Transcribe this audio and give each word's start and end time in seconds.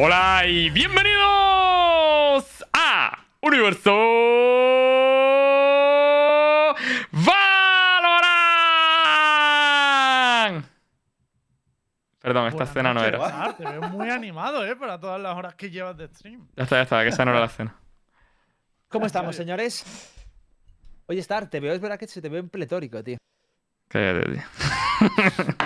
Hola 0.00 0.46
y 0.46 0.70
bienvenidos 0.70 1.18
a 2.72 3.18
Universo 3.40 3.90
Valorant. 7.10 7.34
Perdón, 12.20 12.46
esta 12.46 12.58
Buenas 12.58 12.68
escena 12.68 12.94
no 12.94 13.00
noches, 13.00 13.08
era. 13.08 13.18
Mar, 13.18 13.56
Te 13.56 13.64
veo 13.64 13.82
muy 13.88 14.08
animado, 14.08 14.64
¿eh? 14.64 14.76
Para 14.76 15.00
todas 15.00 15.20
las 15.20 15.36
horas 15.36 15.56
que 15.56 15.68
llevas 15.68 15.96
de 15.96 16.06
stream. 16.06 16.46
Ya 16.54 16.62
está, 16.62 16.76
ya 16.76 16.82
está, 16.82 17.02
que 17.02 17.08
esa 17.08 17.24
no 17.24 17.32
era 17.32 17.40
la 17.40 17.46
escena. 17.46 17.74
¿Cómo 18.86 19.04
estamos, 19.06 19.34
señores? 19.34 19.84
Oye, 21.06 21.18
Star, 21.18 21.50
te 21.50 21.58
veo, 21.58 21.72
es 21.74 21.80
verdad 21.80 21.98
que 21.98 22.06
se 22.06 22.22
te 22.22 22.28
ve 22.28 22.38
en 22.38 22.48
pletórico, 22.48 23.02
tío. 23.02 23.18
Cállate, 23.88 24.30
tío. 24.30 24.42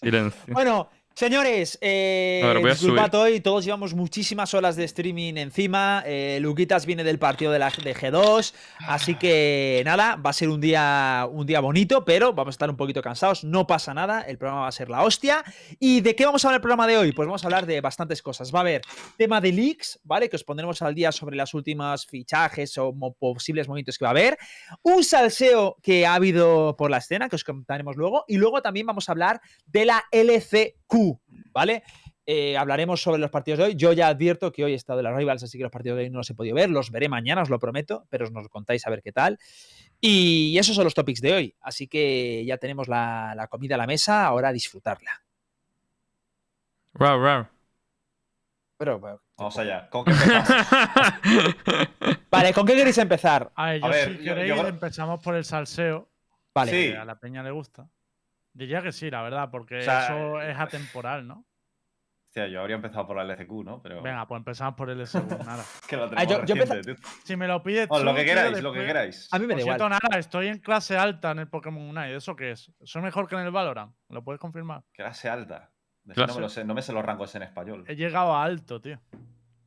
Silencio. 0.00 0.54
Bueno, 0.54 0.90
señores, 1.18 1.76
eh, 1.80 2.40
ver, 2.44 2.64
disculpad 2.74 3.12
hoy, 3.16 3.40
todos 3.40 3.64
llevamos 3.64 3.92
muchísimas 3.92 4.54
horas 4.54 4.76
de 4.76 4.84
streaming 4.84 5.34
encima. 5.36 6.04
eh, 6.06 6.38
Luquitas 6.40 6.86
viene 6.86 7.02
del 7.02 7.18
partido 7.18 7.50
de 7.50 7.58
la 7.58 7.70
de 7.70 7.92
G2, 7.94 8.54
así 8.86 9.16
que 9.16 9.82
nada, 9.84 10.14
va 10.14 10.30
a 10.30 10.32
ser 10.32 10.48
un 10.48 10.60
día, 10.60 11.26
un 11.28 11.44
día 11.44 11.58
bonito, 11.58 12.04
pero 12.04 12.32
vamos 12.32 12.52
a 12.52 12.54
estar 12.54 12.70
un 12.70 12.76
poquito 12.76 13.02
cansados. 13.02 13.42
No 13.42 13.66
pasa 13.66 13.92
nada, 13.94 14.20
el 14.22 14.38
programa 14.38 14.62
va 14.62 14.68
a 14.68 14.72
ser 14.72 14.88
la 14.90 15.02
hostia. 15.02 15.42
¿Y 15.80 16.02
de 16.02 16.14
qué 16.14 16.24
vamos 16.24 16.44
a 16.44 16.48
hablar 16.48 16.58
el 16.58 16.62
programa 16.62 16.86
de 16.86 16.96
hoy? 16.98 17.10
Pues 17.10 17.26
vamos 17.26 17.42
a 17.42 17.48
hablar 17.48 17.66
de 17.66 17.80
bastantes 17.80 18.22
cosas. 18.22 18.54
Va 18.54 18.60
a 18.60 18.62
haber 18.62 18.82
tema 19.16 19.40
de 19.40 19.50
leaks, 19.50 19.98
¿vale? 20.04 20.28
Que 20.28 20.36
os 20.36 20.44
pondremos 20.44 20.80
al 20.82 20.94
día 20.94 21.10
sobre 21.10 21.34
las 21.36 21.52
últimas 21.52 22.06
fichajes 22.06 22.78
o 22.78 22.92
mo- 22.92 23.14
posibles 23.14 23.66
movimientos 23.66 23.98
que 23.98 24.04
va 24.04 24.10
a 24.10 24.12
haber. 24.12 24.38
Un 24.82 25.02
salseo 25.02 25.78
que 25.82 26.06
ha 26.06 26.14
habido 26.14 26.76
por 26.78 26.92
la 26.92 26.98
escena, 26.98 27.28
que 27.28 27.34
os 27.34 27.42
contaremos 27.42 27.96
luego. 27.96 28.24
Y 28.28 28.36
luego 28.36 28.62
también 28.62 28.86
vamos 28.86 29.08
a 29.08 29.12
hablar 29.12 29.40
de 29.66 29.84
la 29.84 30.04
LCQ, 30.12 31.07
¿vale? 31.52 31.82
Eh, 32.30 32.56
hablaremos 32.58 33.00
sobre 33.00 33.18
los 33.20 33.30
partidos 33.30 33.58
de 33.58 33.64
hoy. 33.66 33.74
Yo 33.74 33.92
ya 33.94 34.08
advierto 34.08 34.52
que 34.52 34.62
hoy 34.64 34.72
he 34.72 34.76
estado 34.76 34.98
de 34.98 35.02
las 35.04 35.16
Rivals, 35.16 35.42
así 35.42 35.56
que 35.56 35.62
los 35.64 35.72
partidos 35.72 35.96
de 35.96 36.04
hoy 36.04 36.10
no 36.10 36.18
los 36.18 36.28
he 36.28 36.34
podido 36.34 36.54
ver. 36.56 36.68
Los 36.68 36.90
veré 36.90 37.08
mañana, 37.08 37.40
os 37.42 37.48
lo 37.48 37.58
prometo, 37.58 38.06
pero 38.10 38.26
os 38.26 38.32
nos 38.32 38.48
contáis 38.48 38.86
a 38.86 38.90
ver 38.90 39.00
qué 39.02 39.12
tal. 39.12 39.38
Y 40.00 40.56
esos 40.58 40.74
son 40.76 40.84
los 40.84 40.92
topics 40.94 41.20
de 41.22 41.32
hoy. 41.34 41.54
Así 41.60 41.88
que 41.88 42.44
ya 42.46 42.58
tenemos 42.58 42.86
la, 42.88 43.32
la 43.34 43.46
comida 43.48 43.76
a 43.76 43.78
la 43.78 43.86
mesa, 43.86 44.26
ahora 44.26 44.48
a 44.48 44.52
disfrutarla. 44.52 45.22
Wow, 46.94 47.18
wow. 47.18 47.46
Pero, 48.76 49.00
pero- 49.00 49.22
Vamos 49.38 49.56
allá. 49.58 49.88
¿Con 49.88 50.04
qué 50.04 50.10
empezamos? 50.10 50.48
Vale, 52.30 52.52
¿con 52.52 52.66
qué 52.66 52.74
queréis 52.74 52.98
empezar? 52.98 53.50
A 53.54 53.66
ver, 53.70 53.80
yo 53.80 53.86
A 53.86 53.88
ver, 53.88 54.16
si 54.18 54.24
yo- 54.24 54.34
queréis 54.34 54.54
yo- 54.54 54.66
empezamos 54.66 55.20
por 55.22 55.34
el 55.36 55.44
salseo, 55.44 56.08
Vale. 56.54 56.70
Sí. 56.72 56.90
que 56.92 56.96
a 56.96 57.04
la 57.04 57.18
peña 57.18 57.42
le 57.42 57.52
gusta. 57.52 57.88
Diría 58.58 58.82
que 58.82 58.90
sí, 58.90 59.08
la 59.08 59.22
verdad, 59.22 59.50
porque 59.52 59.78
O 59.78 59.82
sea, 59.82 60.04
eso 60.06 60.42
es 60.42 60.58
atemporal, 60.58 61.26
¿no? 61.28 61.44
Hostia, 62.26 62.48
yo 62.48 62.60
habría 62.60 62.74
empezado 62.74 63.06
por 63.06 63.16
la 63.16 63.22
LCQ, 63.22 63.52
¿no? 63.64 63.80
Pero 63.80 64.02
Venga, 64.02 64.26
pues 64.26 64.38
empezamos 64.40 64.74
por 64.74 64.90
el 64.90 65.06
segundo, 65.06 65.38
nada. 65.46 65.64
que 65.88 65.96
lo 65.96 66.04
Ah, 66.04 66.08
tenemos 66.10 66.28
yo- 66.44 66.44
yo 66.44 66.54
reciente. 66.56 66.96
Si 67.24 67.36
me 67.36 67.46
lo 67.46 67.62
pides 67.62 67.86
Bueno, 67.88 68.04
lo 68.06 68.14
que 68.16 68.24
queráis, 68.24 68.60
lo 68.60 68.72
que 68.72 68.84
queráis. 68.84 69.28
A 69.32 69.38
mí 69.38 69.46
me 69.46 69.54
da 69.54 69.60
igual. 69.60 69.78
cierto, 69.78 69.88
nada, 69.88 70.18
estoy 70.18 70.48
en 70.48 70.58
clase 70.58 70.96
alta 70.98 71.30
en 71.30 71.38
el 71.38 71.48
Pokémon 71.48 71.82
Unite. 71.82 72.16
¿Eso 72.16 72.34
qué 72.34 72.50
es? 72.50 72.72
¿Soy 72.82 73.00
mejor 73.00 73.28
que 73.28 73.36
en 73.36 73.42
el 73.42 73.52
Valorant? 73.52 73.94
¿Lo 74.08 74.24
puedes 74.24 74.40
confirmar? 74.40 74.82
Clase 74.92 75.28
alta. 75.28 75.70
Clase. 76.12 76.26
No, 76.32 76.34
me 76.34 76.40
lo 76.40 76.48
sé, 76.48 76.64
no 76.64 76.74
me 76.74 76.82
sé 76.82 76.92
los 76.92 77.04
rangos 77.04 77.32
en 77.36 77.44
español. 77.44 77.84
He 77.86 77.94
llegado 77.94 78.34
a 78.34 78.42
alto, 78.42 78.80
tío. 78.80 78.98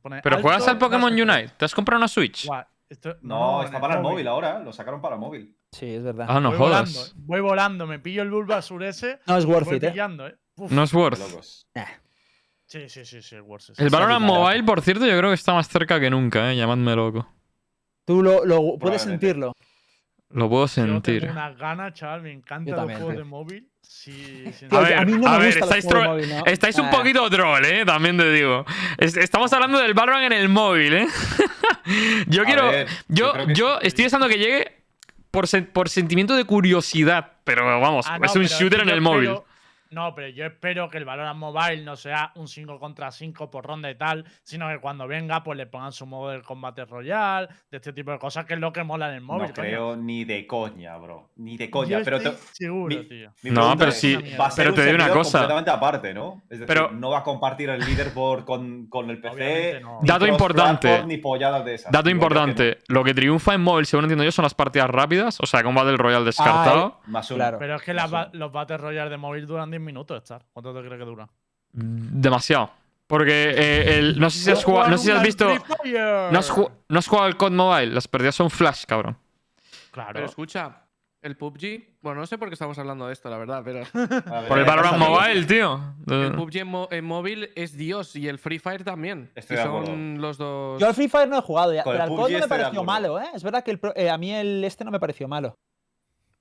Pone 0.02 0.20
Pero 0.22 0.36
alto, 0.36 0.46
juegas 0.48 0.68
al 0.68 0.76
Pokémon 0.76 1.12
Unite. 1.12 1.48
¿Te 1.56 1.64
has 1.64 1.74
comprado 1.74 1.98
una 1.98 2.08
Switch? 2.08 2.46
Guau, 2.46 2.64
esto- 2.90 3.16
No, 3.22 3.62
está 3.64 3.80
para 3.80 3.94
el 3.94 4.02
móvil 4.02 4.28
ahora. 4.28 4.58
Lo 4.58 4.70
sacaron 4.72 5.00
para 5.00 5.14
el 5.14 5.20
móvil. 5.20 5.56
Sí, 5.72 5.86
es 5.86 6.02
verdad. 6.02 6.26
Ah, 6.28 6.38
no 6.40 6.50
voy 6.50 6.58
jodas. 6.58 6.92
Volando, 6.94 7.26
voy 7.26 7.40
volando, 7.40 7.86
me 7.86 7.98
pillo 7.98 8.22
el 8.22 8.30
Bulbasur 8.30 8.82
ese. 8.84 9.18
No 9.26 9.36
es 9.38 9.44
worth 9.46 9.66
voy 9.66 9.76
it, 9.76 9.84
¿eh? 9.84 9.90
pillando, 9.90 10.26
¿eh? 10.26 10.36
Uf. 10.56 10.70
No 10.70 10.82
es 10.82 10.92
worth. 10.92 11.18
locos. 11.18 11.66
Sí, 12.66 12.88
sí, 12.88 13.04
sí, 13.04 13.20
sí, 13.20 13.34
el 13.34 13.42
Worth 13.42 13.70
es- 13.70 13.78
El 13.78 13.90
Valorant 13.90 14.24
Mobile, 14.24 14.62
por 14.64 14.80
cierto, 14.80 15.04
yo 15.04 15.16
creo 15.18 15.30
que 15.30 15.34
está 15.34 15.52
más 15.52 15.68
cerca 15.68 16.00
que 16.00 16.08
nunca, 16.08 16.50
¿eh? 16.52 16.56
Llamadme 16.56 16.94
loco. 16.96 17.28
Tú 18.06 18.22
lo, 18.22 18.46
lo- 18.46 18.78
puedes 18.78 19.02
sentirlo. 19.02 19.52
Lo 20.30 20.48
puedo 20.48 20.64
Yo 20.64 20.68
sentir. 20.68 21.20
tengo 21.20 21.32
unas 21.34 21.56
ganas, 21.58 21.92
chaval, 21.92 22.22
me 22.22 22.32
encantan 22.32 22.74
Yo 22.74 22.76
los 22.76 22.84
juegos 22.86 23.10
tío. 23.10 23.18
de 23.18 23.24
móvil. 23.24 23.68
Sí, 23.82 24.44
sí, 24.58 24.66
A 24.70 24.76
sí. 24.78 24.84
ver, 24.84 24.94
a 24.98 25.04
mí 25.04 25.12
no 25.12 25.28
a 25.28 25.32
me 25.38 25.44
ver, 25.44 25.58
estáis, 25.58 25.84
móvil, 25.84 26.28
¿no? 26.30 26.46
estáis 26.46 26.78
un 26.78 26.86
Ah. 26.86 26.90
poquito 26.90 27.28
troll, 27.28 27.62
¿eh? 27.66 27.84
También 27.84 28.16
te 28.16 28.32
digo. 28.32 28.64
Es- 28.96 29.18
estamos 29.18 29.52
hablando 29.52 29.78
del 29.78 29.92
Valorant 29.92 30.24
en 30.24 30.38
el 30.38 30.48
móvil, 30.48 30.94
¿eh? 30.94 31.06
yo 32.28 32.42
A 32.42 32.44
quiero... 32.46 32.68
ver, 32.70 32.88
yo 33.08 33.34
yo 33.48 33.52
yo 33.52 33.80
estoy 33.80 34.04
deseando 34.04 34.28
que 34.28 34.38
llegue 34.38 34.81
por, 35.32 35.46
sen- 35.46 35.66
por 35.66 35.88
sentimiento 35.88 36.36
de 36.36 36.44
curiosidad, 36.44 37.32
pero 37.42 37.64
vamos, 37.80 38.06
Ah, 38.08 38.18
no, 38.18 38.26
es 38.26 38.36
un 38.36 38.42
pero 38.44 38.54
shooter 38.60 38.80
en 38.82 38.88
el 38.90 39.00
móvil. 39.00 39.30
No, 39.92 40.14
pero 40.14 40.28
yo 40.28 40.46
espero 40.46 40.88
que 40.88 40.98
el 40.98 41.04
Valorant 41.04 41.38
Mobile 41.38 41.84
no 41.84 41.96
sea 41.96 42.32
un 42.36 42.48
5 42.48 42.78
contra 42.80 43.10
5 43.10 43.50
por 43.50 43.64
ronda 43.66 43.90
y 43.90 43.94
tal, 43.94 44.24
sino 44.42 44.68
que 44.68 44.78
cuando 44.80 45.06
venga, 45.06 45.42
pues 45.44 45.56
le 45.58 45.66
pongan 45.66 45.92
su 45.92 46.06
modo 46.06 46.30
del 46.30 46.42
combate 46.42 46.84
royal, 46.84 47.48
de 47.70 47.76
este 47.76 47.92
tipo 47.92 48.10
de 48.10 48.18
cosas, 48.18 48.44
que 48.46 48.54
es 48.54 48.60
lo 48.60 48.72
que 48.72 48.82
mola 48.84 49.08
en 49.10 49.16
el 49.16 49.20
móvil. 49.20 49.48
No 49.48 49.54
coño. 49.54 49.66
creo 49.68 49.96
ni 49.96 50.24
de 50.24 50.46
coña, 50.46 50.96
bro. 50.96 51.30
Ni 51.36 51.56
de 51.56 51.66
Yo 51.66 51.70
coña. 51.70 52.00
Pero 52.04 52.16
estoy 52.16 52.32
te- 52.32 52.38
seguro, 52.52 52.96
mi- 52.96 53.04
tío. 53.08 53.32
mi 53.42 53.50
No, 53.50 53.76
pero 53.76 53.90
sí, 53.92 54.16
va 54.40 54.46
a 54.46 54.50
ser 54.50 54.64
pero 54.64 54.74
te 54.74 54.84
digo 54.86 54.94
una 54.96 55.10
cosa. 55.10 55.38
completamente 55.40 55.70
aparte, 55.70 56.14
¿no? 56.14 56.42
Es 56.44 56.58
decir, 56.60 56.66
Pero- 56.66 56.90
no 56.92 57.10
va 57.10 57.18
a 57.18 57.22
compartir 57.22 57.68
el 57.68 57.80
leaderboard 57.80 58.44
con, 58.44 58.86
con 58.86 59.10
el 59.10 59.20
PC. 59.20 59.80
No. 59.82 59.98
Dato 60.02 60.26
importante. 60.26 61.04
Ni 61.04 61.18
polladas 61.18 61.64
de 61.64 61.74
esas. 61.74 61.92
Dato 61.92 62.04
que 62.06 62.10
importante, 62.12 62.78
lo 62.88 63.04
que 63.04 63.12
triunfa 63.14 63.54
en 63.54 63.60
móvil, 63.62 63.84
según 63.86 64.04
entiendo 64.04 64.24
yo, 64.24 64.32
son 64.32 64.44
las 64.44 64.54
partidas 64.54 64.88
rápidas, 64.88 65.38
o 65.40 65.46
sea, 65.46 65.62
combate 65.62 65.88
del 65.88 65.98
Royal 65.98 66.24
descartado. 66.24 67.00
no. 67.06 67.12
Más. 67.12 67.28
Claro. 67.28 67.58
Pero 67.58 67.76
es 67.76 67.82
que 67.82 67.94
los 67.94 68.52
Battle 68.52 68.76
Royale 68.78 69.10
de 69.10 69.16
móvil 69.16 69.46
duran 69.46 69.70
10 69.70 69.81
minutos, 69.82 70.22
Star. 70.22 70.44
¿Cuánto 70.52 70.72
te 70.74 70.80
crees 70.86 70.98
que 70.98 71.04
duran? 71.04 71.28
Demasiado. 71.72 72.70
Porque 73.06 73.50
eh, 73.56 73.98
el- 73.98 74.18
no 74.18 74.30
sé 74.30 74.38
si 74.38 74.50
has 74.50 74.64
jugado, 74.64 74.88
no 74.88 74.96
sé 74.98 75.04
si 75.06 75.10
has 75.10 75.22
visto. 75.22 75.46
No 75.46 76.38
has, 76.38 76.50
ju- 76.50 76.70
no 76.88 76.98
has 76.98 77.06
jugado 77.06 77.26
al 77.26 77.36
COD 77.36 77.50
Mobile, 77.52 77.86
las 77.92 78.08
partidas 78.08 78.34
son 78.34 78.48
flash, 78.50 78.84
cabrón. 78.86 79.16
Claro. 79.90 80.10
Pero 80.14 80.26
escucha, 80.26 80.86
el 81.20 81.36
PUBG, 81.36 81.98
bueno, 82.00 82.20
no 82.20 82.26
sé 82.26 82.38
por 82.38 82.48
qué 82.48 82.54
estamos 82.54 82.78
hablando 82.78 83.06
de 83.06 83.12
esto, 83.12 83.28
la 83.28 83.36
verdad, 83.36 83.60
pero 83.64 83.80
ver, 83.80 83.88
Por 84.48 84.58
el 84.58 84.64
¿qué 84.64 84.70
Valorant? 84.70 84.96
Mobile, 84.96 85.44
tío. 85.44 85.80
el 86.08 86.32
PUBG 86.32 86.88
en, 86.92 87.04
móvil 87.04 87.50
es 87.54 87.76
Dios 87.76 88.16
y 88.16 88.28
el 88.28 88.38
Free 88.38 88.58
Fire 88.58 88.82
también. 88.84 89.30
Estoy 89.34 89.58
de 89.58 89.62
son 89.62 90.20
los 90.20 90.38
dos. 90.38 90.80
Yo 90.80 90.86
al 90.86 90.94
Free 90.94 91.08
Fire 91.08 91.28
no 91.28 91.36
he 91.38 91.42
jugado 91.42 91.74
ya, 91.74 91.82
Con 91.84 91.92
el 91.92 91.98
pero 91.98 92.04
al 92.04 92.08
PUBG 92.08 92.20
COD 92.22 92.30
no 92.32 92.38
me 92.38 92.48
pareció 92.48 92.84
malo, 92.84 93.20
¿eh? 93.20 93.26
Es 93.34 93.42
verdad 93.42 93.62
que 93.62 93.70
el 93.72 93.78
pro- 93.78 93.92
eh, 93.94 94.08
a 94.08 94.16
mí 94.16 94.32
el 94.32 94.64
este 94.64 94.84
no 94.84 94.90
me 94.90 94.98
pareció 95.00 95.28
malo. 95.28 95.54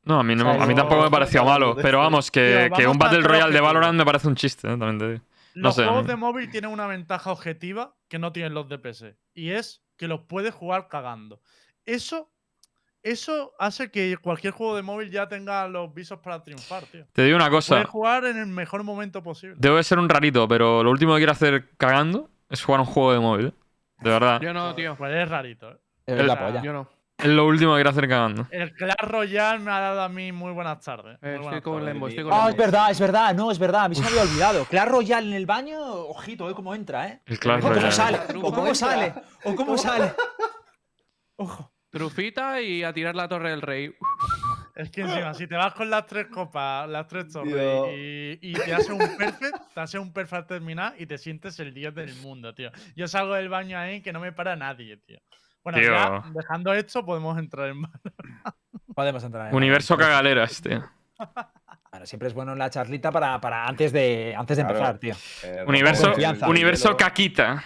No, 0.03 0.19
a 0.19 0.23
mí, 0.23 0.35
no, 0.35 0.49
O 0.49 0.53
sea, 0.53 0.63
a 0.63 0.65
mí 0.65 0.73
yo- 0.73 0.77
tampoco 0.81 1.03
me 1.03 1.11
pareció 1.11 1.43
malo. 1.45 1.75
Pero 1.81 1.99
vamos, 1.99 2.31
que, 2.31 2.39
Tío, 2.69 2.75
que 2.77 2.83
vamos 2.83 2.95
un 2.95 2.99
Battle 2.99 3.21
Royale 3.21 3.53
de. 3.53 3.61
Valorant 3.61 3.97
me 3.97 4.05
parece 4.05 4.27
un 4.27 4.35
chiste, 4.35 4.67
eh, 4.67 4.71
también 4.71 4.97
te 4.99 5.07
digo. 5.13 5.23
no 5.55 5.61
Los 5.63 5.75
sé, 5.75 5.83
juegos 5.85 6.07
de 6.07 6.15
móvil 6.15 6.49
tienen 6.49 6.71
una 6.71 6.87
ventaja 6.87 7.31
objetiva 7.31 7.95
que 8.07 8.17
no 8.19 8.31
tienen 8.31 8.53
los 8.53 8.67
de 8.67 8.79
PC. 8.79 9.17
Y 9.33 9.51
es 9.51 9.83
que 9.97 10.07
los 10.07 10.21
puedes 10.21 10.53
jugar 10.53 10.87
cagando. 10.87 11.39
Eso, 11.85 12.31
eso 13.03 13.53
hace 13.59 13.91
que 13.91 14.17
cualquier 14.17 14.53
juego 14.53 14.75
de 14.75 14.81
móvil 14.81 15.11
ya 15.11 15.27
tenga 15.27 15.67
los 15.67 15.93
visos 15.93 16.19
para 16.19 16.41
triunfar, 16.43 16.83
tío. 16.85 17.05
Te 17.13 17.23
digo 17.23 17.35
una 17.35 17.49
cosa. 17.49 17.75
Puedes 17.75 17.89
jugar 17.89 18.25
en 18.25 18.37
el 18.37 18.47
mejor 18.47 18.83
momento 18.83 19.21
posible. 19.23 19.55
Debo 19.59 19.75
de 19.77 19.83
ser 19.83 19.99
un 19.99 20.09
rarito, 20.09 20.47
pero 20.47 20.83
lo 20.83 20.89
último 20.91 21.13
que 21.13 21.19
quiero 21.19 21.31
hacer 21.31 21.69
cagando 21.77 22.29
es 22.49 22.63
jugar 22.63 22.81
un 22.81 22.87
juego 22.87 23.13
de 23.13 23.19
móvil. 23.19 23.45
eh. 23.47 23.53
De 23.99 24.09
verdad. 24.09 24.41
Yo 24.41 24.51
no, 24.53 24.73
tío. 24.73 24.95
Pues 24.95 25.13
es 25.13 25.29
rarito, 25.29 25.71
¿eh? 25.71 25.77
Es 26.07 26.25
la 26.25 26.39
polla. 26.39 26.61
Yo 26.63 26.73
no. 26.73 26.89
Es 27.21 27.27
lo 27.27 27.45
último 27.45 27.73
que 27.73 27.77
quiero 27.77 27.89
hacer 27.91 28.07
cagando. 28.09 28.47
El 28.49 28.73
Clash 28.73 28.95
Royale 29.01 29.59
me 29.59 29.71
ha 29.71 29.79
dado 29.79 30.01
a 30.01 30.09
mí 30.09 30.31
muy 30.31 30.51
buenas 30.53 30.79
tardes. 30.83 31.17
Eh, 31.21 31.25
muy 31.25 31.31
estoy 31.33 31.43
buenas 31.43 31.61
con 31.61 31.73
tardes. 31.79 31.93
Lembo, 31.93 32.07
estoy 32.07 32.23
con 32.23 32.33
Ah, 32.33 32.47
es 32.49 32.57
verdad, 32.57 32.91
es 32.91 32.99
verdad, 32.99 33.35
no, 33.35 33.51
es 33.51 33.59
verdad, 33.59 33.83
a 33.85 33.89
mí 33.89 33.95
se 33.95 34.01
me 34.01 34.07
había 34.07 34.21
olvidado. 34.23 34.65
Clash 34.65 34.87
Royale 34.87 35.27
en 35.27 35.33
el 35.33 35.45
baño, 35.45 35.79
ojito, 35.79 36.49
¿eh? 36.49 36.53
Cómo 36.55 36.73
entra, 36.73 37.07
¿eh? 37.07 37.21
El 37.25 37.39
Clash 37.39 37.59
O 37.59 37.61
cómo 37.61 37.73
Royale. 37.75 37.91
sale, 37.91 38.19
o 38.41 38.51
cómo 38.53 38.75
sale, 38.75 39.13
o 39.43 39.55
cómo 39.55 39.77
sale. 39.77 40.13
Ojo. 41.35 41.71
Trufita 41.91 42.61
y 42.61 42.83
a 42.83 42.93
tirar 42.93 43.15
la 43.15 43.27
torre 43.27 43.49
del 43.51 43.61
rey. 43.61 43.93
Es 44.75 44.89
que 44.89 45.01
encima, 45.01 45.33
si 45.33 45.45
te 45.45 45.55
vas 45.55 45.73
con 45.73 45.89
las 45.89 46.07
tres 46.07 46.27
copas, 46.27 46.87
las 46.89 47.05
tres 47.07 47.31
torres 47.31 47.89
y, 47.93 48.39
y 48.41 48.53
te 48.53 48.73
haces 48.73 48.89
un 48.89 48.99
perfect, 49.17 49.57
te 49.73 49.79
haces 49.81 49.99
un 49.99 50.13
perfect 50.13 50.47
terminar 50.47 50.95
y 50.97 51.05
te 51.05 51.17
sientes 51.17 51.59
el 51.59 51.73
dios 51.73 51.93
del 51.93 52.15
mundo, 52.15 52.55
tío. 52.55 52.71
Yo 52.95 53.07
salgo 53.09 53.33
del 53.33 53.49
baño 53.49 53.77
ahí 53.77 54.01
que 54.01 54.13
no 54.13 54.21
me 54.21 54.31
para 54.31 54.55
nadie, 54.55 54.95
tío. 54.97 55.19
Bueno, 55.63 55.79
Tío. 55.79 55.91
ya 55.91 56.23
dejando 56.33 56.73
esto, 56.73 57.05
podemos 57.05 57.37
entrar 57.37 57.69
en 57.69 57.77
mar. 57.81 57.91
Podemos 58.95 59.23
entrar 59.23 59.49
en 59.49 59.55
Universo 59.55 59.95
cagaleras, 59.97 60.61
tío. 60.61 60.83
Bueno, 61.91 62.05
siempre 62.05 62.27
es 62.27 62.33
bueno 62.33 62.55
la 62.55 62.69
charlita 62.69 63.11
para, 63.11 63.39
para 63.39 63.65
antes 63.65 63.91
de, 63.93 64.33
antes 64.37 64.57
de 64.57 64.63
Claro. 64.63 64.77
empezar, 64.79 64.97
tío. 64.97 65.15
Eh, 65.43 65.63
Universo, 65.67 66.13
universo 66.47 66.97
caquita. 66.97 67.63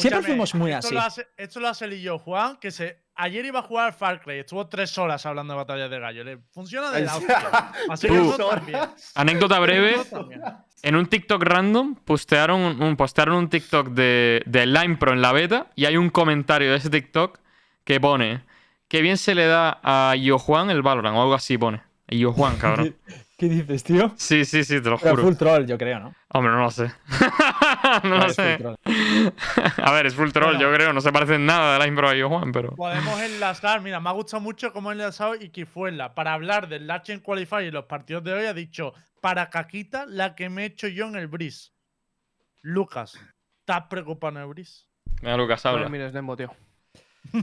Siempre 0.00 0.22
fuimos 0.22 0.54
muy 0.54 0.70
esto 0.72 0.86
así. 0.88 0.94
Lo 0.94 1.00
hace, 1.00 1.28
esto 1.36 1.60
lo 1.60 1.68
hace 1.68 1.84
el 1.86 1.92
y 1.94 2.02
yo, 2.02 2.18
Juan, 2.18 2.56
que 2.58 2.70
se, 2.70 3.02
ayer 3.14 3.44
iba 3.44 3.58
a 3.60 3.62
jugar 3.62 3.92
Far 3.92 4.20
Cry, 4.20 4.38
estuvo 4.38 4.66
tres 4.68 4.96
horas 4.98 5.24
hablando 5.26 5.52
de 5.54 5.58
batallas 5.58 5.90
de 5.90 5.98
gallo. 5.98 6.24
Le 6.24 6.38
funciona 6.52 6.90
de 6.90 7.02
la 7.02 7.16
hostia. 7.16 7.38
Así 7.90 8.08
que 8.08 8.32
también. 8.38 8.80
Anécdota 9.14 9.58
breve. 9.58 9.96
En 10.82 10.94
un 10.96 11.06
TikTok 11.06 11.42
random 11.42 11.96
postearon 11.96 12.60
un, 12.60 12.82
un- 12.82 12.96
postearon 12.96 13.34
un 13.36 13.48
TikTok 13.48 13.88
de, 13.88 14.42
de 14.46 14.66
Lime 14.66 14.96
Pro 14.96 15.12
en 15.12 15.20
la 15.20 15.32
beta 15.32 15.66
y 15.74 15.86
hay 15.86 15.96
un 15.96 16.08
comentario 16.10 16.70
de 16.70 16.76
ese 16.76 16.88
TikTok 16.90 17.38
que 17.84 18.00
pone 18.00 18.42
que 18.86 19.02
bien 19.02 19.16
se 19.18 19.34
le 19.34 19.46
da 19.46 19.80
a 19.82 20.14
Yo 20.14 20.38
Juan 20.38 20.70
el 20.70 20.82
Valorant 20.82 21.16
o 21.16 21.20
algo 21.22 21.34
así 21.34 21.58
pone. 21.58 21.82
Yo 22.06 22.32
Juan, 22.32 22.56
cabrón. 22.60 22.94
¿Qué 23.36 23.48
dices, 23.48 23.84
tío? 23.84 24.12
Sí, 24.16 24.44
sí, 24.44 24.64
sí, 24.64 24.80
te 24.80 24.88
lo 24.90 24.98
Pero 24.98 25.10
juro. 25.16 25.22
full 25.24 25.34
troll, 25.36 25.66
yo 25.66 25.76
creo, 25.78 25.98
¿no? 26.00 26.14
Hombre, 26.30 26.52
no 26.52 26.62
lo 26.62 26.70
sé. 26.70 26.90
no 28.04 28.18
lo 28.18 28.28
sé. 28.30 28.58
A 29.82 29.92
ver, 29.92 30.06
es 30.06 30.14
full 30.14 30.30
troll, 30.30 30.54
Bueno. 30.56 30.60
yo 30.60 30.74
creo. 30.74 30.92
No 30.92 31.00
se 31.00 31.12
parece 31.12 31.34
en 31.36 31.46
nada 31.46 31.76
a 31.76 31.78
la 31.78 31.86
impro 31.86 32.10
de 32.10 32.22
Juan, 32.22 32.52
pero. 32.52 32.74
Podemos 32.76 33.20
enlazar, 33.20 33.80
mira, 33.80 34.00
me 34.00 34.08
ha 34.08 34.12
gustado 34.12 34.40
mucho 34.40 34.72
cómo 34.72 34.90
he 34.90 34.94
enlazado 34.94 35.34
y 35.34 35.50
Kifuela. 35.50 36.14
Para 36.14 36.32
hablar 36.34 36.68
del 36.68 36.86
Lachen 36.86 37.20
Qualify 37.20 37.64
y 37.66 37.70
los 37.70 37.84
partidos 37.86 38.24
de 38.24 38.32
hoy, 38.32 38.46
ha 38.46 38.54
dicho: 38.54 38.94
Para 39.20 39.50
Caquita, 39.50 40.04
la 40.06 40.34
que 40.34 40.48
me 40.48 40.62
he 40.62 40.66
hecho 40.66 40.88
yo 40.88 41.06
en 41.06 41.16
el 41.16 41.26
Breeze. 41.28 41.70
Lucas, 42.62 43.18
¿estás 43.60 43.84
preocupado 43.88 44.36
en 44.36 44.42
el 44.42 44.48
Breeze? 44.48 44.84
Mira, 45.22 45.36
Lucas, 45.36 45.64
habla. 45.66 45.88
Mira, 45.88 46.06
es 46.06 46.12
Nembo, 46.12 46.36
tío. 46.36 46.50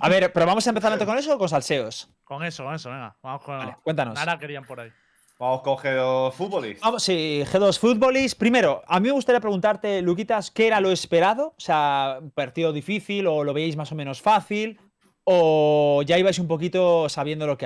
A 0.01 0.09
ver, 0.09 0.31
pero 0.33 0.45
vamos 0.45 0.65
a 0.65 0.69
empezar 0.69 0.91
antes 0.91 1.07
con 1.07 1.17
eso 1.17 1.35
o 1.35 1.37
con 1.37 1.47
salseos. 1.49 2.09
Con 2.23 2.43
eso, 2.43 2.63
con 2.63 2.73
eso, 2.73 2.89
venga. 2.89 3.15
Vamos 3.21 3.43
con. 3.43 3.57
Vale, 3.57 3.77
cuéntanos. 3.83 4.15
Nada 4.15 4.37
querían 4.39 4.65
por 4.65 4.79
ahí. 4.79 4.91
Vamos 5.37 5.61
con 5.61 5.95
los 5.95 6.33
futbolistas. 6.33 6.81
Vamos, 6.81 7.03
sí, 7.03 7.43
G2 7.45 7.77
Footballist. 7.77 8.39
Primero, 8.39 8.83
a 8.87 8.99
mí 9.01 9.07
me 9.07 9.13
gustaría 9.13 9.41
preguntarte, 9.41 10.01
Luquitas, 10.01 10.49
¿qué 10.49 10.67
era 10.67 10.79
lo 10.79 10.91
esperado? 10.91 11.47
O 11.47 11.59
sea, 11.59 12.19
¿un 12.21 12.31
partido 12.31 12.71
difícil 12.71 13.27
o 13.27 13.43
lo 13.43 13.53
veíais 13.53 13.75
más 13.75 13.91
o 13.91 13.95
menos 13.95 14.21
fácil? 14.21 14.79
¿O 15.25 16.03
ya 16.05 16.17
ibais 16.17 16.39
un 16.39 16.47
poquito 16.47 17.09
sabiendo 17.09 17.47
lo 17.47 17.57
que 17.57 17.65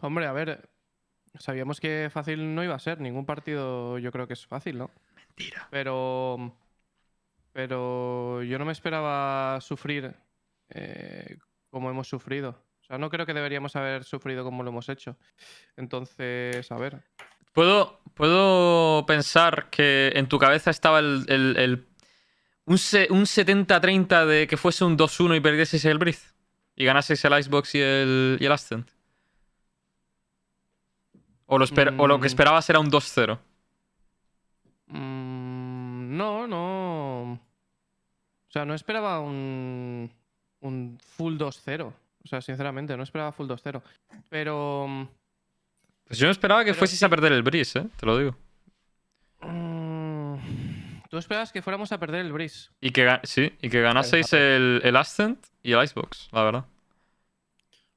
Hombre, 0.00 0.26
a 0.26 0.32
ver. 0.32 0.68
Sabíamos 1.38 1.80
que 1.80 2.08
fácil 2.12 2.54
no 2.54 2.62
iba 2.62 2.74
a 2.74 2.78
ser. 2.78 3.00
Ningún 3.00 3.26
partido 3.26 3.98
yo 3.98 4.12
creo 4.12 4.28
que 4.28 4.34
es 4.34 4.46
fácil, 4.46 4.78
¿no? 4.78 4.90
Mentira. 5.16 5.66
Pero. 5.70 6.56
Pero 7.52 8.42
yo 8.42 8.58
no 8.58 8.64
me 8.64 8.72
esperaba 8.72 9.60
sufrir 9.60 10.14
eh, 10.68 11.38
como 11.70 11.90
hemos 11.90 12.08
sufrido. 12.08 12.63
O 12.84 12.86
sea, 12.86 12.98
no 12.98 13.08
creo 13.10 13.24
que 13.26 13.32
deberíamos 13.34 13.74
haber 13.76 14.04
sufrido 14.04 14.44
como 14.44 14.62
lo 14.62 14.68
hemos 14.70 14.88
hecho. 14.90 15.16
Entonces, 15.76 16.70
a 16.70 16.76
ver. 16.76 17.02
¿Puedo, 17.52 18.00
puedo 18.14 19.06
pensar 19.06 19.70
que 19.70 20.12
en 20.14 20.28
tu 20.28 20.38
cabeza 20.38 20.70
estaba 20.70 20.98
el. 20.98 21.24
el- 21.28 21.56
el- 21.56 21.86
un, 22.66 22.74
un 23.10 23.26
70-30 23.26 24.24
de 24.26 24.46
que 24.46 24.56
fuese 24.56 24.84
un 24.84 24.96
2-1 24.96 25.36
y 25.36 25.40
perdieseis 25.40 25.84
el 25.86 25.98
Breeze? 25.98 26.32
Y 26.76 26.84
ganaseis 26.84 27.24
el 27.24 27.38
Icebox 27.38 27.74
y 27.74 27.80
el, 27.80 28.38
y 28.40 28.44
el 28.46 28.52
Ascent. 28.52 28.90
O 31.46 31.58
lo, 31.58 31.64
esper- 31.66 31.94
o 31.98 32.06
lo 32.06 32.18
que 32.18 32.24
Mm. 32.24 32.26
esperabas 32.26 32.68
era 32.70 32.80
un 32.80 32.90
2-0. 32.90 33.38
Mm, 34.86 36.16
no, 36.16 36.46
no. 36.46 37.32
O 37.32 38.50
sea, 38.50 38.64
no 38.64 38.74
esperaba 38.74 39.20
un, 39.20 40.10
un 40.60 40.98
full 41.16 41.36
2-0. 41.36 41.92
O 42.24 42.28
sea, 42.28 42.40
sinceramente, 42.40 42.96
no 42.96 43.02
esperaba 43.02 43.32
full 43.32 43.46
2-0. 43.48 43.82
Pero. 44.28 45.08
Pues 46.06 46.18
yo 46.18 46.26
no 46.26 46.32
esperaba 46.32 46.62
que 46.64 46.70
Pero 46.72 46.78
fueseis 46.78 47.02
a 47.02 47.08
perder 47.08 47.32
el 47.32 47.42
Breeze, 47.42 47.78
¿eh? 47.80 47.86
Te 47.96 48.06
lo 48.06 48.18
digo. 48.18 48.36
mm, 49.40 50.36
Tú 51.10 51.18
esperabas 51.18 51.52
que 51.52 51.62
fuéramos 51.62 51.92
a 51.92 51.98
perder 51.98 52.22
el 52.24 52.32
Breeze. 52.32 52.70
Y 52.80 52.90
que, 52.90 53.20
sí, 53.22 53.52
y 53.62 53.68
que 53.70 53.80
ganaseis 53.80 54.32
el, 54.32 54.80
el 54.82 54.96
Ascent 54.96 55.46
y 55.62 55.72
el 55.72 55.84
Icebox, 55.84 56.28
la 56.32 56.42
verdad. 56.42 56.64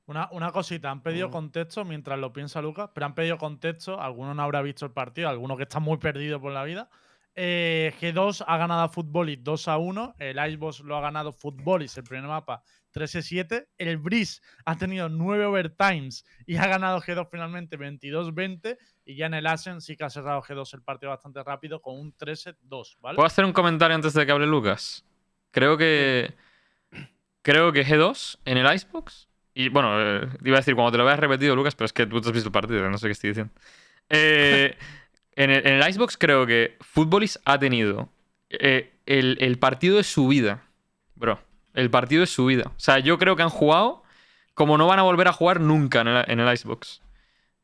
Una, 0.06 0.30
una 0.32 0.52
cosita, 0.52 0.92
han 0.92 1.02
pedido 1.02 1.28
Mm. 1.28 1.32
contexto 1.32 1.84
mientras 1.84 2.18
lo 2.20 2.32
piensa 2.32 2.62
Lucas, 2.62 2.90
pero 2.94 3.06
han 3.08 3.16
pedido 3.16 3.38
contexto. 3.38 4.00
Alguno 4.00 4.34
no 4.34 4.44
habrá 4.44 4.62
visto 4.62 4.86
el 4.86 4.92
partido, 4.92 5.28
alguno 5.30 5.58
que 5.58 5.64
está 5.64 5.80
muy 5.80 5.98
perdido 5.98 6.40
por 6.40 6.52
la 6.54 6.64
vida. 6.64 6.90
Eh, 7.36 7.94
G2 8.00 8.44
ha 8.48 8.58
ganado 8.58 8.82
a 8.82 8.90
Footballis 8.90 9.44
2 9.44 9.68
a 9.68 9.78
1. 9.78 10.16
El 10.20 10.38
Icebox 10.50 10.80
lo 10.82 10.96
ha 10.98 11.02
ganado 11.02 11.32
Footballis, 11.34 11.98
el 11.98 12.04
primer 12.04 12.28
mapa, 12.28 12.64
3 12.98 13.16
a 13.16 13.22
7. 13.22 13.68
El 13.78 13.98
Breeze 13.98 14.42
ha 14.66 14.76
tenido 14.76 15.10
9 15.10 15.46
overtimes 15.46 16.26
y 16.46 16.58
ha 16.58 16.68
ganado 16.68 17.00
G2 17.00 17.28
finalmente 17.30 17.78
22-20. 17.78 18.78
Y 19.06 19.16
ya 19.16 19.28
en 19.28 19.36
el 19.36 19.48
Ascent 19.48 19.82
sí 19.82 19.96
que 19.96 20.04
ha 20.04 20.10
cerrado 20.10 20.42
G2 20.42 20.74
el 20.74 20.82
partido 20.82 21.12
bastante 21.12 21.44
rápido 21.44 21.82
con 21.82 22.00
un 22.00 22.16
13-2, 22.16 22.98
¿vale? 23.00 23.16
¿Puedo 23.16 23.28
hacer 23.28 23.46
un 23.46 23.54
comentario 23.54 23.96
antes 23.96 24.14
de 24.14 24.26
que 24.26 24.32
hable 24.32 24.48
Lucas? 24.48 25.06
Creo 25.52 25.78
que. 25.78 26.34
Creo 27.44 27.72
que 27.72 27.86
G2 27.86 28.40
en 28.46 28.58
el 28.58 28.74
Icebox. 28.76 29.30
Y 29.54 29.70
bueno, 29.70 30.00
eh, 30.00 30.28
iba 30.44 30.58
a 30.58 30.60
decir 30.60 30.76
cuando 30.76 30.92
te 30.92 30.98
lo 30.98 31.06
veas 31.06 31.20
repetido, 31.20 31.56
Lucas, 31.56 31.76
pero 31.76 31.86
es 31.86 31.94
que 31.94 32.06
tú 32.06 32.20
te 32.20 32.28
has 32.28 32.34
visto 32.34 32.50
el 32.50 32.54
partido, 32.54 32.90
no 32.90 32.98
sé 32.98 33.08
qué 33.08 33.14
estoy 33.14 33.30
diciendo. 33.30 33.54
Eh, 34.10 34.78
en, 35.36 35.50
el, 35.50 35.66
en 35.66 35.90
Icebox 35.90 36.18
creo 36.18 36.46
que 36.46 36.78
Footballist 36.82 37.38
ha 37.46 37.58
tenido 37.58 38.10
eh, 38.50 38.94
el, 39.06 39.38
el 39.40 39.58
partido 39.58 39.98
de 39.98 40.04
su 40.04 40.28
vida. 40.28 40.64
Bro, 41.16 41.40
el 41.78 41.92
partido 41.92 42.22
de 42.22 42.28
su 42.28 42.48
vida. 42.48 42.72
O 42.76 42.80
sea, 42.80 42.98
yo 43.00 43.20
creo 43.20 43.36
que 43.36 43.44
han 43.44 43.50
jugado 43.50 44.04
como 44.56 44.80
no 44.80 44.88
van 44.88 44.98
a 44.98 45.04
volver 45.04 45.28
a 45.28 45.34
jugar 45.34 45.62
nunca 45.62 46.02
en 46.02 46.08
el, 46.08 46.26
en 46.28 46.40
el 46.40 46.52
Icebox. 46.52 47.02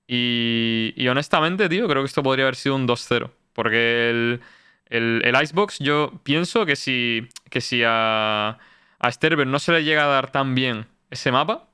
Y, 0.07 0.93
y 0.95 1.07
honestamente, 1.07 1.67
tío, 1.67 1.87
creo 1.87 2.03
que 2.03 2.07
esto 2.07 2.21
podría 2.21 2.45
haber 2.45 2.55
sido 2.55 2.75
un 2.75 2.87
2-0. 2.87 3.31
Porque 3.53 4.11
el, 4.11 4.41
el, 4.85 5.21
el 5.25 5.43
Icebox, 5.43 5.79
yo 5.79 6.11
pienso 6.23 6.67
que 6.67 6.75
si, 6.75 7.27
que 7.49 7.59
si 7.59 7.81
a, 7.83 8.59
a 8.99 9.09
no 9.47 9.57
se 9.59 9.71
le 9.71 9.83
llega 9.83 10.03
a 10.03 10.07
dar 10.07 10.31
tan 10.31 10.53
bien 10.53 10.85
ese 11.09 11.31
mapa, 11.31 11.67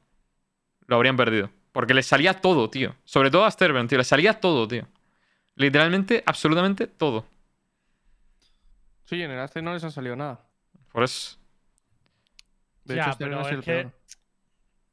lo 0.87 0.95
habrían 0.95 1.17
perdido. 1.17 1.49
Porque 1.73 1.93
le 1.93 2.03
salía 2.03 2.35
todo, 2.35 2.69
tío. 2.69 2.95
Sobre 3.03 3.31
todo 3.31 3.43
a 3.43 3.51
Sterben, 3.51 3.89
tío. 3.89 3.97
Le 3.97 4.05
salía 4.05 4.39
todo, 4.39 4.65
tío. 4.65 4.87
Literalmente, 5.55 6.23
absolutamente 6.25 6.87
todo. 6.87 7.25
Sí, 9.03 9.21
en 9.21 9.31
el 9.31 9.39
Ascent 9.39 9.65
no 9.65 9.73
les 9.73 9.83
ha 9.83 9.91
salido 9.91 10.15
nada. 10.15 10.39
Por 10.93 11.03
eso. 11.03 11.38
De 12.89 12.95
Ya, 12.95 13.01
hecho, 13.03 13.11
este 13.11 13.23
pero 13.25 13.41
es 13.41 13.47
el 13.51 13.59
que 13.63 13.71
peor. 13.71 13.93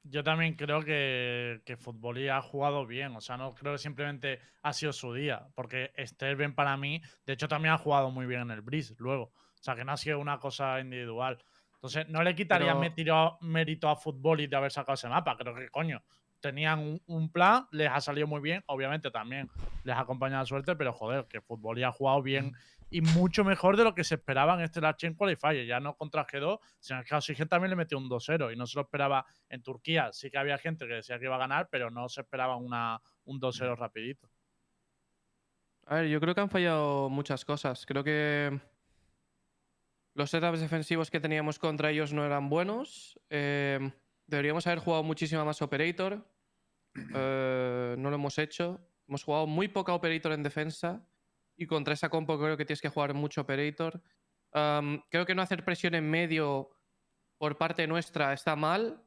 Yo 0.08 0.22
también 0.22 0.54
creo 0.54 0.82
que, 0.82 1.62
que 1.64 1.76
Futbolí 1.76 2.28
ha 2.28 2.40
jugado 2.40 2.86
bien. 2.86 3.16
O 3.16 3.20
sea, 3.20 3.36
no 3.36 3.54
creo 3.54 3.72
que 3.72 3.78
simplemente 3.78 4.38
ha 4.62 4.72
sido 4.72 4.92
su 4.92 5.12
día. 5.12 5.48
Porque 5.56 5.92
Sterben 5.98 6.54
para 6.54 6.76
mí, 6.76 7.02
de 7.26 7.32
hecho, 7.32 7.48
también 7.48 7.74
ha 7.74 7.78
jugado 7.78 8.10
muy 8.12 8.24
bien 8.26 8.42
en 8.42 8.50
el 8.52 8.60
Breeze 8.60 8.94
luego. 8.98 9.24
O 9.34 9.62
sea, 9.62 9.74
que 9.74 9.84
no 9.84 9.90
ha 9.92 9.96
sido 9.96 10.20
una 10.20 10.38
cosa 10.38 10.78
individual. 10.78 11.42
Entonces, 11.74 12.08
no 12.08 12.22
le 12.22 12.36
quitaría 12.36 12.68
Pero- 12.68 12.80
mérito- 12.80 13.38
mérito 13.40 13.88
a 13.88 13.96
Futbolí 13.96 14.46
de 14.46 14.54
haber 14.56 14.70
sacado 14.70 14.94
ese 14.94 15.08
mapa. 15.08 15.36
Creo 15.36 15.54
que, 15.56 15.68
coño, 15.70 16.00
tenían 16.40 16.78
un, 16.78 17.02
un 17.06 17.30
plan, 17.30 17.66
les 17.70 17.90
ha 17.90 18.00
salido 18.00 18.26
muy 18.26 18.40
bien. 18.40 18.62
Obviamente 18.66 19.10
también 19.10 19.48
les 19.84 19.96
ha 19.96 20.00
acompañado 20.00 20.42
la 20.42 20.46
suerte, 20.46 20.76
pero 20.76 20.92
joder, 20.92 21.26
que 21.26 21.40
Futbolí 21.40 21.82
ha 21.82 21.92
jugado 21.92 22.22
bien 22.22 22.54
y 22.90 23.00
mucho 23.00 23.44
mejor 23.44 23.76
de 23.76 23.84
lo 23.84 23.94
que 23.94 24.04
se 24.04 24.14
esperaba 24.14 24.54
en 24.54 24.60
este 24.60 24.80
Last 24.80 25.00
Chain 25.00 25.14
Qualifier. 25.14 25.66
Ya 25.66 25.80
no 25.80 25.96
contra 25.96 26.26
G2, 26.26 26.58
sino 26.78 27.02
que 27.04 27.14
a 27.14 27.18
Oxygen 27.18 27.48
también 27.48 27.70
le 27.70 27.76
metió 27.76 27.98
un 27.98 28.08
2-0 28.08 28.52
y 28.52 28.56
no 28.56 28.66
se 28.66 28.76
lo 28.76 28.82
esperaba 28.82 29.26
en 29.48 29.62
Turquía. 29.62 30.12
Sí 30.12 30.30
que 30.30 30.38
había 30.38 30.58
gente 30.58 30.86
que 30.86 30.94
decía 30.94 31.18
que 31.18 31.24
iba 31.24 31.36
a 31.36 31.38
ganar, 31.38 31.68
pero 31.70 31.90
no 31.90 32.08
se 32.08 32.20
esperaba 32.20 32.56
una, 32.56 33.00
un 33.24 33.40
2-0 33.40 33.76
rapidito. 33.76 34.30
A 35.86 35.96
ver, 35.96 36.08
yo 36.08 36.20
creo 36.20 36.34
que 36.34 36.40
han 36.40 36.50
fallado 36.50 37.08
muchas 37.08 37.44
cosas. 37.44 37.86
Creo 37.86 38.02
que 38.02 38.60
los 40.14 40.30
setups 40.30 40.60
defensivos 40.60 41.10
que 41.10 41.20
teníamos 41.20 41.58
contra 41.58 41.90
ellos 41.90 42.12
no 42.12 42.24
eran 42.24 42.48
buenos. 42.48 43.20
Eh, 43.30 43.92
deberíamos 44.26 44.66
haber 44.66 44.78
jugado 44.78 45.02
muchísima 45.02 45.44
más 45.44 45.62
Operator. 45.62 46.24
Eh, 47.14 47.94
no 47.98 48.08
lo 48.08 48.16
hemos 48.16 48.38
hecho. 48.38 48.80
Hemos 49.06 49.22
jugado 49.22 49.46
muy 49.46 49.68
poca 49.68 49.92
Operator 49.92 50.32
en 50.32 50.42
defensa. 50.42 51.06
Y 51.54 51.66
contra 51.66 51.92
esa 51.92 52.08
compo 52.08 52.38
creo 52.38 52.56
que 52.56 52.64
tienes 52.64 52.80
que 52.80 52.88
jugar 52.88 53.12
mucho 53.12 53.42
Operator. 53.42 54.02
Creo 54.50 55.26
que 55.26 55.34
no 55.34 55.42
hacer 55.42 55.62
presión 55.62 55.94
en 55.94 56.08
medio 56.08 56.70
por 57.38 57.58
parte 57.58 57.86
nuestra 57.86 58.32
está 58.32 58.56
mal. 58.56 59.06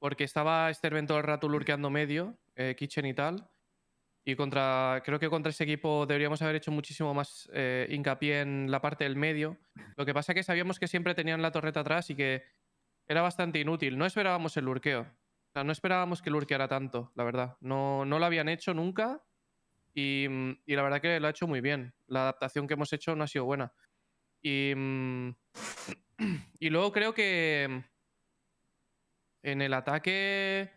Porque 0.00 0.24
estaba 0.24 0.72
Sterben 0.74 1.06
todo 1.06 1.18
el 1.18 1.24
rato 1.24 1.48
lurkeando 1.48 1.90
medio, 1.90 2.36
eh, 2.56 2.74
Kitchen 2.76 3.06
y 3.06 3.14
tal. 3.14 3.48
Y 4.24 4.36
contra, 4.36 5.02
creo 5.04 5.18
que 5.18 5.28
contra 5.28 5.50
ese 5.50 5.64
equipo 5.64 6.06
deberíamos 6.06 6.42
haber 6.42 6.56
hecho 6.56 6.70
muchísimo 6.70 7.12
más 7.12 7.48
eh, 7.52 7.86
hincapié 7.90 8.40
en 8.40 8.70
la 8.70 8.80
parte 8.80 9.04
del 9.04 9.16
medio. 9.16 9.58
Lo 9.96 10.06
que 10.06 10.14
pasa 10.14 10.32
es 10.32 10.36
que 10.36 10.42
sabíamos 10.44 10.78
que 10.78 10.86
siempre 10.86 11.14
tenían 11.14 11.42
la 11.42 11.50
torreta 11.50 11.80
atrás 11.80 12.10
y 12.10 12.14
que 12.14 12.44
era 13.06 13.22
bastante 13.22 13.58
inútil. 13.58 13.98
No 13.98 14.06
esperábamos 14.06 14.56
el 14.56 14.64
lurkeo. 14.64 15.02
O 15.02 15.52
sea, 15.52 15.64
no 15.64 15.72
esperábamos 15.72 16.22
que 16.22 16.30
lurkeara 16.30 16.68
tanto, 16.68 17.12
la 17.14 17.24
verdad. 17.24 17.56
No, 17.60 18.04
no 18.04 18.18
lo 18.18 18.24
habían 18.24 18.48
hecho 18.48 18.72
nunca 18.72 19.22
y, 19.94 20.26
mm, 20.28 20.62
y 20.66 20.76
la 20.76 20.82
verdad 20.82 21.00
que 21.00 21.20
lo 21.20 21.26
ha 21.26 21.30
hecho 21.30 21.46
muy 21.46 21.60
bien. 21.60 21.94
La 22.06 22.22
adaptación 22.22 22.66
que 22.66 22.74
hemos 22.74 22.92
hecho 22.92 23.14
no 23.14 23.24
ha 23.24 23.28
sido 23.28 23.44
buena. 23.44 23.72
Y, 24.42 24.72
mm, 24.74 25.30
y 26.60 26.70
luego 26.70 26.92
creo 26.92 27.14
que 27.14 27.84
en 29.42 29.62
el 29.62 29.74
ataque 29.74 30.70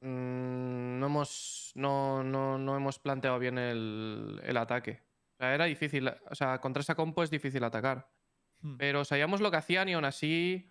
mm, 0.00 0.98
no 0.98 1.06
hemos, 1.06 1.72
no, 1.74 2.22
no, 2.22 2.58
no 2.58 2.76
hemos 2.76 2.98
planteado 2.98 3.38
bien 3.38 3.58
el, 3.58 4.40
el 4.44 4.56
ataque. 4.56 5.02
O 5.34 5.36
sea, 5.38 5.54
era 5.54 5.66
difícil. 5.66 6.08
O 6.08 6.34
sea, 6.34 6.58
contra 6.60 6.80
esa 6.80 6.94
compo 6.94 7.22
es 7.22 7.30
difícil 7.30 7.62
atacar. 7.64 8.10
Hmm. 8.60 8.76
Pero 8.76 9.04
sabíamos 9.04 9.40
lo 9.40 9.50
que 9.50 9.56
hacían 9.58 9.88
y 9.88 9.92
aún 9.94 10.04
así 10.04 10.68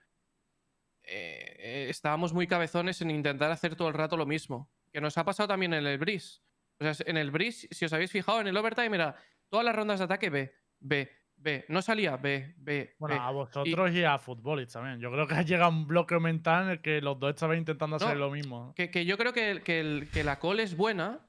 eh, 1.03 1.55
eh, 1.59 1.87
estábamos 1.89 2.33
muy 2.33 2.47
cabezones 2.47 3.01
en 3.01 3.11
intentar 3.11 3.49
hacer 3.51 3.75
todo 3.75 3.87
el 3.87 3.93
rato 3.93 4.17
lo 4.17 4.25
mismo. 4.25 4.69
Que 4.91 5.01
nos 5.01 5.17
ha 5.17 5.23
pasado 5.25 5.47
también 5.47 5.73
en 5.73 5.85
el 5.85 5.97
Breeze. 5.97 6.41
O 6.79 6.83
sea, 6.93 7.05
en 7.07 7.17
el 7.17 7.31
Breeze, 7.31 7.67
si 7.71 7.85
os 7.85 7.93
habéis 7.93 8.11
fijado, 8.11 8.41
en 8.41 8.47
el 8.47 8.57
overtime 8.57 8.95
era 8.95 9.15
todas 9.49 9.65
las 9.65 9.75
rondas 9.75 9.99
de 9.99 10.05
ataque 10.05 10.29
B, 10.29 10.53
B, 10.79 11.09
B. 11.37 11.65
No 11.69 11.81
salía 11.81 12.17
B, 12.17 12.55
B, 12.57 12.95
Bueno, 12.99 13.15
B. 13.15 13.21
a 13.21 13.29
vosotros 13.31 13.91
y, 13.93 14.03
a 14.03 14.17
Futbolis 14.17 14.71
también. 14.71 14.99
Yo 14.99 15.11
creo 15.11 15.27
que 15.27 15.35
ha 15.35 15.41
llegado 15.43 15.69
un 15.71 15.87
bloque 15.87 16.19
mental 16.19 16.65
en 16.65 16.69
el 16.71 16.81
que 16.81 17.01
los 17.01 17.19
dos 17.19 17.29
estaban 17.29 17.57
intentando 17.57 17.95
hacer 17.95 18.09
No, 18.09 18.15
lo 18.15 18.31
mismo. 18.31 18.73
Que, 18.75 18.91
que 18.91 19.05
yo 19.05 19.17
creo 19.17 19.33
que, 19.33 19.61
que 19.63 19.79
el- 19.79 20.09
que 20.11 20.23
la 20.23 20.39
call 20.39 20.59
es 20.59 20.75
buena, 20.75 21.25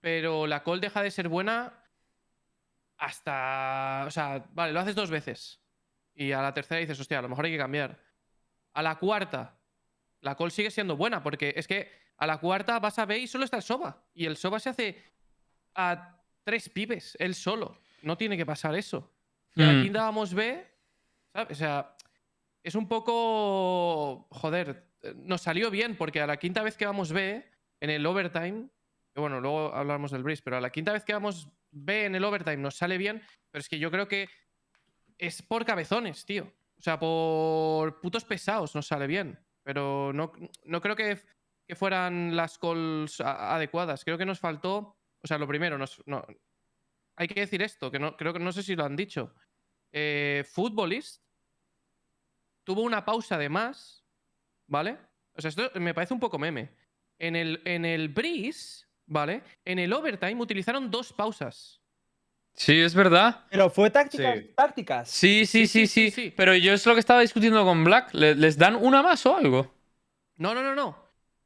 pero 0.00 0.46
la 0.46 0.62
call 0.62 0.80
deja 0.80 1.02
de 1.02 1.10
ser 1.10 1.28
buena 1.28 1.72
hasta. 2.96 4.04
O 4.06 4.10
sea, 4.10 4.44
vale, 4.52 4.72
lo 4.72 4.80
haces 4.80 4.94
dos 4.94 5.10
veces. 5.10 5.59
Y 6.20 6.32
a 6.32 6.42
la 6.42 6.52
tercera 6.52 6.78
dices, 6.80 7.00
hostia, 7.00 7.18
a 7.18 7.22
lo 7.22 7.30
mejor 7.30 7.46
hay 7.46 7.52
que 7.52 7.56
cambiar. 7.56 7.98
A 8.74 8.82
la 8.82 8.96
cuarta, 8.98 9.58
la 10.20 10.34
call 10.36 10.50
sigue 10.50 10.70
siendo 10.70 10.94
buena, 10.94 11.22
porque 11.22 11.54
es 11.56 11.66
que 11.66 11.90
a 12.18 12.26
la 12.26 12.36
cuarta 12.36 12.78
vas 12.78 12.98
a 12.98 13.06
B 13.06 13.18
y 13.20 13.26
solo 13.26 13.44
está 13.46 13.56
el 13.56 13.62
Soba. 13.62 14.04
Y 14.12 14.26
el 14.26 14.36
Soba 14.36 14.60
se 14.60 14.68
hace 14.68 15.02
a 15.74 16.20
tres 16.44 16.68
pibes, 16.68 17.16
él 17.18 17.34
solo. 17.34 17.80
No 18.02 18.18
tiene 18.18 18.36
que 18.36 18.44
pasar 18.44 18.74
eso. 18.74 19.10
Y 19.54 19.62
a 19.62 19.66
la 19.68 19.72
Mm. 19.72 19.82
quinta 19.82 20.02
vamos 20.02 20.34
B, 20.34 20.66
¿sabes? 21.32 21.50
O 21.52 21.54
sea, 21.54 21.96
es 22.62 22.74
un 22.74 22.86
poco. 22.86 24.26
Joder, 24.30 24.90
nos 25.16 25.40
salió 25.40 25.70
bien, 25.70 25.96
porque 25.96 26.20
a 26.20 26.26
la 26.26 26.36
quinta 26.36 26.62
vez 26.62 26.76
que 26.76 26.84
vamos 26.84 27.12
B, 27.12 27.50
en 27.80 27.88
el 27.88 28.04
overtime. 28.04 28.68
que 29.14 29.20
Bueno, 29.22 29.40
luego 29.40 29.74
hablamos 29.74 30.10
del 30.10 30.22
Breeze, 30.22 30.42
pero 30.44 30.58
a 30.58 30.60
la 30.60 30.68
quinta 30.68 30.92
vez 30.92 31.02
que 31.02 31.14
vamos 31.14 31.48
B 31.70 32.04
en 32.04 32.14
el 32.14 32.24
overtime 32.24 32.58
nos 32.58 32.76
sale 32.76 32.98
bien, 32.98 33.22
pero 33.50 33.60
es 33.60 33.70
que 33.70 33.78
yo 33.78 33.90
creo 33.90 34.06
que 34.06 34.28
es 35.20 35.42
por 35.42 35.64
cabezones, 35.64 36.24
tío. 36.24 36.52
O 36.78 36.82
sea, 36.82 36.98
por 36.98 38.00
putos 38.00 38.24
pesados 38.24 38.74
nos 38.74 38.86
sale 38.86 39.06
bien. 39.06 39.38
Pero 39.62 40.12
no, 40.14 40.32
no 40.64 40.80
creo 40.80 40.96
que, 40.96 41.18
que 41.66 41.74
fueran 41.76 42.34
las 42.34 42.58
calls 42.58 43.20
adecuadas. 43.20 44.04
Creo 44.04 44.16
que 44.18 44.24
nos 44.26 44.40
faltó. 44.40 44.96
O 45.22 45.26
sea, 45.26 45.36
lo 45.38 45.46
primero, 45.46 45.76
nos, 45.76 46.02
no- 46.06 46.24
hay 47.16 47.28
que 47.28 47.40
decir 47.40 47.60
esto, 47.62 47.90
que 47.90 47.98
no, 47.98 48.16
creo 48.16 48.32
que 48.32 48.38
no 48.38 48.50
sé 48.52 48.62
si 48.62 48.74
lo 48.74 48.84
han 48.84 48.96
dicho. 48.96 49.34
Eh, 49.92 50.42
Footballist 50.50 51.22
tuvo 52.64 52.82
una 52.82 53.04
pausa 53.04 53.36
de 53.36 53.48
más, 53.50 54.04
¿vale? 54.66 54.96
O 55.34 55.40
sea, 55.42 55.50
esto 55.50 55.70
me 55.74 55.92
parece 55.92 56.14
un 56.14 56.20
poco 56.20 56.38
meme. 56.38 56.70
En 57.18 57.36
el, 57.36 57.60
en 57.66 57.84
el 57.84 58.08
Breeze, 58.08 58.86
¿vale? 59.06 59.42
En 59.66 59.78
el 59.78 59.92
overtime 59.92 60.40
utilizaron 60.40 60.90
dos 60.90 61.12
pausas. 61.12 61.79
Sí, 62.54 62.78
es 62.80 62.94
verdad. 62.94 63.44
Pero 63.50 63.70
fue 63.70 63.90
tácticas, 63.90 64.38
Sí. 64.38 64.50
tácticas. 64.54 65.08
Sí, 65.10 65.46
sí, 65.46 65.66
Sí, 65.66 65.66
sí, 65.66 65.86
sí, 65.86 65.86
sí, 65.86 66.10
sí, 66.10 66.22
sí. 66.28 66.34
Pero 66.36 66.54
yo 66.54 66.72
es 66.74 66.84
lo 66.86 66.94
que 66.94 67.00
estaba 67.00 67.20
discutiendo 67.20 67.64
con 67.64 67.84
Black. 67.84 68.12
¿Le- 68.12 68.34
¿Les 68.34 68.58
dan 68.58 68.76
una 68.76 69.02
más 69.02 69.24
o 69.26 69.36
algo? 69.36 69.74
No, 70.36 70.54
no, 70.54 70.62
no, 70.62 70.74
no. 70.74 70.96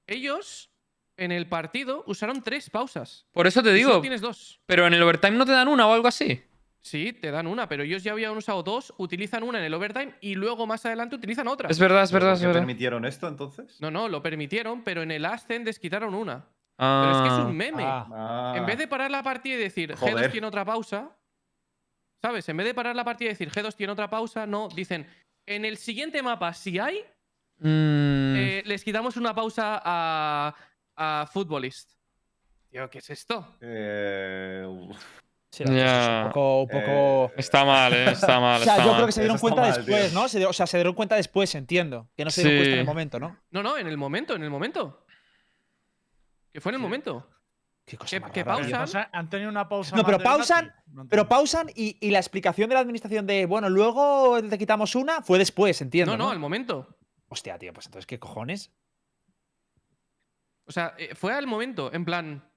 Ellos 0.06 0.70
en 1.16 1.30
el 1.30 1.46
partido 1.48 2.02
usaron 2.06 2.42
tres 2.42 2.68
pausas. 2.70 3.26
Por 3.32 3.46
eso 3.46 3.62
te 3.62 3.68
solo 3.68 3.76
digo. 3.76 4.00
tienes 4.00 4.20
dos. 4.20 4.60
Pero 4.66 4.86
en 4.86 4.94
el 4.94 5.02
overtime 5.02 5.36
no 5.36 5.46
te 5.46 5.52
dan 5.52 5.68
una 5.68 5.86
o 5.86 5.92
algo 5.92 6.08
así. 6.08 6.42
Sí, 6.80 7.12
te 7.14 7.30
dan 7.30 7.46
una, 7.46 7.66
pero 7.66 7.82
ellos 7.82 8.02
ya 8.02 8.12
habían 8.12 8.36
usado 8.36 8.62
dos, 8.62 8.92
utilizan 8.98 9.42
una 9.42 9.58
en 9.58 9.64
el 9.64 9.72
overtime 9.72 10.14
y 10.20 10.34
luego 10.34 10.66
más 10.66 10.84
adelante 10.84 11.16
utilizan 11.16 11.48
otra. 11.48 11.70
Es 11.70 11.78
verdad, 11.78 12.02
es 12.02 12.10
¿Pero 12.12 12.26
verdad, 12.26 12.34
es 12.36 12.42
verdad. 12.42 12.60
permitieron 12.60 13.06
esto 13.06 13.26
entonces? 13.26 13.80
No, 13.80 13.90
no, 13.90 14.06
lo 14.08 14.20
permitieron, 14.22 14.82
pero 14.84 15.02
en 15.02 15.10
el 15.10 15.24
Ascend 15.24 15.66
quitaron 15.78 16.14
una. 16.14 16.44
Pero 16.76 17.10
es 17.10 17.16
que 17.22 17.26
es 17.28 17.32
Ah. 17.34 17.44
un 17.46 17.56
meme. 17.56 17.84
Ah. 17.84 18.06
Ah. 18.12 18.54
En 18.56 18.66
vez 18.66 18.78
de 18.78 18.88
parar 18.88 19.10
la 19.10 19.22
partida 19.22 19.54
y 19.54 19.58
decir 19.58 19.94
G2 19.94 19.98
Joder. 20.12 20.32
tiene 20.32 20.46
otra 20.46 20.64
pausa, 20.64 21.10
¿sabes? 22.20 22.48
En 22.48 22.56
vez 22.56 22.66
de 22.66 22.74
parar 22.74 22.96
la 22.96 23.04
partida 23.04 23.28
y 23.28 23.32
decir 23.32 23.50
G2 23.50 23.74
tiene 23.76 23.92
otra 23.92 24.08
pausa, 24.10 24.46
no, 24.46 24.68
dicen 24.68 25.06
en 25.46 25.64
el 25.64 25.76
siguiente 25.76 26.22
mapa, 26.22 26.52
si 26.54 26.78
hay, 26.78 27.04
Mm. 27.58 28.34
eh, 28.36 28.62
les 28.66 28.82
quitamos 28.82 29.16
una 29.16 29.32
pausa 29.34 29.80
a, 29.84 30.54
a 30.96 31.26
Footballist. 31.32 31.92
Tío, 32.68 32.90
¿qué 32.90 32.98
es 32.98 33.10
esto? 33.10 33.56
Eh. 33.60 34.66
Sí, 35.52 35.62
la 35.62 35.70
cosa 35.70 36.18
es 36.20 36.26
un 36.26 36.32
poco. 36.32 36.62
Un 36.62 36.68
poco... 36.68 37.32
Está 37.36 37.64
mal, 37.64 37.92
eh. 37.94 38.10
Está 38.10 38.40
mal. 38.40 38.60
o 38.60 38.64
sea, 38.64 38.72
está 38.72 38.82
yo 38.84 38.88
mal. 38.88 38.96
creo 38.96 39.06
que 39.06 39.12
se 39.12 39.20
dieron 39.20 39.36
Eso 39.36 39.40
cuenta 39.42 39.60
mal, 39.60 39.72
después, 39.74 40.10
tío. 40.10 40.20
¿no? 40.20 40.28
Se 40.28 40.38
dio- 40.40 40.48
o 40.50 40.52
sea, 40.52 40.66
se 40.66 40.76
dieron 40.78 40.94
cuenta 40.94 41.14
después, 41.14 41.54
entiendo. 41.54 42.08
Que 42.16 42.24
no 42.24 42.30
se 42.30 42.40
dieron 42.42 42.58
cuenta 42.58 42.72
en 42.74 42.80
el 42.80 42.86
momento, 42.86 43.20
¿no? 43.20 43.36
No, 43.52 43.62
no, 43.62 43.78
en 43.78 43.86
el 43.86 43.96
momento, 43.96 44.34
en 44.34 44.42
el 44.42 44.50
momento. 44.50 45.03
Que 46.54 46.60
fue 46.60 46.70
en 46.70 46.76
el 46.76 46.80
momento. 46.80 47.28
Qué 47.84 47.98
cosa 47.98 48.16
Que- 48.16 48.20
más 48.20 48.30
que 48.30 48.44
rara, 48.44 48.58
tío. 48.64 48.70
pausan. 48.70 48.82
O 48.84 48.86
sea, 48.86 49.10
han 49.12 49.28
tenido 49.28 49.50
una 49.50 49.68
pausa. 49.68 49.96
No, 49.96 50.04
pero 50.04 50.18
pausan-. 50.20 50.72
No 50.86 51.06
Pero 51.08 51.28
pausan 51.28 51.68
y, 51.74 51.98
y 52.00 52.10
la 52.12 52.20
explicación 52.20 52.68
de 52.68 52.74
la 52.74 52.80
administración 52.80 53.26
de, 53.26 53.44
bueno, 53.46 53.68
luego 53.68 54.40
te 54.48 54.56
quitamos 54.56 54.94
una, 54.94 55.20
fue 55.20 55.36
después, 55.38 55.82
entiendo. 55.82 56.12
No, 56.12 56.16
no, 56.18 56.24
¿no? 56.26 56.30
al 56.30 56.38
momento. 56.38 56.96
Hostia, 57.28 57.58
tío, 57.58 57.72
pues 57.72 57.86
entonces, 57.86 58.06
¿qué 58.06 58.20
cojones? 58.20 58.70
O 60.66 60.72
sea, 60.72 60.94
eh, 60.96 61.14
fue 61.16 61.32
al 61.34 61.46
momento, 61.48 61.92
en 61.92 62.04
plan. 62.04 62.48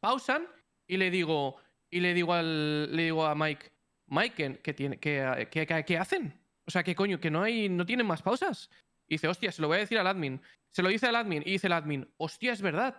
Pausan 0.00 0.46
y 0.86 0.96
le 0.96 1.10
digo. 1.10 1.56
Y 1.90 1.98
le 2.00 2.14
digo 2.14 2.32
al. 2.32 2.94
Le 2.94 3.02
digo 3.02 3.26
a 3.26 3.34
Mike. 3.34 3.70
Mike, 4.06 4.34
¿qué, 4.36 4.60
qué 4.62 4.72
tiene, 4.74 4.98
qué, 4.98 5.48
qué- 5.50 5.66
qué- 5.66 5.84
qué 5.84 5.98
hacen? 5.98 6.40
O 6.66 6.70
sea, 6.70 6.82
¿qué 6.84 6.94
coño? 6.94 7.18
Que 7.20 7.30
no 7.30 7.42
hay. 7.42 7.68
no 7.68 7.84
tienen 7.84 8.06
más 8.06 8.22
pausas. 8.22 8.70
Y 9.12 9.16
dice, 9.16 9.28
hostia, 9.28 9.52
se 9.52 9.60
lo 9.60 9.68
voy 9.68 9.76
a 9.76 9.80
decir 9.80 9.98
al 9.98 10.06
admin. 10.06 10.40
Se 10.70 10.82
lo 10.82 10.88
dice 10.88 11.06
al 11.06 11.16
admin. 11.16 11.42
Y 11.44 11.50
dice 11.52 11.66
el 11.66 11.74
admin, 11.74 12.08
hostia, 12.16 12.50
es 12.52 12.62
verdad. 12.62 12.94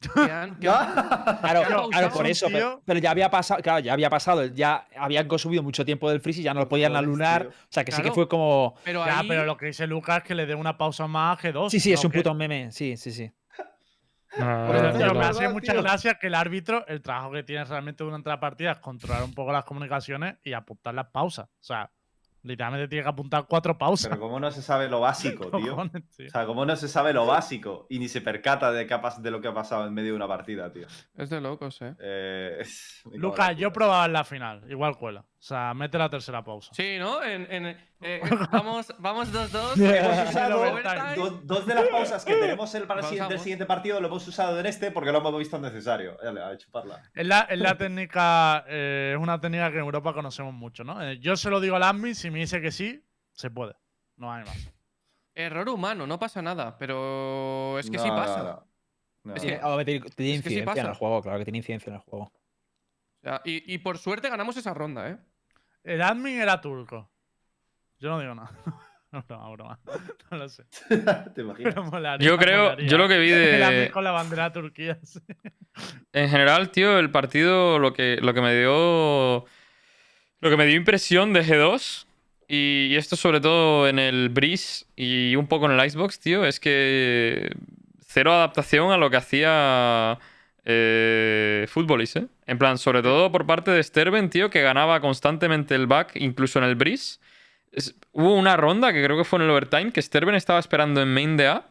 Que 0.14 0.20
han- 0.32 0.58
que 0.58 0.68
han- 0.68 1.38
Claro, 1.40 1.88
Claro, 1.90 2.10
por 2.12 2.26
eso. 2.26 2.48
Pero, 2.84 2.98
ya 2.98 3.12
había 3.12 3.30
pasado, 3.30 3.62
claro, 3.62 3.78
ya 3.78 3.92
había 3.92 4.10
pasado, 4.10 4.44
ya 4.46 4.86
habían 4.96 5.28
consumido 5.28 5.62
mucho 5.62 5.84
tiempo 5.84 6.10
del 6.10 6.20
freeze 6.20 6.40
y 6.40 6.42
ya 6.42 6.52
no 6.54 6.60
lo 6.60 6.68
podían 6.68 6.96
alunar. 6.96 7.46
O 7.46 7.52
sea, 7.68 7.84
que 7.84 7.92
sí 7.92 8.02
que 8.02 8.10
fue 8.10 8.28
como. 8.28 8.74
pero 8.84 9.06
Ya, 9.06 9.20
ahí- 9.20 9.28
pero 9.28 9.44
lo 9.46 9.56
que 9.56 9.66
dice 9.66 9.86
Lucas 9.86 10.18
es 10.18 10.24
que 10.24 10.34
le 10.34 10.44
dé 10.46 10.56
una 10.56 10.76
pausa 10.76 11.06
más 11.06 11.38
a 11.38 11.48
G2. 11.48 11.70
Sí, 11.70 11.78
sí, 11.78 11.92
es 11.92 12.04
un 12.04 12.10
que- 12.10 12.18
puto 12.18 12.34
meme. 12.34 12.72
Sí, 12.72 12.96
sí, 12.96 13.12
sí. 13.12 13.30
Ah, 14.36 14.66
Pero, 14.68 14.82
me 14.82 14.88
hace 15.24 15.38
verdad, 15.38 15.52
mucha 15.52 15.72
tío. 15.72 15.82
gracia 15.82 16.14
que 16.14 16.26
el 16.26 16.34
árbitro, 16.34 16.84
el 16.88 17.00
trabajo 17.00 17.30
que 17.30 17.44
tiene 17.44 17.64
realmente 17.64 18.02
durante 18.02 18.28
la 18.28 18.40
partida 18.40 18.72
es 18.72 18.78
controlar 18.78 19.22
un 19.22 19.32
poco 19.32 19.52
las 19.52 19.64
comunicaciones 19.64 20.34
y 20.42 20.52
apuntar 20.54 20.92
las 20.94 21.06
pausas. 21.06 21.46
O 21.46 21.62
sea, 21.62 21.92
literalmente 22.44 22.88
tiene 22.88 23.02
que 23.02 23.08
apuntar 23.08 23.46
cuatro 23.48 23.76
pausas. 23.76 24.08
Pero 24.08 24.20
cómo 24.20 24.38
no 24.38 24.50
se 24.50 24.62
sabe 24.62 24.88
lo 24.88 25.00
básico, 25.00 25.50
tío. 25.58 25.70
Cojones, 25.70 26.08
tío. 26.16 26.26
O 26.28 26.30
sea, 26.30 26.46
cómo 26.46 26.64
no 26.64 26.76
se 26.76 26.88
sabe 26.88 27.12
lo 27.12 27.26
básico 27.26 27.86
y 27.90 27.98
ni 27.98 28.08
se 28.08 28.20
percata 28.20 28.70
de, 28.70 28.84
de 28.84 29.30
lo 29.30 29.40
que 29.40 29.48
ha 29.48 29.54
pasado 29.54 29.86
en 29.86 29.94
medio 29.94 30.10
de 30.10 30.16
una 30.16 30.28
partida, 30.28 30.70
tío. 30.72 30.86
Es 31.16 31.30
de 31.30 31.40
locos, 31.40 31.80
eh. 31.82 31.94
Eh, 31.98 32.62
Lucas, 33.14 33.56
yo 33.56 33.72
probaba 33.72 34.06
en 34.06 34.12
la 34.12 34.24
final. 34.24 34.70
Igual 34.70 34.96
cuela. 34.96 35.24
O 35.44 35.46
sea, 35.46 35.74
mete 35.74 35.98
la 35.98 36.08
tercera 36.08 36.42
pausa. 36.42 36.72
Sí, 36.72 36.96
¿no? 36.98 37.22
En, 37.22 37.46
en- 37.52 37.66
eh, 38.00 38.22
vamos, 38.50 38.94
vamos 38.98 39.30
2-2. 39.30 39.76
Hemos 39.78 40.28
usado 40.30 40.64
do- 41.16 41.40
dos 41.44 41.66
de 41.66 41.74
las 41.74 41.84
pausas 41.88 42.24
que 42.24 42.34
tenemos 42.36 42.74
el, 42.74 42.86
para 42.86 43.00
el 43.00 43.06
siguiente, 43.06 43.24
el 43.24 43.28
Pausamos. 43.28 43.42
siguiente 43.42 43.66
partido 43.66 44.00
lo 44.00 44.06
hemos 44.08 44.26
usado 44.26 44.58
en 44.58 44.64
este 44.64 44.90
porque 44.90 45.12
lo 45.12 45.18
hemos 45.18 45.36
visto 45.38 45.58
necesario. 45.58 46.16
Dale, 46.22 46.42
a 46.42 46.56
chuparla. 46.56 47.02
Es 47.14 47.26
la, 47.26 47.40
es 47.42 47.58
la 47.58 47.76
técnica, 47.76 48.64
eh, 48.68 49.12
es 49.14 49.22
una 49.22 49.38
técnica 49.38 49.70
que 49.70 49.76
en 49.76 49.84
Europa 49.84 50.14
conocemos 50.14 50.54
mucho, 50.54 50.82
¿no? 50.82 51.02
Eh, 51.02 51.18
yo 51.18 51.36
se 51.36 51.50
lo 51.50 51.60
digo 51.60 51.76
al 51.76 51.82
admin, 51.82 52.14
si 52.14 52.30
me 52.30 52.38
dice 52.38 52.62
que 52.62 52.72
sí, 52.72 53.04
se 53.32 53.50
puede. 53.50 53.74
No 54.16 54.32
hay 54.32 54.44
más. 54.46 54.72
Error 55.34 55.68
humano, 55.68 56.06
no 56.06 56.18
pasa 56.18 56.40
nada, 56.40 56.78
pero 56.78 57.78
es 57.78 57.90
que 57.90 57.98
sí 57.98 58.08
pasa. 58.08 58.38
no, 58.38 58.44
no. 58.44 58.66
No. 59.24 59.34
Es 59.34 59.42
Tiene, 59.42 59.58
que- 59.58 59.62
a 59.62 59.76
ver, 59.76 59.84
tiene- 59.84 60.00
tiene 60.00 60.34
es 60.36 60.42
que 60.42 60.48
sí 60.48 60.54
incidencia 60.56 60.82
en 60.84 60.88
el 60.88 60.94
juego, 60.94 61.20
claro 61.22 61.38
que 61.38 61.44
tiene 61.44 61.58
incidencia 61.58 61.90
en 61.90 61.96
el 61.96 62.00
juego. 62.00 62.24
O 62.26 63.26
sea, 63.26 63.40
y, 63.44 63.74
y 63.74 63.78
por 63.78 63.96
suerte 63.98 64.28
ganamos 64.30 64.56
esa 64.58 64.72
ronda, 64.74 65.08
¿eh? 65.10 65.18
El 65.84 66.02
admin 66.02 66.40
era 66.40 66.60
turco. 66.60 67.08
Yo 68.00 68.08
no 68.10 68.20
digo 68.20 68.34
nada. 68.34 68.50
No, 69.14 69.22
broma, 69.28 69.50
broma. 69.52 69.80
No 70.32 70.38
lo 70.38 70.48
sé. 70.48 70.64
¿Te 71.36 71.42
imaginas? 71.42 71.76
Molaría, 71.76 72.26
Yo 72.26 72.36
creo, 72.36 72.64
molaría. 72.64 72.88
yo 72.88 72.98
lo 72.98 73.06
que 73.06 73.18
vi 73.20 73.30
El 73.30 73.62
admin 73.62 73.80
de. 73.82 73.90
con 73.92 74.02
la 74.02 74.10
bandera 74.10 74.50
de 74.50 74.60
Turquía. 74.60 74.98
sí. 75.04 75.20
En 76.12 76.28
general, 76.28 76.70
tío, 76.72 76.98
el 76.98 77.10
partido 77.12 77.78
lo 77.78 77.92
que, 77.92 78.18
lo 78.20 78.34
que 78.34 78.40
me 78.40 78.52
dio. 78.58 79.44
Lo 80.40 80.50
que 80.50 80.56
me 80.56 80.66
dio 80.66 80.74
impresión 80.74 81.32
de 81.32 81.44
G2. 81.44 82.06
Y, 82.48 82.88
y 82.90 82.96
esto 82.96 83.14
sobre 83.14 83.40
todo 83.40 83.86
en 83.86 84.00
el 84.00 84.30
Breeze 84.30 84.84
y 84.96 85.36
un 85.36 85.46
poco 85.46 85.66
en 85.66 85.78
el 85.78 85.86
Icebox, 85.86 86.18
tío, 86.18 86.44
es 86.44 86.58
que 86.58 87.52
cero 88.06 88.32
adaptación 88.32 88.90
a 88.90 88.96
lo 88.96 89.10
que 89.10 89.16
hacía 89.16 90.18
eh, 90.64 91.66
¿eh? 92.14 92.26
En 92.46 92.58
plan, 92.58 92.78
sobre 92.78 93.02
todo 93.02 93.30
por 93.30 93.46
parte 93.46 93.70
de 93.70 93.82
Sterben, 93.82 94.30
tío, 94.30 94.50
que 94.50 94.62
ganaba 94.62 95.00
constantemente 95.00 95.74
el 95.74 95.86
back, 95.86 96.12
incluso 96.16 96.58
en 96.58 96.64
el 96.64 96.74
Breeze. 96.74 97.18
Es- 97.72 97.94
hubo 98.12 98.34
una 98.34 98.56
ronda 98.56 98.92
que 98.92 99.02
creo 99.02 99.16
que 99.16 99.24
fue 99.24 99.38
en 99.38 99.44
el 99.44 99.50
overtime, 99.50 99.92
que 99.92 100.00
Sterben 100.02 100.34
estaba 100.34 100.58
esperando 100.58 101.02
en 101.02 101.12
main 101.12 101.36
de 101.36 101.48
A. 101.48 101.66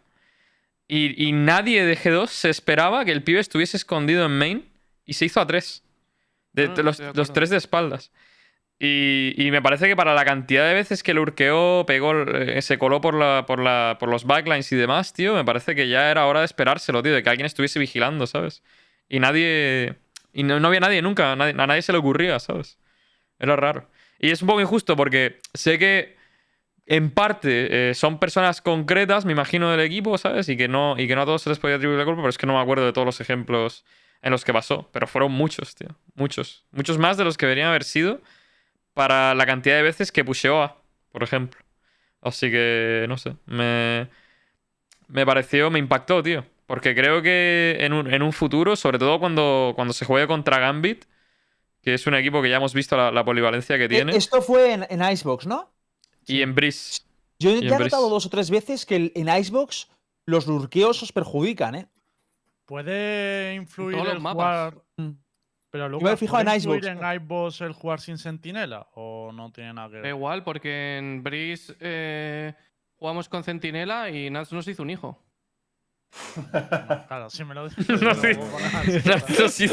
Y, 0.88 1.28
y 1.28 1.32
nadie 1.32 1.86
de 1.86 1.98
G2 1.98 2.28
se 2.28 2.50
esperaba 2.50 3.06
que 3.06 3.12
el 3.12 3.24
pibe 3.24 3.40
estuviese 3.40 3.78
escondido 3.78 4.26
en 4.26 4.38
main 4.38 4.70
y 5.06 5.14
se 5.14 5.26
hizo 5.26 5.40
a 5.40 5.48
tres. 5.48 5.84
De, 6.52 6.68
No, 6.68 6.70
no, 6.70 6.76
de 6.76 6.84
los, 6.84 6.98
tres 7.34 7.50
de 7.50 7.58
espaldas. 7.58 8.12
Y, 8.80 9.34
y 9.38 9.50
me 9.50 9.62
parece 9.62 9.88
que 9.88 9.96
para 9.96 10.14
la 10.14 10.26
cantidad 10.26 10.68
de 10.68 10.74
veces 10.74 11.04
que 11.04 11.14
lo 11.14 11.22
urqueó, 11.22 11.86
pegó, 11.88 12.14
eh, 12.24 12.62
se 12.62 12.78
coló 12.78 13.00
por, 13.00 13.14
la, 13.16 13.46
por, 13.48 13.60
la, 13.60 13.96
por 14.00 14.10
los 14.10 14.26
backlines 14.26 14.72
y 14.72 14.76
demás, 14.76 15.14
tío, 15.14 15.34
me 15.36 15.46
parece 15.46 15.74
que 15.74 15.88
ya 15.88 16.12
era 16.12 16.26
hora 16.26 16.42
de 16.42 16.46
esperárselo, 16.48 17.02
tío, 17.02 17.14
de 17.14 17.24
que 17.24 17.30
alguien 17.30 17.46
estuviese 17.46 17.80
vigilando, 17.80 18.28
¿sabes? 18.28 18.62
Y 19.10 19.20
nadie. 19.20 19.96
Y 20.34 20.44
no, 20.44 20.60
no 20.60 20.68
había 20.68 20.80
nadie 20.80 21.02
nunca, 21.02 21.36
nadie, 21.36 21.54
a 21.58 21.68
nadie 21.68 21.82
se 21.82 21.92
le 21.92 22.00
ocurría, 22.00 22.40
¿sabes? 22.40 22.80
Era 23.40 23.56
raro. 23.56 23.90
Y 24.20 24.32
es 24.32 24.42
un 24.42 24.48
poco 24.48 24.62
injusto 24.62 24.96
porque 24.96 25.40
sé 25.54 25.78
que 25.78 26.16
en 26.86 27.12
parte 27.12 27.90
eh, 27.90 27.94
son 27.94 28.20
personas 28.20 28.62
concretas, 28.62 29.26
me 29.26 29.32
imagino, 29.32 29.70
del 29.72 29.80
equipo, 29.80 30.18
¿sabes? 30.18 30.50
Y 30.50 30.58
que, 30.58 30.68
no, 30.68 30.96
y 30.98 31.08
que 31.08 31.16
no 31.16 31.22
a 31.22 31.26
todos 31.26 31.42
se 31.44 31.50
les 31.50 31.60
podía 31.60 31.76
atribuir 31.76 32.00
la 32.00 32.06
culpa, 32.06 32.22
pero 32.22 32.30
es 32.30 32.38
que 32.38 32.46
no 32.48 32.54
me 32.54 32.62
acuerdo 32.62 32.86
de 32.86 32.94
todos 32.94 33.06
los 33.06 33.22
ejemplos 33.22 33.86
en 34.22 34.32
los 34.32 34.44
que 34.46 34.54
pasó. 34.54 34.90
Pero 34.92 35.08
fueron 35.08 35.32
muchos, 35.32 35.76
tío. 35.76 35.90
Muchos. 36.16 36.66
Muchos 36.72 36.98
más 36.98 37.18
de 37.18 37.24
los 37.24 37.38
que 37.38 37.46
deberían 37.46 37.70
haber 37.70 37.84
sido 37.84 38.22
para 38.94 39.36
la 39.36 39.46
cantidad 39.46 39.76
de 39.76 39.84
veces 39.84 40.12
que 40.12 40.26
pusheó 40.26 40.62
A, 40.62 40.82
por 41.12 41.24
ejemplo. 41.24 41.62
Así 42.22 42.52
que, 42.52 43.06
no 43.10 43.18
sé. 43.18 43.36
Me, 43.46 44.10
me 45.08 45.26
pareció, 45.26 45.70
me 45.72 45.80
impactó, 45.80 46.24
tío. 46.24 46.46
Porque 46.66 46.96
creo 46.96 47.22
que 47.22 47.78
en 47.82 47.94
un, 47.94 48.12
en 48.14 48.22
un 48.22 48.32
futuro, 48.34 48.76
sobre 48.76 48.98
todo 49.00 49.20
cuando, 49.20 49.74
cuando 49.76 49.94
se 49.94 50.06
juegue 50.06 50.28
contra 50.28 50.60
Gambit, 50.60 51.06
que 51.82 51.94
es 51.94 52.08
un 52.08 52.16
equipo 52.16 52.42
que 52.42 52.50
ya 52.50 52.56
hemos 52.58 52.74
visto 52.74 52.96
la, 52.96 53.12
la 53.12 53.26
polivalencia 53.26 53.78
que 53.78 53.86
Eh, 53.86 53.90
tiene. 53.90 54.16
Esto 54.16 54.42
fue 54.42 54.74
en, 54.74 54.86
en 54.90 55.02
Icebox, 55.12 55.46
¿no? 55.48 55.72
Y 56.26 56.42
en 56.42 56.56
Breeze. 56.56 57.02
Yo 57.40 57.50
he 57.52 57.62
notado 57.62 58.10
dos 58.10 58.26
o 58.26 58.30
tres 58.30 58.50
veces 58.50 58.86
que 58.86 58.96
el- 58.96 59.12
en 59.16 59.28
Icebox 59.28 59.90
los 60.26 60.48
lurqueos 60.48 61.04
os 61.04 61.12
perjudican, 61.12 61.76
¿eh? 61.76 61.88
Puede 62.66 63.56
influir 63.56 63.94
todos 63.98 64.06
los 64.08 64.16
el 64.16 64.22
mapas. 64.22 64.74
jugar. 64.74 64.84
Mm. 64.98 65.10
Pero 65.70 65.86
me 65.86 65.90
Lucas, 65.90 66.20
fijado 66.20 66.44
¿puede 66.44 66.50
en 66.52 66.56
influir 66.62 66.84
Icebox. 66.84 67.02
en 67.04 67.16
Icebox 67.16 67.62
el 67.62 67.74
jugar 67.74 68.00
sin 68.00 68.18
sentinela? 68.18 68.88
¿O 68.94 69.32
no 69.34 69.52
tiene 69.52 69.74
nada 69.74 69.90
que 69.90 69.96
Da 69.98 70.02
ver? 70.04 70.10
igual, 70.12 70.44
porque 70.44 70.98
en 70.98 71.24
Breeze 71.24 71.76
eh, 71.80 72.54
jugamos 72.96 73.28
con 73.28 73.44
Centinela 73.44 74.10
y 74.12 74.30
Nats 74.30 74.54
nos 74.54 74.68
hizo 74.68 74.84
un 74.84 74.92
hijo. 74.92 75.20
Claro, 77.08 77.30
si 77.30 77.44
me 77.44 77.54
lo 77.54 77.68
dices. 77.70 78.02
No 78.02 78.14
sé. 78.16 78.36
puedo 78.36 78.52
poner 78.52 78.76
así, 79.46 79.68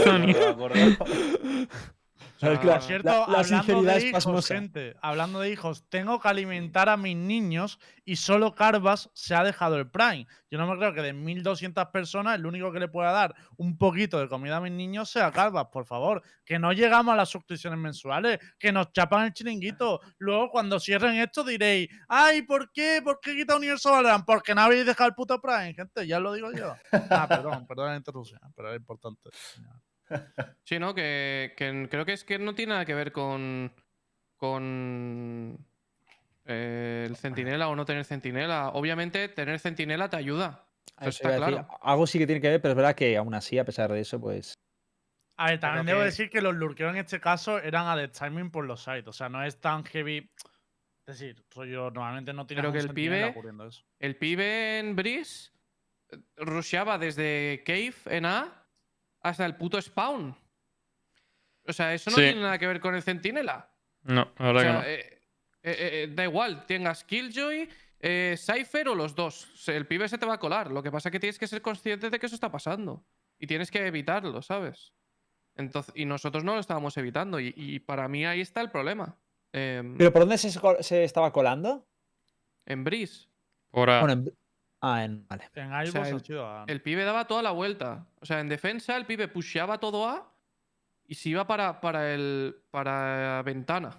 Por 2.40 2.82
cierto, 2.82 3.08
la- 3.08 3.16
la 3.18 3.22
hablando 3.24 3.44
sinceridad 3.44 3.92
de 3.92 3.98
es 3.98 4.04
hijos, 4.04 4.24
pasmosa. 4.24 4.54
gente, 4.54 4.96
hablando 5.02 5.40
de 5.40 5.50
hijos, 5.50 5.84
tengo 5.88 6.18
que 6.20 6.28
alimentar 6.28 6.88
a 6.88 6.96
mis 6.96 7.16
niños 7.16 7.78
y 8.04 8.16
solo 8.16 8.54
Carvas 8.54 9.10
se 9.12 9.34
ha 9.34 9.44
dejado 9.44 9.76
el 9.76 9.90
Prime. 9.90 10.26
Yo 10.50 10.58
no 10.58 10.66
me 10.66 10.76
creo 10.78 10.94
que 10.94 11.02
de 11.02 11.12
1200 11.12 11.86
personas 11.88 12.36
el 12.36 12.46
único 12.46 12.72
que 12.72 12.80
le 12.80 12.88
pueda 12.88 13.12
dar 13.12 13.34
un 13.56 13.76
poquito 13.78 14.18
de 14.18 14.28
comida 14.28 14.56
a 14.56 14.60
mis 14.60 14.72
niños 14.72 15.10
sea 15.10 15.30
Carvas, 15.30 15.66
por 15.72 15.84
favor. 15.84 16.22
Que 16.44 16.58
no 16.58 16.72
llegamos 16.72 17.12
a 17.12 17.16
las 17.16 17.28
suscripciones 17.28 17.78
mensuales, 17.78 18.38
que 18.58 18.72
nos 18.72 18.90
chapan 18.92 19.26
el 19.26 19.32
chiringuito. 19.32 20.00
Luego, 20.18 20.50
cuando 20.50 20.80
cierren 20.80 21.16
esto, 21.16 21.44
diréis, 21.44 21.88
ay, 22.08 22.42
¿por 22.42 22.72
qué? 22.72 23.00
¿Por 23.04 23.20
qué 23.20 23.36
quita 23.36 23.54
Universo 23.56 23.92
Valorant? 23.92 24.24
Porque 24.24 24.54
no 24.54 24.62
habéis 24.62 24.86
dejado 24.86 25.08
el 25.08 25.14
puto 25.14 25.40
Prime, 25.40 25.74
gente, 25.74 26.06
ya 26.06 26.18
lo 26.18 26.32
digo 26.32 26.50
yo. 26.52 26.74
Ah, 27.10 27.26
perdón, 27.28 27.66
perdón 27.66 27.90
la 27.90 27.96
interrupción, 27.96 28.40
pero 28.56 28.70
es 28.72 28.76
importante. 28.78 29.30
Sí, 30.64 30.78
¿no? 30.78 30.94
Que, 30.94 31.54
que 31.56 31.88
creo 31.90 32.04
que 32.04 32.12
es 32.12 32.24
que 32.24 32.38
no 32.38 32.54
tiene 32.54 32.70
nada 32.72 32.84
que 32.84 32.94
ver 32.94 33.12
con. 33.12 33.72
con. 34.36 35.58
eh, 36.46 37.06
el 37.08 37.16
centinela 37.16 37.68
o 37.68 37.76
no 37.76 37.84
tener 37.84 38.04
centinela. 38.04 38.70
Obviamente, 38.70 39.28
tener 39.28 39.58
centinela 39.60 40.08
te 40.10 40.16
ayuda. 40.16 40.64
Eso 41.00 41.08
está 41.10 41.28
decir, 41.30 41.44
claro. 41.46 41.68
Algo 41.82 42.06
sí 42.06 42.18
que 42.18 42.26
tiene 42.26 42.40
que 42.40 42.48
ver, 42.50 42.60
pero 42.60 42.72
es 42.72 42.76
verdad 42.76 42.94
que 42.94 43.16
aún 43.16 43.34
así, 43.34 43.58
a 43.58 43.64
pesar 43.64 43.92
de 43.92 44.00
eso, 44.00 44.20
pues. 44.20 44.54
A 45.36 45.46
ver, 45.50 45.60
también 45.60 45.86
debo 45.86 46.00
que- 46.00 46.06
decir 46.06 46.28
que 46.28 46.42
los 46.42 46.54
lurkeos 46.54 46.90
en 46.92 46.98
este 46.98 47.20
caso 47.20 47.58
eran 47.58 47.86
a 47.86 47.96
dead 47.96 48.10
timing 48.10 48.50
por 48.50 48.66
los 48.66 48.82
sites. 48.84 49.08
O 49.08 49.12
sea, 49.12 49.28
no 49.28 49.42
es 49.42 49.58
tan 49.60 49.84
heavy. 49.84 50.30
Es 51.06 51.18
decir, 51.18 51.42
rollo, 51.54 51.90
normalmente 51.90 52.32
no 52.34 52.46
tiene 52.46 52.60
Pero 52.62 52.72
que 52.72 52.78
el 52.80 52.92
pibe- 52.92 53.66
eso. 53.66 53.82
El 53.98 54.16
pibe 54.16 54.78
en 54.78 54.94
Breeze 54.94 55.50
eh, 56.10 56.18
rusheaba 56.36 56.98
desde 56.98 57.62
Cave 57.64 57.94
en 58.06 58.26
A 58.26 58.59
hasta 59.22 59.44
el 59.46 59.56
puto 59.56 59.80
spawn. 59.80 60.36
O 61.66 61.72
sea, 61.72 61.94
eso 61.94 62.10
no 62.10 62.16
Sí. 62.16 62.22
tiene 62.22 62.40
nada 62.40 62.58
que 62.58 62.66
ver 62.66 62.80
con 62.80 62.94
el 62.94 63.02
centinela. 63.02 63.70
No, 64.02 64.32
la 64.38 64.50
O 64.50 64.52
verdad 64.54 64.60
sea, 64.62 64.70
que 64.70 64.78
no. 64.78 64.82
eh, 64.84 65.20
eh, 65.62 66.02
eh, 66.04 66.08
da 66.12 66.24
igual, 66.24 66.64
tengas 66.66 67.04
Killjoy, 67.04 67.68
eh, 68.00 68.34
Cypher 68.38 68.88
o 68.88 68.94
los 68.94 69.14
dos. 69.14 69.68
El 69.68 69.86
pibe 69.86 70.08
se 70.08 70.16
te 70.18 70.24
va 70.26 70.34
a 70.34 70.38
colar. 70.40 70.70
Lo 70.70 70.82
que 70.82 70.90
pasa 70.90 71.08
es 71.08 71.12
que 71.12 71.20
tienes 71.20 71.38
que 71.38 71.46
ser 71.46 71.60
consciente 71.62 72.08
de 72.10 72.18
que 72.18 72.26
eso 72.26 72.34
está 72.34 72.50
pasando. 72.50 73.04
Y 73.38 73.46
tienes 73.46 73.70
que 73.70 73.86
evitarlo, 73.86 74.40
¿sabes? 74.42 74.92
Entonces, 75.54 75.92
y 75.96 76.06
nosotros 76.06 76.44
no 76.44 76.54
lo 76.54 76.60
estábamos 76.60 76.96
evitando. 76.96 77.38
Y, 77.40 77.52
y 77.56 77.78
para 77.80 78.08
mí 78.08 78.24
ahí 78.24 78.40
está 78.40 78.60
el 78.62 78.70
problema. 78.70 79.18
Em, 79.52 79.96
¿Pero 79.98 80.12
por 80.12 80.22
dónde 80.22 80.38
se, 80.38 81.04
estaba 81.04 81.32
colando? 81.32 81.86
en 82.66 82.84
Breeze, 82.84 83.26
Por 83.70 83.90
A. 83.90 84.00
Bueno, 84.00 84.12
en... 84.12 84.32
Ah, 84.80 85.04
en. 85.04 85.26
Vale. 85.28 85.48
En 85.54 85.68
iVoox 85.68 85.90
sea, 85.92 86.02
ha 86.02 86.08
el- 86.08 86.20
sido 86.24 86.46
a- 86.46 86.64
el 86.66 86.80
pibe 86.80 87.04
daba 87.04 87.26
toda 87.26 87.42
la 87.42 87.50
vuelta. 87.50 88.06
O 88.20 88.26
sea, 88.26 88.40
en 88.40 88.48
defensa 88.48 88.96
el 88.96 89.04
pibe 89.06 89.28
pusheaba 89.28 89.78
todo 89.78 90.08
A 90.08 90.26
y 91.06 91.14
se 91.16 91.28
iba 91.30 91.46
para, 91.46 91.80
para, 91.80 92.14
el, 92.14 92.56
para 92.70 93.42
ventana. 93.44 93.90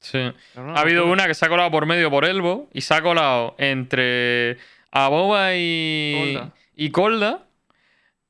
Sí. 0.00 0.32
Ha 0.54 0.80
habido 0.80 1.06
una 1.10 1.26
que 1.26 1.34
se 1.34 1.44
ha 1.44 1.48
colado 1.48 1.70
por 1.72 1.84
medio 1.84 2.08
por 2.10 2.24
Elbo 2.24 2.68
y 2.72 2.82
se 2.82 2.94
ha 2.94 3.02
colado 3.02 3.56
entre 3.58 4.56
Aboba 4.92 5.54
y 5.54 6.32
Colda. 6.34 6.54
y 6.76 6.90
Colda. 6.90 7.47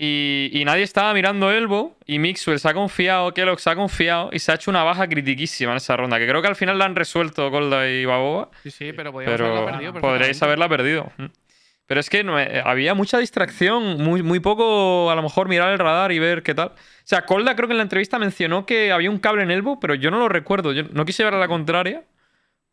Y, 0.00 0.50
y 0.52 0.64
nadie 0.64 0.84
estaba 0.84 1.12
mirando 1.12 1.50
Elbo. 1.50 1.96
Y 2.06 2.20
Mixwell 2.20 2.60
se 2.60 2.68
ha 2.68 2.74
confiado, 2.74 3.34
Kellogg 3.34 3.58
se 3.58 3.70
ha 3.70 3.74
confiado 3.74 4.30
y 4.32 4.38
se 4.38 4.52
ha 4.52 4.54
hecho 4.54 4.70
una 4.70 4.84
baja 4.84 5.08
critiquísima 5.08 5.72
en 5.72 5.78
esa 5.78 5.96
ronda. 5.96 6.18
Que 6.18 6.28
creo 6.28 6.40
que 6.40 6.48
al 6.48 6.56
final 6.56 6.78
la 6.78 6.84
han 6.84 6.94
resuelto 6.94 7.50
Colda 7.50 7.88
y 7.88 8.04
Baboba. 8.04 8.50
Sí, 8.62 8.70
sí, 8.70 8.92
pero 8.92 9.12
Pero 9.12 9.46
haberla 9.46 9.72
perdido 9.72 9.92
perfectamente. 9.92 10.44
haberla 10.44 10.68
perdido. 10.68 11.12
Mm. 11.16 11.26
Pero 11.88 12.00
es 12.00 12.10
que 12.10 12.22
no, 12.22 12.38
eh, 12.38 12.62
había 12.64 12.92
mucha 12.94 13.18
distracción, 13.18 13.96
muy, 14.02 14.22
muy 14.22 14.40
poco 14.40 15.10
a 15.10 15.14
lo 15.14 15.22
mejor 15.22 15.48
mirar 15.48 15.72
el 15.72 15.78
radar 15.78 16.12
y 16.12 16.18
ver 16.18 16.42
qué 16.42 16.54
tal. 16.54 16.68
O 16.68 16.74
sea, 17.04 17.24
Colda 17.24 17.56
creo 17.56 17.66
que 17.66 17.72
en 17.72 17.78
la 17.78 17.82
entrevista 17.82 18.18
mencionó 18.18 18.66
que 18.66 18.92
había 18.92 19.10
un 19.10 19.18
cable 19.18 19.42
en 19.42 19.50
Elbo, 19.50 19.80
pero 19.80 19.94
yo 19.94 20.10
no 20.10 20.18
lo 20.18 20.28
recuerdo. 20.28 20.72
Yo 20.72 20.82
no 20.92 21.06
quise 21.06 21.22
llevar 21.22 21.36
a 21.36 21.38
la 21.38 21.48
contraria, 21.48 22.04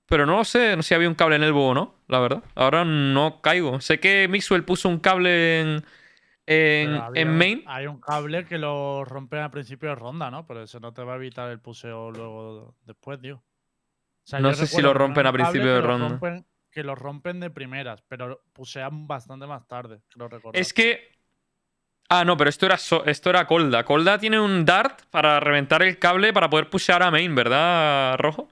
pero 0.06 0.26
no 0.26 0.36
lo 0.36 0.44
sé 0.44 0.76
no 0.76 0.84
sé 0.84 0.90
si 0.90 0.96
había 0.96 1.08
un 1.08 1.16
cable 1.16 1.38
en 1.38 1.44
Elbo 1.44 1.70
o 1.70 1.74
no, 1.74 1.96
la 2.10 2.20
verdad. 2.20 2.44
Ahora 2.56 2.84
no 2.84 3.40
caigo. 3.42 3.80
Sé 3.80 4.02
que 4.02 4.28
Mixwell 4.30 4.66
puso 4.66 4.90
un 4.90 5.00
cable 5.00 5.62
en, 5.62 5.86
en, 6.48 6.94
había 6.96 7.26
main. 7.26 7.64
Hay 7.68 7.88
un 7.88 8.00
cable 8.00 8.46
que 8.46 8.58
lo 8.58 9.04
rompen 9.06 9.40
al 9.40 9.52
principio 9.52 9.90
de 9.90 9.96
ronda, 9.96 10.30
¿no? 10.30 10.46
Pero 10.46 10.64
eso 10.64 10.80
no 10.80 10.94
te 10.94 11.04
va 11.04 11.14
a 11.14 11.16
evitar 11.16 11.50
el 11.50 11.60
puseo 11.60 12.12
luego 12.12 12.76
después, 12.84 13.20
tío. 13.20 13.38
O 13.38 14.28
sea, 14.28 14.40
No 14.40 14.54
sé 14.54 14.68
si 14.68 14.82
lo 14.82 14.94
rompen 14.94 15.26
a 15.28 15.32
principio 15.34 15.74
de 15.76 15.82
lo 15.82 15.88
ronda. 15.88 16.08
rompen- 16.20 16.46
que 16.72 16.84
lo 16.84 16.94
rompen 16.96 17.40
de 17.40 17.50
primeras, 17.50 18.02
pero 18.08 18.44
pusean 18.52 19.08
bastante 19.08 19.48
más 19.48 19.66
tarde, 19.68 20.02
creo 20.10 20.28
recordar. 20.28 20.60
Es 20.62 20.74
que. 20.74 21.14
Ah, 22.10 22.24
no, 22.26 22.36
pero 22.38 22.50
esto 22.52 22.66
era, 22.68 22.78
so- 22.78 23.04
esto 23.06 23.30
era 23.32 23.48
Colda. 23.48 23.84
Colda 23.86 24.20
tiene 24.20 24.40
un 24.40 24.64
dart 24.66 25.02
para 25.10 25.40
reventar 25.40 25.82
el 25.84 25.98
cable 25.98 26.34
para 26.34 26.50
poder 26.50 26.70
pushear 26.70 27.02
a 27.02 27.10
main, 27.10 27.34
¿verdad, 27.34 28.16
Rojo? 28.20 28.48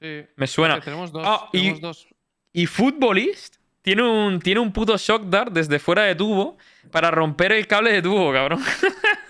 Sí. 0.00 0.24
Me 0.36 0.46
suena. 0.46 0.78
Tenemos 0.80 1.10
dos. 1.10 1.24
Ah, 1.26 1.48
y- 1.52 1.60
tenemos 1.62 1.80
dos. 1.80 2.08
Y 2.52 2.66
Footballist 2.66 3.56
tiene 3.86 4.02
un, 4.02 4.40
tiene 4.40 4.58
un 4.58 4.72
puto 4.72 4.96
shock 4.98 5.26
dart 5.26 5.52
desde 5.52 5.78
fuera 5.78 6.02
de 6.02 6.16
tubo 6.16 6.58
para 6.90 7.08
romper 7.12 7.52
el 7.52 7.68
cable 7.68 7.92
de 7.92 8.02
tubo, 8.02 8.32
cabrón. 8.32 8.60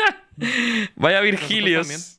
vaya 0.97 1.21
Virgilios. 1.21 2.19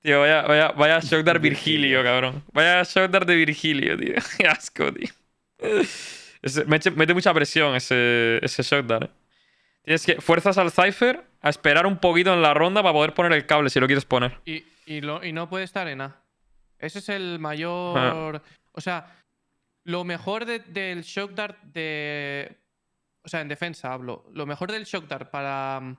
Tío, 0.00 0.20
vaya, 0.20 0.42
vaya, 0.42 0.68
vaya 0.72 1.00
shock 1.00 1.24
dart 1.24 1.42
Virgilio, 1.42 2.02
cabrón. 2.04 2.44
Vaya 2.52 2.84
shock 2.84 3.10
dart 3.10 3.26
de 3.26 3.34
Virgilio, 3.34 3.96
tío. 3.98 4.14
Qué 4.38 4.46
asco, 4.46 4.92
tío. 4.92 5.08
Mete, 6.66 6.90
mete 6.92 7.14
mucha 7.14 7.34
presión 7.34 7.74
ese, 7.74 8.38
ese 8.42 8.62
shock 8.62 8.86
dart. 8.86 9.10
eh. 9.10 9.14
Tienes 9.84 10.06
que 10.06 10.20
fuerzas 10.20 10.58
al 10.58 10.70
Cypher 10.70 11.24
a 11.40 11.50
esperar 11.50 11.86
un 11.86 11.98
poquito 11.98 12.32
en 12.32 12.42
la 12.42 12.54
ronda 12.54 12.80
para 12.82 12.92
poder 12.92 13.12
poner 13.14 13.32
el 13.32 13.44
cable 13.46 13.70
si 13.70 13.80
lo 13.80 13.86
quieres 13.86 14.04
poner. 14.04 14.38
Y, 14.44 14.62
y, 14.86 15.00
lo- 15.00 15.24
y 15.24 15.32
no 15.32 15.48
puede 15.48 15.64
estar 15.64 15.88
en 15.88 16.00
A. 16.02 16.16
Ese 16.78 17.00
es 17.00 17.08
el 17.08 17.34
Ah. 17.34 17.38
mayor. 17.38 18.42
O 18.72 18.80
sea, 18.80 19.06
lo 19.84 20.04
mejor 20.04 20.44
de- 20.44 20.60
del 20.60 21.02
shock 21.02 21.32
dart 21.32 21.60
de. 21.62 22.56
O 23.24 23.28
sea, 23.28 23.40
en 23.40 23.48
defensa 23.48 23.92
hablo. 23.92 24.24
Lo 24.32 24.46
mejor 24.46 24.70
del 24.72 24.84
shock 24.84 25.06
dart 25.06 25.30
para, 25.30 25.96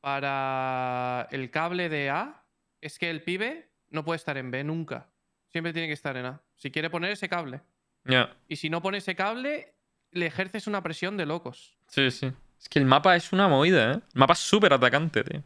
para 0.00 1.28
el 1.30 1.50
cable 1.50 1.88
de 1.88 2.10
A 2.10 2.44
es 2.80 2.98
que 2.98 3.10
el 3.10 3.22
pibe 3.22 3.70
no 3.90 4.04
puede 4.04 4.16
estar 4.16 4.36
en 4.36 4.50
B 4.50 4.62
nunca. 4.64 5.08
Siempre 5.48 5.72
tiene 5.72 5.88
que 5.88 5.94
estar 5.94 6.16
en 6.16 6.26
A. 6.26 6.42
Si 6.56 6.70
quiere 6.70 6.90
poner 6.90 7.10
ese 7.12 7.28
cable. 7.28 7.60
Ya. 8.04 8.36
Y 8.48 8.56
si 8.56 8.70
no 8.70 8.82
pone 8.82 8.98
ese 8.98 9.14
cable, 9.14 9.74
le 10.10 10.26
ejerces 10.26 10.66
una 10.66 10.82
presión 10.82 11.16
de 11.16 11.26
locos. 11.26 11.76
Sí, 11.88 12.10
sí. 12.10 12.32
Es 12.60 12.68
que 12.68 12.78
el 12.78 12.84
mapa 12.86 13.14
es 13.16 13.32
una 13.32 13.48
movida, 13.48 13.92
¿eh? 13.92 13.94
El 13.94 14.18
mapa 14.18 14.32
es 14.34 14.38
súper 14.40 14.72
atacante, 14.72 15.22
tío. 15.24 15.42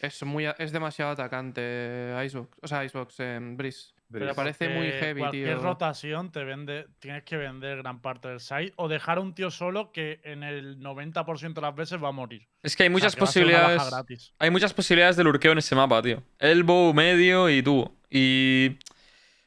Es, 0.00 0.22
muy, 0.22 0.46
es 0.58 0.72
demasiado 0.72 1.12
atacante 1.12 2.14
Icebox. 2.26 2.58
O 2.62 2.68
sea, 2.68 2.84
Icebox 2.84 3.20
en 3.20 3.56
Breeze. 3.56 3.93
Pero 4.18 4.26
me 4.26 4.34
parece 4.34 4.68
muy 4.68 4.90
heavy, 4.90 5.20
cualquier 5.20 5.56
tío. 5.56 5.62
rotación 5.62 6.30
te 6.32 6.44
vende, 6.44 6.86
tienes 6.98 7.24
que 7.24 7.36
vender 7.36 7.78
gran 7.78 8.00
parte 8.00 8.28
del 8.28 8.40
site 8.40 8.72
o 8.76 8.88
dejar 8.88 9.18
a 9.18 9.20
un 9.20 9.34
tío 9.34 9.50
solo 9.50 9.92
que 9.92 10.20
en 10.24 10.42
el 10.42 10.78
90% 10.80 11.54
de 11.54 11.60
las 11.60 11.74
veces 11.74 12.02
va 12.02 12.08
a 12.08 12.12
morir. 12.12 12.46
Es 12.62 12.76
que 12.76 12.84
hay 12.84 12.88
O 12.88 12.90
sea, 12.90 12.94
muchas 12.94 13.16
posibilidades. 13.16 14.32
Hay 14.38 14.50
muchas 14.50 14.72
posibilidades 14.72 15.16
de 15.16 15.24
lurkeo 15.24 15.52
en 15.52 15.58
ese 15.58 15.74
mapa, 15.74 16.00
tío. 16.02 16.22
Elbow, 16.38 16.94
medio 16.94 17.50
y 17.50 17.62
tubo. 17.62 17.94
Y 18.10 18.78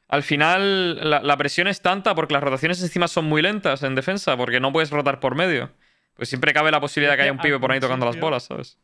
al 0.07 0.23
final 0.23 1.09
la, 1.09 1.21
la 1.21 1.37
presión 1.37 1.67
es 1.67 1.81
tanta 1.81 2.15
porque 2.15 2.33
las 2.33 2.43
rotaciones 2.43 2.81
encima 2.81 3.07
son 3.07 3.25
muy 3.25 3.41
lentas 3.41 3.83
en 3.83 3.95
defensa, 3.95 4.35
porque 4.37 4.59
no 4.59 4.71
puedes 4.71 4.89
rotar 4.91 5.19
por 5.19 5.35
medio. 5.35 5.71
Pues 6.15 6.29
siempre 6.29 6.51
cabe 6.53 6.71
la 6.71 6.79
posibilidad 6.81 7.13
de 7.13 7.17
que 7.17 7.19
que 7.19 7.23
haya 7.23 7.31
un 7.31 7.39
pibe 7.39 7.59
por 7.59 7.71
ahí 7.71 7.79
tocando 7.79 8.05
las 8.05 8.19
bolas, 8.19 8.43
¿sabes? 8.45 8.77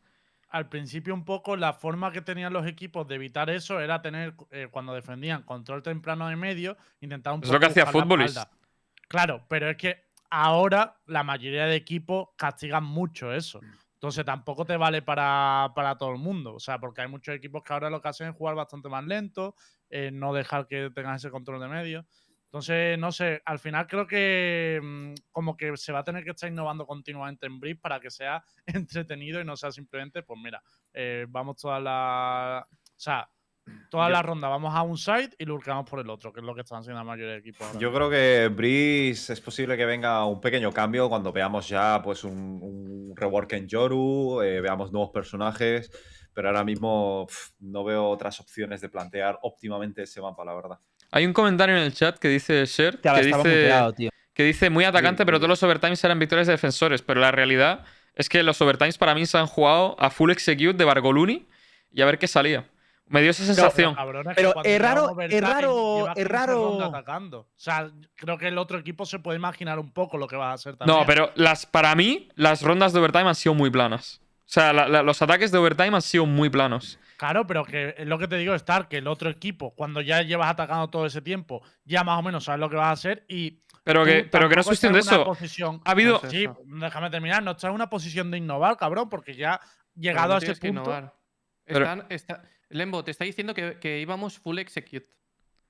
Al 0.54 0.70
principio 0.70 1.16
un 1.16 1.26
poco 1.26 1.56
la 1.56 1.74
forma 1.74 2.12
que 2.12 2.22
tenían 2.22 2.54
los 2.54 2.68
equipos 2.68 3.08
de 3.08 3.16
evitar 3.16 3.50
eso 3.50 3.80
era 3.80 4.04
tener, 4.04 4.36
eh, 4.52 4.68
cuando 4.70 4.94
defendían 4.94 5.42
control 5.42 5.82
temprano 5.82 6.28
de 6.28 6.36
medio, 6.36 6.78
intentar 7.02 7.34
un 7.34 7.40
Es 7.40 7.48
poco 7.48 7.54
lo 7.54 7.60
que 7.60 7.66
hacía 7.66 7.84
espalda. 7.84 8.52
Claro, 9.08 9.44
pero 9.50 9.68
es 9.68 9.78
que 9.78 10.06
ahora 10.30 11.02
la 11.08 11.24
mayoría 11.24 11.66
de 11.66 11.76
equipos 11.76 12.30
castigan 12.38 12.84
mucho 12.84 13.34
eso. 13.34 13.62
Entonces 13.96 14.26
tampoco 14.26 14.64
te 14.64 14.78
vale 14.78 15.02
para, 15.02 15.72
para 15.74 15.98
todo 15.98 16.12
el 16.12 16.20
mundo. 16.20 16.54
O 16.54 16.60
sea, 16.60 16.78
porque 16.78 17.02
hay 17.02 17.08
muchos 17.08 17.34
equipos 17.34 17.64
que 17.64 17.74
ahora 17.74 17.90
lo 17.90 18.02
que 18.02 18.10
hacen 18.10 18.28
es 18.28 18.36
jugar 18.36 18.54
bastante 18.54 18.90
más 18.90 19.06
lento, 19.06 19.56
eh, 19.90 20.12
no 20.12 20.34
dejar 20.34 20.68
que 20.68 20.92
tengan 20.94 21.16
ese 21.16 21.32
control 21.32 21.62
de 21.62 21.68
medio. 21.68 22.06
Entonces, 22.54 23.00
no 23.00 23.12
sé, 23.12 23.42
al 23.46 23.58
final 23.58 23.88
creo 23.88 24.06
que 24.06 24.80
mm, 24.80 25.14
como 25.32 25.58
que 25.58 25.76
se 25.76 25.92
va 25.92 26.00
a 26.00 26.04
tener 26.04 26.24
que 26.24 26.30
estar 26.30 26.48
innovando 26.48 26.86
continuamente 26.86 27.48
en 27.48 27.60
Brief 27.60 27.80
para 27.82 28.00
que 28.00 28.12
sea 28.12 28.44
entretenido 28.68 29.42
y 29.42 29.44
no 29.44 29.56
sea 29.58 29.72
simplemente, 29.72 30.22
pues 30.22 30.40
mira, 30.40 30.62
eh, 30.94 31.26
vamos 31.30 31.58
todas 31.58 31.82
las 31.82 32.64
sea, 32.96 33.28
toda 33.90 34.06
Yo- 34.08 34.14
la 34.14 34.22
ronda 34.22 34.50
vamos 34.50 34.72
a 34.76 34.84
un 34.84 35.00
side 35.00 35.32
y 35.40 35.46
lurkamos 35.46 35.90
por 35.90 36.00
el 36.00 36.10
otro, 36.12 36.32
que 36.32 36.42
es 36.42 36.46
lo 36.46 36.54
que 36.54 36.62
están 36.62 36.82
haciendo 36.82 37.00
la 37.00 37.04
mayoría 37.04 37.32
de 37.34 37.40
equipos. 37.40 37.66
ahora 37.66 37.80
Yo 37.80 37.92
creo 37.92 38.08
que 38.12 38.50
Breeze 38.56 39.34
es 39.34 39.42
posible 39.42 39.76
que 39.76 39.88
venga 39.88 40.24
un 40.26 40.40
pequeño 40.40 40.72
cambio 40.72 41.10
cuando 41.10 41.34
veamos 41.34 41.68
ya 41.68 42.00
pues 42.04 42.24
un, 42.24 42.60
un 42.62 43.14
rework 43.16 43.52
en 43.54 43.68
Yoru, 43.68 44.44
eh, 44.44 44.62
veamos 44.62 44.92
nuevos 44.92 45.10
personajes, 45.10 45.90
pero 46.36 46.50
ahora 46.50 46.64
mismo 46.64 47.26
no 47.62 47.84
veo 47.84 48.08
otras 48.10 48.40
opciones 48.40 48.80
de 48.80 48.90
plantear 48.90 49.40
óptimamente 49.42 50.04
ese 50.04 50.22
mapa, 50.22 50.46
la 50.46 50.54
verdad. 50.54 50.78
Hay 51.16 51.26
un 51.28 51.34
comentario 51.34 51.78
en 51.78 51.84
el 51.84 51.94
chat 51.94 52.18
que 52.18 52.28
dice 52.28 52.66
Sher, 52.66 53.00
que 53.00 53.10
dice, 53.22 53.38
muteado, 53.38 53.94
tío. 53.94 54.10
que 54.34 54.44
dice 54.44 54.70
muy 54.72 54.84
atacante, 54.84 55.22
Sí, 55.22 55.26
pero 55.26 55.38
sí. 55.38 55.42
todos 55.42 55.50
los 55.50 55.64
overtimes 55.64 56.04
eran 56.04 56.18
victorias 56.18 56.48
de 56.48 56.54
defensores. 56.54 57.02
Pero 57.04 57.22
la 57.22 57.32
realidad 57.32 57.86
es 58.16 58.30
que 58.30 58.42
los 58.42 58.60
overtimes 58.62 58.98
para 58.98 59.14
mí 59.14 59.26
se 59.28 59.38
han 59.38 59.46
jugado 59.48 59.96
a 60.00 60.10
full 60.10 60.32
execute 60.32 60.74
de 60.74 60.86
Bargoluni 60.86 61.46
y 61.92 62.02
a 62.02 62.06
ver 62.06 62.18
qué 62.18 62.28
salía. 62.28 62.66
Me 63.06 63.22
dio 63.22 63.30
esa 63.32 63.46
sensación. 63.46 63.94
cabrón, 63.94 64.30
es 64.32 64.36
Pero 64.36 64.54
es 64.64 64.82
raro- 64.82 65.16
es 65.20 65.42
raro- 65.42 66.08
es 66.08 66.14
15 66.16 66.24
raro- 66.24 66.84
atacando. 66.84 67.40
O 67.42 67.48
sea, 67.58 67.92
creo 68.16 68.38
que 68.40 68.48
el 68.48 68.58
otro 68.58 68.80
equipo 68.80 69.06
se 69.06 69.20
puede 69.20 69.38
imaginar 69.38 69.78
un 69.78 69.92
poco 69.92 70.18
lo 70.18 70.28
que 70.28 70.36
vas 70.36 70.50
a 70.52 70.54
hacer 70.54 70.78
también. 70.78 70.98
No, 71.00 71.06
pero 71.06 71.32
las, 71.36 71.66
para 71.68 71.94
mí, 71.96 72.30
las 72.36 72.62
rondas 72.64 72.92
de 72.94 73.00
overtime 73.00 73.28
han 73.28 73.36
sido 73.36 73.54
muy 73.54 73.70
planas. 73.70 74.20
O 74.40 74.54
sea, 74.54 74.74
la- 74.74 74.88
la- 74.88 75.04
los 75.04 75.22
ataques 75.22 75.52
de 75.52 75.58
overtime 75.58 75.96
han 75.96 76.02
sido 76.02 76.26
muy 76.26 76.50
planos. 76.50 76.98
Claro, 77.24 77.48
pero 77.48 77.64
que 77.64 77.96
es 77.98 78.06
lo 78.06 78.20
que 78.20 78.28
te 78.28 78.36
digo, 78.36 78.54
Star, 78.56 78.90
que 78.90 78.98
el 78.98 79.08
otro 79.08 79.30
equipo, 79.30 79.74
cuando 79.76 80.02
ya 80.02 80.22
llevas 80.24 80.50
atacando 80.50 80.90
todo 80.90 81.06
ese 81.06 81.22
tiempo, 81.22 81.64
ya 81.86 82.04
más 82.04 82.20
o 82.20 82.22
menos 82.22 82.44
sabes 82.44 82.60
lo 82.60 82.70
que 82.70 82.76
vas 82.76 82.88
a 82.88 82.92
hacer 82.92 83.24
y. 83.30 83.64
Pero 83.86 84.04
que, 84.04 84.26
pero 84.26 84.50
que 84.50 84.56
no 84.56 84.62
es 84.62 84.68
cuestión 84.68 84.92
de 84.92 85.00
estás 85.00 85.14
en 85.14 85.20
una 85.20 85.24
eso. 85.24 85.30
posición- 85.30 85.82
Ha 85.86 85.92
habido. 85.92 86.20
Sí, 86.30 86.46
déjame 86.66 87.10
terminar, 87.10 87.42
no 87.42 87.52
estás 87.52 87.70
en 87.70 87.76
una 87.76 87.90
posición 87.90 88.30
de 88.30 88.40
innovar, 88.40 88.76
cabrón, 88.76 89.08
porque 89.10 89.36
ya 89.36 89.58
Pero 89.62 89.72
llegado 90.02 90.28
no 90.30 90.34
a 90.36 90.38
ese 90.40 90.48
que 90.56 90.68
punto. 90.68 90.82
innovar. 90.82 91.16
Pero- 91.64 91.80
Están- 91.86 92.06
está- 92.10 92.44
Lembo 92.68 93.06
te 93.06 93.12
está 93.12 93.24
diciendo 93.24 93.54
que, 93.54 93.80
que 93.80 94.02
íbamos 94.02 94.38
full 94.38 94.58
execute. 94.60 95.08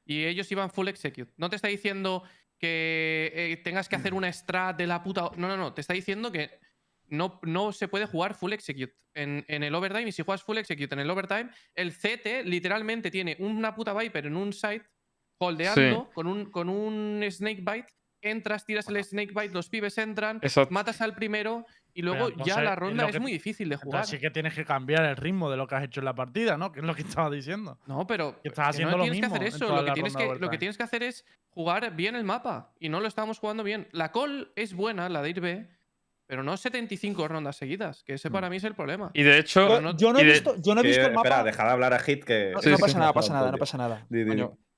Y 0.05 0.23
ellos 0.25 0.51
iban 0.51 0.71
full 0.71 0.87
execute. 0.87 1.31
No 1.37 1.51
te 1.51 1.55
está 1.57 1.67
diciendo 1.67 2.23
que 2.57 3.31
eh, 3.35 3.57
tengas 3.57 3.87
que 3.89 3.95
hacer 3.95 4.15
una 4.15 4.31
strat 4.33 4.75
de 4.75 4.87
la 4.87 5.03
puta. 5.03 5.29
No, 5.37 5.47
no, 5.47 5.55
no. 5.55 5.71
Te 5.75 5.81
está 5.81 5.93
diciendo 5.93 6.31
que 6.31 6.49
no, 7.13 7.39
no 7.43 7.71
se 7.71 7.88
puede 7.88 8.06
jugar 8.06 8.36
full 8.36 8.54
execute 8.54 8.93
en, 9.13 9.45
en 9.47 9.63
el 9.63 9.73
overtime. 9.76 10.10
Y 10.10 10.12
si 10.12 10.23
juegas 10.23 10.43
full 10.43 10.58
execute 10.58 10.93
en 10.93 10.99
el 10.99 11.10
overtime, 11.10 11.49
el 11.76 11.91
CT 11.93 12.45
literalmente 12.45 13.10
tiene 13.12 13.36
una 13.39 13.73
puta 13.76 13.93
Viper 13.93 14.26
en 14.26 14.36
un 14.36 14.52
site, 14.54 14.86
holdeando, 15.38 16.10
con, 16.13 16.28
un, 16.28 16.45
con 16.52 16.69
un 16.69 17.23
snake 17.30 17.62
bite. 17.62 17.88
Entras, 18.26 18.65
tiras 18.65 18.88
el 18.88 19.04
snake 19.04 19.34
bite, 19.36 19.54
los 19.54 19.67
pibes 19.67 19.97
entran, 19.97 20.39
Exacto. 20.41 20.73
matas 20.73 21.02
al 21.02 21.13
primero 21.13 21.65
y 21.93 22.04
luego 22.04 22.30
ya 22.45 22.62
la 22.62 22.73
ronda 22.73 23.06
es 23.08 23.12
que- 23.12 23.19
muy 23.19 23.34
difícil 23.34 23.67
de 23.67 23.76
jugar. 23.76 24.04
Así 24.04 24.17
que 24.17 24.32
tienes 24.32 24.54
que 24.54 24.63
cambiar 24.63 25.04
el 25.04 25.17
ritmo 25.17 25.52
de 25.52 25.58
lo 25.58 25.67
que 25.67 25.76
has 25.76 25.84
hecho 25.84 25.99
en 25.99 26.06
la 26.06 26.15
partida, 26.15 26.58
¿no? 26.58 26.71
Que 26.71 26.80
es 26.80 26.86
lo 26.86 26.95
que 26.95 27.02
estaba 27.02 27.30
diciendo. 27.30 27.78
No, 27.86 28.08
pero 28.08 28.39
Que 28.41 28.47
estás 28.47 28.63
que 28.67 28.69
haciendo 28.69 28.91
no 28.93 28.97
lo 28.99 29.04
tienes 29.04 29.19
que 29.19 29.26
mismo 29.28 29.36
hacer 29.36 29.47
en 29.47 29.54
eso. 29.54 29.76
Lo 29.76 29.84
que, 29.86 29.91
tienes 29.91 30.15
que, 30.15 30.36
lo 30.39 30.49
que 30.49 30.58
tienes 30.58 30.78
que 30.78 30.84
hacer 30.84 31.04
es 31.04 31.26
jugar 31.49 31.93
bien 31.97 32.15
el 32.15 32.23
mapa. 32.23 32.73
Y 32.80 32.88
no 32.88 33.02
lo 33.02 33.10
estamos 33.10 33.39
jugando 33.39 33.62
bien. 33.65 33.89
La 33.91 34.13
call 34.13 34.54
es 34.56 34.73
buena, 34.73 35.10
la 35.10 35.21
de 35.21 35.30
ir 35.30 35.41
B, 35.41 35.67
pero 36.33 36.41
no 36.41 36.57
75 36.57 37.27
rondas 37.27 37.55
seguidas, 37.57 38.03
que 38.03 38.15
ese 38.15 38.31
para 38.31 38.49
mí 38.49 38.55
es 38.57 38.63
el 38.63 38.73
problema. 38.73 39.11
Y 39.13 39.21
de 39.21 39.37
hecho. 39.37 39.67
Yo, 39.69 39.81
no- 39.81 39.95
yo 39.95 40.11
no 40.11 40.17
he 40.17 40.25
de- 40.25 40.31
visto, 40.31 40.55
yo 40.59 40.73
no 40.73 40.81
he 40.81 40.83
Que- 40.83 40.87
visto 40.87 41.05
el 41.05 41.13
mapa. 41.13 41.27
espera, 41.27 41.43
dejad 41.43 41.65
de 41.65 41.71
hablar 41.73 41.93
a 41.93 41.99
Hit 41.99 42.23
que... 42.23 42.49
No, 42.55 42.61
Sí, 42.63 42.71
no 42.71 42.77
sí, 42.77 42.81
pasa 42.81 42.93
sí. 42.93 42.99
nada, 42.99 43.13
pasa 43.13 43.33
nada, 43.33 43.51
no 43.51 43.57
pasa 43.59 43.77
nada. 43.77 44.07
Di, 44.09 44.25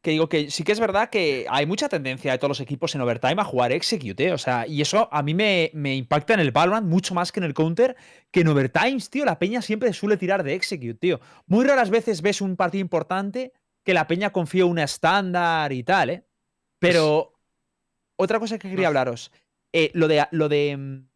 que 0.01 0.11
digo 0.11 0.27
que 0.27 0.51
sí 0.51 0.65
que 0.65 0.73
es 0.73 0.81
verdad 0.81 1.09
que 1.09 1.45
hay 1.49 1.65
mucha 1.65 1.87
tendencia 1.87 2.33
de 2.33 2.37
todos 2.37 2.49
los 2.49 2.59
equipos 2.59 2.93
en 2.93 2.99
overtime 2.99 3.41
a 3.41 3.45
jugar 3.45 3.71
execute, 3.71 4.25
¿eh? 4.27 4.33
o 4.33 4.37
sea, 4.37 4.67
y 4.67 4.81
eso 4.81 5.07
a 5.13 5.23
mí 5.23 5.33
me, 5.33 5.71
me 5.73 5.95
impacta 5.95 6.33
en 6.33 6.41
el 6.41 6.51
Valorant 6.51 6.85
mucho 6.85 7.13
más 7.15 7.31
que 7.31 7.39
en 7.39 7.45
el 7.45 7.53
counter, 7.53 7.95
que 8.31 8.41
en 8.41 8.49
overtimes, 8.49 9.09
tío, 9.09 9.23
la 9.23 9.39
peña 9.39 9.61
siempre 9.61 9.93
suele 9.93 10.17
tirar 10.17 10.43
de 10.43 10.55
execute, 10.55 10.95
tío. 10.95 11.21
Muy 11.47 11.63
raras 11.65 11.89
veces 11.89 12.21
ves 12.21 12.41
un 12.41 12.57
partido 12.57 12.81
importante 12.81 13.53
que 13.85 13.93
la 13.93 14.07
peña 14.07 14.31
confía 14.31 14.63
en 14.65 14.71
una 14.71 14.83
estándar 14.83 15.71
y 15.71 15.83
tal, 15.83 16.09
¿eh? 16.09 16.25
Pero 16.79 17.33
otra 18.17 18.39
cosa 18.39 18.59
que 18.59 18.69
quería 18.69 18.87
hablaros, 18.89 19.31
eh, 19.73 19.89
lo 19.93 20.07
de 20.07 20.25
lo 20.31 20.49
de 20.49 20.77
mm, 20.77 21.07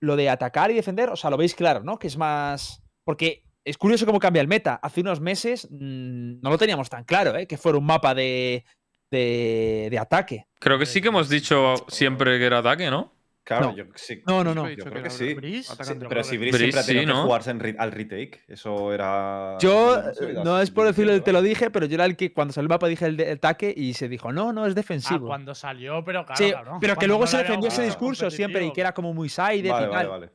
lo 0.00 0.16
de 0.16 0.28
atacar 0.28 0.70
y 0.70 0.74
defender, 0.74 1.10
o 1.10 1.16
sea, 1.16 1.30
lo 1.30 1.36
veis 1.36 1.54
claro, 1.54 1.82
¿no? 1.82 1.98
Que 1.98 2.06
es 2.06 2.16
más 2.16 2.82
porque 3.04 3.44
es 3.64 3.78
curioso 3.78 4.06
cómo 4.06 4.20
cambia 4.20 4.42
el 4.42 4.48
meta. 4.48 4.78
Hace 4.82 5.00
unos 5.00 5.20
meses 5.20 5.68
mm, 5.70 6.40
no 6.40 6.50
lo 6.50 6.58
teníamos 6.58 6.88
tan 6.88 7.04
claro, 7.04 7.36
¿eh? 7.36 7.46
Que 7.46 7.56
fuera 7.56 7.78
un 7.78 7.86
mapa 7.86 8.14
de, 8.14 8.64
de, 9.10 9.88
de 9.90 9.98
ataque. 9.98 10.46
Creo 10.60 10.78
que 10.78 10.86
sí 10.86 11.00
que 11.00 11.08
hemos 11.08 11.28
dicho 11.28 11.74
siempre 11.88 12.38
que 12.38 12.46
era 12.46 12.58
ataque, 12.58 12.90
¿no? 12.90 13.15
Claro, 13.46 13.66
No. 13.66 13.76
yo 13.76 13.84
sí. 13.94 14.22
No, 14.26 14.42
no, 14.42 14.52
no. 14.56 14.68
Yo 14.68 14.84
creo 14.86 15.04
que 15.04 15.08
sí. 15.10 15.36
Pero 15.36 16.24
si 16.24 16.36
Breeze 16.36 16.58
siempre 16.58 16.80
ha 16.80 16.84
tenido 16.84 17.02
sí, 17.04 17.06
que 17.06 17.12
jugarse 17.22 17.50
en 17.52 17.60
re- 17.60 17.76
al 17.78 17.92
retake, 17.92 18.42
eso 18.48 18.92
era... 18.92 19.56
Yo, 19.60 20.02
no 20.42 20.58
eh, 20.58 20.64
es 20.64 20.72
por 20.72 20.84
decirlo, 20.84 21.22
te 21.22 21.30
lo 21.32 21.38
¿vale? 21.38 21.48
dije, 21.50 21.70
pero 21.70 21.86
yo 21.86 21.94
era 21.94 22.06
el 22.06 22.16
que 22.16 22.32
cuando 22.32 22.52
salió 22.52 22.64
el 22.64 22.68
mapa 22.70 22.88
dije 22.88 23.06
el 23.06 23.16
de 23.16 23.30
ataque 23.30 23.72
y 23.76 23.94
se 23.94 24.08
dijo, 24.08 24.32
no, 24.32 24.52
no, 24.52 24.66
es 24.66 24.72
Ah, 24.72 24.74
defensivo. 24.74 25.28
cuando 25.28 25.54
salió, 25.54 26.04
pero 26.04 26.26
claro, 26.26 26.44
Sí, 26.44 26.50
cabrón, 26.50 26.78
pero 26.80 26.96
que 26.96 27.06
luego 27.06 27.22
no 27.22 27.26
se 27.28 27.38
defendió 27.38 27.68
ese 27.68 27.84
discurso 27.84 28.28
siempre 28.32 28.66
y 28.66 28.72
que 28.72 28.80
era 28.80 28.92
como 28.92 29.14
muy 29.14 29.28
sided 29.28 29.46
Vale, 29.48 29.62
y 29.62 29.70
vale, 29.70 29.90
tal. 29.92 30.08
vale. 30.08 30.30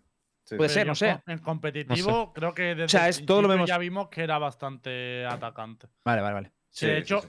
Sí, 0.45 0.55
Puede 0.55 0.69
ser, 0.69 0.87
no 0.87 0.95
sé. 0.95 1.21
En 1.27 1.39
competitivo, 1.39 2.31
creo 2.33 2.53
que 2.53 2.75
desde 2.75 2.87
sea, 2.89 3.03
el 3.05 3.09
es- 3.09 3.25
todo 3.25 3.41
lo 3.41 3.49
principio 3.49 3.55
vemos- 3.65 3.69
ya 3.69 3.77
vimos 3.77 4.07
que 4.07 4.23
era 4.23 4.37
bastante 4.37 5.25
atacante. 5.25 5.87
Vale, 6.05 6.21
vale, 6.21 6.33
vale. 6.33 6.51
Sí, 6.69 6.85
de 6.87 6.97
hecho, 6.99 7.19
sí. 7.21 7.27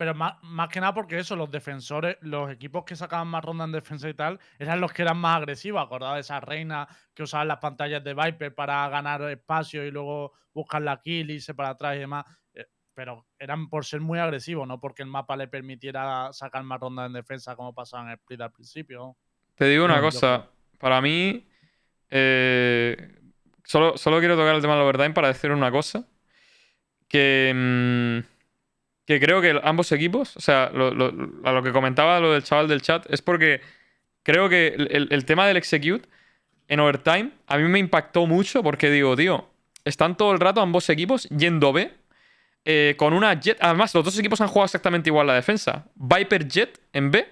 Pero 0.00 0.14
más, 0.14 0.32
más 0.40 0.70
que 0.70 0.80
nada 0.80 0.94
porque 0.94 1.18
eso, 1.18 1.36
los 1.36 1.50
defensores, 1.50 2.16
los 2.22 2.50
equipos 2.50 2.84
que 2.86 2.96
sacaban 2.96 3.28
más 3.28 3.44
rondas 3.44 3.66
en 3.66 3.72
defensa 3.72 4.08
y 4.08 4.14
tal, 4.14 4.40
eran 4.58 4.80
los 4.80 4.94
que 4.94 5.02
eran 5.02 5.18
más 5.18 5.36
agresivos. 5.36 5.82
Acordad 5.82 6.14
de 6.14 6.20
esa 6.20 6.40
reina 6.40 6.88
que 7.12 7.22
usaban 7.24 7.48
las 7.48 7.58
pantallas 7.58 8.02
de 8.02 8.14
Viper 8.14 8.54
para 8.54 8.88
ganar 8.88 9.20
espacio 9.28 9.84
y 9.84 9.90
luego 9.90 10.32
buscar 10.54 10.80
la 10.80 10.98
kill, 11.02 11.30
irse 11.30 11.52
para 11.52 11.68
atrás 11.68 11.96
y 11.96 11.98
demás. 11.98 12.24
Eh, 12.54 12.64
Pero 12.94 13.26
eran 13.38 13.68
por 13.68 13.84
ser 13.84 14.00
muy 14.00 14.18
agresivos, 14.18 14.66
no 14.66 14.80
porque 14.80 15.02
el 15.02 15.08
mapa 15.10 15.36
le 15.36 15.48
permitiera 15.48 16.32
sacar 16.32 16.62
más 16.64 16.80
rondas 16.80 17.06
en 17.08 17.12
defensa 17.12 17.54
como 17.54 17.74
pasaba 17.74 18.04
en 18.04 18.08
el 18.08 18.14
split 18.14 18.40
al 18.40 18.52
principio. 18.52 19.18
Te 19.54 19.66
digo 19.66 19.84
una 19.84 19.96
No, 19.96 20.00
yo 20.00 20.06
cosa. 20.06 20.48
Para 20.78 21.02
mí. 21.02 21.46
eh, 22.08 23.18
solo, 23.64 23.98
solo 23.98 24.18
quiero 24.18 24.34
tocar 24.34 24.54
el 24.54 24.62
tema 24.62 24.72
del 24.76 24.82
overtime 24.84 25.10
para 25.10 25.28
decir 25.28 25.50
una 25.50 25.70
cosa. 25.70 26.06
Que. 27.06 27.52
mm, 28.24 28.29
que 29.10 29.18
creo 29.18 29.42
que 29.42 29.60
ambos 29.64 29.90
equipos. 29.90 30.36
O 30.36 30.40
sea, 30.40 30.66
a 30.66 31.52
lo 31.52 31.62
que 31.64 31.72
comentaba 31.72 32.20
lo 32.20 32.32
del 32.32 32.44
chaval 32.44 32.68
del 32.68 32.80
chat. 32.80 33.04
Es 33.10 33.22
porque 33.22 33.60
creo 34.22 34.48
que 34.48 34.68
el, 34.68 35.24
tema 35.24 35.48
del 35.48 35.56
execute 35.56 36.08
en 36.68 36.78
overtime. 36.78 37.32
A 37.48 37.58
mí 37.58 37.64
me 37.64 37.80
impactó 37.80 38.26
mucho. 38.26 38.62
Porque 38.62 38.88
digo, 38.88 39.16
tío. 39.16 39.50
Están 39.84 40.16
todo 40.16 40.30
el 40.32 40.38
rato 40.38 40.60
ambos 40.60 40.88
equipos 40.90 41.28
yendo 41.30 41.72
B. 41.72 41.92
eh, 42.64 42.94
con 42.96 43.12
una 43.12 43.34
Jet. 43.34 43.58
Además, 43.60 43.92
los 43.94 44.04
dos 44.04 44.16
equipos 44.16 44.40
han 44.40 44.46
jugado 44.46 44.66
exactamente 44.66 45.10
igual 45.10 45.26
la 45.26 45.34
defensa. 45.34 45.86
Viper 45.96 46.46
Jet 46.46 46.80
en 46.92 47.10
B. 47.10 47.26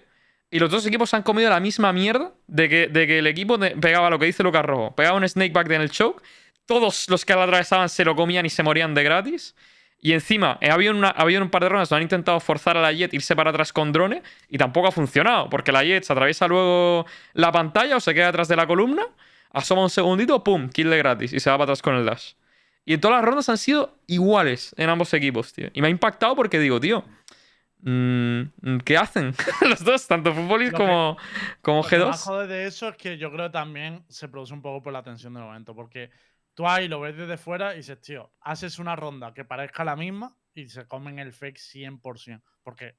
Y 0.51 0.59
los 0.59 0.71
dos 0.71 0.85
equipos 0.85 1.15
han 1.15 1.23
comido 1.23 1.49
la 1.49 1.61
misma 1.61 1.93
mierda 1.93 2.33
de 2.49 2.69
que, 2.69 2.89
de 2.89 3.07
que 3.07 3.21
el 3.21 3.29
equipo 3.29 3.57
pegaba 3.81 4.11
lo 4.11 4.19
que 4.19 4.27
dice 4.27 4.43
Lucas 4.43 4.65
Rojo. 4.65 4.97
Pegaba 4.97 5.17
un 5.17 5.29
snakeback 5.29 5.71
en 5.71 5.83
el 5.83 5.91
choke. 5.91 6.23
Todos 6.67 7.09
los 7.09 7.25
que 7.25 7.35
la 7.35 7.45
atravesaban 7.45 7.89
se 7.89 8.05
lo 8.05 8.17
comían 8.17 8.47
y 8.47 8.51
se 8.51 8.65
morían 8.65 8.95
de 8.95 9.05
gratis. 9.05 9.55
Y 10.01 10.13
encima, 10.13 10.59
eh, 10.61 10.71
había, 10.71 10.93
una, 10.93 11.09
había 11.09 11.43
un 11.43 11.51
par 11.51 11.63
de 11.63 11.71
rondas 11.71 11.89
donde 11.89 12.01
han 12.01 12.05
intentado 12.05 12.39
forzar 12.41 12.77
a 12.77 12.81
la 12.81 12.93
Jet 12.93 13.13
irse 13.15 13.35
para 13.35 13.51
atrás 13.51 13.73
con 13.73 13.91
drone 13.93 14.23
y 14.49 14.57
tampoco 14.57 14.87
ha 14.89 14.93
funcionado. 14.93 15.51
Porque 15.51 15.73
la 15.73 15.83
Jet 15.83 16.05
se 16.05 16.13
atraviesa 16.13 16.47
luego 16.47 17.05
la 17.35 17.51
pantalla 17.51 17.97
o 17.97 18.01
se 18.01 18.15
queda 18.15 18.27
detrás 18.27 18.47
de 18.49 18.55
la 18.57 18.67
columna, 18.67 19.03
asoma 19.51 19.83
un 19.83 19.91
segundito, 19.91 20.45
pum, 20.45 20.69
kill 20.69 20.89
de 20.91 20.99
gratis 20.99 21.33
y 21.33 21.41
se 21.41 21.51
va 21.51 21.57
para 21.57 21.65
atrás 21.73 21.83
con 21.83 21.97
el 21.97 22.05
dash. 22.07 22.35
Y 22.85 22.95
en 22.95 23.01
todas 23.01 23.17
las 23.19 23.25
rondas 23.25 23.49
han 23.49 23.59
sido 23.59 23.99
iguales 24.07 24.73
en 24.79 24.89
ambos 24.89 25.13
equipos, 25.15 25.53
tío. 25.53 25.69
Y 25.75 25.83
me 25.83 25.89
ha 25.89 25.91
impactado 25.91 26.37
porque 26.37 26.59
digo, 26.61 26.79
tío, 26.81 27.05
mm, 27.83 28.79
¿qué 28.85 28.97
hacen 28.97 29.35
los 29.69 29.85
dos? 29.85 30.07
Tanto 30.07 30.33
que- 30.33 30.73
como, 30.73 31.17
como 31.61 31.83
Lo 31.83 31.89
que 31.89 31.99
más 31.99 32.27
G2. 32.27 32.47
de 32.47 32.67
eso 32.67 32.89
es 32.89 32.97
que 32.97 33.19
yo 33.19 33.31
creo 33.31 33.47
que 33.47 33.53
también 33.53 34.05
se 34.09 34.29
produce 34.29 34.55
un 34.55 34.63
poco 34.63 34.83
por 34.83 34.93
la 34.93 35.03
tensión 35.03 35.35
del 35.35 35.43
momento. 35.43 35.75
Porque 35.75 36.11
tú 36.59 36.67
ahí 36.67 36.89
lo 36.89 36.99
ves 36.99 37.17
desde 37.17 37.37
fuera 37.37 37.73
y 37.73 37.77
dices, 37.77 38.01
tío, 38.01 38.33
haces 38.41 38.81
una 38.81 38.97
ronda 38.97 39.33
que 39.33 39.45
parezca 39.45 39.85
la 39.85 39.95
misma 39.95 40.37
y 40.53 40.69
se 40.69 40.89
comen 40.89 41.21
el 41.21 41.33
fake 41.33 41.57
100%. 41.57 42.43
Porque 42.65 42.97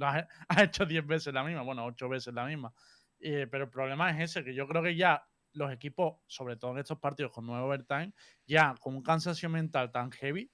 has, 0.00 0.26
has 0.48 0.62
hecho 0.62 0.86
10 0.86 1.04
veces 1.08 1.34
la 1.34 1.42
misma, 1.42 1.62
bueno, 1.62 1.84
8 1.86 2.08
veces 2.08 2.32
la 2.32 2.44
misma. 2.44 2.72
Eh, 3.18 3.48
pero 3.50 3.64
el 3.64 3.70
problema 3.70 4.10
es 4.10 4.30
ese, 4.30 4.44
que 4.44 4.54
yo 4.54 4.68
creo 4.68 4.80
que 4.80 4.94
ya 4.94 5.26
los 5.54 5.72
equipos, 5.72 6.18
sobre 6.28 6.54
todo 6.56 6.70
en 6.70 6.78
estos 6.78 7.00
partidos 7.00 7.32
con 7.32 7.46
nuevo 7.46 7.66
overtime, 7.66 8.12
ya 8.46 8.76
con 8.78 8.94
un 8.94 9.02
cansancio 9.02 9.48
mental 9.48 9.90
tan 9.90 10.12
heavy, 10.12 10.48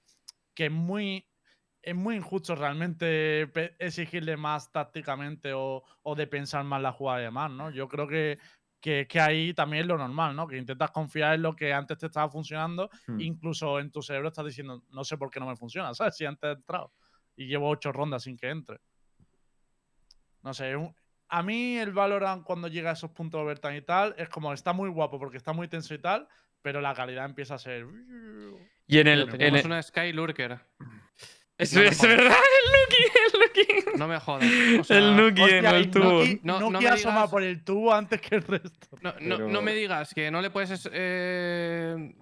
que 0.55 0.65
es 0.65 0.71
muy, 0.71 1.29
es 1.83 1.93
muy 1.93 2.15
injusto 2.15 2.55
realmente 2.55 3.51
exigirle 3.77 4.35
más 4.35 4.71
tácticamente 4.71 5.53
o, 5.53 5.83
o 6.01 6.15
de 6.15 6.25
pensar 6.25 6.63
más 6.63 6.81
la 6.81 6.91
jugada 6.91 7.19
y 7.19 7.25
demás, 7.25 7.51
¿no? 7.51 7.69
Yo 7.69 7.87
creo 7.87 8.07
que, 8.07 8.39
que, 8.79 9.07
que 9.07 9.19
ahí 9.19 9.53
también 9.53 9.81
es 9.81 9.87
lo 9.87 9.97
normal, 9.97 10.35
¿no? 10.35 10.47
Que 10.47 10.57
intentas 10.57 10.91
confiar 10.91 11.35
en 11.35 11.41
lo 11.41 11.55
que 11.55 11.73
antes 11.73 11.97
te 11.97 12.05
estaba 12.05 12.29
funcionando, 12.29 12.89
Hmm. 13.07 13.19
incluso 13.19 13.79
en 13.79 13.91
tu 13.91 14.01
cerebro 14.01 14.27
estás 14.29 14.45
diciendo, 14.45 14.83
no 14.91 15.03
sé 15.03 15.17
por 15.17 15.29
qué 15.31 15.39
no 15.39 15.47
me 15.47 15.55
funciona, 15.55 15.93
¿sabes? 15.95 16.15
Si 16.15 16.25
antes 16.25 16.49
he 16.49 16.53
entrado 16.53 16.91
y 17.35 17.47
llevo 17.47 17.69
ocho 17.69 17.91
rondas 17.91 18.23
sin 18.23 18.37
que 18.37 18.49
entre. 18.49 18.79
No 20.43 20.53
sé, 20.53 20.75
un- 20.75 20.95
a 21.29 21.43
mí 21.43 21.77
el 21.77 21.91
Valorant 21.91 22.43
cuando 22.43 22.67
llega 22.69 22.91
a 22.91 22.93
esos 22.93 23.11
puntos 23.11 23.39
de 23.39 23.43
overtime 23.43 23.77
y 23.77 23.81
tal, 23.81 24.15
es 24.17 24.29
como, 24.29 24.53
está 24.53 24.71
muy 24.73 24.89
guapo 24.89 25.19
porque 25.19 25.37
está 25.37 25.51
muy 25.53 25.67
tenso 25.67 25.93
y 25.93 25.99
tal, 25.99 26.27
pero 26.61 26.79
la 26.79 26.93
calidad 26.93 27.25
empieza 27.25 27.55
a 27.55 27.59
ser... 27.59 27.85
Y 28.89 28.99
en 28.99 29.07
el, 29.07 29.25
Pero 29.25 29.31
en 29.33 29.37
Tenemos 29.37 29.59
el- 29.61 29.65
una 29.65 29.81
Sky 29.83 30.13
Lurker. 30.13 30.59
Es, 31.57 31.73
No 31.73 31.81
es 31.81 31.99
verdad, 32.01 32.35
el 32.37 32.71
Nuki, 32.71 33.03
el 33.15 33.39
Nuki. 33.83 33.97
No 33.97 34.07
me 34.07 34.19
jodas. 34.19 34.45
O 34.79 34.83
sea, 34.83 34.97
el 34.97 35.15
Nuki 35.17 35.41
en 35.41 35.65
el 35.65 35.89
tubo. 35.91 36.03
Nuki, 36.19 36.39
No- 36.43 36.59
no 36.59 36.69
Nuki 36.69 36.83
me 36.85 36.89
asoma 36.91 37.15
digas- 37.21 37.29
por 37.31 37.41
el 37.43 37.63
tubo 37.63 37.93
antes 37.93 38.21
que 38.21 38.35
el 38.35 38.43
resto. 38.43 38.87
No, 39.01 39.13
no- 39.19 39.35
Pero- 39.37 39.49
no 39.49 39.61
me 39.63 39.73
digas 39.73 40.13
que 40.13 40.29
no 40.29 40.41
le 40.41 40.49
puedes 40.51 40.87
eh, 40.91 42.13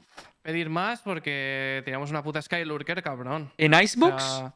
pedir 0.41 0.69
más 0.69 1.01
porque 1.01 1.81
teníamos 1.83 2.09
una 2.11 2.23
puta 2.23 2.41
Skylurker, 2.41 3.03
cabrón. 3.03 3.51
En 3.57 3.73
O 3.73 3.81
Icebox, 3.81 4.23
sea, 4.23 4.53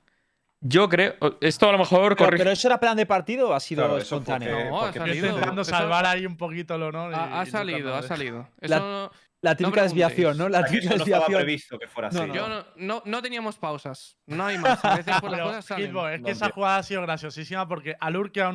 yo 0.61 0.89
creo. 0.89 1.15
Esto 1.41 1.69
a 1.69 1.71
lo 1.71 1.77
mejor 1.77 2.15
Pero, 2.15 2.31
pero 2.31 2.51
eso 2.51 2.67
era 2.67 2.79
plan 2.79 2.97
de 2.97 3.05
partido 3.05 3.49
o 3.49 3.53
ha 3.53 3.59
sido 3.59 3.83
Claro, 3.85 3.97
espontáneo. 3.97 4.49
porque- 4.55 4.69
No, 4.69 4.81
ha 4.83 4.93
salido. 4.93 5.27
Intentando 5.27 5.63
salvar 5.63 6.05
ahí 6.05 6.25
un 6.25 6.37
poquito 6.37 6.75
el 6.75 6.83
honor. 6.83 7.11
y- 7.11 7.15
ha, 7.15 7.23
ha 7.23 7.27
y 7.27 7.29
nunca 7.45 7.45
salido, 7.51 7.95
ha 7.95 8.03
salido. 8.03 8.49
La- 8.59 8.75
Eso 8.77 9.11
La 9.41 9.55
típica 9.55 9.83
desviación, 9.83 10.37
¿no? 10.37 10.49
La 10.49 10.63
que 10.65 10.71
típica 10.71 10.95
eso 10.95 10.97
no 10.97 11.03
estaba 11.05 11.19
desviación. 11.23 11.41
previsto 11.45 11.79
que 11.79 11.87
fuera 11.87 12.09
No, 12.11 12.19
así. 12.19 12.27
no. 12.27 12.35
yo 12.35 12.47
no, 12.49 12.65
no, 12.75 13.01
no 13.05 13.21
teníamos 13.21 13.57
pausas. 13.57 14.17
No 14.25 14.45
hay 14.45 14.57
más. 14.57 14.83
A 14.83 14.97
veces 14.97 15.07
las 15.07 15.21
Pero, 15.21 15.43
cosas 15.45 15.65
salen. 15.65 15.87
Hitbox, 15.87 16.11
es 16.11 16.21
que 16.23 16.31
esa 16.31 16.49
jugada 16.49 16.77
ha 16.79 16.83
sido 16.83 17.01
graciosísima 17.03 17.65
porque 17.65 17.95
al 18.01 18.17
Urke 18.17 18.41
a 18.41 18.51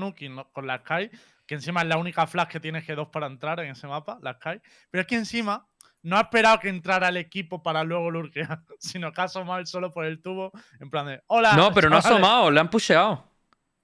con 0.52 0.66
la 0.66 0.78
Sky, 0.80 1.10
que 1.46 1.54
encima 1.54 1.80
es 1.80 1.88
la 1.88 1.96
única 1.96 2.26
flash 2.26 2.48
que 2.48 2.60
tiene 2.60 2.82
G2 2.84 3.10
para 3.10 3.26
entrar 3.28 3.60
en 3.60 3.70
ese 3.70 3.86
mapa, 3.86 4.18
la 4.20 4.34
Sky. 4.34 4.60
Pero 4.90 5.00
es 5.00 5.06
que 5.06 5.14
encima 5.14 5.66
no 6.04 6.16
ha 6.16 6.20
esperado 6.20 6.60
que 6.60 6.68
entrara 6.68 7.08
el 7.08 7.16
equipo 7.16 7.62
para 7.62 7.82
luego 7.82 8.10
lurkear, 8.10 8.60
sino 8.78 9.12
que 9.12 9.20
ha 9.20 9.24
asomado 9.24 9.58
él 9.58 9.66
solo 9.66 9.90
por 9.90 10.04
el 10.04 10.22
tubo, 10.22 10.52
en 10.80 10.88
plan 10.90 11.06
de 11.06 11.20
¡Hola! 11.26 11.54
No, 11.54 11.72
pero 11.72 11.90
no 11.90 11.96
ha 11.96 12.00
chavales". 12.02 12.22
asomado, 12.24 12.50
le 12.52 12.60
han 12.60 12.70
pusheado. 12.70 13.24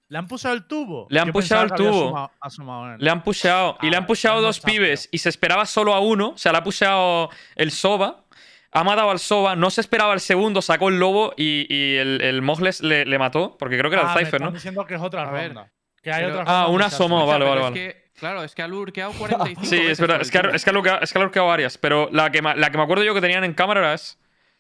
¿Le 0.09 0.19
han 0.19 0.27
pusheado 0.27 0.57
el 0.57 0.67
tubo? 0.67 1.07
Le 1.09 1.21
han 1.21 1.33
pensaba 1.33 1.63
el 1.63 1.73
tubo. 1.73 1.89
asomado- 2.09 2.31
asomado 2.41 2.93
él. 2.95 2.97
Le 3.01 3.11
han 3.11 3.23
pusheado. 3.23 3.79
y 3.81 3.91
le 3.91 3.97
han 3.97 4.03
Ah, 4.03 4.07
pusheado 4.09 4.37
no 4.41 4.43
dos 4.43 4.59
pibes. 4.61 5.09
Y 5.13 5.19
se 5.19 5.29
esperaba 5.29 5.67
solo 5.67 5.95
a 5.95 6.01
uno. 6.01 6.31
O 6.31 6.37
sea, 6.37 6.51
le 6.51 6.59
ha 6.59 6.65
pusheado 6.65 7.31
el 7.55 7.71
Soba. 7.71 8.25
Ha 8.73 8.83
matado 8.83 9.11
al 9.11 9.21
Soba. 9.21 9.55
No 9.55 9.71
se 9.71 9.81
esperaba 9.81 10.13
el 10.13 10.19
segundo. 10.19 10.63
Sacó 10.63 10.89
el 10.89 10.99
lobo. 10.99 11.33
Y, 11.37 11.65
y 11.73 11.95
el, 11.97 12.21
el 12.23 12.43
Mogles 12.43 12.81
le, 12.83 13.05
le 13.05 13.19
mató. 13.21 13.57
Porque 13.57 13.79
creo 13.79 13.89
que 13.89 13.99
era 13.99 14.09
Ah, 14.09 14.13
el 14.15 14.19
me 14.19 14.25
Cypher, 14.25 14.35
están 14.41 14.47
¿no? 14.53 14.57
diciendo 14.59 14.85
que 14.85 14.95
es 14.97 15.01
otra 15.01 15.29
A 15.29 15.31
ver, 15.31 15.47
ronda. 15.55 15.73
Que 16.03 16.11
hay 16.13 16.25
pero- 16.25 16.41
otra 16.41 16.43
Ah, 16.49 16.63
ronda 16.65 16.75
una 16.75 16.87
asomó, 16.87 17.25
vale, 17.25 17.45
vale, 17.45 17.57
es 17.61 17.63
vale. 17.63 17.75
que, 17.77 18.10
claro, 18.21 18.45
es 18.45 18.55
que 18.55 18.63
ha 18.63 18.69
lurkeado 18.69 19.11
45 19.13 19.65
Sí, 19.67 19.77
es 19.79 19.99
verdad. 20.01 20.21
Es 20.21 20.31
que, 20.31 20.39
ha- 20.39 20.51
es, 20.55 20.63
que 20.63 20.71
ha 20.71 20.73
lurkeado, 20.73 21.01
es 21.01 21.13
que 21.13 21.19
ha 21.19 21.23
lurkeado 21.23 21.49
varias. 21.49 21.77
Pero 21.79 22.09
la 22.13 22.31
que, 22.31 22.41
la 22.43 22.71
que 22.71 22.77
me 22.77 22.85
acuerdo 22.85 23.03
yo 23.03 23.13
que 23.15 23.21
tenían 23.21 23.43
en 23.43 23.55
cámara 23.55 23.81
era 23.81 23.95
esa. 23.95 24.17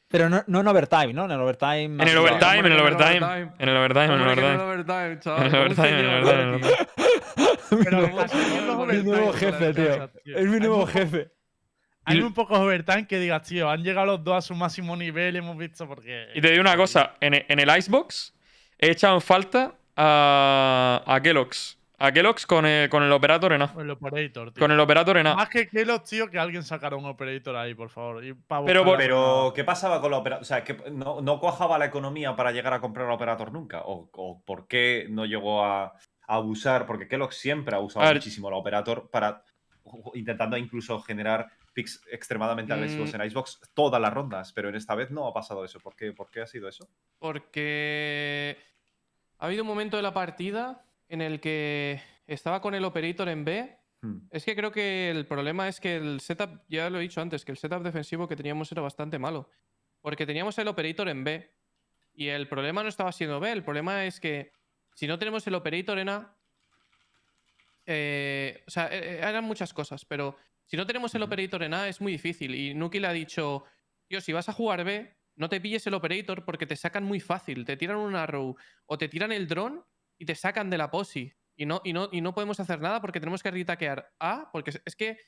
Pero 0.08 0.28
no, 0.28 0.42
no 0.48 0.58
en 0.60 0.66
overtime, 0.66 1.12
¿no? 1.12 1.26
En 1.26 1.30
el 1.30 1.40
overtime. 1.40 1.84
En 1.84 2.00
el 2.08 2.18
overtime, 2.18 2.58
en 2.58 2.66
el 2.66 2.80
hombre, 2.80 2.96
en 2.96 3.12
el 3.12 3.22
overtime. 3.22 3.24
overtime. 3.24 3.52
En 3.60 3.68
el 3.68 3.76
overtime, 3.76 4.04
en 4.04 4.10
el 4.12 4.20
overtime. 4.22 4.56
overtime, 4.64 5.20
chaval, 5.20 5.40
En 5.40 5.46
el 5.46 5.54
un 5.54 5.60
overtime, 5.66 5.88
en 5.88 5.98
el 5.98 6.06
overtime, 6.14 6.56
un 7.70 8.70
overtime, 8.70 8.98
Mi 8.98 9.04
nuevo 9.04 9.32
jefe, 9.32 9.74
tío. 9.74 10.10
Es 10.36 10.46
mi 10.46 10.58
nuevo 10.58 10.86
jefe. 10.86 11.30
Hay 12.04 12.18
Y- 12.18 12.22
muy 12.22 12.32
pocos 12.32 12.58
overtime 12.58 13.06
que 13.06 13.18
digas, 13.20 13.42
tío, 13.46 13.70
han 13.70 13.84
llegado 13.84 14.06
los 14.06 14.24
dos 14.24 14.36
a 14.36 14.40
su 14.40 14.54
máximo 14.54 14.96
nivel, 14.96 15.36
hemos 15.36 15.56
visto 15.56 15.86
porque. 15.86 16.26
Y 16.34 16.40
te 16.40 16.50
digo 16.50 16.60
una 16.62 16.76
cosa. 16.76 17.14
En, 17.20 17.34
en 17.34 17.60
el 17.60 17.76
Icebox 17.78 18.34
he 18.78 18.90
echado 18.90 19.14
en 19.14 19.20
falta 19.20 19.74
a, 19.96 21.02
a 21.06 21.20
Kellogg's. 21.22 21.78
A 22.02 22.12
Kellogg's 22.12 22.46
con 22.46 22.64
el, 22.64 22.88
con 22.88 23.02
el 23.02 23.12
Operator 23.12 23.52
en 23.52 23.60
A. 23.60 23.74
El 23.78 23.90
operator, 23.90 24.52
tío. 24.52 24.60
Con 24.62 24.70
el 24.72 24.80
Operator 24.80 25.18
en 25.18 25.26
A. 25.26 25.34
Más 25.34 25.50
que 25.50 25.68
Kelos, 25.68 26.02
tío, 26.04 26.30
que 26.30 26.38
alguien 26.38 26.62
sacara 26.62 26.96
un 26.96 27.04
operator 27.04 27.54
ahí, 27.56 27.74
por 27.74 27.90
favor. 27.90 28.24
y 28.24 28.32
Pero 28.66 28.84
por-. 28.84 29.52
¿qué 29.52 29.64
pasaba 29.64 30.00
con 30.00 30.10
la 30.10 30.16
operator? 30.16 30.40
O 30.40 30.46
sea, 30.46 30.64
que 30.64 30.74
no, 30.90 31.20
no 31.20 31.38
cuajaba 31.38 31.78
la 31.78 31.84
economía 31.84 32.34
para 32.34 32.52
llegar 32.52 32.72
a 32.72 32.80
comprar 32.80 33.06
la 33.06 33.14
operator 33.14 33.52
nunca. 33.52 33.82
¿O, 33.84 34.08
o 34.14 34.42
por 34.46 34.66
qué 34.66 35.08
no 35.10 35.26
llegó 35.26 35.62
a, 35.62 35.84
a 35.84 35.94
abusar? 36.26 36.86
Porque 36.86 37.06
Kellogg 37.06 37.34
siempre 37.34 37.76
ha 37.76 37.80
usado 37.80 38.10
muchísimo 38.14 38.50
la 38.50 38.56
operator 38.56 39.10
para 39.10 39.44
intentando 40.14 40.56
incluso 40.56 41.00
generar 41.00 41.48
picks 41.74 42.00
extremadamente 42.10 42.72
agresivos 42.72 43.12
Mm. 43.12 43.16
en 43.20 43.26
Icebox 43.26 43.60
todas 43.74 44.00
las 44.00 44.14
rondas. 44.14 44.54
Pero 44.54 44.70
en 44.70 44.74
esta 44.76 44.94
vez 44.94 45.10
no 45.10 45.26
ha 45.26 45.34
pasado 45.34 45.66
eso. 45.66 45.78
¿Por 45.80 45.94
qué, 45.96 46.12
¿Por 46.14 46.30
qué 46.30 46.40
ha 46.40 46.46
sido 46.46 46.66
eso? 46.66 46.88
Porque 47.18 48.56
ha 49.38 49.44
habido 49.44 49.64
un 49.64 49.68
momento 49.68 49.98
de 49.98 50.02
la 50.02 50.14
partida 50.14 50.86
en 51.10 51.20
el 51.20 51.40
que 51.40 52.00
estaba 52.26 52.62
con 52.62 52.74
el 52.74 52.84
operator 52.84 53.28
en 53.28 53.44
B. 53.44 53.76
Hmm. 54.00 54.18
Es 54.30 54.44
que 54.44 54.54
creo 54.54 54.70
que 54.70 55.10
el 55.10 55.26
problema 55.26 55.68
es 55.68 55.80
que 55.80 55.96
el 55.96 56.20
setup, 56.20 56.62
ya 56.68 56.88
lo 56.88 56.98
he 56.98 57.02
dicho 57.02 57.20
antes, 57.20 57.44
que 57.44 57.50
el 57.52 57.58
setup 57.58 57.82
defensivo 57.82 58.28
que 58.28 58.36
teníamos 58.36 58.70
era 58.70 58.80
bastante 58.80 59.18
malo. 59.18 59.50
Porque 60.00 60.24
teníamos 60.24 60.56
el 60.58 60.68
operator 60.68 61.08
en 61.08 61.24
B. 61.24 61.52
Y 62.14 62.28
el 62.28 62.48
problema 62.48 62.82
no 62.82 62.88
estaba 62.88 63.12
siendo 63.12 63.40
B, 63.40 63.50
el 63.50 63.64
problema 63.64 64.04
es 64.04 64.20
que 64.20 64.52
si 64.94 65.06
no 65.06 65.18
tenemos 65.18 65.46
el 65.46 65.54
operator 65.54 65.98
en 65.98 66.08
A. 66.08 66.36
eh, 67.86 68.62
o 68.66 68.70
sea, 68.70 68.86
eh, 68.86 69.16
eh, 69.16 69.18
eran 69.18 69.44
muchas 69.44 69.72
cosas, 69.72 70.04
pero 70.04 70.36
si 70.66 70.76
no 70.76 70.86
tenemos 70.86 71.14
el 71.14 71.22
operator 71.22 71.62
en 71.64 71.74
A 71.74 71.88
es 71.88 72.00
muy 72.00 72.12
difícil. 72.12 72.54
Y 72.54 72.74
Nuki 72.74 73.00
le 73.00 73.08
ha 73.08 73.12
dicho, 73.12 73.64
tío, 74.06 74.20
si 74.20 74.32
vas 74.32 74.48
a 74.48 74.52
jugar 74.52 74.84
B, 74.84 75.16
no 75.34 75.48
te 75.48 75.60
pilles 75.60 75.86
el 75.86 75.94
operator 75.94 76.44
porque 76.44 76.66
te 76.66 76.76
sacan 76.76 77.02
muy 77.02 77.18
fácil. 77.18 77.64
Te 77.64 77.76
tiran 77.76 77.96
un 77.96 78.14
arrow 78.14 78.56
o 78.86 78.98
te 78.98 79.08
tiran 79.08 79.32
el 79.32 79.48
drone 79.48 79.80
y 80.20 80.26
te 80.26 80.34
sacan 80.36 80.68
de 80.70 80.78
la 80.78 80.90
posi. 80.90 81.32
Y 81.56 81.66
no, 81.66 81.80
y 81.84 81.92
no, 81.92 82.08
y 82.12 82.20
no 82.20 82.32
podemos 82.34 82.60
hacer 82.60 82.80
nada 82.80 83.00
porque 83.00 83.18
tenemos 83.20 83.42
que 83.42 83.50
retaquear 83.50 84.12
A, 84.20 84.50
porque 84.52 84.70
es- 84.84 84.96
que. 84.96 85.08
eh, 85.08 85.18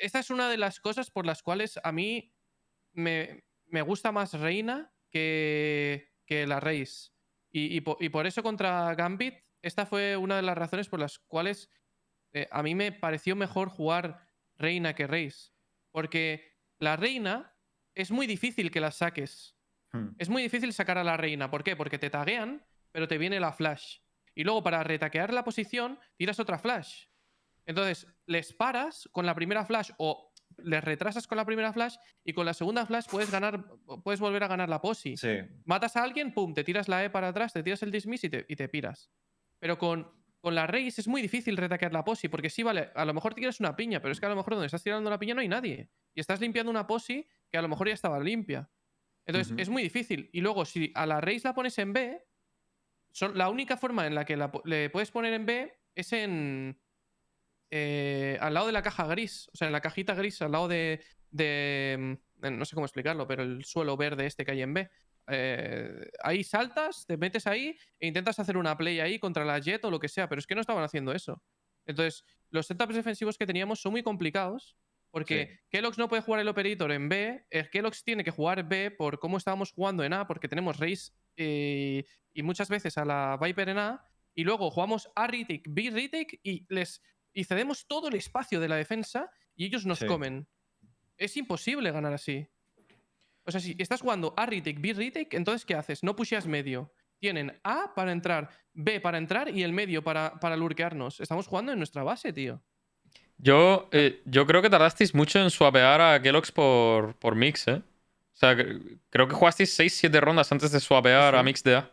Esta 0.00 0.18
es 0.18 0.30
una 0.30 0.48
de 0.48 0.56
las 0.56 0.80
cosas 0.80 1.10
por 1.10 1.26
las 1.26 1.42
cuales 1.42 1.78
a 1.84 1.92
mí 1.92 2.34
me, 2.92 3.44
me 3.66 3.82
gusta 3.82 4.10
más 4.12 4.32
Reina 4.34 4.92
que, 5.10 6.12
que 6.26 6.46
la 6.46 6.60
Race. 6.60 7.10
Y, 7.52 7.76
y 7.76 7.80
po- 7.80 7.96
y 8.00 8.08
por 8.08 8.26
eso 8.26 8.42
contra 8.42 8.94
Gambit, 8.94 9.34
esta 9.62 9.84
fue 9.86 10.16
una 10.16 10.36
de 10.36 10.42
las 10.42 10.56
razones 10.56 10.88
por 10.88 11.00
las 11.00 11.18
cuales 11.18 11.68
eh, 12.32 12.48
a 12.50 12.62
mí 12.62 12.74
me 12.74 12.92
pareció 12.92 13.36
mejor 13.36 13.68
jugar 13.68 14.26
Reina 14.56 14.94
que 14.94 15.06
Race. 15.06 15.52
Porque 15.90 16.56
la 16.78 16.96
Reina 16.96 17.54
es 17.94 18.10
muy 18.10 18.26
difícil 18.26 18.70
que 18.70 18.80
la 18.80 18.90
saques. 18.92 19.56
Hmm. 19.92 20.10
Es 20.18 20.28
muy 20.28 20.42
difícil 20.42 20.72
sacar 20.72 20.96
a 20.98 21.04
la 21.04 21.16
reina. 21.16 21.50
¿Por 21.50 21.64
qué? 21.64 21.74
Porque 21.76 21.98
te 21.98 22.08
taguean, 22.10 22.64
pero 22.92 23.08
te 23.08 23.18
viene 23.18 23.40
la 23.40 23.52
flash. 23.52 23.98
Y 24.34 24.44
luego 24.44 24.62
para 24.62 24.82
retaquear 24.84 25.32
la 25.32 25.44
posición, 25.44 25.98
tiras 26.16 26.40
otra 26.40 26.58
flash. 26.58 27.06
Entonces, 27.66 28.06
les 28.26 28.52
paras 28.52 29.08
con 29.12 29.26
la 29.26 29.34
primera 29.34 29.64
flash 29.64 29.90
o 29.98 30.32
les 30.58 30.82
retrasas 30.82 31.26
con 31.26 31.36
la 31.36 31.44
primera 31.44 31.72
flash 31.72 31.96
y 32.24 32.32
con 32.32 32.44
la 32.46 32.54
segunda 32.54 32.86
flash 32.86 33.06
puedes 33.10 33.30
ganar, 33.30 33.64
puedes 34.02 34.20
volver 34.20 34.42
a 34.44 34.48
ganar 34.48 34.68
la 34.68 34.80
posi. 34.80 35.16
Sí. 35.16 35.38
Matas 35.64 35.96
a 35.96 36.02
alguien, 36.02 36.32
pum, 36.32 36.54
te 36.54 36.64
tiras 36.64 36.88
la 36.88 37.04
E 37.04 37.10
para 37.10 37.28
atrás, 37.28 37.52
te 37.52 37.62
tiras 37.62 37.82
el 37.82 37.90
dismiss 37.90 38.24
y 38.24 38.30
te, 38.30 38.46
y 38.48 38.56
te 38.56 38.68
piras. 38.68 39.10
Pero 39.58 39.78
con, 39.78 40.10
con 40.40 40.54
la 40.54 40.66
Race 40.66 41.00
es 41.00 41.08
muy 41.08 41.22
difícil 41.22 41.56
retaquear 41.56 41.92
la 41.92 42.04
posi, 42.04 42.28
porque 42.28 42.50
sí, 42.50 42.62
vale, 42.62 42.90
a 42.94 43.04
lo 43.04 43.14
mejor 43.14 43.34
tiras 43.34 43.60
una 43.60 43.76
piña, 43.76 44.00
pero 44.00 44.12
es 44.12 44.20
que 44.20 44.26
a 44.26 44.30
lo 44.30 44.36
mejor 44.36 44.54
donde 44.54 44.66
estás 44.66 44.82
tirando 44.82 45.08
la 45.10 45.18
piña 45.18 45.34
no 45.34 45.40
hay 45.40 45.48
nadie. 45.48 45.90
Y 46.14 46.20
estás 46.20 46.40
limpiando 46.40 46.70
una 46.70 46.86
posi 46.86 47.28
que 47.50 47.58
a 47.58 47.62
lo 47.62 47.68
mejor 47.68 47.88
ya 47.88 47.94
estaba 47.94 48.18
limpia. 48.20 48.70
Entonces, 49.26 49.54
es 49.58 49.68
muy 49.68 49.82
difícil. 49.82 50.28
Y 50.32 50.40
luego, 50.40 50.64
si 50.64 50.90
a 50.94 51.06
la 51.06 51.20
Race 51.20 51.42
la 51.44 51.54
pones 51.54 51.78
en 51.78 51.92
B, 51.92 52.26
son, 53.12 53.36
la 53.36 53.48
única 53.48 53.76
forma 53.76 54.06
en 54.06 54.14
la 54.14 54.24
que 54.24 54.36
la 54.36 54.52
le 54.64 54.90
puedes 54.90 55.10
poner 55.10 55.32
en 55.32 55.46
B 55.46 55.74
es 55.94 56.12
en. 56.12 56.80
eh, 57.70 58.38
al 58.40 58.54
lado 58.54 58.66
de 58.66 58.72
la 58.72 58.82
caja 58.82 59.06
gris. 59.06 59.48
O 59.52 59.56
sea, 59.56 59.66
en 59.66 59.72
la 59.72 59.80
cajita 59.80 60.14
gris, 60.14 60.40
al 60.42 60.52
lado 60.52 60.68
de. 60.68 61.02
de, 61.30 62.18
mm, 62.42 62.58
no 62.58 62.64
sé 62.64 62.74
cómo 62.74 62.86
explicarlo, 62.86 63.26
pero 63.26 63.42
el 63.42 63.64
suelo 63.64 63.96
verde 63.96 64.26
este 64.26 64.44
que 64.44 64.52
hay 64.52 64.62
en 64.62 64.74
B. 64.74 64.90
Eh, 65.28 66.10
ahí 66.22 66.42
saltas, 66.42 67.06
te 67.06 67.16
metes 67.16 67.46
ahí 67.46 67.76
e 68.00 68.06
intentas 68.06 68.38
hacer 68.38 68.56
una 68.56 68.76
play 68.76 69.00
ahí 69.00 69.18
contra 69.18 69.44
la 69.44 69.58
Jet 69.58 69.84
o 69.84 69.90
lo 69.90 70.00
que 70.00 70.08
sea, 70.08 70.28
pero 70.28 70.40
es 70.40 70.46
que 70.46 70.54
no 70.54 70.60
estaban 70.60 70.82
haciendo 70.82 71.12
eso. 71.12 71.42
Entonces, 71.86 72.24
los 72.50 72.66
setups 72.66 72.94
defensivos 72.94 73.38
que 73.38 73.46
teníamos 73.46 73.80
son 73.80 73.92
muy 73.92 74.02
complicados 74.02 74.76
porque 75.10 75.60
Kellogg's 75.70 75.98
no 75.98 76.08
puede 76.08 76.22
jugar 76.22 76.40
el 76.40 76.48
operator 76.48 76.92
en 76.92 77.08
B, 77.08 77.44
eh, 77.50 77.68
Kellogg's 77.70 78.04
tiene 78.04 78.22
que 78.22 78.30
jugar 78.30 78.68
B 78.68 78.90
por 78.90 79.18
cómo 79.18 79.36
estábamos 79.38 79.72
jugando 79.72 80.04
en 80.04 80.12
A, 80.12 80.26
porque 80.26 80.48
tenemos 80.48 80.78
Race 80.78 81.12
eh, 81.36 82.04
y 82.32 82.42
muchas 82.42 82.68
veces 82.68 82.96
a 82.98 83.04
la 83.04 83.38
Viper 83.40 83.68
en 83.70 83.78
A, 83.78 84.04
y 84.34 84.44
luego 84.44 84.70
jugamos 84.70 85.10
A 85.16 85.26
retake, 85.26 85.64
B 85.68 85.90
retake 85.90 86.40
y 86.42 86.64
les 86.68 87.02
y 87.32 87.44
cedemos 87.44 87.86
todo 87.86 88.08
el 88.08 88.14
espacio 88.14 88.58
de 88.60 88.68
la 88.68 88.76
defensa 88.76 89.30
y 89.54 89.66
ellos 89.66 89.86
nos 89.86 89.98
Sí. 90.00 90.06
comen. 90.06 90.48
Es 91.16 91.36
imposible 91.36 91.90
ganar 91.92 92.12
así. 92.12 92.46
O 93.44 93.50
sea, 93.50 93.60
si 93.60 93.74
estás 93.78 94.00
jugando 94.00 94.34
A 94.36 94.46
retake, 94.46 94.80
B 94.80 94.92
retake, 94.92 95.36
entonces 95.36 95.64
¿qué 95.64 95.74
haces? 95.74 96.02
No 96.02 96.16
pusheas 96.16 96.46
medio. 96.46 96.92
Tienen 97.18 97.60
A 97.64 97.92
para 97.94 98.12
entrar, 98.12 98.48
B 98.72 99.00
para 99.00 99.18
entrar 99.18 99.54
y 99.54 99.62
el 99.62 99.72
medio 99.72 100.02
para, 100.02 100.40
para 100.40 100.56
lurkearnos. 100.56 101.20
Estamos 101.20 101.46
jugando 101.46 101.70
en 101.72 101.78
nuestra 101.78 102.02
base, 102.02 102.32
tío. 102.32 102.62
Yo, 103.36 103.88
eh, 103.92 104.22
yo 104.26 104.46
creo 104.46 104.62
que 104.62 104.70
tardasteis 104.70 105.14
mucho 105.14 105.38
en 105.40 105.50
swapear 105.50 106.00
a 106.00 106.20
Kellogg's 106.22 106.52
por, 106.52 107.16
por 107.18 107.34
Mix, 107.36 107.68
¿eh? 107.68 107.82
O 108.42 108.46
sea, 108.46 108.54
cre- 108.56 108.98
creo 109.10 109.28
que 109.28 109.34
jugasteis 109.34 109.78
6-7 109.78 110.18
rondas 110.20 110.50
antes 110.50 110.72
de 110.72 110.80
swapear 110.80 111.34
Sí. 111.34 111.38
a 111.40 111.42
Mix 111.42 111.62
de 111.62 111.76
A. 111.76 111.90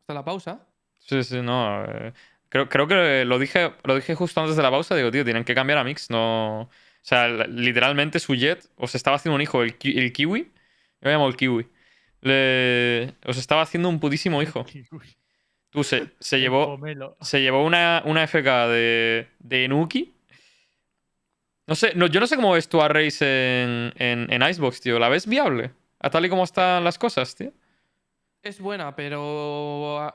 Hasta 0.00 0.14
la 0.14 0.24
pausa. 0.24 0.60
Sí, 0.98 1.24
sí, 1.24 1.40
no. 1.42 1.84
eh, 1.84 2.12
creo, 2.48 2.68
creo 2.68 2.86
que 2.86 3.24
lo 3.24 3.38
dije, 3.40 3.72
lo 3.82 3.96
dije 3.96 4.14
justo 4.14 4.40
antes 4.40 4.56
de 4.56 4.62
la 4.62 4.70
pausa. 4.70 4.94
Digo, 4.94 5.10
tío, 5.10 5.24
tienen 5.24 5.42
que 5.44 5.54
cambiar 5.54 5.78
a 5.78 5.84
Mix. 5.84 6.08
No. 6.10 6.60
O 6.62 6.68
sea, 7.02 7.26
literalmente 7.28 8.20
su 8.20 8.34
jet 8.36 8.68
os 8.76 8.94
estaba 8.94 9.16
haciendo 9.16 9.34
un 9.34 9.42
hijo, 9.42 9.62
el, 9.62 9.76
ki- 9.78 9.98
el 9.98 10.12
Kiwi. 10.12 10.42
Yo 10.42 10.50
lo 11.00 11.10
llamo 11.10 11.26
el 11.28 11.36
Kiwi. 11.36 11.66
Le- 12.20 13.14
os 13.26 13.36
estaba 13.38 13.62
haciendo 13.62 13.88
un 13.88 13.98
putísimo 13.98 14.42
hijo. 14.42 14.64
Tú, 15.70 15.82
se, 15.82 16.10
se 16.20 16.38
llevó, 16.38 16.78
se 17.20 17.40
llevó 17.40 17.64
una, 17.64 18.02
una 18.04 18.22
FK 18.28 18.68
de, 18.68 19.28
de 19.40 19.66
Nuki. 19.68 20.14
No 21.66 21.74
sé, 21.76 21.92
no, 21.94 22.06
yo 22.08 22.20
no 22.20 22.26
sé 22.26 22.36
cómo 22.36 22.52
ves 22.52 22.68
tú 22.68 22.82
a 22.82 22.88
Race 22.88 23.24
en, 23.24 23.92
en, 23.96 24.32
en 24.32 24.42
Icebox, 24.42 24.80
tío. 24.80 24.98
¿La 24.98 25.08
ves 25.08 25.26
viable? 25.26 25.70
A 26.00 26.10
tal 26.10 26.24
y 26.24 26.28
como 26.28 26.44
están 26.44 26.82
las 26.84 26.98
cosas, 26.98 27.34
tío. 27.34 27.52
es 28.42 28.60
buena, 28.60 28.94
pero. 28.96 29.98
ah, 30.00 30.14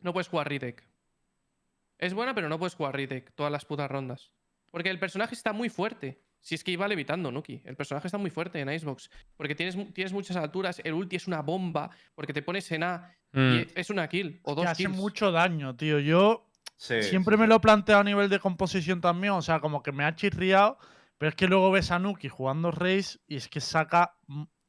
No 0.00 0.12
puedes 0.12 0.28
jugar 0.28 0.48
retake. 0.48 0.82
Es 1.98 2.14
buena, 2.14 2.34
pero 2.34 2.48
no 2.48 2.58
puedes 2.58 2.74
jugar 2.74 2.96
retake 2.96 3.30
todas 3.34 3.52
las 3.52 3.64
putas 3.64 3.90
rondas. 3.90 4.32
Porque 4.70 4.90
el 4.90 4.98
personaje 4.98 5.34
está 5.34 5.52
muy 5.52 5.68
fuerte. 5.68 6.20
Si 6.40 6.56
es 6.56 6.64
que 6.64 6.72
iba 6.72 6.88
levitando, 6.88 7.30
Nuki. 7.30 7.62
El 7.64 7.76
personaje 7.76 8.08
está 8.08 8.18
muy 8.18 8.30
fuerte 8.30 8.58
en 8.58 8.68
Icebox. 8.72 9.10
Porque 9.36 9.54
tienes, 9.54 9.76
tienes 9.94 10.12
muchas 10.12 10.36
alturas. 10.36 10.80
El 10.82 10.94
ulti 10.94 11.14
es 11.16 11.28
una 11.28 11.40
bomba. 11.42 11.90
Porque 12.14 12.32
te 12.32 12.42
pones 12.42 12.70
en 12.72 12.82
A 12.82 13.14
Mm. 13.34 13.54
y 13.54 13.66
es 13.76 13.88
una 13.88 14.08
kill. 14.08 14.40
O 14.42 14.54
dos 14.54 14.64
Que 14.64 14.70
hace 14.72 14.82
kills. 14.84 14.96
mucho 14.96 15.30
daño, 15.32 15.74
tío. 15.76 15.98
Yo 16.00 16.50
Sí, 16.76 17.02
siempre 17.04 17.36
sí, 17.36 17.40
me 17.40 17.46
lo 17.46 17.54
he 17.56 17.60
planteado 17.60 18.00
a 18.00 18.04
nivel 18.04 18.28
de 18.28 18.40
composición 18.40 19.00
también. 19.00 19.32
O 19.34 19.40
sea, 19.42 19.60
como 19.60 19.82
que 19.82 19.92
me 19.92 20.04
ha 20.04 20.14
chirriado. 20.16 20.78
Pero 21.22 21.30
es 21.30 21.36
que 21.36 21.46
luego 21.46 21.70
ves 21.70 21.92
a 21.92 22.00
Nuki 22.00 22.28
jugando 22.28 22.72
Race 22.72 23.16
y 23.28 23.36
es 23.36 23.46
que 23.46 23.60
saca. 23.60 24.16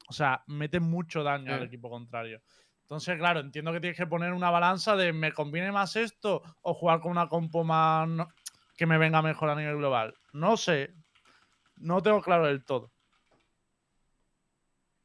O 0.07 0.13
sea, 0.13 0.43
mete 0.45 0.79
mucho 0.79 1.23
daño 1.23 1.51
al 1.51 1.63
equipo 1.63 1.89
contrario. 1.89 2.43
Entonces, 2.83 3.17
claro, 3.17 3.39
entiendo 3.39 3.73
que 3.73 3.79
tienes 3.79 3.97
que 3.97 4.05
poner 4.05 4.33
una 4.33 4.51
balanza 4.51 4.95
de 4.95 5.13
¿me 5.13 5.31
conviene 5.31 5.71
más 5.71 5.95
esto 5.95 6.43
o 6.61 6.75
jugar 6.75 6.99
con 6.99 7.09
una 7.09 7.27
compo 7.27 7.63
más 7.63 8.07
que 8.77 8.85
me 8.85 8.99
venga 8.99 9.23
mejor 9.23 9.49
a 9.49 9.55
nivel 9.55 9.77
global? 9.77 10.13
No 10.31 10.55
sé. 10.55 10.93
No 11.77 12.03
tengo 12.03 12.21
claro 12.21 12.45
del 12.45 12.63
todo. 12.63 12.91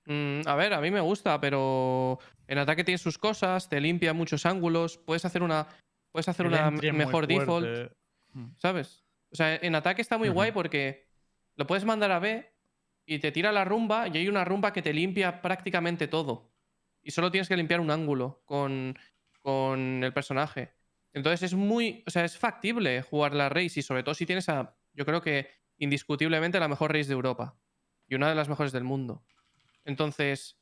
Mm, 0.05 0.43
a 0.45 0.55
ver, 0.55 0.75
a 0.75 0.83
mí 0.83 0.91
me 0.91 1.01
gusta, 1.01 1.41
pero 1.41 2.19
en 2.47 2.59
ataque 2.59 2.85
tiene 2.85 2.99
sus 2.99 3.17
cosas, 3.17 3.71
te 3.71 3.81
limpia 3.81 4.13
muchos 4.13 4.45
ángulos, 4.45 4.99
puedes 4.99 5.25
hacer 5.25 5.43
una, 5.43 5.67
puedes 6.13 6.29
hacer 6.29 6.45
El 6.45 6.53
una 6.53 6.71
mejor 6.93 7.27
default. 7.27 7.91
Mm. 8.35 8.49
¿sabes? 8.59 9.07
O 9.31 9.35
sea, 9.35 9.57
en 9.57 9.75
ataque 9.75 10.03
está 10.03 10.19
muy 10.19 10.29
guay 10.29 10.53
porque 10.53 11.08
lo 11.59 11.67
puedes 11.67 11.85
mandar 11.85 12.11
a 12.13 12.19
B 12.21 12.51
y 13.05 13.19
te 13.19 13.33
tira 13.33 13.53
la 13.53 13.65
rumba 13.65 14.09
y 14.09 14.17
hay 14.17 14.29
una 14.29 14.45
rumba 14.45 14.73
que 14.73 14.81
te 14.81 14.93
limpia 14.95 15.43
prácticamente 15.43 16.09
todo. 16.09 16.55
Y 17.03 17.11
solo 17.11 17.31
tienes 17.31 17.49
que 17.49 17.57
limpiar 17.57 17.81
un 17.81 17.91
ángulo 17.91 18.43
con, 18.47 18.97
con 19.41 20.03
el 20.05 20.13
personaje. 20.13 20.73
Entonces 21.13 21.43
es 21.43 21.55
muy, 21.55 22.05
o 22.07 22.11
sea, 22.11 22.25
es 22.25 22.39
factible 22.39 23.03
jugar 23.03 23.35
la 23.35 23.49
race 23.49 23.81
y 23.81 23.83
sobre 23.83 24.03
todo 24.03 24.15
si 24.15 24.25
tienes 24.25 24.49
a, 24.49 24.77
yo 24.93 25.05
creo 25.05 25.21
que 25.21 25.51
indiscutiblemente 25.79 26.61
la 26.61 26.69
mejor 26.69 26.93
race 26.93 27.09
de 27.09 27.15
Europa 27.15 27.59
y 28.07 28.15
una 28.15 28.29
de 28.29 28.35
las 28.35 28.49
mejores 28.49 28.73
del 28.73 28.85
mundo. 28.85 29.25
Entonces, 29.85 30.61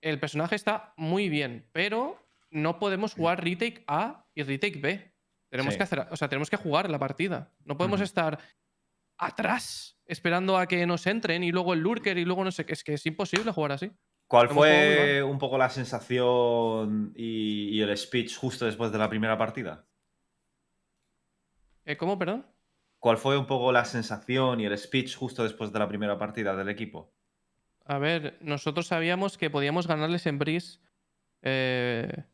el 0.00 0.18
personaje 0.18 0.56
está 0.56 0.94
muy 0.96 1.28
bien, 1.28 1.68
pero 1.72 2.18
no 2.50 2.78
podemos 2.78 3.14
jugar 3.14 3.44
retake 3.44 3.84
A 3.86 4.26
y 4.34 4.42
retake 4.42 4.80
B. 4.80 5.12
Tenemos 5.50 5.74
Sí. 5.74 5.78
que 5.78 5.84
hacer, 5.84 6.06
o 6.10 6.16
sea, 6.16 6.28
tenemos 6.28 6.50
que 6.50 6.56
jugar 6.56 6.90
la 6.90 6.98
partida. 6.98 7.52
No 7.64 7.76
podemos 7.76 8.00
estar 8.00 8.38
atrás 9.26 9.98
esperando 10.06 10.58
a 10.58 10.66
que 10.66 10.86
nos 10.86 11.06
entren 11.06 11.42
y 11.42 11.52
luego 11.52 11.74
el 11.74 11.80
lurker 11.80 12.18
y 12.18 12.24
luego 12.24 12.44
no 12.44 12.52
sé 12.52 12.66
qué. 12.66 12.74
Es 12.74 12.84
que 12.84 12.94
es 12.94 13.06
imposible 13.06 13.52
jugar 13.52 13.72
así. 13.72 13.90
¿Cuál 14.26 14.46
Hemos 14.46 14.56
fue 14.56 15.22
un 15.22 15.38
poco 15.38 15.58
la 15.58 15.68
sensación 15.70 17.12
y, 17.14 17.68
y 17.70 17.80
el 17.82 17.96
speech 17.96 18.36
justo 18.36 18.64
después 18.64 18.90
de 18.90 18.98
la 18.98 19.08
primera 19.08 19.36
partida? 19.36 19.86
Eh, 21.84 21.96
¿Cómo, 21.96 22.18
perdón? 22.18 22.46
¿Cuál 22.98 23.18
fue 23.18 23.36
un 23.36 23.46
poco 23.46 23.70
la 23.70 23.84
sensación 23.84 24.60
y 24.60 24.64
el 24.64 24.76
speech 24.78 25.14
justo 25.14 25.42
después 25.42 25.72
de 25.72 25.78
la 25.78 25.88
primera 25.88 26.18
partida 26.18 26.56
del 26.56 26.70
equipo? 26.70 27.12
A 27.84 27.98
ver, 27.98 28.38
nosotros 28.40 28.86
sabíamos 28.86 29.36
que 29.36 29.50
podíamos 29.50 29.86
ganarles 29.86 30.24
en 30.26 30.38
Breeze 30.38 30.78
eh, 31.42 32.24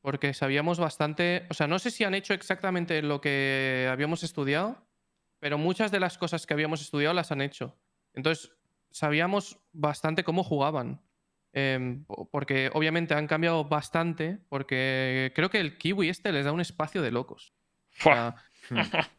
porque 0.00 0.32
sabíamos 0.32 0.78
bastante, 0.78 1.46
o 1.50 1.54
sea, 1.54 1.66
no 1.66 1.78
sé 1.78 1.90
si 1.90 2.04
han 2.04 2.14
hecho 2.14 2.32
exactamente 2.32 3.02
lo 3.02 3.20
que 3.20 3.88
habíamos 3.90 4.22
estudiado, 4.22 4.86
pero 5.38 5.58
muchas 5.58 5.90
de 5.90 6.00
las 6.00 6.18
cosas 6.18 6.46
que 6.46 6.54
habíamos 6.54 6.80
estudiado 6.80 7.14
las 7.14 7.30
han 7.32 7.40
hecho. 7.40 7.76
Entonces, 8.14 8.52
sabíamos 8.90 9.58
bastante 9.72 10.24
cómo 10.24 10.42
jugaban. 10.44 11.00
Em, 11.52 12.04
po- 12.04 12.28
porque 12.30 12.70
obviamente 12.74 13.14
han 13.14 13.26
cambiado 13.26 13.64
bastante, 13.64 14.38
porque 14.48 15.32
creo 15.34 15.48
que 15.50 15.60
el 15.60 15.78
kiwi 15.78 16.08
este 16.10 16.30
les 16.32 16.44
da 16.44 16.52
un 16.52 16.60
espacio 16.60 17.00
de 17.02 17.10
locos. 17.10 17.54
Fua. 17.90 18.36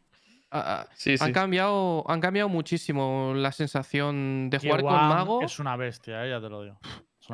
sí. 0.94 1.16
han, 1.20 1.32
cambiado, 1.32 2.08
han 2.10 2.20
cambiado 2.20 2.48
muchísimo 2.48 3.32
la 3.34 3.52
sensación 3.52 4.50
de 4.50 4.58
jugar 4.58 4.82
con 4.82 4.92
Mago. 5.08 5.42
Es 5.42 5.58
una 5.58 5.76
bestia, 5.76 6.24
eh, 6.24 6.30
ya 6.30 6.40
te 6.40 6.48
lo 6.48 6.62
digo. 6.62 6.78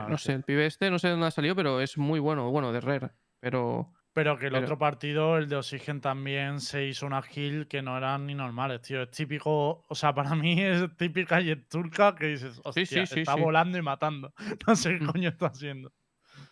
No 0.08 0.18
sé, 0.18 0.32
el 0.32 0.42
pibe 0.42 0.66
este 0.66 0.90
no 0.90 0.98
sé 0.98 1.06
de 1.08 1.12
dónde 1.12 1.26
ha 1.28 1.30
salido, 1.30 1.54
pero 1.54 1.80
es 1.80 1.96
muy 1.96 2.18
bueno. 2.18 2.50
Bueno, 2.50 2.72
de 2.72 2.80
Rare. 2.80 3.10
Pero. 3.40 3.92
Pero 4.14 4.38
que 4.38 4.46
el 4.46 4.52
Pero- 4.52 4.64
otro 4.64 4.78
partido, 4.78 5.36
el 5.38 5.48
de 5.48 5.56
Oxygen, 5.56 6.00
también 6.00 6.60
se 6.60 6.86
hizo 6.86 7.04
una 7.04 7.20
kill 7.20 7.66
que 7.66 7.82
no 7.82 7.96
eran 7.98 8.26
ni 8.26 8.34
normales, 8.34 8.80
tío. 8.82 9.02
Es 9.02 9.10
típico, 9.10 9.84
o 9.88 9.94
sea, 9.94 10.14
para 10.14 10.34
mí 10.36 10.60
es 10.62 10.96
típica 10.96 11.40
jet 11.40 11.68
turca 11.68 12.14
que 12.14 12.26
dices, 12.28 12.60
hostia, 12.62 12.86
sí, 12.86 13.06
sí, 13.06 13.20
está 13.20 13.34
sí. 13.34 13.40
volando 13.40 13.76
y 13.76 13.82
matando. 13.82 14.32
No 14.68 14.76
sé 14.76 14.98
qué 14.98 15.04
Mm. 15.04 15.06
coño 15.10 15.28
está 15.30 15.46
haciendo. 15.46 15.92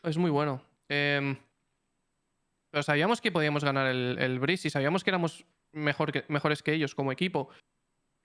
Es 0.03 0.19
muy 0.19 0.31
bueno. 0.31 0.61
Em, 0.89 1.37
pero 2.71 2.83
sabíamos 2.83 3.21
que 3.21 3.31
podíamos 3.31 3.63
ganar 3.65 3.87
el, 3.87 4.19
el 4.19 4.39
Breeze 4.41 4.67
y 4.69 4.71
sabíamos 4.71 5.05
que 5.05 5.11
éramos 5.11 5.47
mejor 5.73 6.11
que- 6.11 6.25
mejores 6.29 6.63
que 6.65 6.73
ellos 6.73 6.95
como 6.97 7.13
equipo 7.13 7.49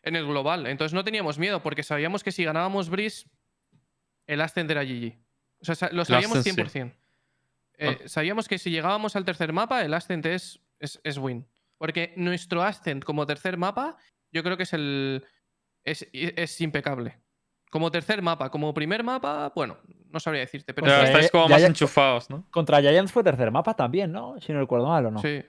en 0.03 0.15
el 0.15 0.25
global. 0.25 0.65
Entonces 0.65 0.93
no 0.95 1.03
teníamos 1.03 1.37
miedo 1.37 1.61
porque 1.61 1.83
sabíamos 1.83 2.23
que 2.23 2.31
si 2.31 2.43
ganábamos 2.43 2.89
Breeze, 2.89 3.29
el 4.25 4.41
Ascend 4.41 4.71
era 4.71 4.83
GG. 4.83 5.15
O 5.61 5.65
sea, 5.75 5.89
lo 5.91 6.05
sabíamos 6.05 6.39
Ascend, 6.39 6.67
sí. 6.69 6.79
100%. 6.79 6.93
Eh, 7.77 8.07
sabíamos 8.07 8.47
que 8.47 8.57
si 8.57 8.71
llegábamos 8.71 9.15
al 9.15 9.25
tercer 9.25 9.53
mapa, 9.53 9.83
el 9.85 9.93
Ascent 9.93 10.25
es, 10.25 10.59
es, 10.79 10.99
es 11.03 11.17
win. 11.17 11.45
Porque 11.77 12.13
nuestro 12.17 12.63
Ascent 12.63 13.03
como 13.03 13.25
tercer 13.25 13.57
mapa, 13.57 13.97
yo 14.31 14.43
creo 14.43 14.57
que 14.57 14.63
es 14.63 14.73
el. 14.73 15.25
Es, 15.83 16.07
es 16.11 16.59
impecable. 16.61 17.19
Como 17.69 17.91
tercer 17.91 18.21
mapa, 18.21 18.49
como 18.49 18.73
primer 18.73 19.03
mapa, 19.03 19.51
bueno, 19.55 19.77
no 20.09 20.19
sabría 20.19 20.41
decirte, 20.41 20.73
pero 20.73 20.87
sí, 20.87 21.03
estáis 21.05 21.29
como 21.29 21.49
más 21.49 21.61
enchufados, 21.63 22.29
¿no? 22.29 22.45
Contra 22.49 22.79
Giants 22.81 23.11
fue 23.11 23.23
tercer 23.23 23.51
mapa 23.51 23.73
también, 23.75 24.11
¿no? 24.11 24.39
Si 24.39 24.53
no 24.53 24.59
recuerdo 24.59 24.87
mal 24.87 25.05
o 25.05 25.11
no. 25.11 25.21
sí. 25.21 25.43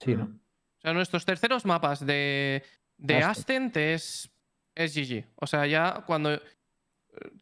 Sí, 0.00 0.14
¿no? 0.16 0.24
O 0.24 0.80
sea, 0.80 0.92
nuestros 0.92 1.24
terceros 1.24 1.64
mapas 1.64 2.04
de, 2.04 2.62
de 2.98 3.16
Ascent. 3.22 3.38
Ascent 3.74 3.76
es, 3.76 4.30
es 4.74 4.94
GG. 4.94 5.24
O 5.36 5.46
sea, 5.46 5.66
ya 5.66 6.02
cuando. 6.06 6.32
eh, 6.34 6.40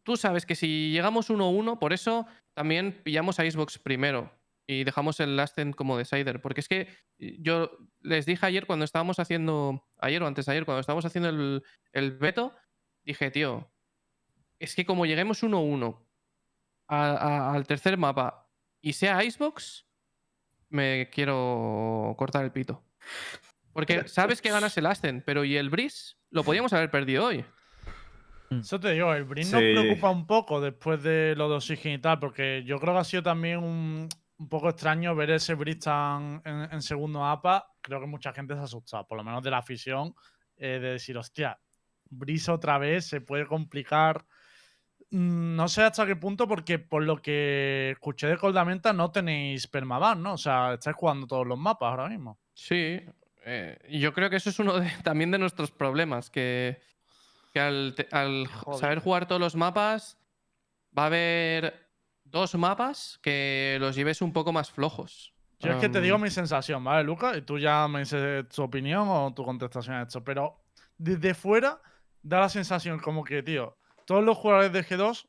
Tú 0.03 0.17
sabes 0.17 0.45
que 0.47 0.55
si 0.55 0.91
llegamos 0.91 1.31
1-1, 1.31 1.79
por 1.79 1.93
eso 1.93 2.27
también 2.55 3.01
pillamos 3.03 3.39
a 3.39 3.51
Xbox 3.51 3.79
primero 3.79 4.33
y 4.67 4.85
dejamos 4.85 5.19
el 5.21 5.39
Ascent 5.41 5.75
como 5.75 5.99
decider. 5.99 6.41
Porque 6.41 6.61
es 6.61 6.69
que 6.69 6.89
yo 7.19 7.71
les 8.01 8.27
dije 8.27 8.45
ayer 8.47 8.67
cuando 8.67 8.85
estábamos 8.85 9.19
haciendo. 9.19 9.87
Ayer 9.99 10.23
o 10.23 10.27
antes 10.27 10.47
de 10.47 10.53
ayer, 10.53 10.65
cuando 10.65 10.81
estábamos 10.81 11.05
haciendo 11.05 11.29
el, 11.31 11.63
el 11.93 12.13
veto, 12.19 12.55
dije, 13.05 13.31
tío, 13.31 13.71
es 14.59 14.75
que 14.75 14.85
como 14.85 15.07
lleguemos 15.07 15.43
1-1 15.43 15.99
a- 16.89 17.11
a- 17.11 17.55
al 17.55 17.67
tercer 17.67 17.97
mapa 17.99 18.49
y 18.81 18.93
sea 18.95 19.21
Xbox, 19.21 19.87
me 20.69 21.11
quiero 21.11 22.15
cortar 22.19 22.45
el 22.45 22.53
pito. 22.53 22.85
Porque 23.73 24.07
sabes 24.09 24.43
que 24.43 24.51
ganas 24.51 24.77
el 24.77 24.87
Ascent, 24.87 25.25
pero 25.25 25.45
¿y 25.45 25.57
el 25.57 25.71
Breeze? 25.71 26.17
Lo 26.31 26.45
podíamos 26.45 26.73
haber 26.73 26.91
perdido 26.91 27.25
hoy. 27.27 27.45
Eso 28.61 28.79
te 28.81 28.93
digo, 28.93 29.13
el 29.15 29.25
Brin 29.25 29.51
nos 29.51 29.61
Sí. 29.61 29.73
preocupa 29.73 30.11
un 30.11 30.27
poco 30.27 30.61
después 30.61 31.03
de 31.03 31.35
lo 31.37 31.49
de 31.49 31.57
Oxygen 31.57 31.93
y 31.95 31.99
tal, 31.99 32.19
porque 32.19 32.63
yo 32.65 32.79
creo 32.79 32.95
que 32.95 33.01
ha 33.01 33.05
sido 33.05 33.23
también 33.23 33.59
un, 33.59 34.09
un 34.39 34.49
poco 34.49 34.69
extraño 34.69 35.15
ver 35.15 35.31
ese 35.31 35.55
Bridge 35.55 35.81
tan 35.85 36.41
en, 36.45 36.69
en 36.73 36.83
segundo 36.83 37.25
APA. 37.25 37.67
Creo 37.81 38.01
que 38.01 38.07
mucha 38.07 38.33
gente 38.33 38.55
se 38.55 38.61
ha 38.61 38.65
asustado, 38.65 39.07
por 39.07 39.17
lo 39.19 39.25
menos 39.25 39.43
de 39.43 39.51
la 39.51 39.59
afición, 39.59 40.15
eh, 40.57 40.79
de 40.81 40.93
decir, 40.93 41.17
hostia, 41.19 41.59
Breeze 42.11 42.51
otra 42.51 42.79
vez 42.79 43.07
se 43.07 43.21
puede 43.21 43.47
complicar. 43.47 44.25
Mm, 45.11 45.57
No 45.57 45.69
sé 45.69 45.83
hasta 45.83 46.07
qué 46.07 46.17
punto, 46.17 46.47
porque 46.49 46.79
por 46.79 47.03
lo 47.03 47.21
que 47.21 47.91
escuché 47.93 48.27
de 48.27 48.37
Coldamenta 48.39 48.93
no 48.93 49.11
tenéis 49.11 49.67
permaban, 49.67 50.23
¿no? 50.23 50.35
O 50.35 50.39
sea, 50.39 50.75
estáis 50.75 50.97
jugando 50.97 51.27
todos 51.27 51.47
los 51.47 51.59
mapas 51.59 51.91
ahora 51.91 52.09
mismo. 52.09 52.39
Sí. 52.55 53.01
eh, 53.45 53.77
y 53.89 53.99
yo 53.99 54.13
creo 54.13 54.31
que 54.31 54.37
eso 54.37 54.51
es 54.51 54.59
uno 54.61 54.79
de- 54.79 54.89
también 55.05 55.31
de 55.33 55.39
nuestros 55.39 55.71
problemas, 55.73 56.31
que, 56.31 56.79
que 57.53 57.61
al, 57.61 57.95
saber 58.79 58.99
jugar 58.99 59.27
todos 59.27 59.41
los 59.41 59.55
mapas, 59.55 60.19
va 60.97 61.05
a 61.05 61.07
haber 61.07 61.89
dos 62.25 62.55
mapas 62.55 63.19
que 63.23 63.77
los 63.81 63.95
lleves 63.95 64.23
un 64.23 64.33
poco 64.33 64.53
más 64.53 64.71
flojos. 64.71 65.35
Yo 65.61 65.71
es 65.71 65.81
que 65.81 65.89
te 65.89 66.01
digo 66.01 66.17
Am, 66.17 66.23
mi 66.23 66.31
sensación, 66.31 66.83
¿vale, 66.83 67.05
Lucas? 67.05 67.37
Y 67.37 67.43
tú 67.43 67.57
ya 67.59 67.87
me 67.87 68.01
dices 68.01 68.49
tu 68.49 68.63
opinión 68.63 69.07
o 69.09 69.33
tu 69.33 69.45
contestación 69.45 69.95
a 69.95 70.03
esto. 70.03 70.25
Pero 70.25 70.61
desde 70.99 71.35
fuera 71.35 71.81
da 72.21 72.41
la 72.41 72.49
sensación 72.49 72.99
como 72.99 73.23
que, 73.23 73.43
tío, 73.45 73.79
todos 74.05 74.25
los 74.25 74.37
jugadores 74.37 74.73
de 74.73 74.85
G2 74.85 75.29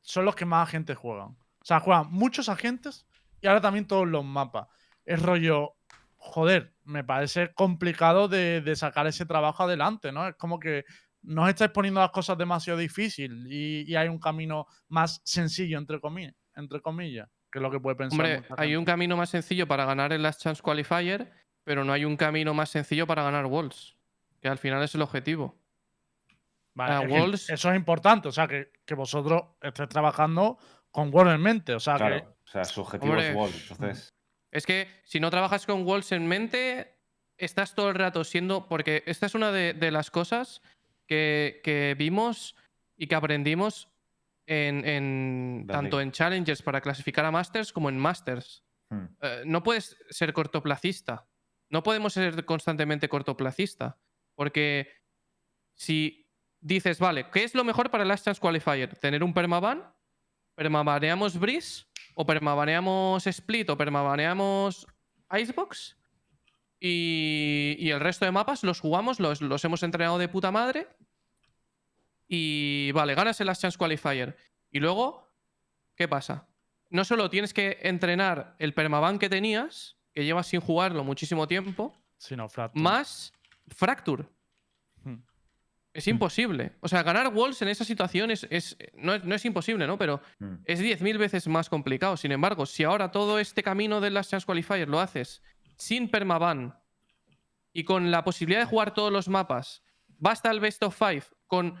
son 0.00 0.24
los 0.24 0.34
que 0.34 0.44
más 0.44 0.68
agentes 0.68 0.96
juegan. 0.96 1.28
O 1.28 1.64
sea, 1.64 1.78
juegan 1.78 2.10
muchos 2.10 2.48
agentes 2.48 3.06
y 3.40 3.46
ahora 3.46 3.60
también 3.60 3.86
todos 3.86 4.08
los 4.08 4.24
mapas. 4.24 4.66
Es 5.04 5.22
rollo, 5.22 5.76
joder, 6.16 6.74
me 6.82 7.04
parece 7.04 7.52
complicado 7.54 8.26
de, 8.26 8.60
de 8.60 8.74
sacar 8.74 9.06
ese 9.06 9.24
trabajo 9.24 9.62
adelante, 9.62 10.10
¿no? 10.10 10.26
Es 10.26 10.34
como 10.34 10.58
que 10.58 10.84
no 11.24 11.42
os 11.42 11.48
estáis 11.48 11.70
poniendo 11.70 12.00
las 12.00 12.10
cosas 12.10 12.36
demasiado 12.38 12.78
difíciles 12.78 13.46
y, 13.50 13.84
y 13.90 13.96
hay 13.96 14.08
un 14.08 14.18
camino 14.18 14.66
más 14.88 15.20
sencillo, 15.24 15.78
entre 15.78 16.00
comillas, 16.00 16.34
entre 16.54 16.80
comillas, 16.80 17.28
que 17.50 17.58
es 17.58 17.62
lo 17.62 17.70
que 17.70 17.80
puede 17.80 17.96
pensar. 17.96 18.18
Hombre, 18.20 18.42
hay 18.56 18.68
gente. 18.68 18.78
un 18.78 18.84
camino 18.84 19.16
más 19.16 19.30
sencillo 19.30 19.66
para 19.66 19.84
ganar 19.84 20.12
el 20.12 20.22
Last 20.22 20.42
Chance 20.42 20.62
Qualifier, 20.62 21.30
pero 21.64 21.84
no 21.84 21.92
hay 21.92 22.04
un 22.04 22.16
camino 22.16 22.54
más 22.54 22.70
sencillo 22.70 23.06
para 23.06 23.22
ganar 23.22 23.46
Worlds, 23.46 23.96
que 24.40 24.48
al 24.48 24.58
final 24.58 24.82
es 24.82 24.94
el 24.94 25.02
objetivo. 25.02 25.58
Vale, 26.74 26.94
Ah, 26.94 27.06
que 27.06 27.34
Eso 27.54 27.70
es 27.70 27.76
importante, 27.76 28.28
o 28.28 28.32
sea, 28.32 28.48
que, 28.48 28.72
que 28.84 28.94
vosotros 28.94 29.42
estéis 29.62 29.88
trabajando 29.88 30.58
con 30.90 31.14
World 31.14 31.34
en 31.34 31.40
mente. 31.40 31.74
O 31.74 31.80
sea, 31.80 31.94
que 31.94 31.98
Claro. 31.98 32.36
O 32.44 32.48
sea, 32.48 32.64
su 32.64 32.80
objetivo 32.82 33.12
Hombre. 33.12 33.30
es 33.30 33.34
World. 33.36 33.54
Entonces. 33.70 34.14
Es 34.50 34.66
que 34.66 34.88
si 35.04 35.18
no 35.20 35.30
trabajas 35.30 35.66
con 35.66 35.86
walls 35.86 36.12
en 36.12 36.26
mente, 36.26 36.98
estás 37.36 37.74
todo 37.74 37.88
el 37.88 37.94
rato 37.94 38.22
siendo. 38.24 38.68
Porque 38.68 39.02
esta 39.06 39.26
es 39.26 39.34
una 39.34 39.50
de, 39.50 39.72
de 39.74 39.90
las 39.90 40.10
cosas 40.10 40.62
que, 41.06 41.60
que 41.62 41.94
vimos 41.98 42.56
y 42.96 43.06
que 43.06 43.14
aprendimos 43.14 43.88
en, 44.46 45.66
tanto 45.66 46.00
en 46.00 46.12
Challengers 46.12 46.62
para 46.62 46.80
clasificar 46.80 47.24
a 47.24 47.30
Masters 47.30 47.72
como 47.72 47.88
en 47.88 47.98
Masters. 47.98 48.64
hmm. 48.90 49.04
Eh, 49.20 49.42
no 49.46 49.62
puedes 49.62 49.96
ser 50.10 50.32
cortoplacista. 50.32 51.26
No 51.70 51.82
podemos 51.82 52.12
ser 52.12 52.44
constantemente 52.44 53.08
cortoplacista. 53.08 53.98
Porque 54.34 54.88
si 55.74 56.28
dices, 56.60 56.98
vale, 56.98 57.30
¿qué 57.30 57.44
es 57.44 57.54
lo 57.54 57.64
mejor 57.64 57.90
para 57.90 58.02
el 58.02 58.08
Last 58.08 58.24
Chance 58.24 58.40
Qualifier? 58.40 58.96
¿Tener 58.96 59.22
un 59.22 59.32
permaban? 59.32 59.92
¿Permabaneamos 60.54 61.38
Breeze? 61.38 61.86
¿O 62.14 62.26
permabaneamos 62.26 63.26
Split? 63.26 63.70
¿O 63.70 63.76
permabaneamos 63.76 64.86
Icebox? 65.30 65.96
Y, 66.86 67.76
y 67.78 67.90
el 67.92 68.00
resto 68.00 68.26
de 68.26 68.30
mapas 68.30 68.62
los 68.62 68.78
jugamos, 68.78 69.18
los, 69.18 69.40
los 69.40 69.64
hemos 69.64 69.82
entrenado 69.82 70.18
de 70.18 70.28
puta 70.28 70.50
madre. 70.50 70.86
Y 72.28 72.92
vale, 72.92 73.14
ganas 73.14 73.40
el 73.40 73.46
Last 73.46 73.62
Chance 73.62 73.78
Qualifier. 73.78 74.36
Y 74.70 74.80
luego, 74.80 75.32
¿qué 75.96 76.08
pasa? 76.08 76.46
No 76.90 77.06
solo 77.06 77.30
tienes 77.30 77.54
que 77.54 77.78
entrenar 77.82 78.54
el 78.58 78.74
permaban 78.74 79.18
que 79.18 79.30
tenías, 79.30 79.96
que 80.12 80.26
llevas 80.26 80.46
sin 80.48 80.60
jugarlo 80.60 81.04
muchísimo 81.04 81.48
tiempo, 81.48 81.96
si 82.18 82.36
no, 82.36 82.50
Fracture. 82.50 82.82
más 82.82 83.32
Fracture. 83.68 84.24
Hmm. 85.04 85.22
Es 85.94 86.06
imposible. 86.06 86.72
O 86.80 86.88
sea, 86.88 87.02
ganar 87.02 87.28
Walls 87.28 87.62
en 87.62 87.68
esa 87.68 87.84
situación 87.84 88.30
es, 88.30 88.46
es- 88.50 88.76
no, 88.94 89.14
es, 89.14 89.24
no 89.24 89.34
es 89.34 89.44
imposible, 89.46 89.86
¿no? 89.86 89.96
Pero 89.96 90.20
Hmm. 90.38 90.56
es 90.66 90.80
10.000 90.80 91.16
veces 91.18 91.46
más 91.48 91.70
complicado. 91.70 92.16
Sin 92.18 92.32
embargo, 92.32 92.66
si 92.66 92.84
ahora 92.84 93.10
todo 93.10 93.38
este 93.38 93.62
camino 93.62 94.02
del 94.02 94.12
Last 94.14 94.30
Chance 94.32 94.44
Qualifier 94.46 94.86
lo 94.88 95.00
haces 95.00 95.40
sin 95.76 96.08
permaban 96.08 96.78
y 97.72 97.84
con 97.84 98.10
la 98.10 98.24
posibilidad 98.24 98.60
de 98.60 98.66
jugar 98.66 98.94
todos 98.94 99.12
los 99.12 99.28
mapas, 99.28 99.82
basta 100.18 100.50
el 100.50 100.60
Best 100.60 100.82
of 100.82 100.96
Five 100.96 101.24
con. 101.46 101.74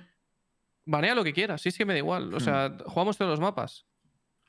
Banea 0.86 1.14
lo 1.14 1.24
que 1.24 1.32
quieras, 1.32 1.62
si 1.62 1.70
es 1.70 1.78
que 1.78 1.86
me 1.86 1.94
da 1.94 1.98
igual. 1.98 2.34
O 2.34 2.40
sea, 2.40 2.76
jugamos 2.84 3.16
todos 3.16 3.30
los 3.30 3.40
mapas. 3.40 3.86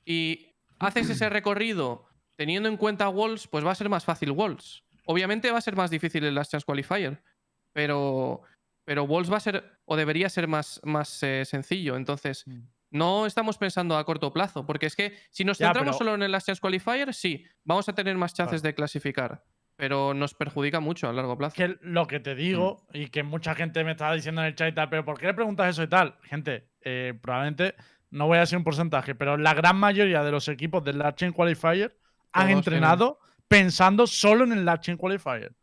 Y 0.04 0.54
haces 0.80 1.10
ese 1.10 1.30
recorrido 1.30 2.08
teniendo 2.36 2.68
en 2.68 2.76
cuenta 2.76 3.08
Walls, 3.08 3.48
pues 3.48 3.66
va 3.66 3.72
a 3.72 3.76
ser 3.76 3.88
más 3.88 4.04
fácil 4.04 4.32
Walls. 4.32 4.84
Obviamente 5.06 5.50
va 5.52 5.60
a 5.60 5.62
ser 5.62 5.78
más 5.78 5.90
difícil 5.90 6.26
el 6.26 6.36
Last 6.36 6.52
Chance 6.52 6.66
Qualifier, 6.66 7.24
pero, 7.72 8.42
pero 8.84 9.04
Walls 9.06 9.32
va 9.32 9.38
a 9.38 9.40
ser, 9.40 9.80
o 9.86 9.96
debería 9.96 10.28
ser 10.30 10.50
más, 10.50 10.82
más 10.84 11.24
eh, 11.24 11.46
sencillo. 11.46 11.96
Entonces, 11.96 12.44
Mm. 12.46 12.64
No 12.96 13.26
estamos 13.26 13.58
pensando 13.58 13.98
a 13.98 14.04
corto 14.06 14.32
plazo, 14.34 14.66
porque 14.66 14.86
es 14.88 14.96
que 14.96 15.14
si 15.32 15.44
nos 15.46 15.58
Ya, 15.58 15.68
centramos 15.68 15.96
pero- 15.96 15.98
solo 15.98 16.16
en 16.16 16.24
el 16.24 16.32
Last 16.32 16.48
Chance 16.48 16.62
Qualifier, 16.62 17.14
sí, 17.14 17.46
vamos 17.64 17.88
a 17.90 17.94
tener 17.94 18.16
más 18.18 18.34
chances 18.34 18.62
Claro. 18.62 18.72
de 18.72 18.76
clasificar, 18.76 19.44
pero 19.76 20.14
nos 20.14 20.34
perjudica 20.34 20.80
mucho 20.80 21.08
a 21.10 21.14
largo 21.14 21.38
plazo. 21.38 21.56
que 21.56 21.78
lo 21.82 22.08
que 22.08 22.20
te 22.20 22.34
digo, 22.36 22.86
y 22.94 23.08
que 23.08 23.24
mucha 23.24 23.54
gente 23.56 23.84
me 23.84 23.92
estaba 23.92 24.16
diciendo 24.16 24.42
en 24.42 24.48
el 24.48 24.56
chat 24.56 24.70
y 24.72 24.76
tal, 24.76 24.90
pero 24.90 25.04
¿por 25.06 25.20
qué 25.20 25.28
le 25.28 25.34
preguntas 25.34 25.70
eso 25.70 25.84
y 25.84 25.88
tal? 25.88 26.18
Gente, 26.24 26.70
eh, 26.82 27.14
probablemente 27.22 27.76
no 28.12 28.28
voy 28.28 28.38
a 28.38 28.42
decir 28.42 28.58
un 28.58 28.64
porcentaje, 28.64 29.14
pero 29.16 29.38
la 29.38 29.54
gran 29.54 29.76
mayoría 29.78 30.24
de 30.24 30.32
los 30.32 30.48
equipos 30.48 30.84
del 30.84 30.98
Last 31.00 31.18
Chain 31.20 31.34
Qualifier 31.34 31.98
han 32.32 32.48
Todos 32.48 32.58
entrenado 32.58 33.20
pensando 33.48 34.08
solo 34.08 34.44
en 34.46 34.54
el 34.54 34.66
Last 34.66 34.84
Chain 34.84 34.98
Qualifier. 34.98 35.54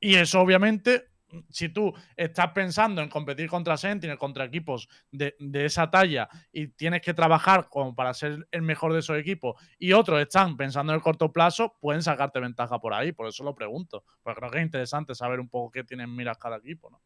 Y 0.00 0.16
eso, 0.16 0.40
obviamente, 0.40 1.08
si 1.50 1.68
tú 1.68 1.92
estás 2.16 2.52
pensando 2.52 3.02
en 3.02 3.08
competir 3.08 3.48
contra 3.48 3.76
Sentinel, 3.76 4.18
contra 4.18 4.44
equipos 4.44 4.88
de, 5.10 5.34
de 5.38 5.64
esa 5.64 5.90
talla, 5.90 6.28
y 6.52 6.68
tienes 6.68 7.02
que 7.02 7.14
trabajar 7.14 7.68
como 7.68 7.94
para 7.94 8.14
ser 8.14 8.46
el 8.50 8.62
mejor 8.62 8.92
de 8.92 9.00
esos 9.00 9.18
equipos, 9.18 9.60
y 9.78 9.92
otros 9.92 10.20
están 10.20 10.56
pensando 10.56 10.92
en 10.92 10.96
el 10.96 11.02
corto 11.02 11.32
plazo, 11.32 11.76
pueden 11.80 12.02
sacarte 12.02 12.40
ventaja 12.40 12.78
por 12.78 12.94
ahí. 12.94 13.12
Por 13.12 13.26
eso 13.26 13.44
lo 13.44 13.54
pregunto. 13.54 14.04
Porque 14.22 14.38
creo 14.38 14.50
que 14.50 14.58
es 14.58 14.64
interesante 14.64 15.14
saber 15.14 15.40
un 15.40 15.48
poco 15.48 15.70
qué 15.70 15.84
tienen 15.84 16.08
en 16.08 16.16
miras 16.16 16.38
cada 16.38 16.56
equipo, 16.56 16.90
¿no? 16.90 17.00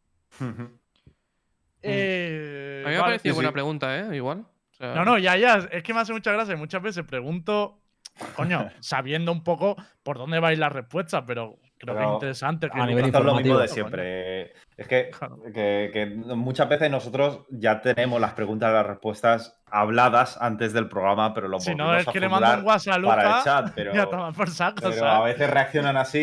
Eh, 1.83 2.83
a 2.85 2.89
mí 2.89 2.93
me 2.93 2.97
ha 2.97 3.01
vale. 3.03 3.13
parecido 3.13 3.35
sí, 3.35 3.37
buena 3.37 3.51
sí. 3.51 3.53
pregunta, 3.53 3.99
¿eh? 3.99 4.17
Igual. 4.17 4.41
O 4.41 4.75
sea, 4.75 4.95
No, 4.95 5.05
no, 5.05 5.19
ya, 5.19 5.37
ya. 5.37 5.69
Es 5.71 5.83
que 5.83 5.95
me 5.95 6.01
hace 6.01 6.13
mucha 6.13 6.33
gracia. 6.33 6.57
Muchas 6.57 6.83
veces 6.83 7.05
pregunto, 7.05 7.81
coño, 8.35 8.69
sabiendo 8.81 9.33
un 9.33 9.45
poco 9.45 9.77
por 10.03 10.19
dónde 10.19 10.41
va 10.41 10.49
a 10.49 10.53
ir 10.53 10.59
la 10.59 10.69
respuesta, 10.69 11.25
pero 11.25 11.59
creo 11.79 11.97
que 11.97 12.03
es 12.05 12.11
interesante. 12.13 12.71
Que 12.71 12.81
a 12.81 12.87
nivel 12.87 13.11
lo 13.13 13.35
mismo 13.35 13.59
de 13.59 13.69
siempre. 13.69 14.53
Es 14.77 14.87
que, 14.87 15.11
Claro. 15.11 15.39
que- 15.53 15.91
que 15.93 16.07
muchas 16.07 16.69
veces 16.69 16.91
nosotros 16.91 17.41
ya 17.51 17.81
tenemos 17.81 18.21
las 18.21 18.33
preguntas 18.35 18.71
y 18.71 18.73
las 18.75 18.87
respuestas 18.87 19.61
habladas 19.71 20.39
antes 20.41 20.73
del 20.73 20.89
programa, 20.89 21.35
pero 21.35 21.49
lo 21.49 21.59
Si 21.61 21.75
no, 21.75 21.95
es 21.97 22.07
a 22.07 22.13
que 22.13 22.21
le 22.21 22.29
mando 22.29 22.59
un 22.61 22.65
WhatsApp 22.65 22.95
a 22.99 23.03
para 23.03 23.23
el 23.23 23.29
Luca 23.29 23.41
chat, 23.45 23.73
pero, 23.75 23.95
y 23.95 23.99
a 23.99 24.07
tomar 24.07 24.33
por 24.35 24.51
saco, 24.51 24.77
pero 24.89 25.07
a 25.07 25.23
veces 25.25 25.51
reaccionan 25.51 25.97
así 25.97 26.19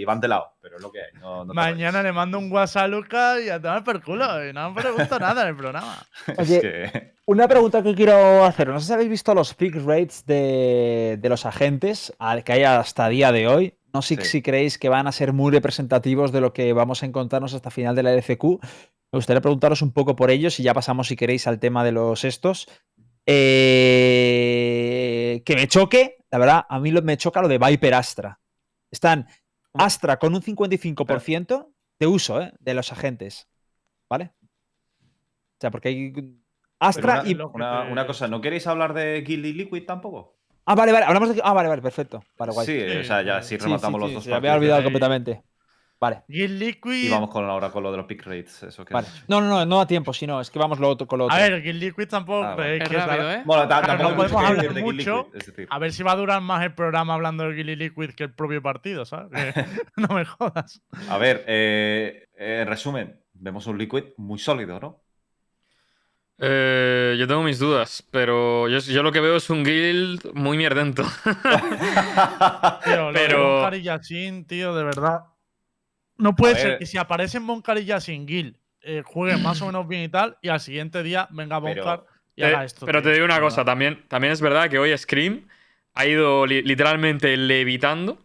y 0.00 0.04
van 0.04 0.20
de 0.20 0.28
lado, 0.28 0.52
pero 0.60 0.76
es 0.76 0.82
lo 0.82 0.90
que 0.90 0.98
hay. 1.00 1.20
no- 1.20 1.44
no 1.44 1.52
te 1.52 1.54
Mañana 1.54 2.02
le 2.02 2.12
mando 2.12 2.38
un 2.38 2.50
WhatsApp 2.52 2.84
a 2.84 2.88
Luca 2.88 3.40
y 3.40 3.48
a 3.48 3.60
tomar 3.60 3.84
por 3.84 4.02
culo. 4.02 4.46
Y 4.48 4.52
no 4.52 4.70
me 4.72 4.80
pregunto 4.82 5.18
nada 5.20 5.42
en 5.42 5.48
el 5.48 5.56
programa. 5.56 5.96
rayes. 6.26 6.38
Oye, 6.38 6.56
Es 6.56 6.92
que- 6.92 7.12
Una 7.26 7.46
pregunta 7.46 7.82
que 7.82 7.94
quiero 7.94 8.44
hacer. 8.44 8.68
No 8.68 8.80
sé 8.80 8.86
si 8.86 8.92
habéis 8.94 9.10
visto 9.10 9.34
los 9.34 9.54
pick 9.54 9.76
rates 9.84 10.24
de, 10.26 11.18
de 11.20 11.28
los 11.28 11.44
agentes 11.46 12.14
al 12.18 12.42
que 12.42 12.52
hay 12.52 12.64
hasta 12.64 13.08
día 13.08 13.32
de 13.32 13.46
hoy. 13.46 13.74
No 13.94 14.02
sé 14.02 14.16
Sí. 14.16 14.24
si 14.24 14.42
creéis 14.42 14.78
que 14.78 14.88
van 14.88 15.06
a 15.06 15.12
ser 15.12 15.32
muy 15.32 15.50
representativos 15.52 16.30
de 16.32 16.40
lo 16.40 16.52
que 16.52 16.72
vamos 16.72 17.02
a 17.02 17.06
encontrarnos 17.06 17.54
hasta 17.54 17.70
final 17.70 17.96
de 17.96 18.02
la 18.02 18.12
LCQ. 18.12 18.60
Me 19.12 19.16
gustaría 19.16 19.40
preguntaros 19.40 19.80
un 19.82 19.92
poco 19.92 20.14
por 20.16 20.30
ellos 20.30 20.60
y 20.60 20.62
ya 20.62 20.74
pasamos, 20.74 21.08
si 21.08 21.16
queréis, 21.16 21.46
al 21.46 21.58
tema 21.58 21.82
de 21.84 21.92
los 21.92 22.24
estos. 22.24 22.68
Eh, 24.10 25.42
que 25.44 25.54
me 25.56 25.66
choque, 25.68 26.16
la 26.30 26.38
verdad, 26.38 26.64
a 26.68 26.78
mí 26.80 26.92
me 26.92 27.16
choca 27.16 27.40
lo 27.42 27.48
de 27.48 27.58
Viper 27.58 27.94
Astra. 27.94 28.40
Están 28.90 29.26
Astra 29.74 30.18
con 30.18 30.34
un 30.34 30.42
55% 30.42 31.72
de 31.98 32.06
uso 32.06 32.40
¿eh? 32.40 32.52
de 32.60 32.74
los 32.74 32.90
agentes. 32.92 33.48
¿Vale? 34.10 34.32
O 35.02 35.60
sea, 35.60 35.70
porque 35.70 35.88
hay 35.88 36.12
Astra 36.78 37.20
una, 37.22 37.28
y. 37.30 37.34
una- 37.34 37.82
una 37.90 38.06
cosa, 38.06 38.28
¿no 38.28 38.40
queréis 38.40 38.66
hablar 38.66 38.94
de 38.94 39.20
Guilty 39.22 39.52
Liquid 39.52 39.84
tampoco? 39.84 40.37
Ah, 40.68 40.74
vale, 40.74 40.92
vale. 40.92 41.06
Hablamos 41.06 41.34
de. 41.34 41.40
Ah, 41.42 41.52
vale, 41.54 41.68
vale, 41.68 41.82
perfecto. 41.82 42.22
Vale, 42.38 42.52
guay. 42.52 42.66
Sí, 42.66 42.78
o 43.00 43.04
sea, 43.04 43.22
ya 43.22 43.42
Sí, 43.42 43.48
si 43.48 43.56
Sí, 43.56 43.64
rematamos 43.64 43.98
sí, 43.98 44.00
los 44.00 44.08
sí, 44.08 44.14
dos 44.16 44.24
se 44.24 44.30
me 44.30 44.36
había 44.36 44.50
partidos 44.52 44.60
olvidado 44.60 44.82
completamente. 44.84 45.42
Vale, 46.00 46.22
Guild 46.28 46.60
Liquid. 46.60 47.04
y 47.06 47.08
vamos 47.08 47.28
con 47.30 47.44
ahora 47.44 47.72
con 47.72 47.82
lo 47.82 47.90
de 47.90 47.96
los 47.96 48.06
pick 48.06 48.24
rates, 48.24 48.62
eso 48.62 48.84
que 48.84 48.94
vale. 48.94 49.08
No, 49.26 49.40
no, 49.40 49.48
no, 49.48 49.66
no 49.66 49.78
da 49.78 49.86
tiempo, 49.86 50.12
si 50.12 50.28
no, 50.28 50.40
es 50.40 50.48
que 50.48 50.58
vamos 50.60 50.78
lo 50.78 50.88
otro, 50.88 51.08
con 51.08 51.18
lo 51.18 51.24
otro. 51.24 51.36
A 51.36 51.40
ver, 51.40 51.60
Guild 51.60 51.82
Liquid 51.82 52.06
tampoco 52.06 52.46
Ah, 52.46 52.54
creéis 52.54 52.82
Es 52.84 52.88
que 52.88 52.96
es 52.96 53.04
rápido, 53.04 53.32
¿eh? 53.32 53.42
Bueno, 53.44 53.66
Claro, 53.66 53.86
tampoco 53.86 54.10
no 54.10 54.16
podemos 54.16 54.44
hablar 54.44 54.74
de 54.74 54.82
mucho. 54.82 55.28
Liquid. 55.34 55.66
A 55.70 55.78
ver 55.80 55.92
si 55.92 56.02
va 56.04 56.12
a 56.12 56.16
durar 56.16 56.40
más 56.40 56.62
el 56.62 56.74
programa 56.74 57.14
hablando 57.14 57.44
de 57.48 57.54
Guild 57.54 57.78
Liquid 57.78 58.10
que 58.10 58.24
el 58.24 58.32
propio 58.32 58.62
partido, 58.62 59.04
¿sabes? 59.04 59.32
No 59.96 60.14
me 60.14 60.24
jodas. 60.24 60.80
A 61.08 61.18
ver, 61.18 61.44
eh, 61.48 62.28
en 62.36 62.68
resumen, 62.68 63.20
vemos 63.32 63.66
un 63.66 63.76
Liquid 63.76 64.04
muy 64.18 64.38
sólido, 64.38 64.78
¿no? 64.78 65.02
Eh, 66.40 67.16
yo 67.18 67.26
tengo 67.26 67.42
mis 67.42 67.58
dudas, 67.58 68.04
pero 68.12 68.68
yo, 68.68 68.78
yo 68.78 69.02
lo 69.02 69.10
que 69.10 69.20
veo 69.20 69.36
es 69.36 69.50
un 69.50 69.64
guild 69.64 70.32
muy 70.34 70.56
mierdento. 70.56 71.02
Tío, 72.84 73.10
Pero- 73.12 73.74
y 73.74 73.82
Yassin, 73.82 74.44
tío, 74.46 74.74
de 74.74 74.84
verdad. 74.84 75.20
No 76.16 76.34
puede 76.34 76.56
ser 76.56 76.78
que 76.78 76.86
si 76.86 76.98
aparecen 76.98 77.42
Monkar 77.44 77.78
y 77.78 77.84
Yassin 77.84 78.26
Guild 78.26 78.56
eh, 78.82 79.02
jueguen 79.04 79.42
más 79.42 79.60
o 79.62 79.66
menos 79.66 79.86
bien 79.86 80.02
y 80.02 80.08
tal, 80.08 80.36
y 80.42 80.48
al 80.48 80.60
siguiente 80.60 81.02
día 81.02 81.28
venga 81.30 81.60
Pero- 81.60 81.84
Monkar 81.84 82.04
y 82.36 82.42
haga 82.44 82.64
esto. 82.64 82.86
pero 82.86 83.00
tío, 83.02 83.10
te 83.10 83.14
digo 83.14 83.24
una 83.24 83.40
cosa, 83.40 83.64
también, 83.64 84.04
también 84.08 84.32
es 84.32 84.40
verdad 84.40 84.70
que 84.70 84.78
hoy 84.78 84.96
Scream 84.96 85.48
ha 85.94 86.06
ido 86.06 86.46
li- 86.46 86.62
literalmente 86.62 87.36
levitando. 87.36 88.18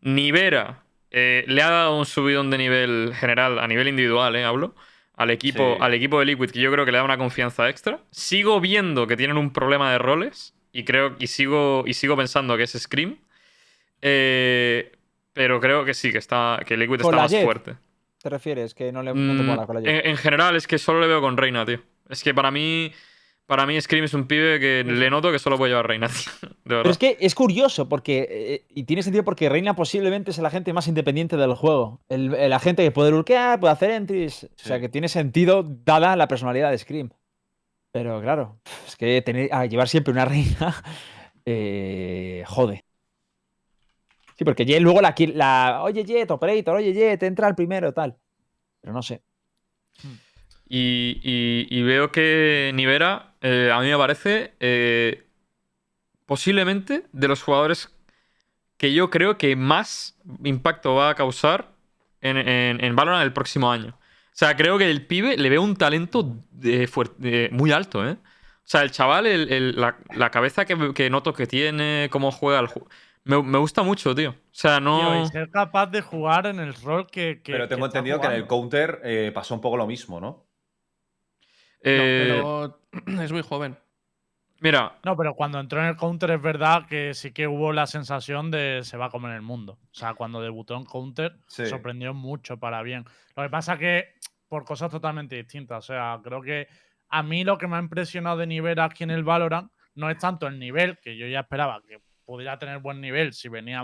Nivera 0.00 0.82
eh, 1.12 1.44
le 1.46 1.62
ha 1.62 1.70
dado 1.70 1.96
un 1.98 2.06
subidón 2.06 2.50
de 2.50 2.58
nivel 2.58 3.12
general, 3.14 3.58
a 3.60 3.68
nivel 3.68 3.86
individual, 3.86 4.34
eh, 4.34 4.44
hablo, 4.44 4.74
al 5.16 5.30
equipo, 5.30 5.74
Sí. 5.76 5.78
al 5.80 5.94
equipo 5.94 6.18
de 6.18 6.24
Liquid, 6.26 6.50
que 6.50 6.60
yo 6.60 6.72
creo 6.72 6.84
que 6.84 6.92
le 6.92 6.98
da 6.98 7.04
una 7.04 7.18
confianza 7.18 7.68
extra. 7.68 8.00
Sigo 8.10 8.60
viendo 8.60 9.06
que 9.06 9.16
tienen 9.16 9.36
un 9.36 9.52
problema 9.52 9.90
de 9.92 9.98
roles 9.98 10.54
y 10.72 10.84
creo 10.84 11.16
y 11.18 11.26
sigo, 11.26 11.84
y 11.86 11.94
sigo 11.94 12.16
pensando 12.16 12.56
que 12.56 12.62
es 12.64 12.72
Scream. 12.72 13.18
Eh, 14.00 14.92
pero 15.32 15.60
creo 15.60 15.84
que 15.84 15.94
sí, 15.94 16.12
que 16.12 16.18
está 16.18 16.60
que 16.66 16.76
Liquid 16.76 17.00
Con 17.00 17.06
está 17.06 17.16
la 17.16 17.22
más 17.22 17.30
Jet. 17.30 17.44
fuerte. 17.44 17.74
¿Te 18.22 18.28
refieres? 18.28 18.74
Que 18.74 18.92
no 18.92 19.02
le 19.02 19.12
no 19.14 19.36
te 19.36 19.42
Mm, 19.42 19.46
mola 19.46 19.66
con 19.66 19.76
la 19.76 19.80
Jet. 19.82 20.04
en, 20.04 20.10
en 20.12 20.16
general, 20.16 20.56
es 20.56 20.66
que 20.66 20.78
solo 20.78 21.00
le 21.00 21.06
veo 21.06 21.20
con 21.20 21.36
Reina, 21.36 21.64
tío. 21.64 21.80
Es 22.08 22.22
que 22.22 22.34
para 22.34 22.50
mí, 22.50 22.92
para 23.46 23.66
mí 23.66 23.78
Scream 23.80 24.04
es 24.04 24.14
un 24.14 24.26
pibe 24.26 24.58
que 24.60 24.82
le 24.84 25.10
noto 25.10 25.30
que 25.30 25.38
solo 25.38 25.58
puede 25.58 25.70
llevar 25.72 25.86
Reina, 25.88 26.08
tío. 26.08 26.32
De 26.42 26.56
Pero 26.64 26.76
verdad. 26.78 26.90
es 26.92 26.98
que 26.98 27.16
es 27.20 27.34
curioso, 27.34 27.88
porque. 27.88 28.26
eh, 28.30 28.64
y 28.70 28.84
tiene 28.84 29.02
sentido 29.02 29.24
porque 29.24 29.48
Reina 29.48 29.74
posiblemente 29.76 30.30
es 30.30 30.38
el 30.38 30.46
agente 30.46 30.72
más 30.72 30.88
independiente 30.88 31.36
del 31.36 31.54
juego. 31.54 32.00
El, 32.08 32.34
el 32.34 32.52
agente 32.52 32.82
que 32.82 32.90
puede 32.92 33.10
lurkear, 33.10 33.60
puede 33.60 33.72
hacer 33.72 33.90
entries. 33.90 34.44
O 34.44 34.48
sea 34.64 34.80
que 34.80 34.88
tiene 34.88 35.08
sentido 35.08 35.62
dada 35.62 36.16
la 36.16 36.28
personalidad 36.28 36.70
de 36.70 36.78
Scream. 36.78 37.10
Pero 37.90 38.22
claro, 38.22 38.58
es 38.86 38.96
que 38.96 39.20
tener, 39.20 39.52
a 39.52 39.66
llevar 39.66 39.86
siempre 39.88 40.12
una 40.12 40.24
reina. 40.24 40.82
eh, 41.44 42.42
jode. 42.46 42.84
Sí, 44.38 44.44
porque 44.44 44.64
Jet 44.64 44.80
luego 44.80 45.02
la, 45.02 45.14
qui- 45.14 45.34
la. 45.34 45.80
Oye, 45.82 46.04
Jet, 46.04 46.30
Operator, 46.30 46.76
oye, 46.76 46.94
Jet, 46.94 47.22
entra 47.22 47.46
al 47.48 47.54
primero, 47.54 47.92
tal. 47.92 48.16
Pero 48.80 48.94
no 48.94 49.02
sé. 49.02 49.20
Y, 50.68 51.20
y- 51.22 51.66
y 51.70 51.82
veo 51.82 52.10
que 52.10 52.70
Nivera 52.74 53.31
eh, 53.42 53.70
a 53.72 53.80
mí 53.80 53.88
me 53.90 53.96
parece 53.98 54.54
eh, 54.60 55.24
posiblemente 56.26 57.04
de 57.12 57.28
los 57.28 57.42
jugadores 57.42 57.94
que 58.76 58.92
yo 58.92 59.10
creo 59.10 59.38
que 59.38 59.54
más 59.56 60.16
impacto 60.44 60.94
va 60.94 61.10
a 61.10 61.14
causar 61.14 61.72
en, 62.20 62.36
en, 62.36 62.82
en 62.84 62.96
Valorant 62.96 63.22
el 63.24 63.32
próximo 63.32 63.70
año. 63.70 63.96
O 63.98 64.34
sea, 64.34 64.56
creo 64.56 64.78
que 64.78 64.90
el 64.90 65.06
pibe 65.06 65.36
le 65.36 65.50
veo 65.50 65.62
un 65.62 65.76
talento 65.76 66.36
de 66.50 66.88
fuer- 66.88 67.14
de- 67.18 67.50
muy 67.52 67.70
alto, 67.70 68.06
¿eh? 68.08 68.12
O 68.14 68.64
sea, 68.72 68.82
el 68.82 68.90
chaval, 68.90 69.26
el- 69.26 69.52
el- 69.52 69.76
la, 69.80 69.98
la 70.14 70.30
cabeza 70.30 70.64
que, 70.64 70.94
que 70.94 71.10
noto 71.10 71.34
que 71.34 71.46
tiene, 71.46 72.08
cómo 72.10 72.30
juega 72.30 72.60
el 72.60 72.66
juego. 72.68 72.88
Me, 73.24 73.40
me 73.42 73.58
gusta 73.58 73.82
mucho, 73.82 74.14
tío. 74.14 74.30
O 74.30 74.34
sea, 74.52 74.78
Tío, 74.78 74.84
no. 74.84 75.22
y 75.22 75.26
ser 75.26 75.50
capaz 75.50 75.86
de 75.86 76.00
jugar 76.00 76.46
en 76.46 76.58
el 76.60 76.74
rol 76.74 77.06
que. 77.08 77.40
que- 77.42 77.52
Pero 77.52 77.68
tengo 77.68 77.82
que 77.82 77.86
está 77.88 77.98
entendido 77.98 78.20
que 78.20 78.26
en 78.28 78.32
el 78.32 78.46
counter 78.46 79.00
eh, 79.04 79.30
pasó 79.34 79.54
un 79.54 79.60
poco 79.60 79.76
lo 79.76 79.86
mismo, 79.86 80.20
¿no? 80.20 80.46
Eh, 81.82 82.40
No, 82.42 82.78
pero 82.92 83.22
es 83.22 83.32
muy 83.32 83.42
joven. 83.42 83.76
Mira, 84.60 84.96
No, 85.04 85.16
pero 85.16 85.34
cuando 85.34 85.58
entró 85.58 85.80
en 85.80 85.86
el 85.86 85.96
counter 85.96 86.30
es 86.30 86.40
verdad 86.42 86.86
que 86.86 87.14
sí 87.14 87.32
que 87.32 87.48
hubo 87.48 87.72
la 87.72 87.88
sensación 87.88 88.50
de 88.52 88.82
se 88.84 88.96
va 88.96 89.06
a 89.06 89.10
comer 89.10 89.32
el 89.34 89.42
mundo. 89.42 89.78
O 89.82 89.94
sea, 89.94 90.14
cuando 90.14 90.40
debutó 90.40 90.76
en 90.76 90.84
counter 90.84 91.36
Sí. 91.48 91.66
sorprendió 91.66 92.14
mucho 92.14 92.58
para 92.58 92.80
bien. 92.82 93.04
Lo 93.34 93.42
que 93.42 93.50
pasa 93.50 93.76
que 93.76 94.14
por 94.46 94.64
cosas 94.64 94.90
totalmente 94.90 95.34
distintas. 95.34 95.78
O 95.84 95.86
sea, 95.92 96.20
creo 96.22 96.40
que 96.42 96.68
a 97.08 97.22
mí 97.22 97.42
lo 97.42 97.58
que 97.58 97.66
me 97.66 97.76
ha 97.76 97.80
impresionado 97.80 98.36
de 98.36 98.46
nivel 98.46 98.78
aquí 98.78 99.02
en 99.02 99.10
el 99.10 99.24
Valorant 99.24 99.72
no 99.94 100.08
es 100.10 100.18
tanto 100.18 100.46
el 100.46 100.58
nivel, 100.58 100.98
que 101.00 101.16
yo 101.16 101.26
ya 101.26 101.40
esperaba 101.40 101.82
que 101.86 101.98
pudiera 102.24 102.56
tener 102.58 102.78
buen 102.78 103.00
nivel 103.00 103.32
si 103.32 103.48
venía, 103.48 103.82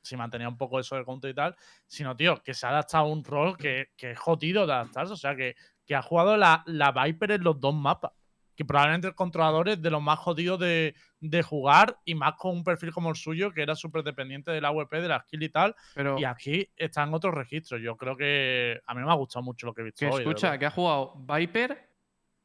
si 0.00 0.16
mantenía 0.16 0.48
un 0.48 0.56
poco 0.56 0.80
eso 0.80 0.96
de 0.96 1.04
counter 1.04 1.30
y 1.30 1.34
tal, 1.34 1.54
sino, 1.86 2.16
tío, 2.16 2.42
que 2.42 2.54
se 2.54 2.66
ha 2.66 2.70
adaptado 2.70 3.04
a 3.04 3.08
un 3.08 3.22
rol 3.22 3.58
que, 3.58 3.88
que 3.96 4.12
es 4.12 4.18
jodido 4.18 4.66
de 4.66 4.72
adaptarse. 4.72 5.12
O 5.12 5.16
sea, 5.16 5.36
que, 5.36 5.54
que 5.86 5.94
ha 5.94 6.02
jugado 6.02 6.36
la, 6.36 6.62
la 6.66 6.92
Viper 6.92 7.32
en 7.32 7.44
los 7.44 7.60
dos 7.60 7.74
mapas. 7.74 8.12
Que 8.56 8.64
probablemente 8.64 9.08
el 9.08 9.16
controlador 9.16 9.68
es 9.68 9.82
de 9.82 9.90
los 9.90 10.00
más 10.00 10.16
jodidos 10.20 10.60
de, 10.60 10.94
de 11.18 11.42
jugar 11.42 11.98
y 12.04 12.14
más 12.14 12.34
con 12.38 12.52
un 12.52 12.62
perfil 12.62 12.92
como 12.92 13.10
el 13.10 13.16
suyo, 13.16 13.52
que 13.52 13.62
era 13.62 13.74
súper 13.74 14.04
dependiente 14.04 14.52
del 14.52 14.64
AWP, 14.64 14.92
de 14.92 15.08
la 15.08 15.20
skill 15.22 15.42
y 15.42 15.48
tal. 15.48 15.74
Pero 15.92 16.16
Y 16.20 16.24
aquí 16.24 16.68
están 16.76 17.12
otros 17.14 17.34
registros. 17.34 17.80
Yo 17.82 17.96
creo 17.96 18.16
que 18.16 18.80
a 18.86 18.94
mí 18.94 19.02
me 19.02 19.10
ha 19.10 19.14
gustado 19.14 19.42
mucho 19.42 19.66
lo 19.66 19.74
que 19.74 19.80
he 19.80 19.84
visto 19.86 19.98
que 20.00 20.06
hoy. 20.06 20.22
escucha, 20.22 20.56
que 20.56 20.66
ha 20.66 20.70
jugado 20.70 21.14
Viper, 21.16 21.76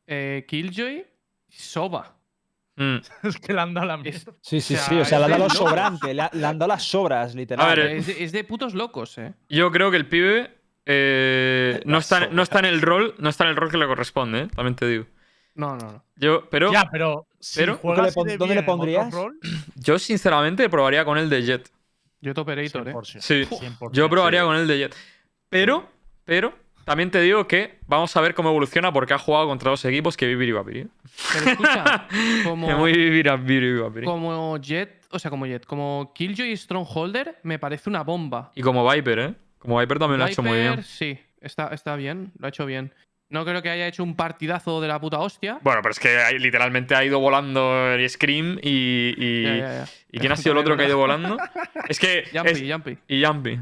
eh, 0.07 0.45
Killjoy 0.47 1.05
y 1.47 1.53
Soba. 1.53 2.15
mm, 2.75 2.97
es 3.27 3.37
que 3.37 3.53
le 3.53 3.61
han 3.61 3.75
dado 3.75 3.85
la 3.85 3.97
mierda. 3.97 4.33
Sí, 4.41 4.61
sí, 4.61 4.73
O 4.73 4.77
sea, 4.77 4.87
sí. 4.87 4.95
O 5.01 5.05
sea, 5.05 5.19
le 5.19 5.25
han 5.25 5.31
dado 5.31 5.43
lo 5.43 5.49
sobrante, 5.51 6.13
le, 6.15 6.21
ha- 6.23 6.31
le 6.33 6.45
han 6.47 6.57
dado 6.57 6.69
las 6.69 6.83
sobras, 6.83 7.35
literal. 7.35 7.65
A 7.67 7.69
ver, 7.75 7.79
Es 7.97 8.07
de, 8.07 8.23
es 8.23 8.31
de 8.31 8.43
putos 8.43 8.73
locos, 8.73 9.15
eh. 9.19 9.35
yo 9.47 9.69
creo 9.71 9.91
que 9.91 9.97
el 9.97 10.07
pibe 10.09 10.59
eh, 10.86 11.82
no, 11.86 11.97
está, 11.99 12.27
no 12.27 12.41
está 12.41 12.59
en 12.59 12.65
el 12.65 12.82
rol, 12.82 13.15
no 13.19 13.30
está 13.30 13.43
en 13.43 13.51
el 13.51 13.55
rol 13.55 13.69
que 13.71 13.77
le 13.77 13.86
corresponde, 13.88 14.41
¿eh? 14.41 14.47
también 14.55 14.75
te 14.75 14.88
digo. 14.88 15.05
No, 15.55 15.75
no, 15.75 15.91
no. 15.91 16.03
Yo, 16.15 16.49
pero 16.49 16.71
ya, 16.71 16.88
pero, 16.91 17.27
si 17.39 17.59
pero- 17.59 17.77
juegas 17.77 17.97
¿Dónde 17.97 18.01
le 18.03 18.07
así 18.09 18.15
pon- 18.15 18.27
de 18.27 18.38
dónde 18.38 18.55
le 18.55 18.63
pondrías? 18.63 19.11
rol, 19.13 19.39
yo 19.75 19.99
sinceramente 19.99 20.69
probaría 20.69 21.03
con 21.05 21.17
el 21.17 21.30
de 21.30 21.41
Jet. 21.43 21.69
Yo 22.21 22.34
operator, 22.36 22.88
eh. 22.89 22.93
100%, 22.93 23.21
Sí, 23.21 23.45
100%. 23.45 23.91
yo 23.93 24.09
probaría 24.09 24.41
sí. 24.41 24.45
con 24.45 24.55
el 24.57 24.67
de 24.67 24.77
Jet. 24.77 24.95
Pero, 25.49 25.88
pero, 26.25 26.53
también 26.86 27.11
te 27.11 27.21
digo 27.21 27.47
que 27.47 27.80
vamos 27.88 28.15
a 28.17 28.21
ver 28.21 28.34
cómo 28.34 28.49
evoluciona 28.49 28.91
porque 28.91 29.13
ha 29.13 29.17
jugado 29.19 29.47
contra 29.47 29.69
dos 29.71 29.84
equipos 29.86 30.17
que 30.17 30.27
vivir 30.27 30.49
y 30.49 30.51
Vapiri. 30.51 30.88
Pero 31.34 31.51
escucha, 31.51 32.07
como, 32.43 32.67
Que 32.67 32.75
muy 32.75 32.91
vivir 32.93 33.27
y 33.27 33.77
Vapiri. 33.80 34.05
como 34.05 34.57
Jet, 34.57 35.05
o 35.11 35.19
sea, 35.19 35.32
como 35.32 35.45
Jet, 35.45 35.65
como 35.65 36.11
Killjoy 36.13 36.51
y 36.51 36.57
Strongholder, 36.57 37.38
me 37.43 37.57
parece 37.57 37.89
una 37.89 38.03
bomba. 38.03 38.51
Y 38.55 38.61
como 38.61 38.89
Viper, 38.89 39.19
¿eh? 39.19 39.34
Como 39.60 39.78
Viper 39.80 39.99
también 39.99 40.20
lo 40.20 40.26
ha 40.26 40.30
hecho 40.30 40.41
muy 40.41 40.57
Viper, 40.57 40.72
bien. 40.74 40.84
Sí, 40.84 41.20
está, 41.41 41.68
está 41.74 41.95
bien, 41.95 42.32
lo 42.39 42.45
ha 42.47 42.49
hecho 42.49 42.66
bien. 42.66 42.93
No 43.30 43.45
creo 43.45 43.62
que 43.62 43.70
haya 43.70 43.86
hecho 43.88 44.01
un 44.03 44.16
partidazo 44.16 44.82
de 44.82 44.88
la 44.88 44.99
puta 44.99 45.20
hostia. 45.20 45.60
Bueno, 45.62 45.82
pero 45.84 45.91
es 45.91 45.99
que 45.99 46.18
hay- 46.18 46.39
literalmente 46.39 46.95
ha 46.95 47.05
ido 47.05 47.20
volando 47.20 47.91
el 47.93 48.10
Scream 48.10 48.57
y. 48.64 49.14
y, 49.18 49.43
Ya, 49.43 49.55
ya, 49.57 49.74
ya. 49.84 49.86
¿y 50.12 50.18
quién 50.20 50.32
ha 50.32 50.36
sido 50.36 50.53
el 50.53 50.57
otro 50.57 50.76
que 50.76 50.84
ha 50.84 50.88
ido 50.88 50.97
volando? 50.97 51.38
es 51.88 51.99
que. 51.99 52.24
Jumpy, 52.34 52.49
es- 52.51 52.72
Jumpy. 52.74 52.97
y 53.07 53.24
Jumpy. 53.24 53.60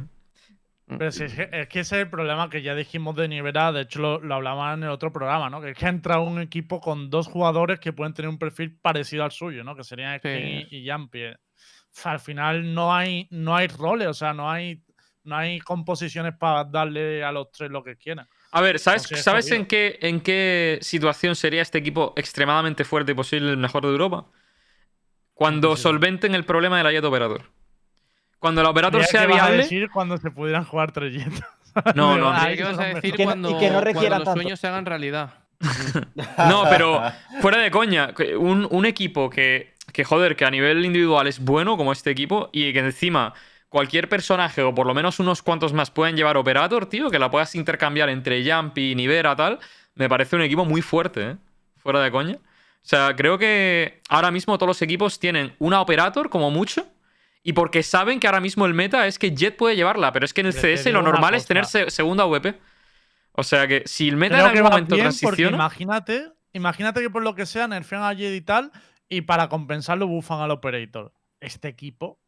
Pero 0.88 1.12
sí, 1.12 1.26
es 1.26 1.34
que 1.34 1.50
es 1.52 1.68
que 1.68 1.80
ese 1.82 1.95
es 1.98 2.02
el 2.04 2.10
problema 2.10 2.50
que 2.50 2.62
ya 2.62 2.74
dijimos 2.74 3.14
de 3.18 3.28
Nivera, 3.28 3.74
de 3.74 3.82
hecho 3.82 4.00
lo, 4.00 4.20
lo 4.22 4.36
hablaban 4.36 4.80
en 4.80 4.84
el 4.86 4.89
otro 4.89 5.12
programa, 5.12 5.50
¿no? 5.50 5.60
Que 5.60 5.72
es 5.72 5.78
que 5.78 5.86
ha 5.86 5.89
entrado 5.89 6.22
un 6.22 6.39
equipo 6.39 6.80
con 6.80 7.10
dos 7.10 7.28
jugadores 7.28 7.82
que 7.82 7.91
pueden 7.91 8.14
tener 8.14 8.30
un 8.30 8.39
perfil 8.39 8.74
parecido 8.80 9.26
al 9.26 9.32
suyo, 9.32 9.66
¿no? 9.66 9.76
Que 9.76 9.84
serían 9.84 10.18
Sí. 10.22 10.30
Skin 10.30 10.68
y, 10.72 10.78
y 10.88 10.89
Jumpy. 10.89 11.26
O 11.26 11.34
sea, 11.91 12.14
al 12.14 12.22
final 12.22 12.74
no 12.74 12.95
hay, 12.95 13.28
no 13.32 13.54
hay 13.54 13.68
roles, 13.68 14.08
o 14.08 14.14
sea, 14.14 14.34
no 14.34 14.50
hay, 14.50 14.82
no 15.28 15.36
hay 15.38 15.59
composiciones 15.59 16.34
para 16.36 16.63
darle 16.63 17.23
a 17.23 17.32
los 17.32 17.51
tres 17.51 17.69
lo 17.69 17.84
que 17.84 17.95
quieran. 17.97 18.28
A 18.51 18.61
ver, 18.61 18.80
¿sabes, 18.80 19.03
¿sabes 19.03 19.51
en, 19.51 19.65
qué, 19.65 19.99
en 20.01 20.21
qué 20.21 20.80
situación 20.82 21.36
sería 21.36 21.61
este 21.61 21.78
equipo 21.78 22.13
extremadamente 22.15 22.86
fuerte 22.86 23.11
y 23.11 23.15
posible 23.15 23.49
el 23.51 23.57
mejor 23.57 23.84
de 23.84 23.89
Europa? 23.89 24.25
Cuando 25.34 25.75
solventen 25.75 26.34
el 26.34 26.45
problema 26.45 26.78
de 26.78 26.84
la 26.84 26.91
Jet 26.91 27.03
Operator. 27.03 27.43
Cuando 28.39 28.61
el 28.61 28.67
Operator 28.67 29.01
Creía 29.01 29.07
sea 29.11 29.21
que 29.21 29.28
ibas 29.28 29.41
a 29.41 29.45
viable. 29.45 29.63
decir 29.63 29.89
cuando 29.91 30.17
se 30.17 30.32
pudieran 30.32 30.63
jugar 30.63 30.91
tres 30.91 31.13
jetas. 31.13 31.43
No, 31.93 32.17
no, 32.17 32.32
Ahí 32.34 32.55
¿Qué 32.57 32.63
vas 32.63 32.75
son 32.75 32.86
a 32.86 32.88
decir 32.88 33.13
que 33.13 33.17
no- 33.17 33.23
y 33.23 33.25
cuando, 33.25 33.49
que 33.49 33.53
no 33.53 33.59
cuando 33.59 33.82
requiera 33.82 34.17
los 34.17 34.25
tanto. 34.25 34.41
sueños 34.41 34.59
se 34.59 34.67
hagan 34.67 34.86
realidad? 34.86 35.32
No, 36.49 36.63
pero 36.69 37.03
fuera 37.41 37.57
de 37.59 37.69
coña, 37.69 38.13
que 38.13 38.36
un, 38.36 38.67
un 38.71 38.86
equipo 38.86 39.30
que, 39.30 39.73
que, 39.93 40.03
joder, 40.03 40.36
que 40.36 40.45
a 40.45 40.49
nivel 40.51 40.84
individual 40.86 41.28
es 41.28 41.39
bueno 41.39 41.78
como 41.78 41.91
este 41.91 42.09
equipo 42.09 42.49
y 42.51 42.73
que 42.73 42.80
encima 42.80 43.34
cualquier 43.70 44.07
personaje 44.09 44.61
o 44.63 44.74
por 44.74 44.88
lo 44.88 44.93
menos 44.93 45.20
unos 45.20 45.41
cuantos 45.41 45.74
más 45.74 45.91
pueden 45.91 46.15
llevar 46.15 46.38
Operator, 46.38 46.86
tío, 46.88 47.09
que 47.09 47.20
la 47.20 47.30
puedas 47.30 47.53
intercambiar 47.55 48.09
entre 48.09 48.43
Jumpy, 48.49 48.95
Nivera, 48.95 49.36
tal, 49.36 49.59
me 49.95 50.07
parece 50.07 50.36
un 50.36 50.41
equipo 50.41 50.63
muy 50.65 50.82
fuerte, 50.82 51.32
¿eh? 51.32 51.38
Fuera 51.78 52.01
de 52.01 52.11
coña. 52.11 52.36
O 52.36 52.89
sea, 52.89 53.15
creo 53.15 53.38
que 53.38 54.01
ahora 54.09 54.32
mismo 54.32 54.57
todos 54.57 54.68
los 54.70 54.82
equipos 54.82 55.20
tienen 55.20 55.53
una 55.59 55.82
Operator 55.82 56.30
como 56.30 56.51
mucho 56.51 56.88
y 57.43 57.53
porque 57.53 57.84
saben 57.84 58.20
que 58.20 58.28
ahora 58.28 58.39
mismo 58.39 58.65
el 58.65 58.74
meta 58.74 59.07
es 59.07 59.20
que 59.20 59.32
Jet 59.36 59.57
puede 59.57 59.76
llevarla, 59.76 60.11
pero 60.13 60.26
es 60.26 60.34
que 60.34 60.41
en 60.41 60.47
el 60.47 60.53
CS 60.53 60.86
lo 60.91 61.01
normal 61.01 61.34
es 61.34 61.45
tener 61.45 61.65
se- 61.65 61.89
segunda 61.89 62.26
VP. 62.26 62.55
O 63.34 63.43
sea 63.43 63.68
que 63.68 63.84
si 63.86 64.07
el 64.07 64.15
meta 64.18 64.36
Creo 64.36 64.47
en 64.47 64.51
que 64.53 64.57
algún 64.59 64.72
momento 64.72 64.95
transiciona... 64.95 65.55
imagínate, 65.55 66.32
imagínate 66.53 67.01
que 67.01 67.09
por 67.09 67.24
lo 67.24 67.36
que 67.36 67.45
sea 67.45 67.68
nerfean 67.68 68.03
a 68.03 68.15
Jed 68.15 68.34
y 68.34 68.41
tal 68.41 68.72
y 69.09 69.22
para 69.22 69.47
compensarlo 69.49 70.07
bufan 70.07 70.39
al 70.39 70.51
Operator. 70.51 71.13
Este 71.39 71.68
equipo 71.68 72.20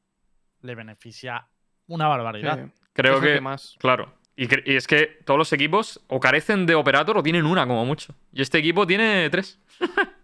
le 0.61 0.75
beneficia 0.75 1.47
una 1.87 2.07
barbaridad. 2.07 2.65
Sí, 2.65 2.71
Creo 2.93 3.21
que, 3.21 3.39
más. 3.41 3.75
claro. 3.79 4.13
Y, 4.35 4.47
es 4.73 4.87
que 4.87 5.19
todos 5.25 5.37
los 5.37 5.51
equipos 5.51 6.01
o 6.07 6.19
carecen 6.21 6.65
de 6.65 6.73
operator 6.73 7.17
o 7.17 7.23
tienen 7.23 7.45
una 7.45 7.67
como 7.67 7.85
mucho. 7.85 8.15
Y 8.31 8.41
este 8.41 8.57
equipo 8.59 8.87
tiene 8.87 9.29
tres. 9.29 9.59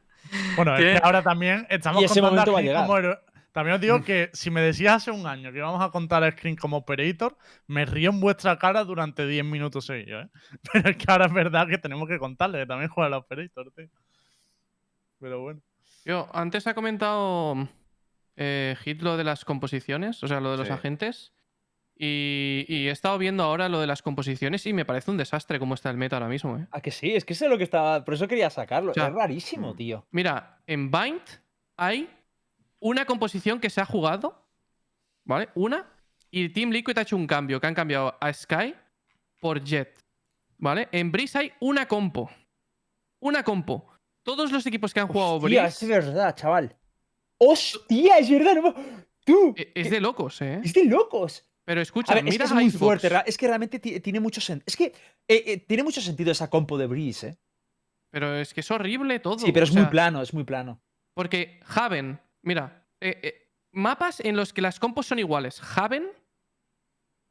Bueno, 0.55 0.75
es 0.75 0.81
que 0.81 0.99
ahora 1.01 1.21
también 1.21 1.65
estamos 1.69 2.01
Y 2.01 2.05
ese 2.05 2.19
contando 2.19 2.51
momento 2.51 2.53
va 2.53 2.59
a 2.59 2.61
llegar. 2.61 2.87
como 2.87 3.15
También 3.53 3.75
os 3.75 3.81
digo 3.81 4.03
que 4.03 4.31
si 4.33 4.49
me 4.49 4.59
decías 4.59 4.95
hace 4.95 5.11
un 5.11 5.27
año 5.27 5.51
que 5.51 5.59
íbamos 5.59 5.81
a 5.81 5.91
contar 5.91 6.23
a 6.23 6.31
Screen 6.31 6.55
como 6.55 6.77
Operator, 6.77 7.37
me 7.67 7.85
río 7.85 8.09
en 8.09 8.19
vuestra 8.19 8.57
cara 8.57 8.83
durante 8.83 9.27
10 9.27 9.45
minutos 9.45 9.85
seguidos, 9.85 10.25
¿eh? 10.25 10.29
Pero 10.73 10.89
es 10.89 10.97
que 10.97 11.05
ahora 11.07 11.27
es 11.27 11.33
verdad 11.33 11.67
que 11.67 11.77
tenemos 11.77 12.09
que 12.09 12.19
contarle 12.19 12.59
que 12.59 12.65
también 12.65 12.89
juega 12.89 13.07
el 13.07 13.13
Operator, 13.13 13.71
tío. 13.71 13.87
Pero 15.19 15.41
bueno. 15.41 15.61
Yo, 16.03 16.27
antes 16.33 16.67
ha 16.67 16.73
comentado 16.73 17.69
eh, 18.37 18.75
Hit 18.83 19.01
lo 19.01 19.17
de 19.17 19.23
las 19.23 19.45
composiciones, 19.45 20.23
o 20.23 20.27
sea, 20.27 20.39
lo 20.39 20.51
de 20.51 20.57
los 20.57 20.67
Sí. 20.67 20.73
agentes. 20.73 21.33
Y, 21.97 22.65
y 22.67 22.89
he 22.89 22.91
estado 22.91 23.17
viendo 23.17 23.43
ahora 23.43 23.69
lo 23.69 23.79
de 23.79 23.87
las 23.87 24.01
composiciones 24.01 24.65
y 24.65 24.73
me 24.73 24.83
parece 24.83 25.11
un 25.11 25.17
desastre 25.17 25.59
cómo 25.59 25.75
está 25.75 25.89
el 25.89 25.95
meta 25.97 26.17
ahora 26.17 26.27
mismo. 26.27 26.57
¿eh? 26.57 26.67
¿A 26.71 26.81
que 26.81 26.91
sí? 26.91 27.15
Es 27.15 27.23
que 27.23 27.31
eso 27.31 27.45
es 27.45 27.51
lo 27.51 27.57
que 27.57 27.63
estaba. 27.63 28.03
Por 28.03 28.15
eso 28.15 28.27
quería 28.27 28.49
sacarlo. 28.49 28.91
O 28.91 28.93
sea, 28.93 29.07
es 29.07 29.13
rarísimo, 29.13 29.73
mm. 29.73 29.77
tío. 29.77 30.05
Mira, 30.11 30.59
en 30.67 30.91
Bind 30.91 31.21
hay 31.77 32.09
una 32.79 33.05
composición 33.05 33.61
que 33.61 33.69
se 33.69 33.79
ha 33.79 33.85
jugado, 33.85 34.45
¿vale? 35.23 35.47
Una, 35.55 35.85
y 36.29 36.49
Team 36.49 36.71
Liquid 36.71 36.97
ha 36.97 37.01
hecho 37.03 37.15
un 37.15 37.27
cambio, 37.27 37.61
que 37.61 37.67
han 37.67 37.73
cambiado 37.73 38.17
a 38.19 38.33
Sky 38.33 38.75
por 39.39 39.63
Jet, 39.63 40.03
¿vale? 40.57 40.89
En 40.91 41.13
Breeze 41.13 41.37
hay 41.37 41.53
una 41.61 41.87
compo. 41.87 42.29
Una 43.19 43.41
compo. 43.43 43.87
Todos 44.23 44.51
los 44.51 44.65
equipos 44.65 44.93
que 44.93 44.99
han 44.99 45.07
jugado 45.07 45.35
Hostia, 45.35 45.61
Breeze 45.61 45.85
es 45.85 45.89
verdad, 45.89 46.35
chaval. 46.35 46.75
¡Hostia! 47.37 48.17
Es 48.19 48.29
verdad. 48.29 48.55
no- 48.55 48.75
Tú. 49.23 49.53
e- 49.57 49.71
es 49.75 49.89
de 49.89 49.99
locos, 49.99 50.41
¿eh? 50.41 50.61
Es 50.63 50.73
de 50.73 50.85
locos. 50.85 51.43
Pero 51.65 51.81
escucha, 51.81 52.11
A 52.11 52.15
ver, 52.15 52.23
es 52.25 52.29
que 52.29 52.31
mira 52.35 52.45
es 52.45 52.51
muy 52.51 52.69
fuerte. 52.69 53.09
Es 53.25 53.37
que 53.37 53.47
realmente 53.47 53.79
ti- 53.79 53.99
tiene 53.99 54.19
mucho 54.19 54.39
sentido. 54.39 54.65
Es 54.67 54.75
que 54.77 54.85
eh, 55.27 55.43
eh, 55.47 55.57
tiene 55.67 55.81
mucho 55.83 55.99
sentido 55.99 56.31
esa 56.31 56.47
compo 56.49 56.77
de 56.77 56.85
Breeze, 56.85 57.27
¿eh? 57.29 57.37
Pero 58.11 58.35
es 58.37 58.53
que 58.53 58.59
es 58.61 58.69
horrible 58.69 59.19
todo. 59.19 59.39
Sí, 59.39 59.51
pero 59.51 59.65
o 59.65 59.67
es 59.69 59.73
muy 59.73 59.85
plano, 59.87 60.21
es 60.21 60.33
muy 60.33 60.43
plano. 60.43 60.79
Porque 61.15 61.59
Haven, 61.65 62.19
mira, 62.43 62.87
eh, 63.01 63.49
mapas 63.71 64.19
en 64.19 64.35
los 64.37 64.53
que 64.53 64.61
las 64.61 64.79
compos 64.79 65.07
son 65.07 65.17
iguales. 65.19 65.59
Haven, 65.75 66.07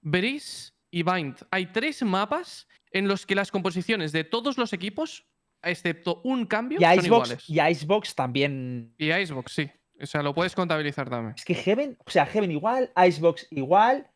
Breeze 0.03 0.73
y 0.91 1.03
Bind. 1.03 1.37
Hay 1.51 1.67
tres 1.67 2.03
mapas 2.03 2.67
en 2.91 3.09
los 3.09 3.27
que 3.27 3.35
las 3.35 3.51
composiciones 3.51 4.13
de 4.13 4.25
todos 4.25 4.59
los 4.59 4.73
equipos, 4.73 5.27
excepto 5.63 6.21
un 6.25 6.45
cambio, 6.47 6.79
Y 6.81 6.95
son 6.97 7.07
iguales. 7.07 7.49
y 7.49 7.61
Icebox 7.61 8.15
también. 8.15 8.95
Y 8.99 9.13
Icebox, 9.13 9.53
sí. 9.53 9.71
O 10.01 10.07
sea, 10.07 10.22
lo 10.22 10.34
puedes 10.34 10.55
contabilizar 10.55 11.09
también. 11.09 11.34
Es 11.36 11.45
que 11.45 11.55
Heaven, 11.55 11.97
o 12.05 12.11
sea, 12.11 12.26
Heaven 12.26 12.51
igual, 12.51 12.90
Icebox 12.97 13.47
igual, 13.51 14.09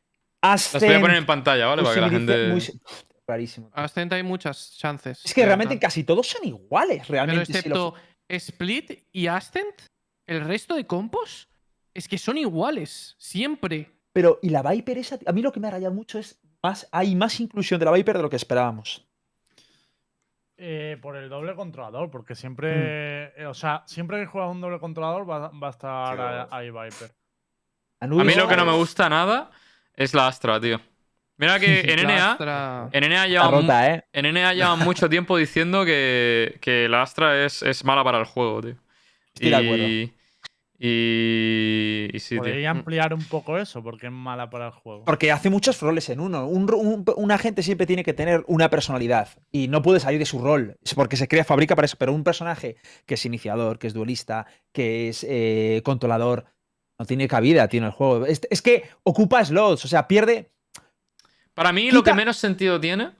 Las 0.43 0.73
voy 0.73 0.79
a 0.79 0.81
poner 0.81 1.01
en 1.03 1.07
Ascent, 1.11 1.27
pantalla, 1.27 1.67
¿vale? 1.67 1.83
Para 1.83 1.95
que 1.95 2.01
la 2.01 2.11
gente. 2.11 2.49
muy 2.49 2.61
tío. 2.61 3.71
Ascent 3.75 4.13
hay 4.13 4.23
muchas 4.23 4.77
chances. 4.79 5.25
Es 5.25 5.35
que 5.35 5.45
realmente 5.45 5.79
casi 5.79 6.03
todos 6.05 6.27
son 6.27 6.45
iguales, 6.47 7.03
Pero 7.07 7.13
realmente. 7.13 7.45
si 7.47 7.53
lo- 7.53 7.59
excepto 7.59 7.95
Split 8.29 9.05
y 9.13 9.27
Ascent, 9.27 9.83
el 10.27 10.45
resto 10.45 10.75
de 10.75 10.87
compos, 10.87 11.49
es 11.95 12.09
que 12.09 12.19
son 12.19 12.39
iguales, 12.39 13.15
siempre. 13.19 13.91
Pero, 14.13 14.39
¿y 14.43 14.49
la 14.51 14.63
Viper 14.63 14.99
esa? 14.99 15.19
A 15.27 15.33
mí 15.33 15.43
lo 15.43 15.53
que 15.53 15.61
me 15.61 15.69
ha 15.69 15.71
rayado 15.73 15.95
mucho 15.95 16.19
es 16.19 16.41
más, 16.63 16.89
hay 16.91 17.15
más 17.15 17.39
inclusión 17.41 17.79
de 17.79 17.87
la 17.87 17.93
Viper 17.93 18.17
de 18.17 18.23
lo 18.23 18.31
que 18.31 18.37
esperábamos. 18.37 19.07
Eh, 20.61 20.97
por 21.01 21.17
el 21.17 21.29
doble 21.29 21.55
controlador, 21.55 22.11
porque 22.11 22.35
siempre, 22.35 22.73
Mm. 23.37 23.41
eh, 23.43 23.47
o 23.47 23.55
sea, 23.55 23.85
siempre 23.87 24.19
que 24.19 24.27
juegas 24.27 24.51
un 24.51 24.61
doble 24.61 24.81
controlador 24.81 25.29
va, 25.29 25.51
va 25.51 25.67
a 25.69 25.71
estar 25.71 26.17
Sí, 26.17 26.49
ahí- 26.51 26.71
Viper. 26.71 27.11
A 28.01 28.07
mí 28.09 28.35
lo 28.35 28.49
que 28.49 28.57
no 28.57 28.65
me 28.67 28.73
gusta 28.73 29.09
nada 29.09 29.51
es 29.95 30.15
la 30.15 30.27
Astra, 30.27 30.61
tío. 30.61 30.81
Mira 31.37 31.61
que 31.61 31.81
en 31.93 32.01
NA, 32.01 32.33
Astra- 32.33 32.89
en 32.93 33.05
NA 33.05 33.45
mu- 33.45 33.51
rota, 33.61 33.87
¿eh? 33.95 34.05
en 34.13 34.27
NA 34.27 34.53
llevan 34.55 34.79
mucho 34.85 35.09
tiempo 35.09 35.37
diciendo 35.37 35.85
que, 35.85 36.59
que 36.61 36.89
la 36.89 37.03
Astra 37.03 37.45
es, 37.45 37.63
es 37.63 37.85
mala 37.85 38.03
para 38.03 38.19
el 38.19 38.25
juego, 38.25 38.61
tío. 38.61 38.75
Estoy 39.35 39.51
de 39.51 39.57
acuerdo. 39.57 40.18
Y, 40.81 42.09
y, 42.13 42.19
sí, 42.21 42.37
tío. 42.37 42.39
Podría 42.43 42.71
ampliar 42.71 43.13
un 43.13 43.25
poco 43.25 43.59
eso, 43.59 43.83
porque 43.83 44.07
es 44.07 44.13
mala 44.13 44.49
para 44.49 44.67
el 44.67 44.73
juego. 44.73 45.05
Porque 45.05 45.33
hace 45.33 45.51
muchos 45.51 45.81
roles 45.81 46.09
en 46.09 46.21
uno. 46.21 46.47
Un, 46.47 46.73
un- 46.73 47.05
un 47.17 47.31
agente 47.33 47.63
siempre 47.63 47.87
tiene 47.87 48.05
que 48.05 48.15
tener 48.15 48.45
una 48.47 48.71
personalidad 48.71 49.29
y 49.51 49.69
no 49.69 49.83
puede 49.83 50.01
salir 50.01 50.19
de 50.21 50.27
su 50.27 50.41
rol. 50.41 50.77
Porque 50.95 51.17
se 51.17 51.27
crea, 51.29 51.45
fabrica 51.45 51.75
para 51.75 51.87
eso. 51.87 51.97
Pero 51.99 52.13
un 52.13 52.23
personaje 52.25 52.77
que 53.07 53.15
es 53.15 53.27
iniciador, 53.27 53.79
que 53.79 53.89
es 53.89 53.95
duelista, 53.95 54.47
que 54.73 55.09
es 55.09 55.27
eh, 55.29 55.83
controlador, 55.85 56.45
no 56.99 57.07
tiene 57.07 57.27
cabida, 57.29 57.69
en 57.71 57.85
el 57.85 57.91
juego. 57.91 58.27
Es, 58.27 58.41
es 58.51 58.63
que 58.63 58.85
ocupa 59.03 59.45
slots, 59.45 59.85
o 59.85 59.89
sea, 59.89 60.07
pierde. 60.07 60.51
Para 61.55 61.73
mí 61.73 61.91
lo 61.91 62.05
que 62.05 62.15
menos 62.15 62.37
sentido 62.37 62.81
tiene, 62.81 63.11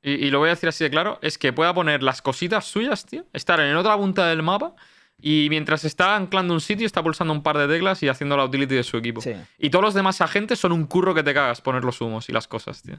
y, 0.00 0.12
y 0.12 0.30
lo 0.30 0.38
voy 0.38 0.48
a 0.48 0.50
decir 0.52 0.70
así 0.70 0.84
de 0.84 0.90
claro, 0.90 1.18
es 1.20 1.36
que 1.36 1.52
pueda 1.52 1.74
poner 1.74 2.02
las 2.02 2.22
cositas 2.22 2.64
suyas, 2.64 3.04
tío, 3.04 3.26
estar 3.34 3.60
en 3.60 3.76
otra 3.76 3.94
punta 3.98 4.26
del 4.26 4.42
mapa 4.42 4.74
y 5.20 5.48
mientras 5.50 5.84
está 5.84 6.14
anclando 6.14 6.54
un 6.54 6.60
sitio 6.60 6.86
está 6.86 7.02
pulsando 7.02 7.32
un 7.32 7.42
par 7.42 7.58
de 7.58 7.66
teclas 7.66 8.02
y 8.02 8.08
haciendo 8.08 8.36
la 8.36 8.44
utility 8.44 8.76
de 8.76 8.84
su 8.84 8.96
equipo. 8.96 9.20
Sí. 9.20 9.32
Y 9.58 9.70
todos 9.70 9.84
los 9.84 9.94
demás 9.94 10.20
agentes 10.20 10.58
son 10.58 10.72
un 10.72 10.86
curro 10.86 11.14
que 11.14 11.22
te 11.22 11.34
cagas 11.34 11.60
poner 11.60 11.84
los 11.84 12.00
humos 12.00 12.28
y 12.28 12.32
las 12.32 12.46
cosas, 12.46 12.82
tío. 12.82 12.98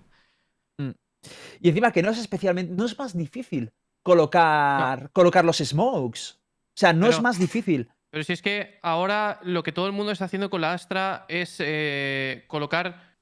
Y 1.62 1.70
encima 1.70 1.92
que 1.92 2.02
no 2.02 2.12
es 2.12 2.18
especialmente. 2.18 2.74
No 2.74 2.86
es 2.86 2.98
más 2.98 3.16
difícil 3.16 3.72
colocar, 4.04 5.12
colocar 5.12 5.46
los 5.46 5.58
smokes. 5.58 6.38
O 6.40 6.80
sea, 6.80 6.94
no 6.94 7.08
es 7.08 7.22
más 7.22 7.38
difícil. 7.38 7.90
Pero 8.10 8.24
si 8.24 8.34
es 8.34 8.42
que 8.42 8.80
ahora 8.82 9.40
lo 9.44 9.64
que 9.64 9.72
todo 9.72 9.86
el 9.86 9.92
mundo 9.92 10.12
está 10.12 10.26
haciendo 10.26 10.50
con 10.50 10.62
la 10.62 10.74
Astra 10.74 11.26
es 11.28 11.58
eh, 11.60 12.46
colocar 12.48 13.18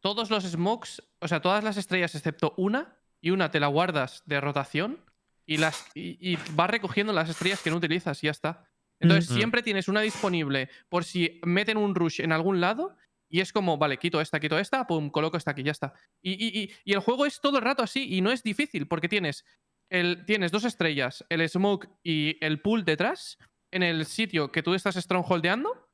todos 0.00 0.30
los 0.30 0.44
smokes, 0.44 1.02
o 1.20 1.28
sea, 1.28 1.40
todas 1.40 1.64
las 1.64 1.76
estrellas 1.76 2.14
excepto 2.14 2.54
una, 2.56 2.96
y 3.20 3.30
una 3.30 3.50
te 3.50 3.60
la 3.60 3.66
guardas 3.66 4.22
de 4.26 4.40
rotación 4.40 5.00
y, 5.46 5.58
las, 5.58 5.86
y, 5.94 6.32
y 6.32 6.38
vas 6.52 6.68
recogiendo 6.70 7.12
las 7.12 7.28
estrellas 7.30 7.62
que 7.62 7.70
no 7.70 7.76
utilizas 7.76 8.22
y 8.22 8.26
ya 8.26 8.32
está. 8.32 8.68
Entonces 9.00 9.30
Mm. 9.30 9.34
siempre 9.34 9.62
tienes 9.62 9.88
una 9.88 10.00
disponible 10.00 10.68
por 10.88 11.04
si 11.04 11.40
meten 11.44 11.76
un 11.76 11.94
rush 11.94 12.20
en 12.20 12.32
algún 12.32 12.60
lado 12.60 12.96
y 13.28 13.40
es 13.40 13.52
como, 13.52 13.76
vale, 13.78 13.98
quito 13.98 14.20
esta, 14.20 14.40
quito 14.40 14.58
esta, 14.58 14.86
pum, 14.86 15.10
coloco 15.10 15.36
esta 15.36 15.50
aquí, 15.50 15.62
ya 15.62 15.72
está. 15.72 15.92
Y, 16.22 16.32
y- 16.32 16.62
y- 16.62 16.70
y 16.84 16.92
el 16.94 17.00
juego 17.00 17.26
es 17.26 17.40
todo 17.40 17.58
el 17.58 17.64
rato 17.64 17.82
así 17.82 18.14
y 18.14 18.20
no 18.20 18.30
es 18.32 18.42
difícil 18.42 18.86
porque 18.88 19.08
tienes, 19.08 19.44
el, 19.90 20.24
tienes 20.26 20.50
dos 20.50 20.64
estrellas, 20.64 21.24
el 21.28 21.46
smoke 21.48 21.88
y 22.02 22.36
el 22.44 22.60
pool 22.60 22.84
detrás 22.84 23.38
en 23.72 23.82
el 23.82 24.06
sitio 24.06 24.50
que 24.50 24.62
tú 24.62 24.74
estás 24.74 24.94
strongholdeando 24.96 25.88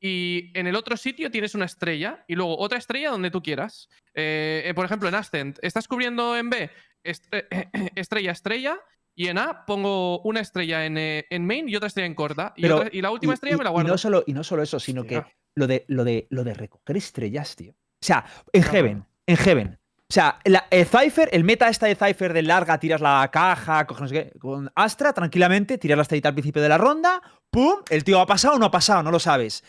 y 0.00 0.50
en 0.58 0.66
el 0.66 0.74
otro 0.76 0.96
sitio 0.96 1.30
tienes 1.30 1.54
una 1.54 1.64
estrella 1.66 2.24
y 2.26 2.34
luego 2.34 2.58
otra 2.58 2.78
estrella 2.78 3.10
donde 3.10 3.30
tú 3.30 3.40
quieras. 3.42 3.88
Eh, 4.14 4.62
eh, 4.66 4.74
por 4.74 4.84
ejemplo, 4.84 5.08
en 5.08 5.14
Ascent, 5.14 5.58
estás 5.62 5.86
cubriendo 5.88 6.36
en 6.36 6.50
B 6.50 6.70
estre- 7.04 7.46
estrella, 7.96 8.32
estrella 8.32 8.78
y 9.14 9.28
en 9.28 9.38
A 9.38 9.64
pongo 9.66 10.20
una 10.22 10.40
estrella 10.40 10.86
en, 10.86 10.96
eh, 10.98 11.26
en 11.30 11.46
main 11.46 11.68
y 11.68 11.76
otra 11.76 11.88
estrella 11.88 12.06
en 12.06 12.14
corta 12.14 12.52
y, 12.56 12.62
Pero- 12.62 12.76
otra- 12.76 12.90
y 12.92 13.00
la 13.02 13.10
última 13.10 13.32
Y- 13.32 13.34
estrella 13.34 13.54
y- 13.56 13.58
me 13.58 13.64
la 13.64 13.70
y 13.70 13.72
guardo. 13.72 13.88
no, 13.90 13.98
solo, 13.98 14.24
y 14.26 14.32
no 14.32 14.42
solo 14.44 14.62
eso, 14.62 14.80
sino 14.80 15.04
que 15.04 15.22
lo 15.54 15.66
de, 15.66 15.84
lo, 15.88 16.04
de, 16.04 16.26
lo 16.30 16.44
de 16.44 16.54
recoger 16.54 16.96
estrellas, 16.96 17.54
tío. 17.56 17.72
O 17.72 18.04
sea, 18.04 18.24
en 18.52 18.62
Claro. 18.62 18.76
Heaven, 18.76 19.04
en 19.26 19.36
Heaven. 19.36 19.78
O 20.10 20.12
sea, 20.14 20.38
la- 20.44 20.66
el 20.70 20.84
Cypher, 20.86 21.28
el 21.32 21.42
meta 21.44 21.68
esta 21.68 21.86
de 21.86 21.94
Cypher 21.94 22.32
de 22.34 22.42
larga, 22.42 22.78
tiras 22.78 23.00
la 23.00 23.30
caja, 23.32 23.86
coges 23.86 24.02
no 24.02 24.08
sé 24.08 24.14
qué, 24.14 24.38
con 24.38 24.70
Astra, 24.74 25.12
tranquilamente, 25.12 25.78
tiras 25.78 25.96
la 25.96 26.02
estrellita 26.02 26.28
al 26.28 26.34
principio 26.34 26.60
de 26.62 26.68
la 26.68 26.76
ronda, 26.78 27.22
¡pum! 27.50 27.76
El 27.88 28.04
tío 28.04 28.20
ha 28.20 28.26
pasado 28.26 28.56
o 28.56 28.58
no 28.58 28.66
ha 28.66 28.70
pasado, 28.70 29.02
no 29.02 29.10
lo 29.10 29.18
sabes. 29.18 29.64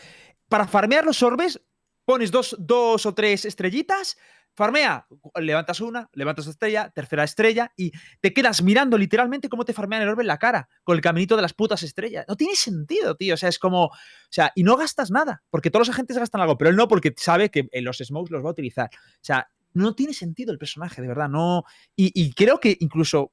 Para 0.49 0.67
farmear 0.67 1.05
los 1.05 1.23
orbes, 1.23 1.61
pones 2.05 2.29
dos, 2.31 2.55
dos 2.59 3.05
o 3.05 3.13
tres 3.13 3.45
estrellitas, 3.45 4.17
farmea, 4.55 5.07
levantas 5.35 5.81
una, 5.81 6.09
levantas 6.13 6.47
estrella, 6.47 6.89
tercera 6.91 7.23
estrella, 7.23 7.71
y 7.75 7.91
te 8.21 8.33
quedas 8.33 8.61
mirando 8.61 8.97
literalmente 8.97 9.49
cómo 9.49 9.65
te 9.65 9.73
farmean 9.73 10.03
el 10.03 10.09
orbe 10.09 10.23
en 10.23 10.27
la 10.27 10.37
cara, 10.37 10.69
con 10.83 10.95
el 10.95 11.01
caminito 11.01 11.35
de 11.35 11.41
las 11.41 11.53
putas 11.53 11.83
estrellas. 11.83 12.25
No 12.27 12.35
tiene 12.35 12.55
sentido, 12.55 13.15
tío. 13.15 13.33
O 13.33 13.37
sea, 13.37 13.49
es 13.49 13.59
como. 13.59 13.85
O 13.85 13.91
sea, 14.29 14.51
y 14.55 14.63
no 14.63 14.77
gastas 14.77 15.11
nada, 15.11 15.43
porque 15.49 15.71
todos 15.71 15.87
los 15.87 15.93
agentes 15.93 16.17
gastan 16.17 16.41
algo, 16.41 16.57
pero 16.57 16.69
él 16.69 16.75
no, 16.75 16.87
porque 16.87 17.13
sabe 17.17 17.49
que 17.49 17.67
en 17.71 17.83
los 17.83 17.97
smokes 17.97 18.31
los 18.31 18.43
va 18.43 18.49
a 18.49 18.51
utilizar. 18.51 18.89
O 18.93 19.23
sea, 19.23 19.47
no 19.73 19.95
tiene 19.95 20.13
sentido 20.13 20.51
el 20.51 20.59
personaje, 20.59 21.01
de 21.01 21.07
verdad. 21.07 21.29
No. 21.29 21.63
Y, 21.95 22.33
creo 22.33 22.59
que 22.59 22.77
incluso 22.79 23.31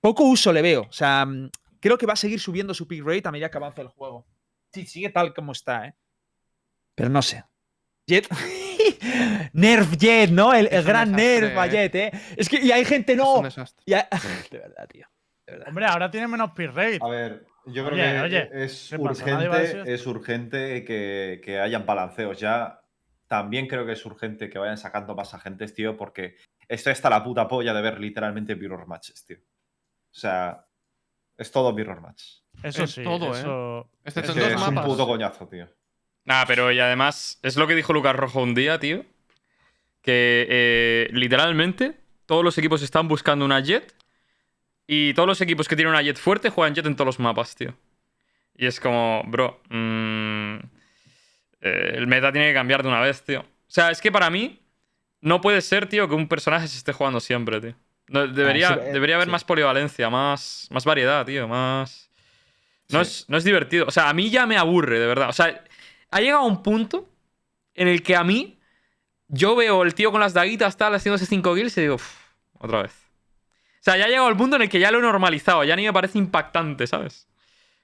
poco 0.00 0.24
uso 0.24 0.52
le 0.52 0.62
veo. 0.62 0.82
O 0.82 0.92
sea, 0.92 1.26
mm, 1.26 1.50
creo 1.80 1.98
que 1.98 2.06
va 2.06 2.12
a 2.12 2.16
seguir 2.16 2.40
subiendo 2.40 2.74
su 2.74 2.86
pick 2.86 3.04
rate 3.04 3.28
a 3.28 3.32
medida 3.32 3.50
que 3.50 3.58
avance 3.58 3.80
el 3.80 3.88
juego. 3.88 4.26
Sí, 4.72 4.86
sigue 4.86 5.10
tal 5.10 5.34
como 5.34 5.52
está, 5.52 5.86
¿eh? 5.86 5.96
Pero 6.94 7.08
no 7.08 7.22
sé. 7.22 7.44
Jet. 8.06 8.28
Nerf 9.52 9.96
Jet, 9.96 10.30
¿no? 10.30 10.52
El, 10.54 10.66
Es 10.70 10.84
gran 10.84 11.12
desastre, 11.12 11.40
Nerf 11.50 11.66
eh. 11.66 11.70
Jet, 11.70 11.94
¿eh? 11.94 12.12
Es 12.36 12.48
que 12.48 12.60
y 12.60 12.72
hay 12.72 12.84
gente, 12.84 13.12
Es 13.12 13.18
no. 13.18 13.34
un 13.36 13.44
desastre. 13.44 13.84
hay- 13.94 14.02
De 14.50 14.58
verdad, 14.58 14.88
tío. 14.88 15.06
De 15.46 15.52
verdad. 15.52 15.68
Hombre, 15.68 15.86
ahora 15.86 16.10
tiene 16.10 16.28
menos 16.28 16.50
pick 16.52 16.68
rate. 16.74 16.98
A 17.00 17.08
ver, 17.08 17.46
yo 17.66 17.84
creo 17.86 17.94
Oye, 17.94 18.12
que 18.12 18.20
oye, 18.20 18.64
es 18.64 18.88
¿qué 18.90 18.98
pasa? 18.98 19.26
¿Nadie 19.26 19.48
va 19.48 19.56
a 19.56 19.58
decir 19.60 19.76
urgente, 19.78 19.94
es 19.94 20.06
urgente 20.06 20.84
que, 20.84 21.40
que 21.42 21.60
hayan 21.60 21.86
balanceos. 21.86 22.38
Ya 22.38 22.80
también 23.28 23.66
creo 23.66 23.86
que 23.86 23.92
es 23.92 24.04
urgente 24.06 24.48
que 24.48 24.58
vayan 24.58 24.78
sacando 24.78 25.14
más 25.14 25.34
agentes, 25.34 25.74
tío, 25.74 25.96
porque 25.96 26.36
esto 26.68 26.90
está 26.90 27.10
la 27.10 27.22
puta 27.22 27.48
polla 27.48 27.72
de 27.74 27.82
ver 27.82 28.00
literalmente 28.00 28.54
mirror 28.56 28.86
matches, 28.86 29.24
tío. 29.24 29.38
O 29.38 30.16
sea, 30.16 30.66
es 31.36 31.50
todo 31.50 31.72
mirror 31.72 32.00
match. 32.00 32.22
Eso 32.62 32.84
es 32.84 32.92
sí, 32.92 33.02
todo, 33.02 33.34
¿eh? 33.34 33.84
Es, 34.04 34.16
en 34.16 34.22
que 34.22 34.28
dos 34.28 34.62
es 34.62 34.68
un 34.68 34.74
puto 34.82 35.06
coñazo, 35.06 35.48
tío. 35.48 35.68
Nah, 36.24 36.44
pero 36.46 36.72
y 36.72 36.80
además, 36.80 37.38
es 37.42 37.56
lo 37.56 37.66
que 37.66 37.74
dijo 37.74 37.92
Lucas 37.92 38.16
Rojo 38.16 38.40
un 38.42 38.54
día, 38.54 38.78
tío. 38.78 39.04
Que 40.02 40.46
eh, 40.48 41.08
literalmente 41.12 41.94
todos 42.26 42.44
los 42.44 42.56
equipos 42.58 42.82
están 42.82 43.08
buscando 43.08 43.44
una 43.44 43.60
jet. 43.60 43.94
Y 44.86 45.14
todos 45.14 45.26
los 45.26 45.40
equipos 45.40 45.66
que 45.68 45.76
tienen 45.76 45.92
una 45.92 46.02
jet 46.02 46.16
fuerte 46.18 46.50
juegan 46.50 46.74
jet 46.74 46.86
en 46.86 46.94
todos 46.96 47.06
los 47.06 47.18
mapas, 47.20 47.54
tío. 47.54 47.74
Y 48.56 48.66
es 48.66 48.80
como, 48.80 49.22
bro. 49.26 49.60
mm, 49.70 50.56
eh, 51.60 51.92
el 51.96 52.06
meta 52.06 52.30
tiene 52.32 52.48
que 52.48 52.54
cambiar 52.54 52.82
de 52.82 52.88
una 52.88 53.00
vez, 53.00 53.22
tío. 53.22 53.40
O 53.40 53.46
sea, 53.74 53.90
es 53.90 54.00
que 54.00 54.12
para 54.12 54.30
mí 54.30 54.60
no 55.20 55.40
puede 55.40 55.60
ser, 55.62 55.88
tío, 55.88 56.08
que 56.08 56.14
un 56.14 56.28
personaje 56.28 56.68
se 56.68 56.76
esté 56.78 56.92
jugando 56.92 57.18
siempre, 57.20 57.60
tío. 57.60 57.74
No, 58.08 58.26
debería, 58.26 58.68
sí, 58.68 58.74
eh, 58.82 58.92
debería 58.92 59.16
haber 59.16 59.28
sí. 59.28 59.32
más 59.32 59.44
polivalencia, 59.44 60.10
más, 60.10 60.68
más 60.70 60.84
variedad, 60.84 61.24
tío, 61.24 61.48
más. 61.48 62.10
No, 62.90 63.02
Sí. 63.02 63.10
es, 63.10 63.24
no 63.30 63.38
es 63.38 63.44
divertido. 63.44 63.86
O 63.86 63.90
sea, 63.90 64.10
a 64.10 64.12
mí 64.14 64.28
ya 64.28 64.44
me 64.46 64.58
aburre, 64.58 64.98
de 64.98 65.06
verdad. 65.06 65.30
O 65.30 65.32
sea, 65.32 65.64
ha 66.14 66.20
llegado 66.20 66.44
un 66.44 66.62
punto 66.62 67.08
en 67.74 67.88
el 67.88 68.04
que 68.04 68.14
a 68.14 68.22
mí 68.22 68.60
yo 69.26 69.56
veo 69.56 69.82
el 69.82 69.94
tío 69.94 70.12
con 70.12 70.20
las 70.20 70.32
daguitas 70.32 70.76
tal 70.76 70.94
haciéndose 70.94 71.26
5 71.26 71.54
kills 71.56 71.76
y 71.76 71.80
digo, 71.80 71.96
"Uf, 71.96 72.18
otra 72.60 72.82
vez. 72.82 72.92
O 72.92 73.82
sea, 73.84 73.96
ya 73.96 74.04
ha 74.04 74.08
llegado 74.08 74.28
el 74.28 74.36
punto 74.36 74.54
en 74.54 74.62
el 74.62 74.68
que 74.68 74.78
ya 74.78 74.92
lo 74.92 75.00
he 75.00 75.02
normalizado, 75.02 75.64
ya 75.64 75.74
ni 75.74 75.84
me 75.84 75.92
parece 75.92 76.18
impactante, 76.18 76.86
¿sabes? 76.86 77.28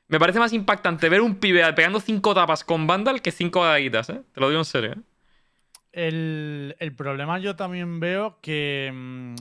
Me 0.07 0.21
parece 0.21 0.39
más 0.39 0.53
impactante 0.53 1.09
ver 1.09 1.23
un 1.23 1.41
pibe 1.41 1.73
pegando 1.73 1.99
5 1.99 2.33
tapas 2.33 2.63
con 2.63 2.87
Vandal 2.87 3.21
que 3.21 3.33
5 3.33 3.65
daguitas, 3.65 4.11
¿eh? 4.11 4.23
Te 4.33 4.41
lo 4.41 4.49
digo 4.49 4.61
en 4.61 4.65
serio, 4.65 4.93
¿eh? 4.93 4.99
El, 5.93 6.77
el 6.79 6.95
problema 6.95 7.41
yo 7.41 7.57
también 7.57 7.99
veo 7.99 8.39
que 8.41 8.93
mm, 8.95 9.35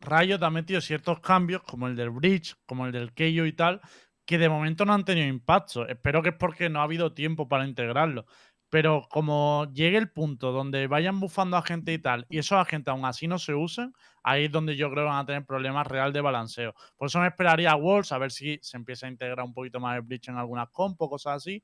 Riot 0.00 0.42
ha 0.42 0.50
metido 0.50 0.80
ciertos 0.80 1.20
cambios, 1.20 1.62
como 1.62 1.86
el 1.86 1.94
del 1.94 2.10
Bridge, 2.10 2.56
como 2.66 2.86
el 2.86 2.92
del 2.92 3.12
Keio 3.12 3.46
y 3.46 3.52
tal, 3.52 3.80
que 4.26 4.38
de 4.38 4.48
momento 4.48 4.84
no 4.84 4.94
han 4.94 5.04
tenido 5.04 5.26
impacto. 5.26 5.86
Espero 5.88 6.22
que 6.22 6.30
es 6.30 6.34
porque 6.36 6.68
no 6.70 6.80
ha 6.80 6.84
habido 6.84 7.12
tiempo 7.14 7.48
para 7.48 7.66
integrarlo. 7.66 8.26
Pero 8.70 9.06
como 9.10 9.66
llegue 9.74 9.98
el 9.98 10.10
punto 10.10 10.50
donde 10.50 10.86
vayan 10.86 11.20
bufando 11.20 11.58
a 11.58 11.62
gente 11.62 11.92
y 11.92 11.98
tal, 11.98 12.24
y 12.30 12.38
esos 12.38 12.56
agentes 12.58 12.90
aún 12.90 13.04
así 13.04 13.28
no 13.28 13.38
se 13.38 13.54
usen, 13.54 13.92
ahí 14.22 14.44
es 14.46 14.50
donde 14.52 14.76
yo 14.76 14.90
creo 14.90 15.04
que 15.04 15.08
van 15.10 15.18
a 15.18 15.26
tener 15.26 15.44
problemas 15.44 15.86
real 15.86 16.12
de 16.14 16.22
balanceo. 16.22 16.74
Por 16.96 17.08
eso 17.08 17.20
me 17.20 17.26
esperaría 17.26 17.72
a 17.72 17.74
Wolves 17.74 18.12
a 18.12 18.18
ver 18.18 18.30
si 18.32 18.58
se 18.62 18.78
empieza 18.78 19.06
a 19.06 19.10
integrar 19.10 19.44
un 19.44 19.52
poquito 19.52 19.78
más 19.78 19.96
el 19.96 20.02
Bridge 20.02 20.28
en 20.28 20.36
algunas 20.38 20.70
compo, 20.70 21.10
cosas 21.10 21.36
así, 21.36 21.62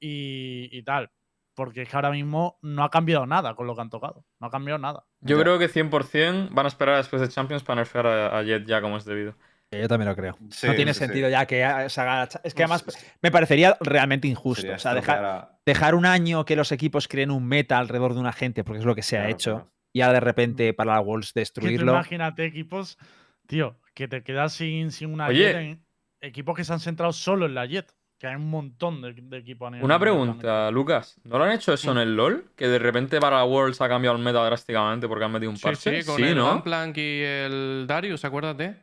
y, 0.00 0.68
y 0.72 0.82
tal. 0.82 1.10
Porque 1.54 1.82
es 1.82 1.88
que 1.88 1.96
ahora 1.96 2.10
mismo 2.10 2.58
no 2.62 2.84
ha 2.84 2.90
cambiado 2.90 3.26
nada 3.26 3.54
con 3.54 3.66
lo 3.66 3.74
que 3.74 3.80
han 3.82 3.90
tocado. 3.90 4.24
No 4.40 4.46
ha 4.46 4.50
cambiado 4.50 4.78
nada. 4.78 5.04
Yo 5.20 5.36
Ya. 5.36 5.42
creo 5.42 5.58
que 5.58 5.68
100% 5.68 6.48
van 6.52 6.66
a 6.66 6.68
esperar 6.68 6.96
después 6.98 7.20
de 7.22 7.28
Champions 7.28 7.64
para 7.64 7.76
nerfear 7.80 8.06
a, 8.06 8.38
a 8.38 8.42
Jet 8.42 8.66
ya 8.66 8.80
como 8.80 8.96
es 8.96 9.04
debido. 9.04 9.36
Yo 9.80 9.88
también 9.88 10.08
lo 10.08 10.16
creo. 10.16 10.36
Sí, 10.50 10.66
no 10.66 10.74
tiene 10.74 10.92
sí, 10.94 11.00
sí. 11.00 11.04
sentido 11.06 11.28
ya 11.28 11.46
que 11.46 11.56
se 11.88 12.00
haga. 12.00 12.28
Es 12.44 12.54
que 12.54 12.62
además 12.64 12.84
me 13.22 13.30
parecería 13.30 13.76
realmente 13.80 14.28
injusto. 14.28 14.62
sería 14.62 14.76
o 14.76 14.78
sea, 14.78 14.94
dejar, 14.94 15.16
estropear 15.16 15.34
a- 15.52 15.58
dejar 15.66 15.94
un 15.94 16.06
año 16.06 16.44
que 16.44 16.56
los 16.56 16.72
equipos 16.72 17.08
creen 17.08 17.30
un 17.30 17.46
meta 17.46 17.78
alrededor 17.78 18.14
de 18.14 18.20
un 18.20 18.26
agente, 18.26 18.64
porque 18.64 18.80
es 18.80 18.84
lo 18.86 18.94
que 18.94 19.02
se 19.02 19.18
ha 19.18 19.28
hecho, 19.28 19.52
claro. 19.54 19.72
y 19.92 20.00
ahora 20.02 20.14
de 20.14 20.20
repente 20.20 20.72
para 20.74 20.94
la 20.94 21.00
Wolves 21.00 21.32
destruirlo. 21.34 21.92
imagínate 21.92 22.44
equipos, 22.44 22.98
tío, 23.46 23.76
que 23.94 24.08
te 24.08 24.22
quedas 24.22 24.52
sin, 24.52 24.90
sin 24.92 25.12
una 25.12 25.26
Oye, 25.28 25.38
jet 25.44 25.56
en- 25.56 25.86
equipos 26.20 26.56
que 26.56 26.64
se 26.64 26.72
han 26.72 26.80
centrado 26.80 27.12
solo 27.12 27.46
en 27.46 27.54
la 27.54 27.66
Jet. 27.66 27.92
Que 28.18 28.26
hay 28.26 28.36
un 28.36 28.48
montón 28.48 29.02
de, 29.02 29.12
de 29.12 29.36
equipos 29.36 29.68
a 29.68 29.70
nivel 29.72 29.84
Una 29.84 29.98
pregunta, 29.98 30.70
Lucas. 30.70 31.20
¿No 31.24 31.36
lo 31.36 31.44
han 31.44 31.52
hecho 31.52 31.74
eso 31.74 31.92
en 31.92 31.98
el 31.98 32.16
LoL? 32.16 32.46
Que 32.56 32.66
de 32.66 32.78
repente 32.78 33.20
para 33.20 33.44
Worlds 33.44 33.78
ha 33.82 33.90
cambiado 33.90 34.16
el 34.16 34.22
meta 34.22 34.42
drásticamente 34.42 35.06
porque 35.06 35.26
han 35.26 35.32
metido 35.32 35.50
un 35.50 35.58
Sí, 35.58 35.62
parche. 35.64 36.00
sí, 36.00 36.06
con 36.10 36.24
el 36.24 36.34
¿no? 36.34 36.50
Gunplank 36.54 36.96
y 36.96 37.20
el 37.22 37.84
Darius, 37.86 38.24
acuérdate. 38.24 38.74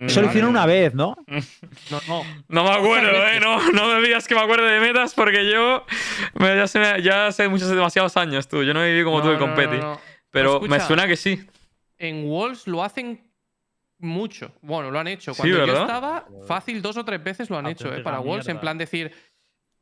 Eso 0.00 0.20
lo 0.20 0.26
Mm, 0.26 0.30
hicieron 0.30 0.50
una 0.50 0.66
vez, 0.66 0.94
¿no? 0.94 1.16
No, 1.90 2.00
no. 2.06 2.44
No 2.48 2.64
me 2.64 2.70
acuerdo, 2.70 3.26
eh. 3.28 3.40
No, 3.40 3.70
no 3.72 3.94
me 3.94 4.00
digas 4.06 4.26
que 4.28 4.34
me 4.34 4.40
acuerde 4.40 4.70
de 4.70 4.80
metas 4.80 5.14
porque 5.14 5.50
yo 5.50 5.84
me- 6.34 6.56
ya, 6.56 6.66
sé, 6.66 7.02
ya 7.02 7.30
sé 7.32 7.48
muchos 7.48 7.68
demasiados 7.70 8.16
años, 8.16 8.48
tú. 8.48 8.62
Yo 8.62 8.74
no 8.74 8.82
viví 8.82 9.04
como 9.04 9.20
tú 9.20 9.26
No, 9.28 9.32
de 9.32 9.38
no, 9.38 9.46
no, 9.46 9.54
competi. 9.54 9.76
no. 9.76 10.00
Pero 10.30 10.60
me 10.60 10.80
suena 10.80 11.06
que 11.06 11.16
sí. 11.16 11.46
En 11.98 12.28
Walls 12.28 12.66
lo 12.66 12.82
hacen 12.82 13.30
mucho. 13.98 14.52
Bueno, 14.62 14.90
lo 14.90 14.98
han 14.98 15.08
hecho. 15.08 15.32
Sí, 15.32 15.38
Cuando 15.38 15.58
yo 15.58 15.66
¿verdad? 15.66 15.80
estaba, 15.82 16.26
fácil 16.46 16.82
dos 16.82 16.96
o 16.96 17.04
tres 17.04 17.22
veces 17.22 17.48
lo 17.48 17.56
han 17.58 17.66
hecho, 17.66 17.92
¿eh? 17.94 18.00
Para 18.00 18.20
Walls, 18.20 18.48
en 18.48 18.58
plan 18.60 18.76
decir, 18.76 19.12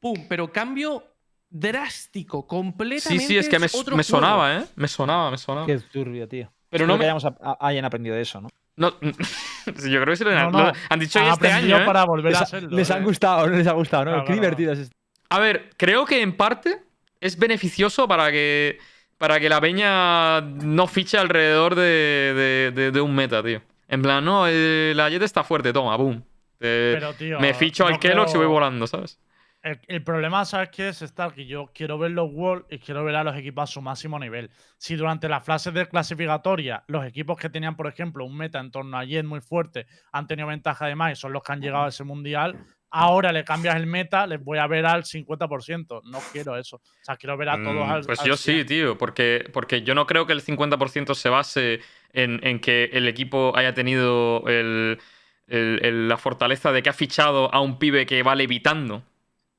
pum, 0.00 0.26
pero 0.28 0.52
cambio 0.52 1.02
drástico, 1.48 2.42
Sí, 2.42 2.46
completamente. 2.48 3.26
sí, 3.26 3.36
es 3.38 3.48
que 3.48 3.58
me, 3.58 3.66
me 3.96 4.02
sonaba, 4.04 4.56
¿eh? 4.56 4.64
Me 4.76 4.88
sonaba, 4.88 5.30
me 5.30 5.38
sonaba. 5.38 5.66
Qué 5.66 5.78
turbio, 5.78 6.28
tío. 6.28 6.52
Pero 6.68 6.84
Espero 6.84 6.86
no 6.86 6.94
que 6.94 6.98
me. 6.98 7.04
hayamos 7.04 7.26
hayan 7.60 7.84
aprendido 7.84 8.16
de 8.16 8.22
eso, 8.22 8.40
¿no? 8.40 8.48
No, 8.76 8.92
yo 9.00 10.00
creo 10.00 10.06
que 10.06 10.16
sí 10.16 10.24
lo, 10.24 10.32
No, 10.32 10.50
lo 10.50 10.50
no, 10.50 10.72
han 10.88 10.98
dicho 10.98 11.20
este 11.20 11.50
año, 11.52 11.78
¿eh? 11.78 11.86
para 11.86 12.04
volver 12.04 12.32
Les, 12.32 12.36
a 12.36 12.40
ha- 12.40 12.42
hacerlo. 12.44 12.76
les 12.76 12.90
eh. 12.90 12.92
han 12.92 13.04
gustado, 13.04 13.46
no 13.46 13.56
les 13.56 13.66
ha 13.66 13.72
gustado, 13.72 14.04
¿no? 14.04 14.10
Claro, 14.10 14.24
Qué 14.24 14.32
claro. 14.32 14.40
divertido 14.42 14.72
es 14.72 14.78
esto. 14.80 14.94
A 15.30 15.38
ver, 15.38 15.70
creo 15.76 16.04
que 16.04 16.20
en 16.22 16.36
parte 16.36 16.82
es 17.20 17.38
beneficioso 17.38 18.06
para 18.08 18.30
que 18.30 18.78
para 19.16 19.38
que 19.40 19.48
la 19.48 19.60
peña 19.60 20.40
no 20.40 20.86
fiche 20.88 21.16
alrededor 21.16 21.76
de, 21.76 21.82
de- 21.82 22.72
de- 22.74 22.90
de 22.90 23.00
un 23.00 23.14
meta, 23.14 23.42
tío. 23.42 23.62
En 23.88 24.02
plan, 24.02 24.24
no, 24.24 24.44
eh, 24.48 24.92
la 24.96 25.08
Jet 25.08 25.22
está 25.22 25.44
fuerte, 25.44 25.72
toma, 25.72 25.96
boom. 25.96 26.22
Te- 26.58 26.94
Pero, 26.94 27.14
tío, 27.14 27.38
me 27.40 27.54
ficho 27.54 27.84
no 27.84 27.90
al 27.94 28.00
Kelox 28.00 28.34
y 28.34 28.38
voy 28.38 28.46
volando, 28.46 28.86
¿sabes? 28.86 29.18
El, 29.64 29.80
el 29.88 30.04
problema, 30.04 30.44
¿sabes 30.44 30.68
qué 30.68 30.88
es? 30.90 31.00
Star, 31.00 31.32
que 31.32 31.46
yo 31.46 31.70
quiero 31.74 31.96
ver 31.96 32.10
los 32.10 32.30
Worlds 32.30 32.66
y 32.70 32.78
quiero 32.78 33.02
ver 33.02 33.16
a 33.16 33.24
los 33.24 33.34
equipos 33.34 33.62
a 33.64 33.66
su 33.66 33.80
máximo 33.80 34.18
nivel. 34.18 34.50
Si 34.76 34.94
durante 34.94 35.26
las 35.26 35.42
fases 35.42 35.72
de 35.72 35.88
clasificatoria 35.88 36.84
los 36.86 37.02
equipos 37.06 37.38
que 37.38 37.48
tenían, 37.48 37.74
por 37.74 37.86
ejemplo, 37.86 38.26
un 38.26 38.36
meta 38.36 38.60
en 38.60 38.70
torno 38.70 38.98
a 38.98 39.04
Jet 39.06 39.24
muy 39.24 39.40
fuerte 39.40 39.86
han 40.12 40.26
tenido 40.26 40.48
ventaja 40.48 40.86
de 40.86 40.94
más 40.94 41.12
y 41.12 41.16
son 41.16 41.32
los 41.32 41.42
que 41.42 41.52
han 41.52 41.62
llegado 41.62 41.84
a 41.84 41.88
ese 41.88 42.04
mundial, 42.04 42.58
ahora 42.90 43.32
le 43.32 43.42
cambias 43.42 43.74
el 43.76 43.86
meta, 43.86 44.26
les 44.26 44.44
voy 44.44 44.58
a 44.58 44.66
ver 44.66 44.84
al 44.84 45.04
50%. 45.04 46.02
No 46.04 46.18
quiero 46.30 46.58
eso. 46.58 46.76
O 46.76 46.82
sea, 47.00 47.16
quiero 47.16 47.38
ver 47.38 47.48
a 47.48 47.62
todos 47.62 47.86
Mm, 47.88 47.90
al 47.90 48.04
Pues 48.04 48.20
al 48.20 48.26
yo 48.26 48.36
sí, 48.36 48.52
100. 48.52 48.66
tío, 48.66 48.98
porque, 48.98 49.48
porque 49.50 49.80
yo 49.80 49.94
no 49.94 50.06
creo 50.06 50.26
que 50.26 50.34
el 50.34 50.42
50% 50.42 51.14
se 51.14 51.30
base 51.30 51.80
en, 52.12 52.38
en 52.46 52.60
que 52.60 52.90
el 52.92 53.08
equipo 53.08 53.56
haya 53.56 53.72
tenido 53.72 54.44
el- 54.46 54.98
el- 55.46 55.80
el- 55.82 56.08
la 56.08 56.18
fortaleza 56.18 56.70
de 56.70 56.82
que 56.82 56.90
ha 56.90 56.92
fichado 56.92 57.52
a 57.54 57.60
un 57.60 57.78
pibe 57.78 58.04
que 58.04 58.22
va 58.22 58.34
levitando. 58.34 59.02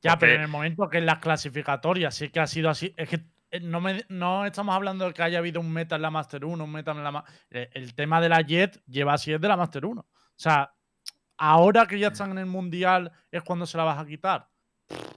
Ya, 0.05 0.11
Porque- 0.11 0.25
pero 0.27 0.35
en 0.35 0.41
el 0.41 0.47
momento 0.47 0.89
que 0.89 0.99
en 0.99 1.05
las 1.05 1.19
clasificatorias 1.19 2.13
sí 2.15 2.29
que 2.29 2.39
ha 2.39 2.47
sido 2.47 2.69
así, 2.69 2.93
es 2.95 3.09
que 3.09 3.25
eh, 3.51 3.59
no, 3.59 3.81
me- 3.81 4.05
no 4.09 4.45
estamos 4.45 4.75
hablando 4.75 5.05
de 5.07 5.13
que 5.13 5.23
haya 5.23 5.39
habido 5.39 5.59
un 5.59 5.71
meta 5.71 5.95
en 5.95 6.01
la 6.03 6.11
Master 6.11 6.45
1, 6.45 6.63
un 6.63 6.71
meta 6.71 6.91
en 6.91 7.03
la 7.03 7.23
eh, 7.51 7.69
El 7.73 7.93
tema 7.95 8.19
de 8.21 8.29
la 8.29 8.41
Jet 8.41 8.81
lleva 8.87 9.13
así 9.13 9.31
desde 9.31 9.47
la 9.47 9.57
Master 9.57 9.85
1. 9.85 10.01
O 10.01 10.07
sea, 10.35 10.73
ahora 11.37 11.85
que 11.87 11.97
ya 11.99 12.07
están 12.09 12.31
en 12.31 12.37
el 12.39 12.45
Mundial 12.45 13.11
es 13.31 13.43
cuando 13.43 13.65
se 13.65 13.77
la 13.77 13.83
vas 13.83 13.99
a 13.99 14.05
quitar. 14.05 14.47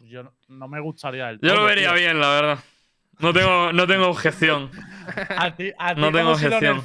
Yo 0.04 0.22
no, 0.22 0.34
no 0.48 0.68
me 0.68 0.80
gustaría 0.80 1.28
el 1.30 1.38
Yo 1.40 1.54
lo 1.54 1.64
vería 1.64 1.92
bien, 1.92 2.18
la 2.20 2.28
verdad. 2.30 2.58
No 3.18 3.32
tengo, 3.32 3.72
no 3.72 3.86
tengo 3.86 4.06
objeción. 4.08 4.70
A 5.36 5.54
ti, 5.54 5.72
a 5.78 5.94
ti 5.94 6.00
No 6.00 6.12
tengo 6.12 6.36
si 6.36 6.46
objeción. 6.46 6.84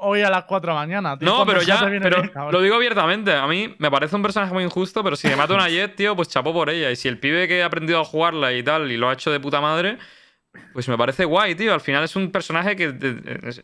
hoy 0.00 0.20
a 0.22 0.30
las 0.30 0.44
4 0.44 0.72
de 0.72 0.74
la 0.74 0.80
mañana. 0.80 1.18
tío, 1.18 1.26
No, 1.28 1.44
pero 1.46 1.62
ya 1.62 1.80
pero 1.80 1.90
bien, 2.20 2.32
lo 2.52 2.60
digo 2.60 2.76
abiertamente. 2.76 3.32
A 3.34 3.46
mí 3.46 3.74
me 3.78 3.90
parece 3.90 4.14
un 4.14 4.22
personaje 4.22 4.52
muy 4.52 4.62
injusto, 4.64 5.02
pero 5.02 5.16
si 5.16 5.26
me 5.28 5.36
mata 5.36 5.54
una 5.54 5.68
Jet, 5.68 5.96
tío, 5.96 6.14
pues 6.14 6.28
chapó 6.28 6.52
por 6.52 6.70
ella. 6.70 6.90
Y 6.90 6.96
si 6.96 7.08
el 7.08 7.18
pibe 7.18 7.48
que 7.48 7.62
ha 7.62 7.66
aprendido 7.66 8.00
a 8.00 8.04
jugarla 8.04 8.52
y 8.52 8.62
tal, 8.62 8.90
y 8.92 8.96
lo 8.96 9.08
ha 9.08 9.14
hecho 9.14 9.30
de 9.32 9.40
puta 9.40 9.60
madre, 9.60 9.98
pues 10.72 10.88
me 10.88 10.96
parece 10.98 11.24
guay, 11.24 11.54
tío. 11.54 11.72
Al 11.74 11.80
final 11.80 12.04
es 12.04 12.14
un 12.14 12.30
personaje 12.30 12.76
que 12.76 12.94
es, 13.44 13.62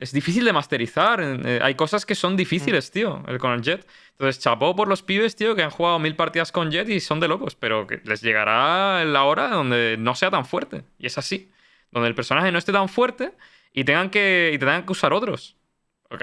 es 0.00 0.12
difícil 0.12 0.44
de 0.44 0.52
masterizar. 0.52 1.20
Eh, 1.22 1.60
Hay 1.62 1.74
cosas 1.74 2.06
que 2.06 2.14
son 2.14 2.36
difíciles, 2.36 2.90
tío, 2.90 3.22
el 3.26 3.38
con 3.38 3.52
el 3.52 3.62
Jet. 3.62 3.86
Entonces, 4.12 4.42
chapó 4.42 4.74
por 4.74 4.88
los 4.88 5.02
pibes, 5.02 5.36
tío, 5.36 5.54
que 5.54 5.62
han 5.62 5.70
jugado 5.70 5.98
mil 5.98 6.16
partidas 6.16 6.52
con 6.52 6.70
Jet 6.70 6.88
y 6.88 7.00
son 7.00 7.20
de 7.20 7.28
locos, 7.28 7.54
pero 7.54 7.86
que 7.86 8.00
les 8.04 8.20
llegará 8.20 9.04
la 9.04 9.24
hora 9.24 9.48
donde 9.48 9.96
no 9.98 10.14
sea 10.14 10.30
tan 10.30 10.44
fuerte. 10.44 10.84
Y 10.98 11.06
es 11.06 11.18
así. 11.18 11.50
Donde 11.90 12.08
el 12.08 12.14
personaje 12.14 12.52
no 12.52 12.58
esté 12.58 12.72
tan 12.72 12.88
fuerte 12.88 13.32
y 13.72 13.84
tengan 13.84 14.10
que, 14.10 14.50
y 14.54 14.58
tengan 14.58 14.84
que 14.84 14.92
usar 14.92 15.12
otros. 15.12 15.56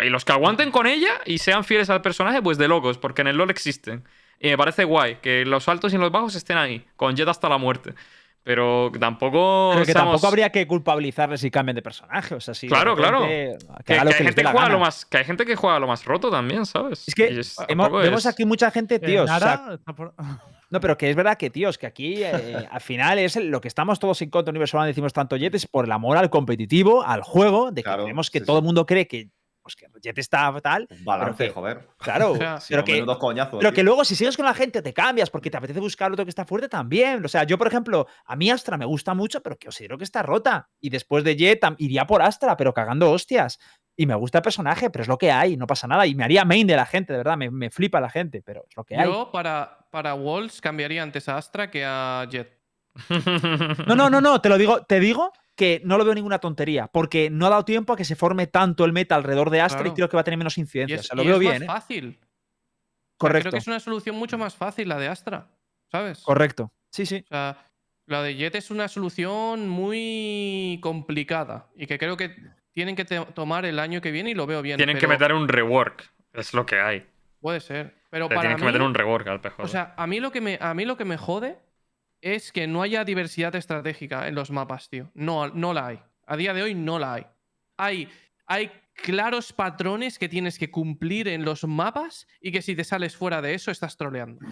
Y 0.03 0.09
los 0.09 0.25
que 0.25 0.31
aguanten 0.31 0.71
con 0.71 0.87
ella 0.87 1.21
y 1.25 1.37
sean 1.37 1.63
fieles 1.63 1.89
al 1.89 2.01
personaje, 2.01 2.41
pues 2.41 2.57
de 2.57 2.67
locos, 2.67 2.97
porque 2.97 3.21
en 3.21 3.27
el 3.27 3.37
LoL 3.37 3.51
existen. 3.51 4.03
Y 4.39 4.49
me 4.49 4.57
parece 4.57 4.83
guay 4.83 5.17
que 5.21 5.45
los 5.45 5.67
altos 5.69 5.93
y 5.93 5.97
los 5.97 6.11
bajos 6.11 6.35
estén 6.35 6.57
ahí, 6.57 6.85
con 6.95 7.15
Jet 7.15 7.27
hasta 7.27 7.49
la 7.49 7.57
muerte. 7.57 7.93
Pero 8.45 8.91
tampoco. 8.99 9.71
Pero 9.73 9.85
que 9.87 9.93
tampoco 9.93 10.27
habría 10.27 10.51
que 10.51 10.67
culpabilizarles 10.67 11.41
si 11.41 11.49
cambian 11.49 11.75
de 11.75 11.81
personaje. 11.81 12.35
O 12.35 12.39
sea, 12.39 12.53
si 12.53 12.67
de 12.67 12.73
Claro, 12.75 12.95
claro. 12.95 13.21
repente, 13.21 13.65
Que, 13.83 13.93
hay 13.95 14.07
que 14.07 14.13
gente 14.13 14.43
juega 14.45 14.69
lo 14.69 14.77
más, 14.79 15.03
que 15.03 15.17
hay 15.17 15.25
gente 15.25 15.45
que 15.47 15.55
juega 15.55 15.79
lo 15.79 15.87
más 15.87 16.05
roto 16.05 16.29
también, 16.29 16.63
¿sabes? 16.67 17.07
Es 17.07 17.15
que 17.15 17.39
es- 17.39 17.57
hemos- 17.67 17.91
vemos 17.91 18.19
es- 18.19 18.25
aquí 18.31 18.45
mucha 18.45 18.69
gente, 18.69 18.99
Que 18.99 19.07
tíos. 19.07 19.23
o 19.23 19.27
sea, 19.27 19.39
Nara 19.39 19.73
está 19.73 19.93
por- 19.93 20.13
No, 20.69 20.79
pero 20.79 20.95
que 20.97 21.09
es 21.09 21.15
verdad 21.15 21.37
que, 21.37 21.49
tíos, 21.49 21.77
que 21.79 21.87
aquí 21.87 22.23
eh, 22.23 22.67
al 22.69 22.81
final 22.81 23.17
es 23.19 23.35
lo 23.35 23.61
que 23.61 23.67
estamos 23.67 23.97
todos 23.99 24.21
en 24.21 24.29
contra 24.29 24.51
Universal 24.51 24.79
One, 24.81 24.87
decimos 24.89 25.11
tanto 25.13 25.37
Jet, 25.37 25.55
es 25.55 25.65
por 25.67 25.85
el 25.85 25.91
amor 25.91 26.17
al 26.17 26.29
competitivo, 26.29 27.03
al 27.03 27.21
juego, 27.23 27.71
de 27.71 27.81
que 27.81 27.83
Claro, 27.83 28.03
queremos 28.03 28.29
que 28.29 28.39
sí, 28.39 28.45
todo 28.45 28.57
sí. 28.57 28.59
el 28.59 28.65
mundo 28.65 28.85
cree 28.85 29.07
que, 29.07 29.29
pues, 29.65 29.75
que 29.75 29.87
Jet 29.99 30.15
está 30.19 30.53
tal. 30.61 30.87
Un 30.91 31.03
balance, 31.03 31.33
Pero 31.39 31.49
que- 31.49 31.53
joder. 31.55 31.87
Claro, 31.97 32.31
O 32.33 32.37
sea, 32.37 32.59
Sí, 32.61 32.67
pero, 32.69 32.83
que, 32.85 33.03
coñazos, 33.17 33.57
pero 33.59 33.73
que 33.73 33.81
luego 33.81 34.05
si 34.05 34.15
sigues 34.15 34.37
con 34.37 34.45
la 34.45 34.53
gente 34.53 34.83
te 34.83 34.93
cambias 34.93 35.31
porque 35.31 35.49
te 35.49 35.57
apetece 35.57 35.79
buscar 35.79 36.11
otro 36.11 36.23
que 36.23 36.29
está 36.29 36.45
fuerte 36.45 36.69
también. 36.69 37.25
O 37.25 37.27
sea, 37.27 37.43
yo, 37.45 37.57
por 37.57 37.65
ejemplo, 37.65 38.05
a 38.25 38.35
mí 38.35 38.51
Astra 38.51 38.77
me 38.77 38.85
gusta 38.85 39.15
mucho, 39.15 39.41
pero 39.41 39.57
que 39.57 39.65
considero 39.65 39.97
que 39.97 40.03
está 40.03 40.21
rota. 40.21 40.69
Y 40.79 40.91
después 40.91 41.23
de 41.23 41.35
Jet 41.35 41.61
iría 41.79 42.05
por 42.05 42.21
Astra, 42.21 42.55
pero 42.55 42.75
cagando 42.75 43.09
hostias. 43.11 43.57
Y 43.97 44.05
me 44.05 44.13
gusta 44.13 44.37
el 44.37 44.41
personaje, 44.43 44.91
pero 44.91 45.01
es 45.01 45.07
lo 45.07 45.17
que 45.17 45.31
hay, 45.31 45.57
no 45.57 45.65
pasa 45.65 45.87
nada. 45.87 46.05
Y 46.05 46.13
me 46.13 46.23
haría 46.25 46.45
main 46.45 46.67
de 46.67 46.75
la 46.75 46.85
gente, 46.85 47.13
de 47.13 47.17
verdad, 47.17 47.37
me, 47.37 47.49
me 47.49 47.71
flipa 47.71 47.99
la 47.99 48.09
gente, 48.11 48.43
pero 48.45 48.65
es 48.69 48.75
lo 48.77 48.83
que 48.83 48.97
hay. 48.97 49.05
Yo 49.07 49.31
para, 49.31 49.87
para 49.89 50.13
Walls 50.13 50.61
cambiaría 50.61 51.01
antes 51.01 51.27
a 51.27 51.37
Astra 51.37 51.71
que 51.71 51.83
a 51.83 52.27
Jet. 52.29 52.61
No, 53.87 53.95
no, 53.95 54.09
no, 54.09 54.21
no, 54.21 54.39
te 54.41 54.49
lo 54.49 54.57
digo, 54.57 54.83
te 54.85 54.99
digo 54.99 55.31
que 55.55 55.81
no 55.85 55.97
lo 55.97 56.05
veo 56.05 56.13
ninguna 56.13 56.39
tontería, 56.39 56.87
porque 56.87 57.29
no 57.29 57.45
ha 57.47 57.49
dado 57.49 57.65
tiempo 57.65 57.93
a 57.93 57.95
que 57.95 58.05
se 58.05 58.15
forme 58.15 58.47
tanto 58.47 58.85
el 58.85 58.93
meta 58.93 59.15
alrededor 59.15 59.49
de 59.49 59.61
Astra 59.61 59.87
y 59.87 59.91
creo 59.91 60.09
que 60.09 60.17
va 60.17 60.21
a 60.21 60.23
tener 60.23 60.37
menos 60.37 60.57
incidencia. 60.57 60.95
es, 60.95 61.01
o 61.01 61.03
sea, 61.03 61.15
lo 61.15 61.23
y 61.23 61.27
veo 61.27 61.35
es 61.35 61.39
bien, 61.39 61.53
más 61.53 61.61
¿eh? 61.61 61.65
fácil. 61.67 62.07
O 62.07 62.11
sea, 62.11 62.27
Correcto, 63.17 63.43
creo 63.43 63.51
que 63.53 63.57
es 63.59 63.67
una 63.67 63.79
solución 63.79 64.15
mucho 64.15 64.37
más 64.37 64.55
fácil 64.55 64.89
la 64.89 64.99
de 64.99 65.07
Astra, 65.07 65.47
¿sabes? 65.89 66.21
correcto. 66.21 66.71
Sí, 66.91 67.05
sí. 67.05 67.23
O 67.25 67.27
sea, 67.27 67.57
la 68.07 68.21
de 68.21 68.35
Jet 68.35 68.55
es 68.55 68.71
una 68.71 68.87
solución 68.87 69.67
muy 69.67 70.79
complicada 70.81 71.69
y 71.75 71.87
que 71.87 71.97
creo 71.97 72.17
que 72.17 72.35
tienen 72.71 72.95
que 72.95 73.05
tomar 73.05 73.65
el 73.65 73.79
año 73.79 74.01
que 74.01 74.11
viene 74.11 74.31
y 74.31 74.33
lo 74.33 74.45
veo 74.45 74.61
bien. 74.61 74.77
Tienen 74.77 74.97
que 74.97 75.07
meter 75.07 75.33
un 75.33 75.47
rework. 75.47 76.11
Es 76.33 76.53
lo 76.53 76.65
que 76.65 76.79
hay. 76.79 77.05
Puede 77.39 77.61
ser. 77.61 77.95
Pero 78.09 78.25
Le 78.25 78.29
para 78.29 78.41
tienen 78.41 78.57
que 78.57 78.65
meter 78.65 78.81
un 78.81 78.93
rework 78.93 79.27
al 79.27 79.41
PJ. 79.41 79.63
o 79.63 79.67
sea, 79.67 79.93
a 79.97 80.07
mí, 80.07 80.19
lo 80.19 80.31
que 80.31 80.41
me, 80.41 80.57
a 80.61 80.73
mí 80.73 80.85
lo 80.85 80.97
que 80.97 81.05
me 81.05 81.17
jode 81.17 81.57
es 82.25 82.51
que 82.51 82.65
no 82.65 82.81
haya 82.81 83.05
diversidad 83.05 83.55
estratégica 83.55 84.27
en 84.27 84.33
los 84.33 84.49
mapas, 84.49 84.89
tío. 84.89 85.11
No, 85.13 85.47
no 85.49 85.75
la 85.75 85.87
hay. 85.87 85.99
A 86.25 86.35
día 86.35 86.55
de 86.55 86.63
hoy 86.63 86.73
no 86.73 86.97
la 86.97 87.13
hay. 87.13 87.27
Hay, 87.77 88.09
hay 88.47 88.71
claros 88.95 89.53
patrones 89.53 90.17
que 90.17 90.27
tienes 90.27 90.57
que 90.57 90.71
cumplir 90.71 91.27
en 91.27 91.45
los 91.45 91.65
mapas 91.65 92.27
y 92.41 92.51
que 92.51 92.63
si 92.63 92.75
te 92.75 92.83
sales 92.83 93.15
fuera 93.15 93.43
de 93.43 93.53
eso 93.53 93.69
estás 93.69 93.95
troleando. 93.95 94.43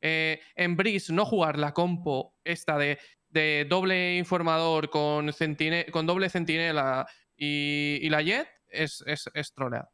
Eh, 0.00 0.40
en 0.54 0.74
Breeze, 0.74 1.12
no 1.12 1.26
jugar 1.26 1.58
la 1.58 1.74
compo 1.74 2.34
esta 2.44 2.78
de, 2.78 2.98
de 3.28 3.66
doble 3.68 4.16
informador 4.16 4.88
con, 4.88 5.28
centine- 5.28 5.90
con 5.90 6.06
doble 6.06 6.30
centinela 6.30 7.06
y, 7.36 7.98
y 8.00 8.08
la 8.08 8.22
jet 8.22 8.48
es, 8.68 9.04
es, 9.06 9.52
trolear. 9.52 9.86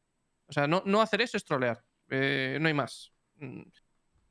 O 0.47 0.53
sea, 0.53 0.69
no, 0.69 0.85
no 0.87 1.03
hacer 1.03 1.21
eso 1.21 1.37
es 1.37 1.45
trolear. 1.45 1.83
Eh, 2.11 2.59
no 2.61 2.69
hay 2.69 2.75
más. 2.75 3.13
Mm. 3.39 3.63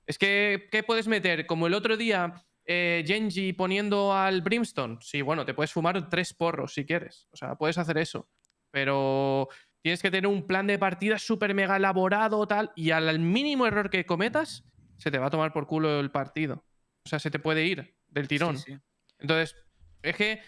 Es 0.05 0.17
que, 0.17 0.69
¿qué 0.71 0.83
puedes 0.83 1.07
meter? 1.09 1.45
Como 1.45 1.67
el 1.67 1.73
otro 1.73 1.97
día, 1.97 2.33
eh, 2.65 3.03
Genji 3.05 3.53
poniendo 3.53 4.13
al 4.13 4.41
Brimstone. 4.41 4.97
Sí, 5.01 5.21
bueno, 5.21 5.45
te 5.45 5.53
puedes 5.53 5.71
fumar 5.71 6.09
tres 6.09 6.33
porros 6.33 6.73
si 6.73 6.85
quieres. 6.85 7.27
O 7.31 7.35
sea, 7.37 7.55
puedes 7.55 7.77
hacer 7.77 7.97
eso. 7.97 8.29
Pero 8.71 9.49
tienes 9.81 10.01
que 10.01 10.09
tener 10.11 10.27
un 10.27 10.47
plan 10.47 10.65
de 10.67 10.79
partida 10.79 11.19
súper 11.19 11.53
mega 11.53 11.75
elaborado, 11.77 12.47
tal. 12.47 12.71
Y 12.75 12.91
al 12.91 13.19
mínimo 13.19 13.65
error 13.67 13.89
que 13.89 14.05
cometas, 14.05 14.63
se 14.97 15.11
te 15.11 15.17
va 15.19 15.27
a 15.27 15.29
tomar 15.29 15.53
por 15.53 15.67
culo 15.67 15.99
el 15.99 16.11
partido. 16.11 16.63
O 17.05 17.09
sea, 17.09 17.19
se 17.19 17.29
te 17.29 17.39
puede 17.39 17.65
ir 17.65 17.95
del 18.07 18.27
tirón. 18.27 18.57
Sí, 18.57 18.73
sí. 18.73 18.79
Entonces, 19.19 19.55
es 20.01 20.15
que 20.15 20.41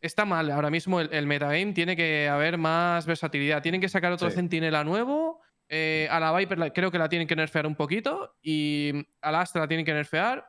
está 0.00 0.24
mal 0.24 0.50
ahora 0.50 0.70
mismo 0.70 1.00
el, 1.00 1.12
el 1.12 1.26
metagame. 1.26 1.72
Tiene 1.72 1.96
que 1.96 2.28
haber 2.28 2.56
más 2.58 3.04
versatilidad. 3.06 3.62
Tienen 3.62 3.80
que 3.80 3.88
sacar 3.88 4.12
otro 4.12 4.30
Sí. 4.30 4.36
centinela 4.36 4.84
nuevo. 4.84 5.40
eh, 5.68 6.06
a 6.12 6.20
la 6.20 6.32
Viper 6.36 6.58
la- 6.60 6.72
creo 6.72 6.92
que 6.92 6.98
la 6.98 7.08
tienen 7.08 7.26
que 7.26 7.34
nerfear 7.34 7.66
un 7.66 7.74
poquito. 7.74 8.36
Y 8.40 8.92
a 9.20 9.32
la 9.32 9.40
Astra 9.40 9.62
la 9.62 9.66
tienen 9.68 9.84
que 9.84 9.92
nerfear. 9.92 10.48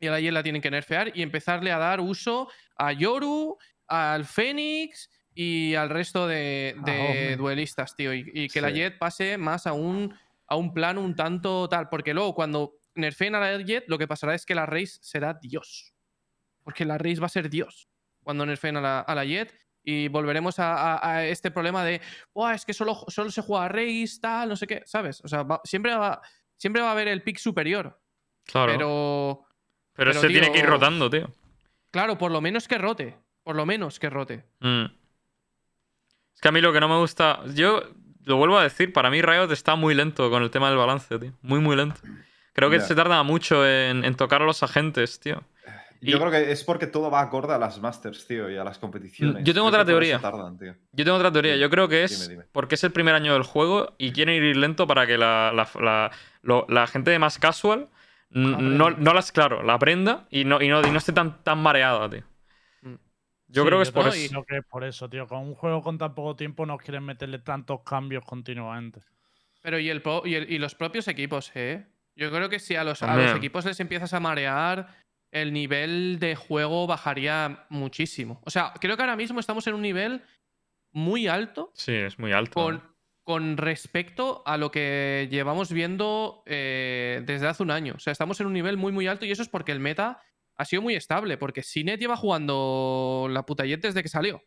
Y 0.00 0.06
a 0.06 0.12
la 0.12 0.20
Jet 0.20 0.32
la 0.32 0.42
tienen 0.42 0.62
que 0.62 0.70
nerfear. 0.70 1.10
Y 1.16 1.22
empezarle 1.22 1.72
a 1.72 1.78
dar 1.78 2.00
uso 2.00 2.48
a 2.76 2.92
Yoru, 2.92 3.56
al 3.86 4.24
Fénix 4.24 5.10
y 5.34 5.74
al 5.74 5.90
resto 5.90 6.26
de, 6.26 6.74
Ah, 6.78 6.82
de 6.84 7.36
duelistas, 7.36 7.94
tío. 7.96 8.12
Y, 8.14 8.30
y 8.34 8.48
que 8.48 8.60
la. 8.60 8.70
Jet 8.70 8.98
pase 8.98 9.38
más 9.38 9.66
a 9.66 9.72
un 9.72 10.14
a 10.50 10.56
un 10.56 10.72
plano 10.72 11.00
un 11.02 11.14
tanto 11.14 11.68
tal. 11.68 11.88
Porque 11.88 12.14
luego, 12.14 12.34
cuando 12.34 12.74
nerfeen 12.94 13.34
a 13.34 13.40
la 13.40 13.58
Jet, 13.62 13.84
lo 13.88 13.98
que 13.98 14.08
pasará 14.08 14.34
es 14.34 14.46
que 14.46 14.54
la 14.54 14.66
Race 14.66 14.98
será 15.02 15.34
Dios. 15.34 15.94
Porque 16.64 16.84
la 16.84 16.96
Race 16.98 17.20
va 17.20 17.26
a 17.26 17.30
ser 17.30 17.48
Dios 17.50 17.88
cuando 18.22 18.44
nerfeen 18.46 18.76
a 18.76 18.80
la, 18.80 19.00
a 19.00 19.14
la 19.14 19.24
Jet. 19.24 19.54
Y 19.84 20.08
volveremos 20.08 20.58
a, 20.58 20.96
a- 20.96 21.16
a 21.16 21.26
este 21.26 21.50
problema 21.50 21.82
de, 21.84 22.00
"Buah, 22.34 22.54
es 22.54 22.64
que 22.66 22.74
solo, 22.74 22.94
solo 23.08 23.30
se 23.30 23.40
juega 23.42 23.68
Race, 23.68 24.18
tal, 24.20 24.50
no 24.50 24.56
sé 24.56 24.66
qué, 24.66 24.82
¿sabes? 24.84 25.22
O 25.24 25.28
sea, 25.28 25.44
va- 25.44 25.60
siempre, 25.64 25.94
va, 25.94 26.20
siempre 26.56 26.82
va 26.82 26.88
a 26.88 26.92
haber 26.92 27.08
el 27.08 27.22
pick 27.22 27.38
superior. 27.38 27.98
Claro. 28.44 28.72
Pero, 28.72 29.46
Pero, 29.98 30.12
pero, 30.12 30.20
se 30.22 30.28
tiene 30.28 30.50
que 30.52 30.60
ir 30.60 30.66
rotando, 30.66 31.10
tío. 31.10 31.28
claro, 31.90 32.16
por 32.16 32.30
lo 32.30 32.40
menos 32.40 32.66
que 32.68 32.78
rote. 32.78 33.16
Por 33.42 33.56
lo 33.56 33.66
menos 33.66 33.98
que 33.98 34.08
rote. 34.08 34.44
Mm. 34.60 34.84
Es 36.34 36.40
que 36.40 36.48
a 36.48 36.52
mí 36.52 36.60
lo 36.60 36.72
que 36.72 36.80
no 36.80 36.88
me 36.88 36.96
gusta. 36.98 37.40
Yo 37.54 37.82
lo 38.24 38.36
vuelvo 38.36 38.58
a 38.58 38.62
decir, 38.62 38.92
para 38.92 39.10
mí 39.10 39.20
Riot 39.22 39.50
está 39.52 39.74
muy 39.74 39.94
lento 39.94 40.30
con 40.30 40.42
el 40.42 40.50
tema 40.50 40.68
del 40.68 40.78
balance, 40.78 41.18
tío. 41.18 41.32
Muy, 41.42 41.58
muy 41.60 41.74
lento. 41.76 42.00
Creo 42.52 42.70
que 42.70 42.80
se 42.80 42.94
tarda 42.94 43.22
mucho 43.22 43.66
en, 43.66 44.04
en 44.04 44.14
tocar 44.16 44.42
a 44.42 44.44
los 44.44 44.62
agentes, 44.62 45.18
tío. 45.20 45.42
Yo 46.00 46.16
Y- 46.16 46.20
creo 46.20 46.30
que 46.30 46.52
es 46.52 46.62
porque 46.62 46.86
todo 46.86 47.10
va 47.10 47.20
acorde 47.22 47.54
a 47.54 47.58
las 47.58 47.80
Masters, 47.80 48.24
tío, 48.26 48.48
y 48.50 48.56
a 48.56 48.62
las 48.62 48.78
competiciones. 48.78 49.42
Yo 49.44 49.52
tengo 49.52 49.66
otra 49.66 49.84
teoría. 49.84 50.20
tardan, 50.20 50.56
tío. 50.56 50.74
Yo 50.92 51.04
tengo 51.04 51.16
otra 51.16 51.32
teoría. 51.32 51.56
Yo 51.56 51.68
creo 51.70 51.88
que 51.88 52.04
es 52.04 52.20
dime, 52.28 52.34
dime. 52.34 52.44
porque 52.52 52.76
es 52.76 52.84
el 52.84 52.92
primer 52.92 53.16
año 53.16 53.32
del 53.32 53.42
juego 53.42 53.94
y 53.98 54.12
quieren 54.12 54.40
ir 54.44 54.56
lento 54.56 54.86
para 54.86 55.06
que 55.08 55.18
la, 55.18 55.50
la, 55.52 55.68
la- 55.82 56.10
lo- 56.42 56.66
la 56.68 56.86
gente 56.86 57.10
de 57.10 57.18
más 57.18 57.38
casual 57.38 57.88
no, 58.30 58.54
Aprenda. 58.54 58.96
no 58.98 59.14
las, 59.14 59.32
claro, 59.32 59.62
la 59.62 59.74
aprenda 59.74 60.26
y 60.30 60.44
no, 60.44 60.60
y 60.62 60.68
no, 60.68 60.86
y 60.86 60.90
no 60.90 60.98
esté 60.98 61.12
tan, 61.12 61.42
tan 61.42 61.58
mareada, 61.62 62.08
tío. 62.10 62.22
Mm. 62.82 62.94
Yo 63.48 63.62
Sí, 63.62 63.66
creo 63.68 63.78
que 63.78 63.82
es 63.84 63.90
por 63.90 64.08
eso. 64.08 64.28
Creo 64.30 64.44
que 64.44 64.56
es 64.58 64.64
por 64.66 64.84
eso, 64.84 65.08
tío. 65.08 65.26
Con 65.26 65.38
un 65.40 65.54
juego 65.54 65.82
con 65.82 65.96
tan 65.98 66.14
poco 66.14 66.36
tiempo 66.36 66.66
no 66.66 66.76
quieren 66.78 67.04
meterle 67.04 67.38
tantos 67.38 67.80
cambios 67.84 68.24
continuamente. 68.24 69.00
Pero 69.62 69.78
y, 69.78 69.88
el 69.90 70.02
y, 70.24 70.34
el- 70.34 70.52
y 70.52 70.58
los 70.58 70.74
propios 70.74 71.08
equipos, 71.08 71.50
¿eh? 71.54 71.86
Yo 72.14 72.30
creo 72.30 72.48
que 72.48 72.58
si 72.58 72.74
a 72.76 72.84
los, 72.84 73.02
a 73.02 73.16
los 73.16 73.36
equipos 73.36 73.64
les 73.64 73.78
empiezas 73.80 74.12
a 74.12 74.20
marear, 74.20 74.88
el 75.30 75.52
nivel 75.52 76.18
de 76.18 76.34
juego 76.36 76.86
bajaría 76.86 77.64
muchísimo. 77.70 78.40
O 78.44 78.50
sea, 78.50 78.72
creo 78.80 78.96
que 78.96 79.02
ahora 79.02 79.16
mismo 79.16 79.38
estamos 79.40 79.66
en 79.68 79.74
un 79.74 79.82
nivel 79.82 80.22
muy 80.92 81.28
alto 81.28 81.70
Sí, 81.74 81.92
es 81.94 82.18
muy 82.18 82.32
alto. 82.32 82.52
con, 82.54 82.74
¿no? 82.76 82.87
Con 83.28 83.58
respecto 83.58 84.42
a 84.46 84.56
lo 84.56 84.70
que 84.70 85.28
llevamos 85.30 85.70
viendo 85.70 86.42
eh, 86.46 87.20
desde 87.26 87.46
hace 87.46 87.62
un 87.62 87.70
año. 87.70 87.92
O 87.96 87.98
sea, 87.98 88.10
estamos 88.10 88.40
en 88.40 88.46
un 88.46 88.54
nivel 88.54 88.78
muy, 88.78 88.90
muy 88.90 89.06
alto 89.06 89.26
y 89.26 89.30
eso 89.30 89.42
es 89.42 89.50
porque 89.50 89.70
el 89.70 89.80
meta 89.80 90.22
ha 90.56 90.64
sido 90.64 90.80
muy 90.80 90.94
estable. 90.94 91.36
Porque 91.36 91.62
Sinet 91.62 92.00
lleva 92.00 92.16
jugando 92.16 93.28
la 93.30 93.44
puta 93.44 93.66
Jet 93.66 93.82
desde 93.82 94.02
que 94.02 94.08
salió. 94.08 94.42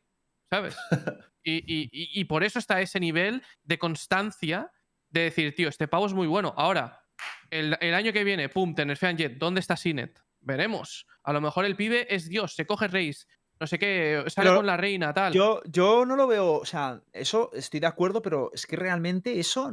¿Sabes? 0.49 0.75
Y, 1.43 1.57
y- 1.57 1.89
y- 1.91 2.25
por 2.25 2.43
eso 2.43 2.57
está 2.57 2.81
ese 2.81 2.99
nivel 2.99 3.43
de 3.63 3.77
constancia 3.77 4.71
de 5.09 5.21
decir, 5.21 5.53
tío, 5.53 5.69
este 5.69 5.87
pavo 5.87 6.07
es 6.07 6.13
muy 6.13 6.25
bueno. 6.27 6.53
Ahora, 6.57 7.03
el, 7.51 7.77
el 7.81 7.93
año 7.93 8.13
que 8.13 8.23
viene, 8.23 8.49
pum, 8.49 8.73
te 8.73 8.83
nerfean 8.85 9.15
Jet. 9.17 9.37
¿Dónde 9.37 9.59
está 9.59 9.75
Sinet? 9.77 10.19
Veremos. 10.39 11.05
A 11.23 11.33
lo 11.33 11.41
mejor 11.41 11.65
el 11.65 11.75
pibe 11.75 12.07
es 12.13 12.27
Dios, 12.29 12.55
se 12.55 12.65
coge 12.65 12.87
Reis, 12.87 13.27
no 13.61 13.67
sé 13.67 13.79
qué, 13.79 14.23
sale 14.27 14.47
Pero 14.49 14.57
con 14.57 14.65
la 14.65 14.75
reina, 14.75 15.13
tal. 15.13 15.31
Yo, 15.31 15.61
yo 15.65 16.03
no 16.05 16.15
lo 16.17 16.27
veo, 16.27 16.53
o 16.55 16.65
sea, 16.65 16.99
eso 17.13 17.51
estoy 17.53 17.79
de 17.79 17.87
acuerdo, 17.87 18.21
pero 18.21 18.51
es 18.53 18.65
que 18.65 18.75
realmente 18.75 19.39
eso. 19.39 19.71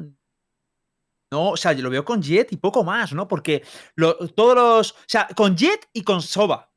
No, 1.33 1.51
o 1.51 1.57
sea, 1.57 1.73
yo 1.73 1.83
lo 1.83 1.91
veo 1.91 2.05
con 2.05 2.23
Jet 2.23 2.53
y 2.53 2.57
poco 2.59 2.85
más, 2.85 3.13
¿no? 3.13 3.27
Porque 3.29 3.63
lo- 3.97 4.17
todos 4.29 4.55
los. 4.55 4.93
O 4.93 4.97
sea, 5.07 5.27
con 5.35 5.57
Jet 5.57 5.89
y 5.93 6.03
con 6.03 6.23
Soba. 6.23 6.71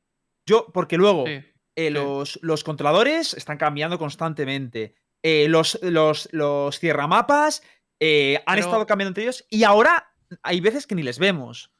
Yo, 0.46 0.66
porque 0.72 0.96
luego 0.96 1.24
Sí. 1.26 1.40
eh, 1.76 1.90
los, 1.90 2.38
los 2.42 2.64
controladores 2.64 3.32
están 3.34 3.56
cambiando 3.58 3.98
constantemente. 3.98 4.94
Eh, 5.22 5.48
los, 5.48 5.78
los, 5.82 6.28
los 6.32 6.78
cierramapas 6.78 7.62
eh, 8.00 8.42
han 8.46 8.56
Pero- 8.56 8.66
estado 8.66 8.86
cambiando 8.86 9.10
entre 9.10 9.22
ellos 9.24 9.44
y 9.48 9.64
ahora 9.64 10.12
hay 10.42 10.60
veces 10.60 10.86
que 10.86 10.94
ni 10.94 11.02
les 11.02 11.18
vemos. 11.18 11.70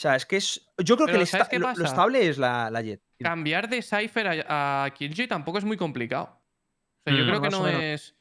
O 0.00 0.02
sea, 0.02 0.16
es 0.16 0.24
que 0.24 0.38
es. 0.38 0.66
Yo 0.78 0.96
creo 0.96 1.06
que 1.06 1.12
Pero 1.12 1.20
el 1.22 1.26
¿sabes 1.28 1.42
esta- 1.44 1.50
qué 1.50 1.58
lo, 1.58 1.70
lo 1.74 1.84
estable 1.84 2.26
es 2.26 2.38
la, 2.38 2.70
la 2.70 2.80
Jet. 2.80 3.02
cambiar 3.22 3.68
de 3.68 3.82
Cypher 3.82 4.44
a, 4.48 4.84
a 4.84 4.90
Killjoy 4.94 5.26
tampoco 5.28 5.58
es 5.58 5.64
muy 5.64 5.76
complicado. 5.76 6.40
O 7.06 7.10
sea, 7.10 7.14
yo 7.18 7.24
Mm. 7.24 7.28
creo 7.28 7.42
que 7.42 7.50
no 7.50 7.68
es, 7.68 8.16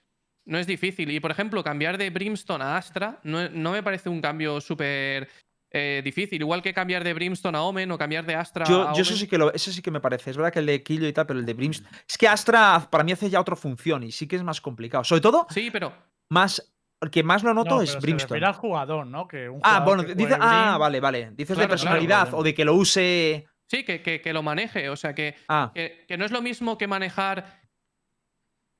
no 0.45 0.57
es 0.57 0.67
difícil. 0.67 1.09
Y 1.09 1.21
por 1.21 1.31
ejemplo, 1.31 1.63
cambiar 1.63 1.97
de 1.97 2.09
Brimstone 2.09 2.61
a 2.65 2.75
Astra 2.75 3.21
no, 3.23 3.47
no 3.47 3.71
me 3.71 3.81
parece 3.81 4.09
un 4.09 4.19
cambio 4.19 4.59
súper 4.59 5.29
eh, 5.71 6.01
difícil. 6.03 6.41
Igual 6.41 6.61
que 6.61 6.73
cambiar 6.73 7.01
de 7.05 7.13
Brimstone 7.13 7.57
a 7.57 7.61
Omen 7.61 7.89
o 7.91 7.97
cambiar 7.97 8.25
de 8.25 8.35
Astra 8.35 8.65
Yo, 8.65 8.89
a 8.89 8.93
yo 8.93 9.01
eso 9.03 9.11
Omen. 9.11 9.19
sí 9.21 9.27
que 9.27 9.37
lo, 9.37 9.53
eso 9.53 9.71
sí 9.71 9.81
que 9.81 9.91
me 9.91 10.01
parece. 10.01 10.31
Es 10.31 10.35
verdad 10.35 10.51
que 10.51 10.59
el 10.59 10.65
de 10.65 10.83
Killo 10.83 11.07
y 11.07 11.13
tal, 11.13 11.27
pero 11.27 11.39
el 11.39 11.45
de 11.45 11.53
Brimstone. 11.53 11.89
Es 12.09 12.17
que 12.17 12.27
Astra 12.27 12.89
para 12.91 13.05
mí 13.05 13.13
hace 13.13 13.29
ya 13.29 13.39
otra 13.39 13.55
función 13.55 14.03
y 14.03 14.11
sí 14.11 14.27
que 14.27 14.35
es 14.35 14.43
más 14.43 14.59
complicado. 14.59 15.05
Sobre 15.05 15.21
todo, 15.21 15.47
Sí, 15.49 15.69
pero 15.71 15.93
más. 16.29 16.61
El 17.01 17.09
que 17.09 17.23
más 17.23 17.43
lo 17.43 17.53
noto 17.53 17.75
No, 17.75 17.81
es 17.81 17.91
pero 17.91 18.01
se 18.01 18.05
Brimstone. 18.07 18.27
refiere 18.29 18.45
al 18.47 18.53
jugador, 18.53 19.07
¿no? 19.07 19.27
Que 19.27 19.47
un 19.47 19.61
Ah, 19.63 19.79
bueno, 19.79 20.05
que 20.05 20.15
dice, 20.15 20.35
ah, 20.39 20.71
Brim- 20.71 20.79
vale, 20.79 20.99
vale. 20.99 21.31
Dices 21.31 21.55
Claro, 21.55 21.61
de 21.61 21.65
claro, 21.67 21.69
personalidad 21.69 22.33
o 22.33 22.43
de 22.43 22.53
que 22.53 22.65
lo 22.65 22.73
use. 22.75 23.47
sí, 23.67 23.83
que, 23.85 24.01
que- 24.01 24.19
que 24.21 24.33
lo 24.33 24.43
maneje. 24.43 24.89
O 24.89 24.95
sea, 24.97 25.15
que, 25.15 25.35
Ah, 25.47 25.71
que, 25.73 26.03
que 26.07 26.17
no 26.17 26.25
es 26.25 26.31
lo 26.31 26.41
mismo 26.41 26.77
que 26.77 26.87
manejar 26.87 27.61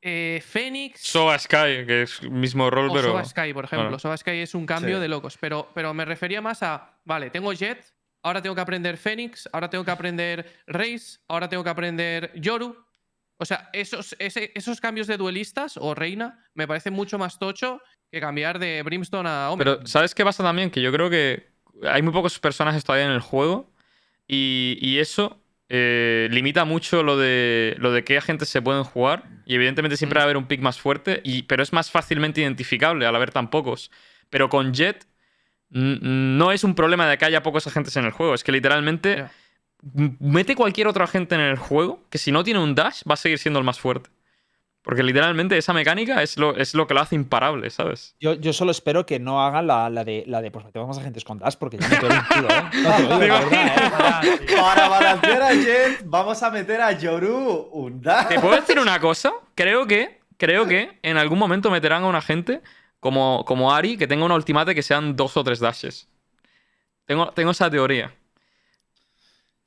eh, 0.01 0.41
Fénix 0.45 1.01
Soba 1.01 1.37
Sky, 1.37 1.85
que 1.85 2.03
es 2.03 2.21
el 2.21 2.31
mismo 2.31 2.69
rol, 2.69 2.89
o 2.89 2.93
pero. 2.93 3.07
Soba 3.09 3.25
Sky, 3.25 3.53
por 3.53 3.65
ejemplo. 3.65 3.85
Bueno. 3.87 3.99
Soba 3.99 4.15
Sky 4.17 4.31
es 4.39 4.55
un 4.55 4.65
cambio 4.65 4.95
Sí. 4.95 5.01
de 5.01 5.07
locos. 5.09 5.37
Pero, 5.37 5.69
pero 5.73 5.93
me 5.93 6.05
refería 6.05 6.41
más 6.41 6.63
a, 6.63 6.99
vale, 7.05 7.29
tengo 7.29 7.51
Jet, 7.53 7.93
ahora 8.23 8.41
tengo 8.41 8.55
que 8.55 8.61
aprender 8.61 8.97
Fénix, 8.97 9.49
ahora 9.51 9.69
tengo 9.69 9.83
que 9.83 9.91
aprender 9.91 10.61
Reis, 10.67 11.21
ahora 11.27 11.49
tengo 11.49 11.63
que 11.63 11.69
aprender 11.69 12.31
Yoru. 12.35 12.75
O 13.41 13.45
sea, 13.45 13.69
esos, 13.73 14.15
ese- 14.19 14.51
esos 14.55 14.79
cambios 14.81 15.07
de 15.07 15.17
duelistas 15.17 15.77
o 15.77 15.93
reina 15.95 16.45
me 16.53 16.67
parecen 16.67 16.93
mucho 16.93 17.17
más 17.17 17.37
tocho 17.39 17.81
que 18.11 18.19
cambiar 18.19 18.59
de 18.59 18.81
Brimstone 18.83 19.29
a 19.29 19.49
Omen. 19.51 19.59
Pero, 19.59 19.85
¿sabes 19.85 20.15
qué 20.15 20.23
pasa 20.23 20.43
también? 20.43 20.71
Que 20.71 20.81
yo 20.81 20.91
creo 20.91 21.09
que 21.09 21.47
hay 21.83 22.01
muy 22.01 22.13
pocos 22.13 22.39
personajes 22.39 22.83
todavía 22.83 23.05
en 23.05 23.11
el 23.11 23.21
juego 23.21 23.71
y, 24.27 24.77
y 24.81 24.99
eso 24.99 25.39
eh, 25.71 26.27
limita 26.31 26.65
mucho 26.65 27.03
lo 27.03 27.15
de, 27.15 27.75
lo 27.77 27.91
de 27.91 28.03
qué 28.03 28.17
agentes 28.17 28.49
se 28.49 28.61
pueden 28.61 28.83
jugar. 28.83 29.23
Y 29.45 29.55
evidentemente 29.55 29.97
siempre 29.97 30.17
va 30.17 30.23
a 30.23 30.25
haber 30.25 30.37
un 30.37 30.47
pick 30.47 30.61
más 30.61 30.79
fuerte, 30.79 31.21
y, 31.23 31.43
pero 31.43 31.63
es 31.63 31.73
más 31.73 31.91
fácilmente 31.91 32.41
identificable 32.41 33.05
al 33.05 33.15
haber 33.15 33.31
tan 33.31 33.49
pocos. 33.49 33.91
Pero 34.29 34.49
con 34.49 34.73
Jet 34.73 35.07
no 35.69 36.51
es 36.51 36.63
un 36.63 36.73
problema 36.73 37.07
de 37.07 37.17
que 37.17 37.25
haya 37.25 37.43
pocos 37.43 37.67
agentes 37.67 37.95
en 37.95 38.05
el 38.05 38.11
juego, 38.11 38.33
es 38.33 38.43
que 38.43 38.51
literalmente 38.51 39.25
mete 40.19 40.55
cualquier 40.55 40.87
otro 40.87 41.03
agente 41.03 41.35
en 41.35 41.41
el 41.41 41.57
juego 41.57 42.03
que 42.09 42.17
si 42.17 42.31
no 42.31 42.43
tiene 42.43 42.59
un 42.59 42.75
dash 42.75 43.03
va 43.09 43.13
a 43.13 43.17
seguir 43.17 43.37
siendo 43.37 43.59
el 43.59 43.65
más 43.65 43.79
fuerte. 43.79 44.09
Porque 44.81 45.03
literalmente 45.03 45.57
esa 45.57 45.73
mecánica 45.73 46.23
es 46.23 46.37
lo, 46.37 46.55
es 46.55 46.73
lo 46.73 46.87
que 46.87 46.93
lo 46.93 47.01
hace 47.01 47.15
imparable, 47.15 47.69
¿sabes? 47.69 48.15
yo, 48.19 48.33
yo 48.33 48.53
solo 48.53 48.71
espero 48.71 49.05
que 49.05 49.19
no 49.19 49.43
hagan 49.43 49.67
la, 49.67 49.89
la 49.89 50.05
de 50.05 50.23
la 50.25 50.41
de 50.41 50.51
pues 50.51 50.63
metemos 50.65 50.87
más 50.87 50.97
agentes 50.97 51.25
con 51.25 51.37
Dash 51.37 51.55
porque 51.55 51.77
ya 51.77 51.87
me 51.87 51.97
quedo 51.97 52.09
un 52.09 52.21
culo, 52.25 52.47
¿eh? 52.49 52.63
No 52.83 52.95
te 52.95 53.03
lo 53.03 53.19
digo, 53.19 53.39
¿Te 53.49 53.55
la 53.55 53.75
verdad, 53.75 54.25
¿eh? 54.25 54.39
Para 54.55 54.87
balancear 54.87 55.41
a 55.41 55.53
Jet, 55.53 56.01
vamos 56.05 56.41
a 56.43 56.49
meter 56.49 56.81
a 56.81 56.93
Yoru 56.93 57.69
un 57.73 58.01
dash. 58.01 58.29
¿Te 58.29 58.39
puedo 58.39 58.55
decir 58.55 58.79
una 58.79 58.99
cosa? 58.99 59.33
Creo 59.53 59.85
que, 59.85 60.21
creo 60.37 60.65
que 60.65 60.97
en 61.01 61.17
algún 61.17 61.39
momento 61.39 61.69
meterán 61.69 62.03
a 62.03 62.07
un 62.07 62.15
agente 62.15 62.61
como, 63.01 63.43
como 63.45 63.73
Ari 63.73 63.97
que 63.97 64.07
tenga 64.07 64.23
una 64.23 64.35
ultimate 64.35 64.73
que 64.73 64.81
sean 64.81 65.15
dos 65.15 65.35
o 65.35 65.43
tres 65.43 65.59
dashes. 65.59 66.07
Tengo, 67.05 67.31
tengo 67.31 67.51
esa 67.51 67.69
teoría. 67.69 68.13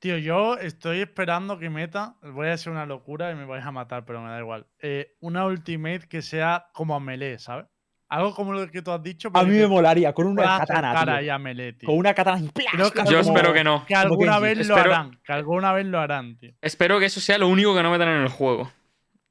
Tío, 0.02 0.18
yo 0.18 0.58
estoy 0.58 0.98
esperando 1.00 1.60
que 1.60 1.70
meta. 1.70 2.16
Voy 2.22 2.48
a 2.48 2.54
hacer 2.54 2.72
una 2.72 2.84
locura 2.86 3.30
y 3.30 3.36
me 3.36 3.44
vais 3.44 3.64
a 3.64 3.70
matar, 3.70 4.04
pero 4.04 4.20
me 4.20 4.30
da 4.30 4.40
igual. 4.40 4.66
Eh, 4.80 5.14
una 5.20 5.46
ultimate 5.46 6.08
que 6.08 6.22
sea 6.22 6.66
como 6.72 6.96
a 6.96 6.98
melee, 6.98 7.38
¿sabes? 7.38 7.66
Algo 8.08 8.34
como 8.34 8.52
lo 8.52 8.68
que 8.68 8.82
tú 8.82 8.90
has 8.90 9.00
dicho. 9.00 9.30
A 9.32 9.44
mí 9.44 9.56
me 9.56 9.68
molaría 9.68 10.12
con 10.12 10.26
una 10.26 10.58
katana, 10.58 10.90
acercar 10.90 11.04
tío. 11.06 11.14
ahí 11.18 11.28
a 11.28 11.38
melee, 11.38 11.74
tío. 11.74 11.86
Con 11.86 11.98
una 11.98 12.14
katana 12.14 12.40
y 12.40 12.48
¡plas! 12.48 12.66
Creo 12.72 12.90
que. 12.90 12.98
Yo 13.12 13.22
como- 13.22 13.36
espero 13.36 13.54
que 13.54 13.62
no. 13.62 13.86
Que 13.86 13.94
alguna 13.94 14.40
vez 14.40 14.66
lo 14.66 14.74
Espero- 14.74 14.92
harán. 14.92 15.20
Que 15.24 15.32
alguna 15.32 15.72
vez 15.72 15.86
lo 15.86 16.00
harán, 16.00 16.36
tío. 16.36 16.50
Espero 16.60 16.98
que 16.98 17.06
eso 17.06 17.20
sea 17.20 17.38
lo 17.38 17.46
único 17.46 17.72
que 17.72 17.82
no 17.84 17.92
metan 17.92 18.08
en 18.08 18.22
el 18.22 18.28
juego. 18.28 18.72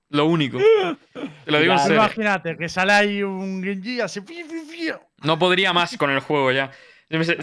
Lo 0.07 0.25
único. 0.25 0.57
Te 1.45 1.51
lo 1.51 1.59
digo 1.59 1.73
en 1.73 1.79
Ya, 1.79 1.83
serio. 1.83 1.97
Imagínate 1.97 2.55
que 2.55 2.69
sale 2.69 2.93
ahí 2.93 3.23
un 3.23 3.61
Genji 3.61 3.99
así. 3.99 4.21
No 5.21 5.37
podría 5.37 5.73
más 5.73 5.97
con 5.97 6.09
el 6.11 6.21
juego 6.21 6.53
ya. 6.53 6.71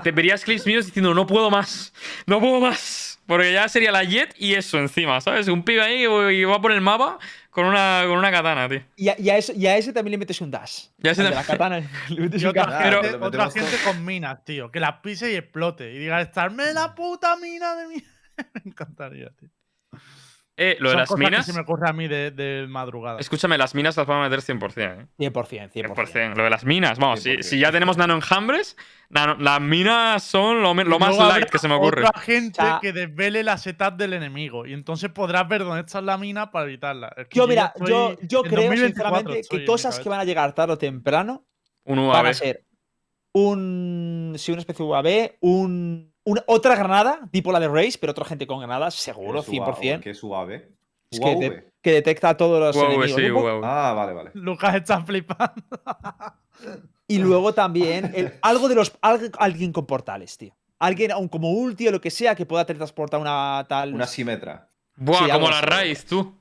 Te 0.02 0.12
verías 0.12 0.44
clips 0.46 0.66
míos 0.66 0.86
diciendo, 0.86 1.12
no 1.12 1.26
puedo 1.26 1.50
más, 1.50 1.92
no 2.26 2.40
puedo 2.40 2.58
más. 2.58 3.07
Porque 3.28 3.52
ya 3.52 3.68
sería 3.68 3.92
la 3.92 4.04
Jet 4.04 4.34
y 4.38 4.54
eso 4.54 4.78
encima, 4.78 5.20
¿sabes? 5.20 5.48
Un 5.48 5.62
pibe 5.62 5.82
ahí 5.82 6.04
y 6.34 6.44
va 6.44 6.62
por 6.62 6.72
el 6.72 6.80
mapa 6.80 7.18
con 7.50 7.66
una, 7.66 8.02
con 8.06 8.16
una 8.16 8.30
katana, 8.30 8.66
tío. 8.70 8.82
Y 8.96 9.10
a, 9.10 9.20
y 9.20 9.28
a 9.28 9.36
ese, 9.36 9.54
y 9.54 9.66
a 9.66 9.76
ese 9.76 9.92
también 9.92 10.12
le 10.12 10.18
metes 10.18 10.40
un 10.40 10.50
Dash. 10.50 10.86
Y 11.02 11.08
a 11.08 11.10
ese 11.10 11.22
de 11.22 11.28
la 11.30 11.42
también. 11.44 11.58
katana 11.58 11.88
le 12.08 12.20
metes 12.22 12.40
Y 12.40 12.44
un 12.46 12.50
otra. 12.50 12.78
Pero- 12.82 13.02
gente, 13.02 13.18
otra 13.24 13.50
gente 13.50 13.76
con 13.84 14.02
minas, 14.04 14.42
tío. 14.46 14.70
Que 14.72 14.80
las 14.80 14.94
pise 15.02 15.30
y 15.30 15.36
explote. 15.36 15.92
Y 15.92 15.98
diga, 15.98 16.22
estarme 16.22 16.72
la 16.72 16.94
puta 16.94 17.36
mina 17.36 17.76
de 17.76 17.86
mi. 17.88 17.94
me 18.54 18.62
encantaría, 18.64 19.28
tío. 19.38 19.50
Eh, 20.60 20.76
lo 20.80 20.90
de 20.90 20.96
las 20.96 21.08
cosas 21.08 21.20
minas. 21.24 21.46
que 21.46 21.52
se 21.52 21.56
me 21.56 21.62
ocurre 21.62 21.88
a 21.88 21.92
mí 21.92 22.08
de, 22.08 22.32
de 22.32 22.66
madrugada. 22.68 23.20
Escúchame, 23.20 23.56
las 23.56 23.76
minas 23.76 23.96
las 23.96 24.06
van 24.08 24.18
a 24.24 24.28
meter 24.28 24.40
100%, 24.40 25.02
¿eh? 25.02 25.06
100%, 25.16 25.70
100%. 25.72 25.94
100%. 25.94 26.34
Lo 26.34 26.42
de 26.42 26.50
las 26.50 26.64
minas, 26.64 26.98
vamos, 26.98 27.20
si, 27.20 27.30
100%. 27.36 27.42
si 27.42 27.58
ya 27.60 27.70
tenemos 27.70 27.96
nano 27.96 28.14
enjambres, 28.16 28.76
nano- 29.08 29.36
las 29.38 29.60
minas 29.60 30.24
son 30.24 30.60
lo, 30.60 30.74
más 30.74 30.84
luego 30.84 31.28
light 31.28 31.48
que 31.48 31.58
se 31.60 31.68
me 31.68 31.74
ocurre. 31.74 32.02
Otra 32.04 32.20
gente 32.20 32.60
O 32.60 32.64
sea- 32.64 32.78
que 32.82 32.92
desvele 32.92 33.44
la 33.44 33.56
setup 33.56 33.94
del 33.96 34.14
enemigo. 34.14 34.66
Y 34.66 34.72
entonces 34.72 35.10
podrás 35.10 35.46
ver 35.48 35.62
dónde 35.62 35.82
está 35.82 36.00
la 36.00 36.18
mina 36.18 36.50
para 36.50 36.64
evitarla. 36.66 37.12
Es 37.16 37.28
que 37.28 37.36
Yo, 37.38 37.46
mira, 37.46 37.72
estoy- 37.76 37.88
yo, 37.88 38.16
yo 38.22 38.42
creo 38.42 38.64
2024 38.64 38.88
sinceramente 38.88 39.48
que 39.48 39.64
cosas 39.64 40.00
que 40.00 40.08
van 40.08 40.18
a 40.18 40.24
llegar 40.24 40.52
tarde 40.54 40.72
o 40.72 40.78
temprano 40.78 41.46
Un 41.84 42.08
van 42.08 42.26
a 42.26 42.34
ser 42.34 42.64
un. 43.32 44.34
Sí, 44.36 44.52
una 44.52 44.60
especie 44.60 44.84
de 44.84 44.90
UAV, 44.90 45.36
un, 45.40 46.12
una- 46.30 46.44
otra 46.46 46.74
granada, 46.76 47.20
tipo 47.30 47.52
la 47.52 47.60
de 47.60 47.68
Race, 47.68 47.98
pero 48.00 48.12
otra 48.12 48.24
gente 48.24 48.46
con 48.46 48.58
granadas, 48.60 48.94
seguro, 48.94 49.42
¿Qué 49.42 49.50
es 49.52 49.58
UAV? 49.60 49.74
100%. 49.80 50.00
¿Qué 50.00 50.10
es 50.10 50.22
UAV? 50.22 50.50
Es 51.10 51.20
que, 51.20 51.36
de- 51.36 51.72
que 51.82 51.92
detecta 51.92 52.28
a 52.30 52.36
todos 52.36 52.60
los 52.60 52.76
Huawei, 52.76 53.10
enemigos. 53.12 53.42
sí. 53.44 53.60
Ah, 53.64 53.92
vale, 53.96 54.12
vale. 54.12 54.30
Lucas 54.34 54.74
está 54.74 55.00
flipando. 55.02 55.62
Y 57.06 57.18
luego 57.18 57.54
también 57.54 58.12
el- 58.14 58.34
algo 58.42 58.68
de 58.68 58.74
los. 58.74 58.92
alguien 59.38 59.72
con 59.72 59.86
portales, 59.86 60.36
tío. 60.36 60.54
Alguien, 60.78 61.10
aun 61.12 61.28
como 61.28 61.50
ulti 61.52 61.88
o 61.88 61.92
lo 61.92 62.00
que 62.00 62.10
sea, 62.10 62.34
que 62.34 62.46
pueda 62.46 62.64
transportar 62.66 63.18
una 63.20 63.64
tal. 63.68 63.94
Una 63.94 64.06
simetra. 64.06 64.68
Buah, 64.96 65.24
Sí, 65.24 65.30
como 65.30 65.48
la. 65.48 65.60
Raíz, 65.62 66.04
tú. 66.06 66.36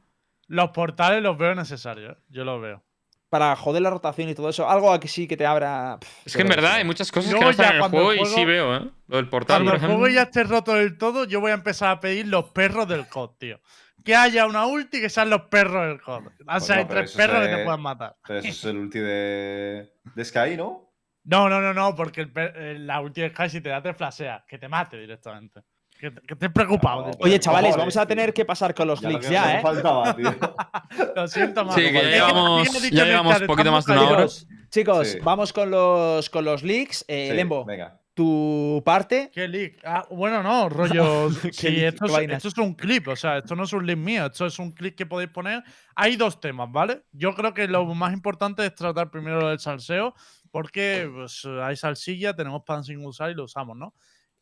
Los 0.48 0.70
portales 0.72 1.22
los 1.24 1.38
veo 1.38 1.56
necesarios. 1.56 2.18
¿eh? 2.18 2.22
Yo 2.30 2.44
los 2.44 2.62
veo. 2.62 2.84
Para 3.30 3.56
joder 3.58 3.82
la 3.82 3.90
rotación 3.90 4.30
y 4.30 4.36
todo 4.36 4.50
eso. 4.50 4.70
Algo 4.70 4.98
que 5.00 5.08
sí 5.10 5.28
que 5.28 5.36
te 5.36 5.46
abra. 5.46 5.98
pff, 6.00 6.28
Es 6.28 6.36
que 6.36 6.44
en 6.44 6.48
verdad 6.48 6.74
hay 6.76 6.86
muchas 6.86 7.12
cosas 7.12 7.34
que 7.34 7.40
no 7.40 7.50
están 7.50 7.66
ya 7.72 7.76
en 7.78 7.84
el 7.84 7.90
juego, 7.90 8.12
el 8.14 8.20
y 8.22 8.26
sí 8.26 8.46
veo, 8.46 8.76
¿eh? 8.78 8.90
Lo 9.08 9.18
del 9.18 9.28
portal, 9.28 9.58
Cuando 9.64 9.72
por 9.72 9.76
el 9.82 9.86
juego 9.86 10.06
ejemplo. 10.08 10.16
ya 10.16 10.22
esté 10.24 10.44
roto 10.44 10.74
del 10.76 10.98
todo, 10.98 11.26
yo 11.26 11.42
voy 11.42 11.52
a 11.52 11.56
empezar 11.56 11.90
a 11.92 12.00
pedir 12.00 12.28
los 12.28 12.46
perros 12.52 12.88
del 12.88 13.08
COD, 13.08 13.32
tío. 13.38 13.60
Que 14.06 14.16
haya 14.16 14.46
una 14.46 14.66
ulti 14.66 15.02
que 15.02 15.10
sean 15.10 15.30
los 15.30 15.42
perros 15.44 15.88
del 15.88 16.02
COD. 16.02 16.28
O 16.28 16.60
sea, 16.62 16.78
Bueno, 16.78 16.82
hay 16.82 16.86
tres 16.88 17.12
perros 17.12 17.42
que 17.48 17.56
te 17.56 17.64
puedan 17.66 17.82
matar. 17.82 18.16
Pero 18.26 18.40
eso 18.40 18.48
es 18.48 18.64
el 18.66 18.78
ulti 18.78 19.00
de, 19.00 19.92
de 20.16 20.26
Sky, 20.26 20.56
¿no? 20.56 20.94
No, 21.26 21.50
no, 21.50 21.60
no, 21.60 21.74
no, 21.74 21.94
porque 21.96 22.22
el 22.22 22.32
per- 22.32 22.54
eh, 22.56 22.80
la 22.80 23.02
ulti 23.02 23.20
de 23.20 23.30
Sky 23.32 23.50
si 23.50 23.60
te 23.60 23.68
da 23.68 23.82
te 23.82 23.94
flashea, 23.94 24.46
que 24.48 24.58
te 24.58 24.70
mate 24.70 24.98
directamente. 24.98 25.64
Que, 26.00 26.12
que 26.12 26.34
estés 26.36 26.52
preocupado. 26.52 27.02
No, 27.02 27.08
del 27.08 27.16
Oye, 27.22 27.40
chavales, 27.40 27.76
vamos 27.76 27.98
a 27.98 28.06
tener 28.06 28.34
que 28.34 28.46
pasar 28.46 28.76
con 28.76 28.88
los 28.88 29.02
Ya 29.02 29.10
lo 29.10 29.20
ya, 29.20 29.58
¿eh? 29.60 29.62
faltaba, 29.62 30.16
tío. 30.16 30.36
Lo 31.16 31.28
siento, 31.28 31.66
más. 31.66 31.76
Sí, 31.76 31.82
que 31.82 31.94
ya 31.94 32.02
llevamos- 32.04 32.72
ya 32.92 33.04
el 33.04 33.08
llevamos 33.10 33.42
poquito 33.44 33.72
más 33.72 33.86
de 33.86 33.94
una 33.94 34.02
hora. 34.04 34.28
Chicos, 34.28 34.48
chicos, 34.70 35.08
Sí. 35.10 35.20
vamos 35.24 35.52
con 35.54 35.72
los, 35.72 36.30
con 36.30 36.46
los 36.46 36.62
leaks. 36.64 37.04
Eh, 37.08 37.30
Sí, 37.32 37.36
Lembo, 37.36 37.66
Venga. 37.66 38.00
tu 38.14 38.82
parte. 38.86 39.32
¿Qué 39.34 39.48
leak? 39.48 39.80
Ah, 39.84 40.06
bueno, 40.12 40.44
no, 40.44 40.70
rollo. 40.70 41.30
¿Qué 41.42 41.52
sí, 41.54 41.70
leak? 41.72 41.94
esto, 41.94 42.06
¿Qué 42.06 42.12
es, 42.12 42.18
vainas? 42.18 42.38
esto 42.46 42.50
es 42.62 42.68
un 42.68 42.76
clip, 42.76 43.08
o 43.08 43.16
sea, 43.16 43.40
esto 43.40 43.56
no 43.56 43.64
es 43.64 43.74
un 43.74 43.86
link 43.88 43.98
mío, 43.98 44.28
esto 44.28 44.46
es 44.46 44.60
un 44.60 44.72
clip 44.72 44.96
que 44.96 45.06
podéis 45.08 45.32
poner. 45.32 45.64
Hay 45.96 46.16
dos 46.16 46.40
temas, 46.40 46.72
¿vale? 46.72 47.02
Yo 47.12 47.34
creo 47.34 47.54
que 47.56 47.68
lo 47.68 47.84
más 47.96 48.14
importante 48.14 48.64
es 48.66 48.76
tratar 48.76 49.10
primero 49.10 49.42
lo 49.42 49.50
del 49.50 49.60
salseo, 49.60 50.14
porque 50.52 51.10
pues, 51.14 51.44
hay 51.64 51.76
salsilla, 51.76 52.36
tenemos 52.36 52.62
pan 52.64 52.84
sin 52.84 53.04
usar 53.06 53.32
y 53.32 53.34
lo 53.34 53.44
usamos, 53.46 53.76
¿no? 53.76 53.94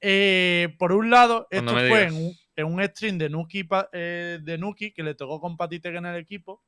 Eh, 0.02 0.76
por 0.78 0.92
un 0.92 1.10
lado, 1.10 1.48
Cuando 1.50 1.78
esto 1.78 1.90
fue 1.90 2.04
en 2.04 2.14
un, 2.16 2.34
en 2.56 2.66
un 2.66 2.84
stream 2.84 3.18
de 3.18 3.30
Nuki, 3.30 3.68
eh, 3.92 4.40
de 4.42 4.58
Nuki 4.58 4.92
que 4.92 5.04
le 5.04 5.16
tocó 5.16 5.40
con 5.40 5.58
Patitec 5.58 5.96
en 5.96 6.06
el 6.06 6.18
equipo 6.18 6.64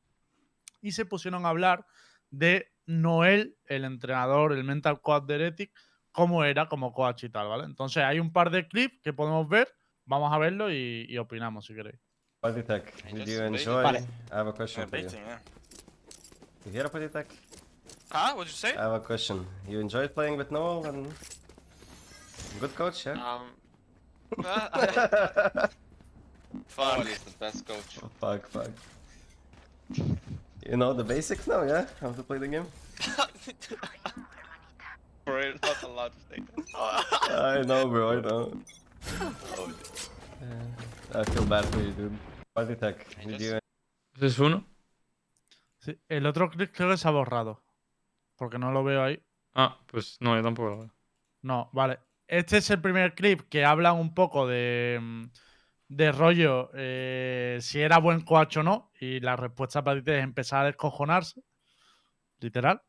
y 0.82 0.92
se 0.92 1.06
pusieron 1.06 1.46
a 1.46 1.50
hablar 1.50 1.86
de 2.30 2.72
Noel, 2.86 3.58
el 3.66 3.86
entrenador, 3.86 4.54
el 4.54 4.64
mental 4.64 5.02
coach 5.02 5.26
de 5.26 5.36
Heretic, 5.36 5.72
cómo 6.12 6.44
era 6.44 6.68
como 6.68 6.94
coach 6.94 7.26
y 7.26 7.30
tal, 7.30 7.48
¿vale? 7.48 7.66
Entonces 7.66 8.04
hay 8.04 8.20
un 8.20 8.32
par 8.32 8.50
de 8.50 8.68
clips 8.68 9.00
que 9.04 9.14
podemos 9.14 9.48
ver, 9.48 9.68
vamos 10.06 10.34
a 10.34 10.38
verlo 10.38 10.72
y, 10.72 11.06
y 11.08 11.18
opinamos 11.18 11.66
si 11.66 11.76
queréis. 11.76 12.00
Partytech, 12.40 13.14
did 13.14 13.28
you 13.28 13.44
enjoy? 13.44 13.84
Vale. 13.84 14.00
I 14.32 14.36
have 14.36 14.48
a 14.48 14.54
question 14.54 14.88
for 14.88 15.00
you. 15.00 15.10
You 16.66 16.72
hear 16.72 16.90
Partytech? 16.90 17.28
Huh? 18.10 18.34
What'd 18.36 18.48
you 18.48 18.58
say? 18.58 18.70
I 18.72 18.84
have 18.84 18.94
a 18.94 19.00
question. 19.00 19.46
You 19.68 19.80
enjoyed 19.80 20.14
playing 20.14 20.38
with 20.38 20.50
Noel 20.50 20.86
and 20.86 21.08
good 22.58 22.76
coach, 22.76 23.06
yeah? 23.06 23.14
Um. 23.14 23.52
Noel 26.78 27.08
is 27.08 27.20
the 27.20 27.32
best 27.40 27.66
coach. 27.66 28.00
Oh, 28.04 28.10
fuck, 28.20 28.46
fuck. 28.48 28.70
You 30.66 30.76
know 30.78 30.94
the 30.94 31.04
basics 31.04 31.48
now, 31.48 31.64
yeah? 31.64 31.86
How 32.02 32.12
to 32.12 32.24
play 32.24 32.38
the 32.40 32.48
game? 32.48 32.66
We're 35.28 35.54
not 35.62 35.84
allowed 35.84 36.12
to 36.14 36.20
say 36.30 36.42
that. 36.56 36.66
I 37.32 37.62
know, 37.64 37.88
bro. 37.88 38.18
I 38.18 38.22
know. 38.22 38.54
I 41.16 41.24
feel 41.24 41.46
bad 41.46 41.66
for 41.66 41.80
you, 41.82 41.92
dude. 41.92 42.18
Partytech, 42.56 42.96
did 43.26 43.42
you 43.42 43.60
Ese 44.16 44.26
es 44.26 44.40
uno. 44.40 44.64
Sí, 45.80 45.98
El 46.10 46.26
otro 46.26 46.50
clip 46.50 46.74
creo 46.76 46.90
que 46.90 46.98
se 46.98 47.08
ha 47.08 47.12
borrado, 47.12 47.62
porque 48.36 48.58
no 48.58 48.72
lo 48.72 48.84
veo 48.84 49.04
ahí. 49.04 49.22
Ah, 49.54 49.78
pues 49.86 50.18
no, 50.22 50.36
yo 50.36 50.42
tampoco 50.44 50.70
lo 50.70 50.78
veo. 50.80 50.92
No, 51.44 51.70
vale. 51.72 52.00
Este 52.28 52.58
es 52.58 52.70
el 52.70 52.82
primer 52.82 53.16
clip 53.16 53.42
que 53.50 53.64
habla 53.66 53.94
un 53.94 54.14
poco 54.14 54.48
de, 54.48 55.00
mm, 55.02 55.26
rollo 56.14 56.70
eh, 56.76 57.58
si 57.62 57.80
era 57.82 58.00
buen 58.00 58.22
coach 58.22 58.58
o 58.58 58.64
no. 58.64 58.92
Y 59.00 59.20
la 59.22 59.36
respuesta 59.36 59.84
para 59.84 60.02
ti 60.04 60.12
es 60.12 60.24
empezar 60.24 60.64
a 60.64 60.66
descojonarse. 60.68 61.42
Literal. 62.40 62.82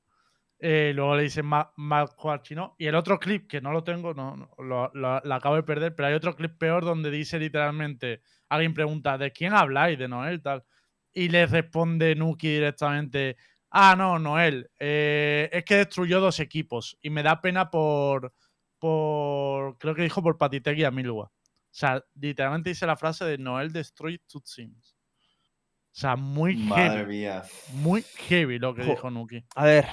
Eh, 0.61 0.93
luego 0.95 1.17
le 1.17 1.25
dicen 1.25 1.47
ma- 1.47 1.73
mal 1.77 2.09
coach 2.17 2.53
y 2.53 2.55
no. 2.57 2.75
Y 2.79 2.87
el 2.87 2.95
otro 2.95 3.19
clip, 3.19 3.49
que 3.49 3.61
no 3.61 3.73
lo 3.73 3.85
tengo, 3.85 4.15
no, 4.15 4.51
lo 4.59 5.35
acabo 5.35 5.57
de 5.57 5.63
perder, 5.65 5.95
pero 5.95 6.09
hay 6.09 6.15
otro 6.15 6.37
clip 6.37 6.59
peor 6.59 6.85
donde 6.85 7.11
dice 7.11 7.39
literalmente, 7.39 8.23
alguien 8.49 8.75
pregunta, 8.75 9.19
¿de 9.19 9.33
quién 9.33 9.55
habláis? 9.55 9.99
De 9.99 10.09
Noel, 10.09 10.43
tal. 10.43 10.65
Y 11.13 11.29
le 11.29 11.47
responde 11.47 12.15
Nuki 12.17 12.49
directamente, 12.49 13.37
ah, 13.71 13.95
no, 13.97 14.19
Noel, 14.19 14.71
eh, 14.79 15.49
es 15.53 15.65
que 15.65 15.77
destruyó 15.77 16.21
dos 16.21 16.41
equipos 16.41 16.99
y 17.03 17.11
me 17.11 17.23
da 17.23 17.41
pena 17.41 17.71
por, 17.71 18.33
por 18.79 19.79
creo 19.79 19.95
que 19.95 20.03
dijo 20.03 20.23
por 20.23 20.39
Patitec 20.39 20.79
y 20.79 20.85
Amilwa. 20.85 21.25
O 21.27 21.75
sea, 21.79 22.03
literalmente 22.15 22.71
dice 22.71 22.87
la 22.87 22.97
frase 22.97 23.25
de 23.25 23.39
Noel 23.39 23.73
destroy 23.73 24.19
two 24.27 24.41
teams. 24.41 24.95
O 24.95 26.01
sea, 26.01 26.17
muy 26.17 26.57
Madre 26.57 26.99
heavy, 26.99 27.19
mía. 27.19 27.43
muy 27.73 28.03
heavy 28.03 28.59
lo 28.59 28.75
que 28.75 28.85
Jo. 28.85 28.91
dijo 28.91 29.11
Nuki. 29.11 29.45
A 29.57 29.65
ver, 29.65 29.87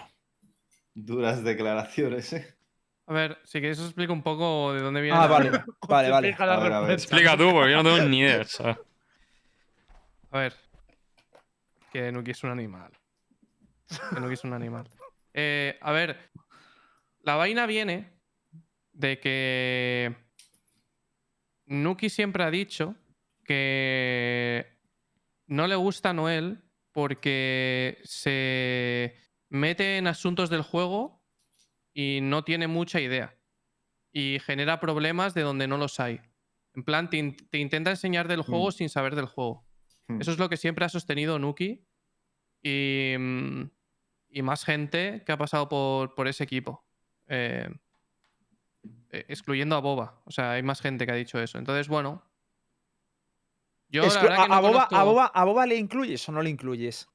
Duras 0.94 1.44
declaraciones, 1.44 2.32
eh. 2.34 2.56
A 3.08 3.14
ver, 3.14 3.38
si 3.44 3.60
queréis 3.60 3.78
os 3.80 3.86
explico 3.88 4.14
un 4.14 4.24
poco 4.24 4.74
de 4.74 4.82
dónde 4.82 5.02
viene. 5.02 5.18
Ah, 5.18 5.22
la- 5.22 5.28
vale, 5.28 5.50
vale, 5.50 6.10
vale. 6.10 6.28
Justifica 6.32 6.46
la 6.46 6.54
A 6.56 6.60
ver, 6.64 6.74
a 6.74 6.80
ver. 6.82 6.90
respuesta. 6.92 7.16
Explica 7.18 7.38
tú, 7.38 7.52
porque 7.52 7.72
yo 7.72 7.84
no 7.84 7.96
tengo 7.96 8.10
ni 8.10 8.20
idea, 8.20 8.44
¿sabes? 8.46 8.78
A 10.32 10.40
ver. 10.40 10.54
Que 11.92 12.12
Nuki 12.12 12.32
es 12.32 12.44
un 12.44 12.50
animal. 12.52 12.92
Que 14.14 14.20
Nuki 14.20 14.34
es 14.34 14.44
un 14.44 14.54
animal. 14.54 14.90
Eh, 15.34 15.78
a 15.82 15.92
ver. 15.92 16.32
La 17.22 17.36
vaina 17.36 17.66
viene 17.66 18.15
de 18.96 19.20
que 19.20 20.16
Nuki 21.66 22.10
siempre 22.10 22.44
ha 22.44 22.52
dicho 22.52 22.96
que 23.44 24.66
no 25.48 25.68
le 25.68 25.76
gusta 25.76 26.10
a 26.10 26.14
Noel 26.14 26.64
porque 26.92 28.00
se 28.04 29.16
mete 29.50 29.98
en 29.98 30.08
asuntos 30.08 30.50
del 30.50 30.62
juego 30.62 31.24
y 31.94 32.20
no 32.22 32.44
tiene 32.44 32.68
mucha 32.68 33.00
idea. 33.02 33.38
Y 34.12 34.40
genera 34.40 34.80
problemas 34.80 35.34
de 35.34 35.42
donde 35.42 35.68
no 35.68 35.78
los 35.78 36.00
hay. 36.00 36.22
En 36.74 36.84
plan, 36.84 37.10
te, 37.10 37.18
in- 37.18 37.36
te 37.50 37.58
intenta 37.58 37.90
enseñar 37.92 38.28
del 38.28 38.42
juego 38.42 38.70
Mm. 38.70 38.72
sin 38.72 38.90
saber 38.90 39.16
del 39.16 39.26
juego. 39.26 39.68
Hmm. 40.08 40.22
Eso 40.22 40.32
es 40.32 40.38
lo 40.38 40.50
que 40.50 40.58
siempre 40.58 40.86
ha 40.86 40.90
sostenido 40.90 41.38
Nuki 41.40 41.86
y, 42.62 43.16
mm, 43.18 43.62
y 44.30 44.42
más 44.42 44.64
gente 44.64 45.24
que 45.26 45.32
ha 45.32 45.38
pasado 45.38 45.68
por, 45.70 46.16
por 46.16 46.28
ese 46.28 46.44
equipo. 46.44 46.86
Eh, 47.28 47.70
excluyendo 49.12 49.76
a 49.76 49.80
Boba. 49.80 50.22
O 50.26 50.32
sea, 50.32 50.52
hay 50.52 50.64
más 50.64 50.82
gente 50.82 51.06
que 51.06 51.12
ha 51.12 51.16
dicho 51.16 51.40
eso. 51.40 51.58
Entonces, 51.58 51.88
bueno. 51.88 52.24
Yo 53.90 54.02
la 54.06 54.22
verdad 54.22 54.40
a, 54.40 54.44
que 54.44 54.50
no 54.50 54.56
a 54.56 54.60
Boba, 54.60 54.84
a, 54.84 54.88
conozco- 54.90 55.06
Boba, 55.06 55.26
¿a 55.28 55.44
Boba 55.46 55.66
le 55.66 55.76
incluyes 55.76 56.28
o 56.28 56.32
no 56.32 56.42
le 56.42 56.50
incluyes? 56.50 57.08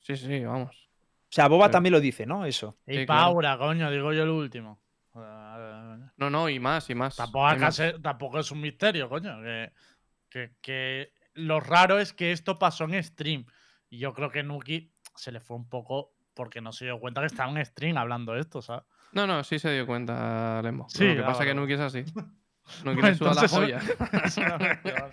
Sí, 0.00 0.16
sí, 0.16 0.44
vamos. 0.44 0.70
O 0.76 1.34
sea, 1.34 1.48
Boba 1.48 1.64
Pero- 1.66 1.72
también 1.72 1.92
lo 1.94 2.00
dice, 2.00 2.26
¿no? 2.26 2.44
Eso. 2.44 2.76
Y 2.86 2.98
Sí, 2.98 3.06
claro. 3.06 3.22
Paura, 3.32 3.58
coño, 3.58 3.90
digo 3.90 4.12
yo 4.12 4.22
el 4.24 4.28
último. 4.28 4.78
No, 6.16 6.30
no, 6.30 6.48
y 6.48 6.58
más, 6.60 6.88
y 6.90 6.94
más. 6.94 7.16
Tampoco, 7.16 7.56
más. 7.56 7.82
tampoco 8.02 8.38
es 8.38 8.50
un 8.50 8.60
misterio, 8.60 9.08
coño. 9.08 9.40
Que, 9.42 9.72
que- 10.28 10.52
que 10.60 11.12
lo 11.34 11.60
raro 11.60 11.98
es 11.98 12.12
que 12.12 12.32
esto 12.32 12.58
pasó 12.58 12.84
en 12.84 13.02
stream. 13.02 13.46
Y 13.90 13.98
yo 13.98 14.12
creo 14.14 14.30
que 14.30 14.42
Nuki 14.42 14.92
se 15.16 15.32
le 15.32 15.40
fue 15.40 15.56
un 15.56 15.68
poco 15.68 16.14
porque 16.34 16.60
no 16.60 16.72
se 16.72 16.84
dio 16.86 16.98
cuenta 17.00 17.20
que 17.20 17.26
estaba 17.26 17.50
en 17.50 17.64
stream 17.64 17.96
hablando 17.98 18.32
de 18.32 18.40
esto, 18.40 18.62
¿sabes? 18.62 18.84
No, 19.12 19.26
no, 19.26 19.44
sí 19.44 19.58
se 19.58 19.72
dio 19.72 19.86
cuenta, 19.86 20.60
Lembo. 20.62 20.86
Sí, 20.88 21.08
lo 21.08 21.14
que 21.16 21.20
ah, 21.22 21.26
pasa 21.26 21.42
es 21.42 21.48
que 21.48 21.54
Nuki 21.54 21.72
es 21.74 21.80
así. 21.80 22.04
Nuki 22.84 23.02
le 23.02 23.14
suda 23.14 23.34
la 23.34 23.48
polla. 23.48 23.80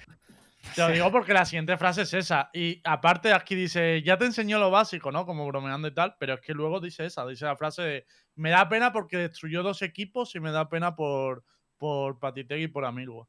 Te 0.75 0.81
lo 0.81 0.89
digo 0.89 1.11
porque 1.11 1.33
la 1.33 1.45
siguiente 1.45 1.77
frase 1.77 2.03
es 2.03 2.13
esa. 2.13 2.49
Y 2.53 2.81
aparte 2.83 3.33
aquí 3.33 3.55
dice, 3.55 4.01
ya 4.03 4.17
te 4.17 4.25
enseñó 4.25 4.59
lo 4.59 4.69
básico, 4.69 5.11
¿no? 5.11 5.25
Como 5.25 5.47
bromeando 5.47 5.87
y 5.87 5.93
tal, 5.93 6.15
pero 6.19 6.35
es 6.35 6.41
que 6.41 6.53
luego 6.53 6.79
dice 6.79 7.05
esa, 7.05 7.25
dice 7.25 7.45
la 7.45 7.55
frase 7.55 7.81
de, 7.81 8.05
me 8.35 8.51
da 8.51 8.69
pena 8.69 8.91
porque 8.91 9.17
destruyó 9.17 9.63
dos 9.63 9.81
equipos 9.81 10.35
y 10.35 10.39
me 10.39 10.51
da 10.51 10.69
pena 10.69 10.95
por, 10.95 11.43
por 11.77 12.19
Patitegui 12.19 12.63
y 12.63 12.67
por 12.67 12.85
Amilwa. 12.85 13.27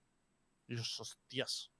Y 0.67 0.77
yo, 0.77 0.83
hostias. 0.83 1.71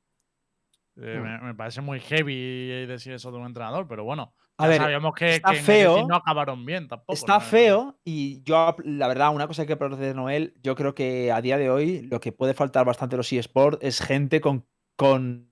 Eh, 1.03 1.19
Hmm. 1.19 1.23
me, 1.23 1.39
me 1.49 1.55
parece 1.55 1.81
muy 1.81 2.01
heavy 2.01 2.87
decir 2.87 3.13
eso 3.13 3.31
de 3.31 3.39
un 3.39 3.47
entrenador, 3.47 3.87
pero 3.89 4.05
bueno. 4.05 4.35
A 4.59 4.65
ya 4.65 4.69
ver, 4.69 4.81
sabíamos 4.83 5.15
que, 5.15 5.37
está 5.37 5.53
que 5.53 5.61
feo, 5.61 6.07
no 6.07 6.17
acabaron 6.17 6.65
bien 6.67 6.87
tampoco. 6.87 7.15
Está 7.15 7.35
¿no? 7.35 7.41
feo 7.41 7.99
y 8.05 8.43
yo, 8.43 8.77
la 8.85 9.09
verdad, 9.09 9.35
una 9.35 9.47
cosa 9.47 9.65
que 9.65 9.77
procede 9.77 10.09
de 10.09 10.15
Noel, 10.15 10.55
yo 10.63 10.75
creo 10.75 10.95
que 10.95 11.33
a 11.33 11.41
día 11.41 11.57
de 11.57 11.71
hoy 11.71 12.03
lo 12.03 12.21
que 12.21 12.33
puede 12.33 12.53
faltar 12.53 12.85
bastante 12.85 13.17
a 13.17 13.19
los 13.19 13.33
eSports 13.33 13.79
es 13.81 14.01
gente 14.01 14.43
con, 14.43 14.67
con 14.97 15.51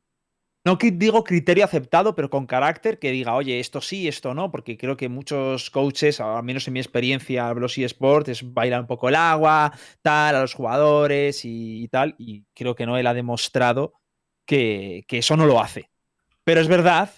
no 0.67 0.77
digo 0.77 1.25
criterio 1.25 1.65
aceptado, 1.65 2.15
pero 2.15 2.29
con 2.29 2.47
carácter 2.47 2.99
que 2.99 3.11
diga, 3.11 3.35
oye, 3.35 3.59
esto 3.59 3.81
sí, 3.81 4.07
esto 4.07 4.35
no, 4.35 4.51
porque 4.51 4.77
creo 4.77 4.99
que 4.99 5.09
muchos 5.09 5.71
coaches, 5.71 6.21
al 6.21 6.43
menos 6.43 6.69
en 6.69 6.75
mi 6.75 6.81
experiencia, 6.81 7.55
los 7.55 7.79
eSports, 7.79 8.29
es 8.29 8.53
bailar 8.53 8.83
un 8.83 8.87
poco 8.87 9.09
el 9.09 9.15
agua, 9.15 9.73
tal, 10.03 10.37
a 10.37 10.41
los 10.43 10.53
jugadores 10.53 11.47
y, 11.47 11.83
y 11.85 11.89
tal, 11.89 12.15
y 12.19 12.45
creo 12.55 12.75
que 12.75 12.85
Noel 12.85 13.07
ha 13.07 13.15
demostrado 13.15 13.95
que, 14.49 15.05
que 15.07 15.19
eso 15.19 15.37
no 15.37 15.45
lo 15.47 15.61
hace. 15.61 15.91
Pero 16.43 16.61
es 16.63 16.69
verdad 16.69 17.11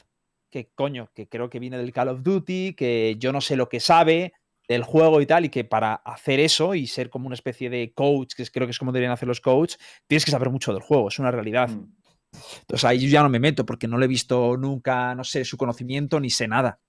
que, 0.50 0.72
coño, 0.74 1.10
que 1.14 1.28
creo 1.28 1.48
que 1.48 1.60
viene 1.60 1.78
del 1.78 1.92
Call 1.92 2.08
of 2.08 2.22
Duty, 2.24 2.74
que 2.74 3.14
yo 3.18 3.32
no 3.32 3.40
sé 3.40 3.54
lo 3.54 3.68
que 3.68 3.78
sabe 3.78 4.32
del 4.68 4.82
juego 4.82 5.20
y 5.20 5.26
tal, 5.26 5.44
y 5.44 5.48
que 5.48 5.62
para 5.64 5.94
hacer 5.94 6.40
eso 6.40 6.74
y 6.74 6.88
ser 6.88 7.08
como 7.08 7.26
una 7.26 7.34
especie 7.34 7.70
de 7.70 7.92
coach, 7.94 8.34
que 8.34 8.42
es- 8.42 8.50
creo 8.50 8.66
que 8.66 8.72
es 8.72 8.78
como 8.78 8.90
deberían 8.92 9.12
hacer 9.12 9.28
los 9.28 9.40
coaches, 9.40 9.78
tienes 10.08 10.24
que 10.24 10.32
saber 10.32 10.50
mucho 10.50 10.72
del 10.72 10.82
juego, 10.82 11.08
es 11.08 11.18
una 11.20 11.30
realidad. 11.30 11.68
Mm. 11.68 11.92
Entonces 12.62 12.84
ahí 12.84 12.98
yo 13.00 13.08
ya 13.08 13.22
no 13.22 13.28
me 13.28 13.38
meto 13.38 13.64
porque 13.64 13.86
no 13.86 13.96
le 13.96 14.06
he 14.06 14.08
visto 14.08 14.56
nunca, 14.56 15.14
no 15.14 15.22
sé, 15.22 15.44
su 15.44 15.56
conocimiento 15.56 16.18
ni 16.18 16.30
sé 16.30 16.48
nada. 16.48 16.80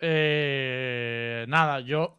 Eh, 0.00 1.44
nada, 1.48 1.80
yo. 1.80 2.18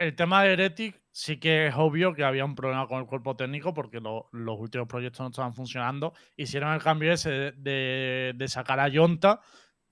El 0.00 0.16
tema 0.16 0.42
de 0.42 0.52
Heretic 0.54 1.02
sí 1.12 1.38
que 1.38 1.66
es 1.68 1.74
obvio 1.76 2.14
que 2.14 2.24
había 2.24 2.44
un 2.46 2.54
problema 2.54 2.86
con 2.88 3.00
el 3.00 3.06
cuerpo 3.06 3.36
técnico 3.36 3.74
porque 3.74 4.00
lo- 4.00 4.28
los 4.32 4.58
últimos 4.58 4.88
proyectos 4.88 5.20
no 5.20 5.28
estaban 5.28 5.54
funcionando. 5.54 6.14
Hicieron 6.36 6.72
el 6.72 6.82
cambio 6.82 7.12
ese 7.12 7.52
de, 7.52 8.34
sacar 8.48 8.80
a 8.80 8.88
Yonta 8.88 9.40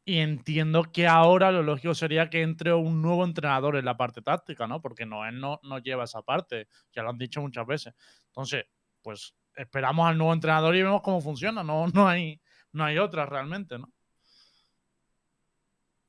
y 0.04 0.18
entiendo 0.18 0.84
que 0.92 1.06
ahora 1.06 1.52
lo 1.52 1.62
lógico 1.62 1.94
sería 1.94 2.30
que 2.30 2.42
entre 2.42 2.72
un 2.74 3.02
nuevo 3.02 3.24
entrenador 3.24 3.76
en 3.76 3.84
la 3.86 3.96
parte 3.98 4.22
táctica, 4.22 4.66
¿no? 4.66 4.80
Porque 4.82 5.04
Noel 5.06 5.40
no, 5.40 5.60
no 5.64 5.78
lleva 5.80 6.04
esa 6.04 6.22
parte, 6.22 6.68
ya 6.94 7.02
lo 7.02 7.10
han 7.10 7.18
dicho 7.18 7.42
muchas 7.42 7.66
veces. 7.66 7.94
Entonces, 8.28 8.66
pues 9.02 9.34
esperamos 9.56 10.08
al 10.08 10.18
nuevo 10.18 10.32
entrenador 10.34 10.76
y 10.76 10.82
vemos 10.82 11.02
cómo 11.02 11.20
funciona. 11.22 11.64
No, 11.64 11.86
no, 11.88 12.08
hay, 12.08 12.40
no 12.72 12.84
hay 12.84 12.98
otra 12.98 13.26
realmente, 13.26 13.78
¿no? 13.78 13.92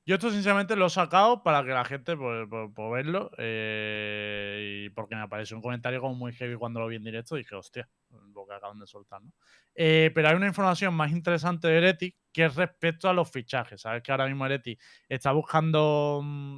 Yo 0.05 0.15
esto 0.15 0.31
sinceramente 0.31 0.75
lo 0.75 0.87
he 0.87 0.89
sacado 0.89 1.43
para 1.43 1.63
que 1.63 1.69
la 1.69 1.85
gente 1.85 2.17
por, 2.17 2.49
por- 2.49 2.73
por 2.73 2.91
verlo 2.95 3.29
eh, 3.37 4.85
y 4.87 4.89
porque 4.89 5.15
me 5.15 5.21
apareció 5.21 5.55
un 5.55 5.61
comentario 5.61 6.01
como 6.01 6.15
muy 6.15 6.33
heavy 6.33 6.55
cuando 6.55 6.79
lo 6.79 6.87
vi 6.87 6.95
en 6.95 7.03
directo 7.03 7.35
y 7.35 7.39
dije, 7.41 7.55
hostia, 7.55 7.87
lo 8.33 8.45
que 8.47 8.53
acaban 8.55 8.79
de 8.79 8.87
soltar, 8.87 9.21
¿no? 9.21 9.31
Eh, 9.75 10.11
pero 10.15 10.29
hay 10.29 10.35
una 10.35 10.47
información 10.47 10.93
más 10.95 11.11
interesante 11.11 11.67
de 11.67 11.77
Heretic 11.77 12.15
que 12.33 12.45
es 12.45 12.55
respecto 12.55 13.07
a 13.07 13.13
los 13.13 13.29
fichajes. 13.31 13.81
Sabes 13.81 14.01
que 14.01 14.11
ahora 14.11 14.25
mismo 14.25 14.45
Heretic 14.45 14.81
está 15.07 15.31
buscando, 15.31 16.21
mm, 16.23 16.57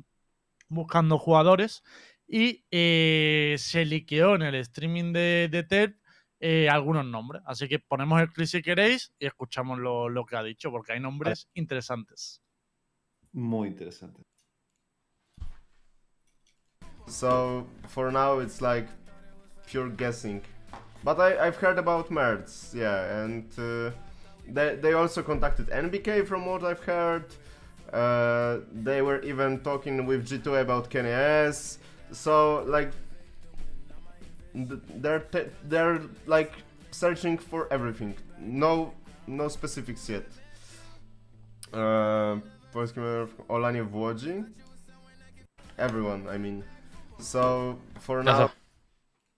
buscando 0.70 1.18
jugadores 1.18 1.84
y 2.28 2.66
eh, 2.72 3.56
se 3.58 3.86
liqueó 3.86 4.36
en 4.36 4.44
el 4.44 4.56
streaming 4.56 5.12
de, 5.14 5.50
de 5.52 5.64
TED 5.64 5.94
eh, 6.40 6.70
algunos 6.70 7.06
nombres. 7.06 7.42
Así 7.46 7.68
que 7.68 7.80
ponemos 7.80 8.22
el 8.22 8.32
clip 8.32 8.48
si 8.48 8.62
queréis 8.62 9.14
y 9.20 9.26
escuchamos 9.26 9.80
lo, 9.80 10.10
lo 10.10 10.26
que 10.26 10.38
ha 10.38 10.44
dicho 10.44 10.72
porque 10.72 10.94
hay 10.94 11.00
nombres 11.02 11.50
interesantes. 11.54 12.42
Muy 13.34 13.70
interesante. 13.70 14.22
So 17.08 17.68
for 17.88 18.12
now 18.12 18.40
it's 18.40 18.62
like 18.62 18.88
pure 19.66 19.90
guessing. 19.90 20.42
But 21.04 21.20
I, 21.20 21.48
I've 21.48 21.56
heard 21.58 21.80
about 21.80 22.10
Mertz, 22.10 22.74
yeah, 22.74 23.24
and 23.24 23.46
uh, 23.58 23.92
they, 24.48 24.76
they 24.76 24.94
also 24.94 25.24
contacted 25.24 25.68
NBK 25.70 26.28
from 26.28 26.46
what 26.46 26.64
I've 26.64 26.84
heard. 26.84 27.26
Uh, 27.92 28.60
they 28.72 29.02
were 29.02 29.22
even 29.24 29.60
talking 29.62 30.06
with 30.06 30.28
G2 30.30 30.62
about 30.62 30.90
Kenny 30.90 31.10
S. 31.10 31.80
So 32.12 32.64
like 32.68 32.92
they're 34.54 35.24
they're 35.68 36.02
like 36.26 36.54
searching 36.92 37.38
for 37.38 37.68
everything. 37.72 38.16
No 38.40 38.94
no 39.28 39.48
specifics 39.48 40.08
yet. 40.10 40.26
Uh, 41.74 42.38
polskim 42.72 43.04
Olanie 43.48 43.84
w 43.84 43.96
Łodzi. 43.96 44.44
Everyone, 45.78 46.36
I 46.36 46.40
mean. 46.40 46.64
So 47.20 47.78
for 48.00 48.24
now. 48.24 48.50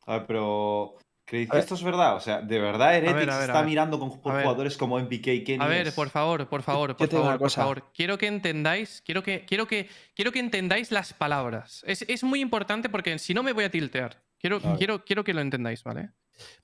A 0.05 0.17
ver, 0.17 0.25
pero. 0.27 0.95
¿Creéis 1.25 1.49
que 1.49 1.57
esto 1.57 1.75
es 1.75 1.83
verdad? 1.83 2.17
O 2.17 2.19
sea, 2.19 2.41
¿de 2.41 2.59
verdad 2.59 2.95
Heretics 2.97 3.15
ver, 3.15 3.29
a 3.29 3.37
ver, 3.37 3.49
a 3.49 3.53
está 3.53 3.63
mirando 3.63 3.97
con 3.97 4.09
jugadores 4.09 4.75
como 4.75 4.99
MPK 4.99 5.27
y 5.27 5.43
Kenny? 5.45 5.63
A 5.63 5.67
ver, 5.67 5.93
por 5.93 6.09
favor, 6.09 6.47
por 6.47 6.63
favor, 6.63 6.97
por 6.97 7.07
favor, 7.07 7.39
por 7.39 7.49
favor. 7.49 7.83
Quiero 7.93 8.17
que 8.17 8.27
entendáis, 8.27 9.01
quiero 9.05 9.23
que, 9.23 9.45
quiero 9.45 9.65
que, 9.65 9.89
quiero 10.15 10.33
que 10.33 10.39
entendáis 10.39 10.91
las 10.91 11.13
palabras. 11.13 11.81
Es, 11.87 12.03
es 12.09 12.23
muy 12.25 12.41
importante 12.41 12.89
porque 12.89 13.17
si 13.19 13.33
no 13.33 13.41
me 13.41 13.53
voy 13.53 13.63
a 13.63 13.71
tiltear. 13.71 14.21
Quiero, 14.37 14.59
quiero, 14.77 15.05
quiero 15.05 15.23
que 15.23 15.33
lo 15.33 15.39
entendáis, 15.39 15.85
¿vale? 15.85 16.09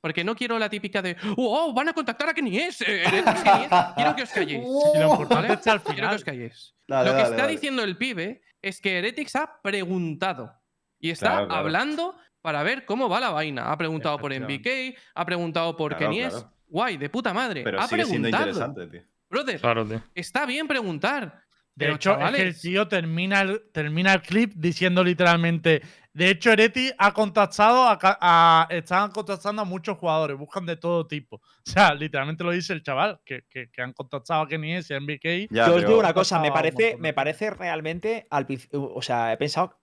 Porque 0.01 0.23
no 0.23 0.35
quiero 0.35 0.57
la 0.59 0.69
típica 0.69 1.01
de 1.01 1.15
¡Oh, 1.37 1.73
van 1.73 1.89
a 1.89 1.93
contactar 1.93 2.29
a 2.29 2.33
Kenny 2.33 2.57
S! 2.57 2.83
eh, 2.87 3.03
Heretics 3.05 3.41
Kenny 3.43 3.63
S". 3.65 3.75
Quiero 3.95 4.15
que 4.15 4.23
os 4.23 4.29
calléis. 4.31 4.63
Quiero 4.93 5.17
que 5.17 6.15
os 6.15 6.23
calléis. 6.23 6.75
Dale, 6.87 7.09
lo 7.09 7.15
que 7.15 7.21
dale, 7.21 7.29
está 7.31 7.41
dale. 7.43 7.51
diciendo 7.53 7.83
el 7.83 7.97
pibe 7.97 8.41
es 8.61 8.81
que 8.81 8.97
Heretics 8.97 9.35
ha 9.35 9.61
preguntado. 9.61 10.53
Y 10.99 11.11
está 11.11 11.27
Claro, 11.29 11.47
claro. 11.47 11.61
hablando 11.61 12.15
para 12.41 12.63
ver 12.63 12.85
cómo 12.85 13.07
va 13.09 13.19
la 13.19 13.29
vaina. 13.29 13.71
Ha 13.71 13.77
preguntado 13.77 14.17
por. 14.17 14.33
MBK, 14.33 14.95
ha 15.15 15.25
preguntado 15.25 15.75
por 15.77 15.95
Claro, 15.95 16.11
Kenny 16.11 16.21
S. 16.21 16.31
claro. 16.31 16.53
Guay, 16.67 16.97
de 16.97 17.09
puta 17.09 17.33
madre. 17.33 17.63
Pero 17.63 17.79
ha 17.79 17.87
sigue 17.87 18.05
siendo 18.05 18.27
preguntado. 18.29 18.49
interesante, 18.73 18.87
tío. 18.99 19.07
Brother, 19.29 19.59
Claro, 19.61 19.85
tío. 19.85 20.03
está 20.15 20.45
bien 20.45 20.67
preguntar. 20.67 21.43
De 21.75 21.85
pero, 21.85 21.95
hecho, 21.95 22.19
es 22.19 22.31
que 22.35 22.41
el 22.41 22.59
tío 22.59 22.87
termina 22.87 23.41
el, 23.41 23.61
termina 23.71 24.13
el 24.13 24.21
clip 24.21 24.53
diciendo 24.55 25.03
literalmente. 25.03 25.81
De 26.19 26.29
hecho, 26.31 26.51
Ereti 26.51 26.91
ha 26.97 27.13
contactado 27.13 27.83
a, 27.83 27.97
a- 28.01 28.67
Están 28.69 29.11
contactando 29.11 29.61
a 29.61 29.65
muchos 29.65 29.97
jugadores, 29.97 30.37
buscan 30.37 30.65
de 30.65 30.75
todo 30.75 31.07
tipo. 31.07 31.37
O 31.65 31.71
sea, 31.71 31.93
literalmente 31.93 32.43
lo 32.43 32.51
dice 32.51 32.73
el 32.73 32.83
chaval, 32.83 33.21
que, 33.23 33.43
que- 33.49 33.69
que 33.71 33.81
han 33.81 33.93
contactado 33.93 34.41
a 34.41 34.47
Kenny 34.47 34.73
S 34.75 34.93
y 34.93 34.97
a 34.97 34.99
MBK. 34.99 35.49
Ya, 35.51 35.67
Yo 35.67 35.73
os 35.75 35.75
pero- 35.77 35.87
digo 35.87 35.99
una 35.99 36.13
cosa, 36.13 36.39
me 36.39 36.51
parece, 36.51 36.97
me 36.97 37.13
parece 37.13 37.51
realmente, 37.51 38.27
al, 38.29 38.45
o 38.73 39.01
sea, 39.01 39.31
he 39.31 39.37
pensado, 39.37 39.79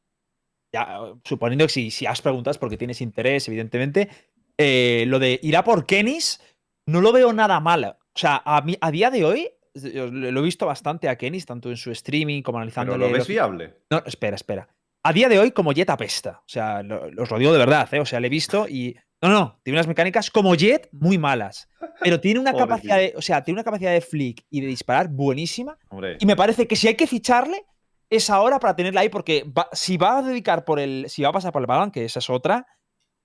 ya, 0.72 0.99
suponiendo 1.24 1.64
que 1.66 1.72
si, 1.72 1.91
si 1.91 2.05
has 2.07 2.20
preguntado 2.20 2.51
es 2.53 2.59
porque 2.59 2.76
tienes 2.76 3.01
interés, 3.01 3.49
evidentemente, 3.49 4.09
eh, 4.59 5.05
lo 5.07 5.18
de 5.18 5.41
ir 5.43 5.57
a 5.57 5.64
por 5.64 5.87
Kenis, 5.87 6.41
no 6.87 7.01
lo 7.01 7.12
veo 7.12 7.32
nada 7.32 7.61
mal. 7.61 7.84
O 7.84 7.97
sea, 8.18 8.43
a, 8.45 8.61
mí, 8.62 8.76
a 8.80 8.91
día 8.91 9.11
de 9.11 9.24
hoy, 9.24 9.49
lo 9.74 10.41
he 10.41 10.45
visto 10.45 10.66
bastante 10.66 11.09
a 11.09 11.16
Kenis, 11.16 11.47
tanto 11.47 11.70
en 11.70 11.76
su 11.76 11.91
streaming 11.93 12.43
como 12.43 12.57
Pero 12.59 12.62
analizándole. 12.62 12.99
lo 13.07 13.11
ves 13.11 13.18
los- 13.20 13.28
viable. 13.28 13.74
No, 13.91 14.03
espera, 14.05 14.34
espera. 14.37 14.68
A 15.09 15.13
día 15.13 15.29
de 15.29 15.39
hoy, 15.39 15.53
como 15.53 15.73
Jet 15.73 15.89
apesta. 15.91 16.41
O 16.41 16.49
sea, 16.49 16.83
lo- 16.83 17.03
os 17.23 17.31
lo 17.31 17.39
digo 17.39 17.53
de 17.53 17.59
verdad, 17.59 17.89
¿eh? 17.95 18.01
O 18.01 18.07
sea, 18.07 18.21
le 18.21 18.27
he 18.27 18.31
visto 18.31 18.67
y. 18.69 18.97
No, 19.23 19.29
no, 19.31 19.61
tiene 19.63 19.79
unas 19.79 19.87
mecánicas 19.87 20.31
como 20.31 20.55
Jet 20.55 20.89
muy 20.93 21.17
malas. 21.17 21.69
Pero 22.01 22.21
tiene 22.21 22.39
una 22.41 22.53
capacidad 22.53 22.97
de. 22.99 23.15
O 23.16 23.23
sea, 23.23 23.43
tiene 23.43 23.57
una 23.59 23.65
capacidad 23.65 23.93
de 23.93 24.01
flick 24.01 24.45
y 24.51 24.61
de 24.61 24.66
disparar 24.66 25.09
buenísima. 25.09 25.78
Hombre. 25.89 26.16
Y 26.20 26.27
me 26.27 26.37
parece 26.37 26.66
que 26.66 26.77
si 26.77 26.89
hay 26.89 26.95
que 26.97 27.07
ficharle, 27.07 27.65
es 28.11 28.28
ahora 28.31 28.59
para 28.61 28.77
tenerla 28.77 29.01
ahí, 29.01 29.09
porque 29.09 29.45
va- 29.45 29.69
si 29.73 29.97
va 29.97 30.19
a 30.19 30.23
dedicar 30.23 30.65
por 30.65 30.78
el. 30.81 31.07
Si 31.09 31.23
va 31.23 31.28
a 31.31 31.33
pasar 31.33 31.53
por 31.53 31.62
el 31.62 31.66
balón, 31.66 31.91
que 31.91 32.05
esa 32.05 32.19
es 32.19 32.28
otra, 32.28 32.66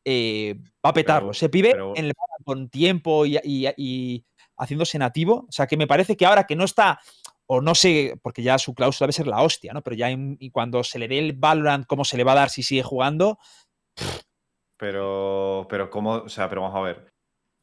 eh, 0.06 0.56
va 0.86 0.92
a 0.92 0.94
petarlo. 0.94 1.32
Ese 1.32 1.50
pibe 1.50 1.72
pero- 1.72 1.94
en 1.96 2.06
el 2.06 2.14
con 2.44 2.70
tiempo 2.70 3.26
y, 3.26 3.38
y- 3.44 3.68
y 3.78 4.26
haciéndose 4.58 4.98
nativo. 4.98 5.46
O 5.48 5.52
sea, 5.52 5.68
que 5.68 5.78
me 5.78 5.88
parece 5.88 6.16
que 6.18 6.26
ahora 6.26 6.46
que 6.46 6.56
no 6.56 6.64
está. 6.64 7.00
O 7.54 7.60
no 7.60 7.76
sé, 7.76 8.18
porque 8.22 8.44
ya 8.44 8.58
su 8.58 8.74
cláusula 8.74 9.08
debe 9.08 9.14
ser 9.14 9.28
la 9.28 9.42
hostia, 9.42 9.74
¿no? 9.74 9.82
Pero 9.82 9.98
ya 9.98 10.10
en- 10.10 10.38
y 10.40 10.52
cuando 10.52 10.86
se 10.86 10.98
le 11.00 11.10
dé 11.10 11.20
el 11.20 11.34
Valorant, 11.34 11.86
cómo 11.86 12.06
se 12.06 12.16
le 12.16 12.24
va 12.24 12.32
a 12.32 12.36
dar 12.36 12.50
si 12.50 12.64
sigue 12.64 12.82
jugando. 12.82 13.38
Pero, 14.78 15.68
pero 15.70 15.90
cómo, 15.90 16.14
o 16.14 16.30
sea, 16.30 16.50
pero 16.50 16.62
vamos 16.62 16.78
a 16.78 16.82
ver. 16.82 17.12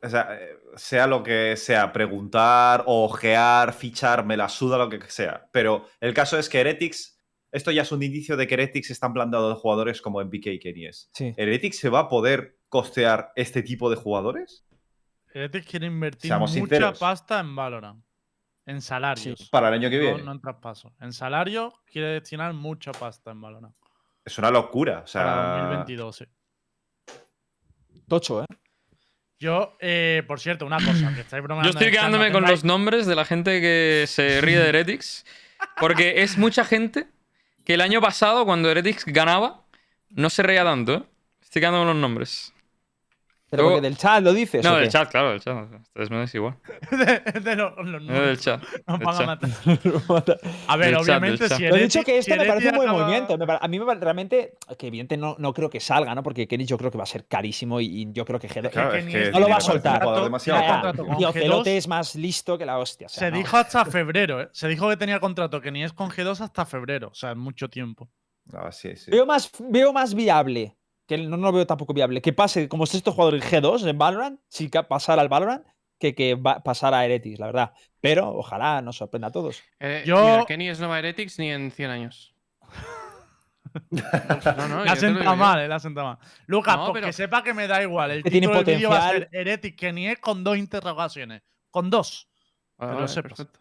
O 0.02 0.08
sea, 0.08 0.28
eh, 0.38 0.56
sea 0.76 1.06
lo 1.06 1.22
que 1.22 1.56
sea, 1.56 1.92
preguntar, 1.92 2.84
ojear, 2.86 3.72
fichar, 3.72 4.24
me 4.24 4.36
la 4.36 4.48
suda 4.48 4.78
lo 4.78 4.88
que 4.88 5.00
sea. 5.10 5.48
Pero 5.52 5.86
el 6.00 6.14
caso 6.14 6.38
es 6.38 6.48
que 6.48 6.60
Heretics, 6.60 7.18
esto 7.50 7.70
ya 7.72 7.82
es 7.82 7.90
un 7.90 8.02
indicio 8.02 8.36
de 8.36 8.46
que 8.46 8.54
Heretics 8.54 8.90
están 8.90 9.12
planteando 9.12 9.48
de 9.48 9.54
jugadores 9.56 10.00
como 10.00 10.20
MBK 10.20 10.46
y 10.52 10.58
Kenny 10.60 10.86
S. 10.86 11.08
Sí. 11.14 11.34
¿Heretics 11.36 11.78
se 11.78 11.88
va 11.88 12.00
a 12.00 12.08
poder 12.08 12.58
costear 12.68 13.32
este 13.34 13.62
tipo 13.62 13.90
de 13.90 13.96
jugadores? 13.96 14.64
Heretic 15.34 15.66
quiere 15.68 15.86
invertir 15.86 16.28
Seamos 16.28 16.50
mucha 16.50 16.60
sinceros. 16.60 16.98
pasta 16.98 17.40
en 17.40 17.56
Valorant. 17.56 18.04
En 18.68 18.82
salarios. 18.82 19.48
Para 19.50 19.68
el 19.68 19.74
año 19.74 19.88
que 19.88 19.96
no, 19.96 20.02
viene. 20.02 20.22
no 20.22 20.32
en 20.32 20.40
traspaso. 20.42 20.92
En 21.00 21.14
salario 21.14 21.72
quiere 21.90 22.08
destinar 22.08 22.52
mucha 22.52 22.92
pasta 22.92 23.30
en 23.30 23.40
Valorant. 23.40 23.74
Es 24.22 24.36
una 24.36 24.50
locura. 24.50 25.00
O 25.04 25.06
sea, 25.06 25.24
Para 25.24 25.58
2022, 25.60 26.16
sí. 26.16 26.24
Tocho, 28.06 28.42
¿eh? 28.42 28.46
Yo, 29.38 29.74
eh, 29.80 30.22
por 30.28 30.38
cierto, 30.38 30.66
una 30.66 30.76
cosa, 30.76 31.14
que 31.14 31.22
estáis 31.22 31.42
bromeando. 31.42 31.70
Yo 31.70 31.78
estoy 31.78 31.90
quedándome 31.90 32.30
con 32.30 32.44
los 32.44 32.62
nombres 32.62 33.06
de 33.06 33.14
la 33.14 33.24
gente 33.24 33.62
que 33.62 34.04
se 34.06 34.42
ríe 34.42 34.58
de 34.58 34.68
Heretics. 34.68 35.24
Porque 35.80 36.22
es 36.22 36.36
mucha 36.36 36.62
gente 36.62 37.06
que 37.64 37.72
el 37.72 37.80
año 37.80 38.02
pasado, 38.02 38.44
cuando 38.44 38.70
Heretics 38.70 39.06
ganaba, 39.06 39.62
no 40.10 40.28
se 40.28 40.42
reía 40.42 40.64
tanto, 40.64 40.94
¿eh? 40.94 41.02
Estoy 41.40 41.60
quedándome 41.60 41.86
con 41.86 41.94
los 41.94 42.02
nombres. 42.02 42.54
¿Pero 43.50 43.62
Luego- 43.62 43.76
porque 43.78 43.88
del 43.88 43.96
chat 43.96 44.22
lo 44.22 44.32
dices? 44.34 44.62
No, 44.62 44.76
del 44.76 44.90
chat, 44.90 45.10
claro, 45.10 45.30
del 45.30 45.40
chat. 45.40 45.56
Ustedes 45.86 46.10
me 46.10 46.22
es 46.22 46.34
igual. 46.34 46.56
de, 46.90 47.40
de 47.40 47.56
los, 47.56 47.72
los 47.78 48.02
No, 48.02 48.20
del 48.20 48.38
chat. 48.38 48.62
Nos 48.86 48.98
van 49.00 49.22
a 49.22 49.26
matar. 49.26 49.50
A 50.66 50.76
ver, 50.76 50.86
Del 50.90 50.96
obviamente, 50.96 51.48
chat. 51.48 51.56
si 51.58 51.66
Lo 51.66 51.76
he 51.76 51.82
dicho 51.82 52.02
que 52.02 52.12
si 52.22 52.30
este 52.30 52.36
me 52.36 52.44
parece 52.46 52.68
un 52.68 52.76
buen 52.76 52.88
acaba- 52.88 53.02
movimiento. 53.04 53.34
A 53.60 53.68
mí 53.68 53.78
me 53.78 53.86
parece 53.86 54.04
realmente 54.04 54.52
que 54.78 54.86
evidentemente 54.88 55.16
no, 55.16 55.36
no 55.38 55.52
creo 55.54 55.70
que 55.70 55.80
salga, 55.80 56.14
¿no? 56.14 56.22
Porque 56.22 56.46
Kenny 56.46 56.66
yo 56.66 56.76
creo 56.76 56.90
que 56.90 56.98
va 56.98 57.04
a 57.04 57.06
ser 57.06 57.26
carísimo 57.26 57.80
y, 57.80 57.86
y 58.02 58.12
yo 58.12 58.24
creo 58.24 58.38
que 58.38 58.48
G2 58.48 58.70
Claro, 58.70 58.90
que 58.92 58.98
es 58.98 59.04
que 59.06 59.22
es- 59.28 59.32
No 59.32 59.40
lo 59.40 59.48
va 59.48 59.56
a 59.56 59.60
soltar. 59.60 59.94
un 59.94 60.00
jugador 60.00 60.20
Ya, 60.20 60.24
demasiado 60.24 60.60
Ya, 60.60 60.66
ya. 60.66 60.68
ya. 60.68 60.80
caro. 60.82 60.82
contrato 60.96 61.06
con 61.08 61.16
Tío, 61.18 61.28
G2. 61.32 61.42
Celote 61.42 61.76
es 61.76 61.88
más 61.88 62.14
listo 62.16 62.58
que 62.58 62.66
la 62.66 62.78
hostia. 62.78 63.06
o 63.06 63.10
sea, 63.10 63.28
Se 63.28 63.30
no. 63.30 63.38
dijo 63.38 63.56
hasta 63.56 63.84
febrero, 63.86 64.42
¿eh? 64.42 64.48
Se 64.52 64.68
dijo 64.68 64.88
que 64.90 64.96
tenía 64.96 65.20
contrato 65.20 65.60
que 65.60 65.70
ni 65.72 65.82
es 65.84 65.92
con 65.92 66.10
G2 66.10 66.40
hasta 66.42 66.66
febrero. 66.66 67.08
O 67.08 67.14
sea, 67.14 67.30
es 67.30 67.36
mucho 67.36 67.68
tiempo. 67.70 68.10
Ah, 68.52 68.72
sí, 68.72 68.96
sí. 68.96 69.10
Veo 69.10 69.26
más, 69.26 69.50
veo 69.58 69.92
más 69.92 70.14
viable, 70.14 70.74
que 71.08 71.18
no, 71.18 71.36
no 71.36 71.46
lo 71.48 71.52
veo 71.52 71.66
tampoco 71.66 71.92
viable, 71.94 72.22
que 72.22 72.32
pase 72.32 72.68
como 72.68 72.86
sexto 72.86 73.10
jugador 73.12 73.34
en 73.34 73.40
G2 73.42 73.88
en 73.88 73.98
Valorant, 73.98 74.38
si 74.48 74.70
ca- 74.70 74.86
pasara 74.86 75.22
al 75.22 75.28
Valorant, 75.28 75.66
que, 75.98 76.14
que 76.14 76.36
va, 76.36 76.62
pasara 76.62 76.98
a 77.00 77.04
Heretics, 77.06 77.40
la 77.40 77.46
verdad. 77.46 77.72
Pero 78.00 78.28
ojalá 78.36 78.80
nos 78.82 78.96
sorprenda 78.98 79.28
a 79.28 79.32
todos. 79.32 79.60
Eh, 79.80 80.04
Yo- 80.06 80.22
Mira, 80.22 80.44
Kenny 80.46 80.68
es 80.68 80.78
Nova 80.78 80.98
Heretics 81.00 81.38
ni 81.40 81.50
en 81.50 81.72
100 81.72 81.90
años. 81.90 82.34
No, 83.90 84.68
no, 84.68 84.84
la 84.84 84.94
lo 84.94 84.96
senta 85.00 85.34
mal, 85.34 85.60
eh, 85.60 85.68
la 85.68 85.78
senta 85.78 86.02
mal. 86.02 86.18
Lucas, 86.46 86.76
No, 86.76 86.86
porque 86.86 87.00
pero- 87.00 87.12
sepa 87.12 87.42
que 87.42 87.52
me 87.52 87.66
da 87.68 87.82
igual. 87.82 88.10
El 88.10 88.22
Que 88.22 88.30
tiene 88.30 88.46
título 88.46 88.64
del 88.64 88.76
vídeo 88.76 88.90
va 88.90 88.96
a 88.96 89.10
ser 89.10 89.24
potencial. 89.26 89.40
Heretic 89.40 89.76
que 89.78 89.92
ni 89.92 90.08
es 90.08 90.18
con 90.18 90.42
dos 90.42 90.56
interrogaciones. 90.56 91.42
Con 91.70 91.90
dos. 91.90 92.28
Vale, 92.78 92.92
lo 92.92 92.96
vale, 93.00 93.08
sepas. 93.08 93.32
perfecto. 93.34 93.60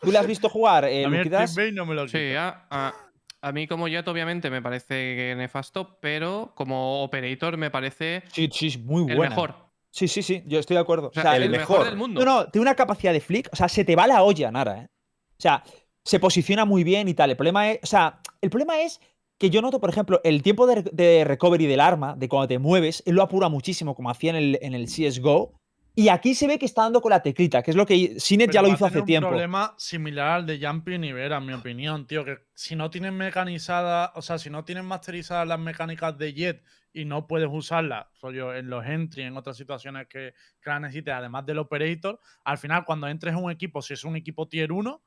¿Tú 0.00 0.12
le 0.12 0.18
has 0.18 0.26
visto 0.26 0.48
jugar, 0.48 0.84
eh, 0.84 1.04
a 1.04 1.08
mí 1.08 1.16
el 1.18 1.74
no 1.74 1.86
me 1.86 1.94
lo 1.94 2.06
Sí, 2.08 2.34
a, 2.34 2.66
a- 2.70 2.94
a 3.42 3.52
mí 3.52 3.66
como 3.66 3.88
Jet 3.88 4.06
obviamente 4.08 4.48
me 4.50 4.62
parece 4.62 5.34
nefasto, 5.36 5.98
pero 6.00 6.52
como 6.54 7.02
operator 7.02 7.56
me 7.56 7.70
parece 7.70 8.22
Sí, 8.32 8.48
sí, 8.52 8.68
es 8.68 8.78
muy 8.78 9.10
el 9.10 9.16
buena. 9.16 9.30
mejor. 9.30 9.54
Sí, 9.90 10.08
sí, 10.08 10.22
sí, 10.22 10.42
yo 10.46 10.58
estoy 10.58 10.76
de 10.76 10.80
acuerdo. 10.80 11.08
O 11.08 11.12
sea, 11.12 11.22
O 11.22 11.24
sea, 11.24 11.36
el, 11.36 11.42
el 11.44 11.50
mejor. 11.50 11.78
mejor. 11.78 11.86
del 11.86 11.96
mundo. 11.98 12.24
No, 12.24 12.36
no, 12.44 12.46
tiene 12.50 12.62
una 12.62 12.74
capacidad 12.74 13.12
de 13.12 13.20
flick. 13.20 13.48
O 13.52 13.56
sea, 13.56 13.68
se 13.68 13.84
te 13.84 13.94
va 13.94 14.06
la 14.06 14.22
olla, 14.22 14.50
Nara, 14.50 14.78
¿eh? 14.78 14.86
O 14.86 15.42
sea, 15.42 15.62
se 16.04 16.18
posiciona 16.18 16.64
muy 16.64 16.82
bien 16.84 17.08
y 17.08 17.14
tal. 17.14 17.30
El 17.30 17.36
problema 17.36 17.70
es. 17.70 17.80
O 17.82 17.86
sea, 17.86 18.20
el 18.40 18.48
problema 18.48 18.80
es 18.80 19.00
que 19.38 19.50
yo 19.50 19.60
noto, 19.60 19.80
por 19.80 19.90
ejemplo, 19.90 20.20
el 20.24 20.42
tiempo 20.42 20.66
de, 20.66 20.82
de 20.92 21.24
recovery 21.24 21.66
del 21.66 21.80
arma, 21.80 22.14
de 22.16 22.28
cuando 22.28 22.48
te 22.48 22.58
mueves, 22.58 23.02
él 23.06 23.16
lo 23.16 23.22
apura 23.22 23.48
muchísimo, 23.48 23.94
como 23.94 24.08
hacía 24.08 24.30
en 24.30 24.36
el, 24.36 24.58
en 24.62 24.72
el 24.74 24.86
CSGO. 24.86 25.52
Y 25.94 26.08
aquí 26.08 26.34
se 26.34 26.46
ve 26.46 26.58
que 26.58 26.64
está 26.64 26.82
dando 26.82 27.02
con 27.02 27.10
la 27.10 27.22
teclita, 27.22 27.62
que 27.62 27.70
es 27.70 27.76
lo 27.76 27.84
que 27.84 28.18
Sinet 28.18 28.50
ya 28.50 28.62
lo 28.62 28.68
hizo 28.68 28.86
hace 28.86 29.02
tiempo. 29.02 29.28
un 29.28 29.32
problema 29.32 29.74
similar 29.76 30.28
al 30.28 30.46
de 30.46 30.58
Jumping 30.58 31.04
y 31.04 31.12
Vera, 31.12 31.36
en 31.36 31.46
mi 31.46 31.52
opinión, 31.52 32.06
tío. 32.06 32.24
Que 32.24 32.38
si 32.54 32.76
no 32.76 32.88
tienes 32.88 33.12
mecanizadas, 33.12 34.10
o 34.14 34.22
sea, 34.22 34.38
si 34.38 34.48
no 34.48 34.64
tienes 34.64 34.84
masterizadas 34.84 35.46
las 35.46 35.58
mecánicas 35.58 36.16
de 36.16 36.32
Jet 36.32 36.64
y 36.94 37.04
no 37.04 37.26
puedes 37.26 37.48
usarlas, 37.50 38.06
rollo, 38.22 38.54
en 38.54 38.70
los 38.70 38.86
entry, 38.86 39.24
en 39.24 39.36
otras 39.36 39.56
situaciones 39.58 40.06
que, 40.08 40.32
que 40.62 40.70
las 40.70 40.80
necesites, 40.80 41.12
además 41.12 41.44
del 41.44 41.58
operator, 41.58 42.18
al 42.44 42.56
final, 42.56 42.84
cuando 42.86 43.08
entres 43.08 43.34
en 43.34 43.44
un 43.44 43.50
equipo, 43.50 43.82
si 43.82 43.92
es 43.92 44.04
un 44.04 44.16
equipo 44.16 44.48
tier 44.48 44.72
1, 44.72 45.02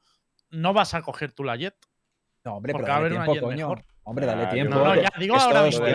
no 0.52 0.74
vas 0.74 0.94
a 0.94 1.02
coger 1.02 1.32
tú 1.32 1.44
la 1.44 1.56
Jet. 1.56 1.76
No, 2.46 2.56
hombre, 2.58 2.74
Porque 2.74 2.86
pero 2.86 2.98
dale 2.98 3.10
tiempo, 3.10 3.42
coño. 3.48 3.58
mejor. 3.58 3.84
Hombre, 4.04 4.26
dale 4.28 4.46
tiempo. 4.48 4.76
No, 4.76 4.86
no, 4.86 4.94
que- 4.94 5.02
ya 5.02 5.10
digo 5.20 5.36
esto 5.36 5.48
ahora 5.48 5.68
es 5.68 5.80
mismo. 5.82 5.86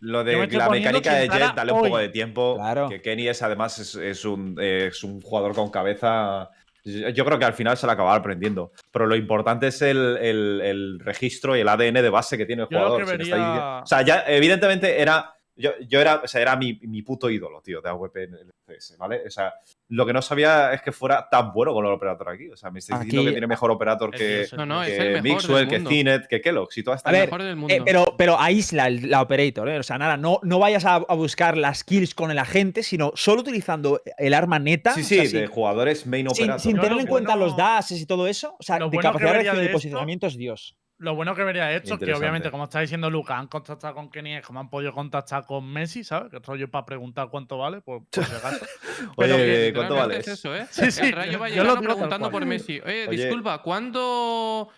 Lo 0.00 0.24
de, 0.24 0.32
la, 0.32 0.38
lo 0.46 0.64
de 0.64 0.70
mecánica 0.70 1.14
de 1.14 1.28
Jet, 1.28 1.54
dale 1.54 1.72
un 1.72 1.82
poco 1.82 1.94
hoy. 1.96 2.02
de 2.04 2.08
tiempo. 2.08 2.56
Claro. 2.56 2.88
Que 2.88 3.02
Kenny 3.02 3.28
es 3.28 3.42
además 3.42 3.78
es, 3.78 3.94
es 3.94 4.24
un, 4.24 4.56
es 4.58 5.04
un 5.04 5.20
jugador 5.20 5.54
con 5.54 5.70
cabeza. 5.70 6.48
Yo 6.84 7.24
creo 7.26 7.38
que 7.38 7.44
al 7.44 7.52
final 7.52 7.76
se 7.76 7.86
la 7.86 7.92
acabará 7.92 8.16
aprendiendo. 8.16 8.72
Pero 8.90 9.06
lo 9.06 9.14
importante 9.16 9.66
es 9.66 9.82
el, 9.82 10.16
el- 10.16 10.60
el 10.62 11.00
registro 11.00 11.54
y 11.56 11.60
el 11.60 11.68
ADN 11.68 12.00
de 12.00 12.08
base 12.08 12.38
que 12.38 12.46
tiene 12.46 12.62
el 12.62 12.68
Yo 12.70 12.78
jugador. 12.78 13.02
está 13.20 13.80
O 13.82 13.86
sea, 13.86 14.00
ya 14.00 14.24
evidentemente 14.26 15.02
era. 15.02 15.34
Yo, 15.58 15.72
yo 15.88 16.00
era, 16.00 16.20
o 16.24 16.28
sea, 16.28 16.40
era 16.40 16.56
mi, 16.56 16.78
mi 16.82 17.02
puto 17.02 17.28
ídolo, 17.28 17.60
tío, 17.60 17.80
de 17.82 17.88
AWP 17.90 18.16
en 18.16 18.34
el 18.34 18.50
CS, 18.64 18.96
¿vale? 18.96 19.22
O 19.26 19.30
sea, 19.30 19.52
lo 19.88 20.06
que 20.06 20.12
no 20.12 20.22
sabía 20.22 20.72
es 20.72 20.82
que 20.82 20.92
fuera 20.92 21.28
tan 21.28 21.52
bueno 21.52 21.72
con 21.74 21.84
el 21.84 21.90
operator 21.92 22.28
aquí. 22.28 22.48
O 22.48 22.56
sea, 22.56 22.70
me 22.70 22.78
estáis 22.78 23.00
diciendo 23.00 23.24
que 23.26 23.32
tiene 23.32 23.46
mejor 23.48 23.70
operator 23.72 24.14
Es 24.14 24.50
que, 24.50 24.56
No, 24.56 24.64
no, 24.66 24.84
que 24.84 25.20
Mixwell, 25.20 25.66
que. 25.68 25.80
Cinet, 25.80 26.26
que 26.28 26.40
Kellogg's 26.40 26.78
y 26.78 26.82
toda 26.84 26.96
esta 26.96 27.08
A 27.08 27.12
ver, 27.12 27.22
el 27.22 27.26
mejor 27.26 27.42
del 27.42 27.56
mundo. 27.56 27.74
Eh, 27.74 27.82
pero, 27.84 28.14
pero 28.16 28.38
aísla 28.38 28.86
el- 28.86 29.10
la 29.10 29.20
operator, 29.20 29.68
¿eh? 29.68 29.78
O 29.78 29.82
sea, 29.82 29.98
nada, 29.98 30.16
no, 30.16 30.38
no 30.44 30.58
vayas 30.60 30.84
a, 30.84 30.94
a 30.96 31.14
buscar 31.14 31.56
las 31.56 31.82
kills 31.82 32.14
con 32.14 32.30
el 32.30 32.38
agente, 32.38 32.82
sino 32.84 33.12
solo 33.16 33.40
utilizando 33.40 34.00
el 34.16 34.34
arma 34.34 34.58
neta. 34.58 34.94
Sí, 34.94 35.00
o 35.00 35.04
sí, 35.04 35.14
sea, 35.16 35.24
de 35.24 35.28
sin- 35.30 35.46
jugadores 35.46 36.06
main 36.06 36.28
sin, 36.30 36.44
operator. 36.44 36.60
sin 36.60 36.78
tener 36.80 36.98
en 37.00 37.06
cuenta 37.06 37.34
los 37.36 37.56
dashes 37.56 38.00
y 38.00 38.06
todo 38.06 38.26
eso. 38.28 38.54
O 38.58 38.62
sea, 38.62 38.78
de 38.78 38.84
bueno 38.84 39.00
capacidad 39.00 39.54
de 39.54 39.60
de 39.62 39.68
posicionamiento 39.70 40.26
es 40.28 40.36
Dios. 40.36 40.76
Lo 40.98 41.14
bueno 41.14 41.32
que 41.36 41.44
vería 41.44 41.70
esto 41.72 41.94
es 41.94 42.00
que, 42.00 42.12
obviamente, 42.12 42.50
como 42.50 42.64
está 42.64 42.80
diciendo 42.80 43.08
Lucas, 43.08 43.38
han 43.38 43.46
contactado 43.46 43.94
con 43.94 44.10
Kenny, 44.10 44.40
como 44.42 44.58
han 44.58 44.68
podido 44.68 44.92
contactar 44.92 45.46
con 45.46 45.64
Messi, 45.64 46.02
¿sabes? 46.02 46.28
Que 46.30 46.40
rollo 46.40 46.68
para 46.68 46.84
preguntar 46.84 47.28
cuánto 47.30 47.56
vale, 47.56 47.80
pues, 47.82 48.02
por 48.10 48.24
si 48.24 48.34
acaso. 48.34 48.66
Oye, 49.16 49.36
que 49.36 49.72
¿cuánto 49.74 49.94
vale? 49.94 50.18
es 50.18 50.26
eso, 50.26 50.54
¿eh? 50.56 50.66
Sí, 50.70 50.90
sí, 50.90 51.06
El 51.06 51.12
Rayo 51.12 51.38
va 51.38 51.48
yo 51.48 51.62
lo 51.62 51.80
preguntando 51.80 52.30
por 52.32 52.44
Messi. 52.44 52.80
Oye, 52.80 53.06
Oye. 53.06 53.16
disculpa, 53.16 53.62
¿cuánto, 53.62 54.70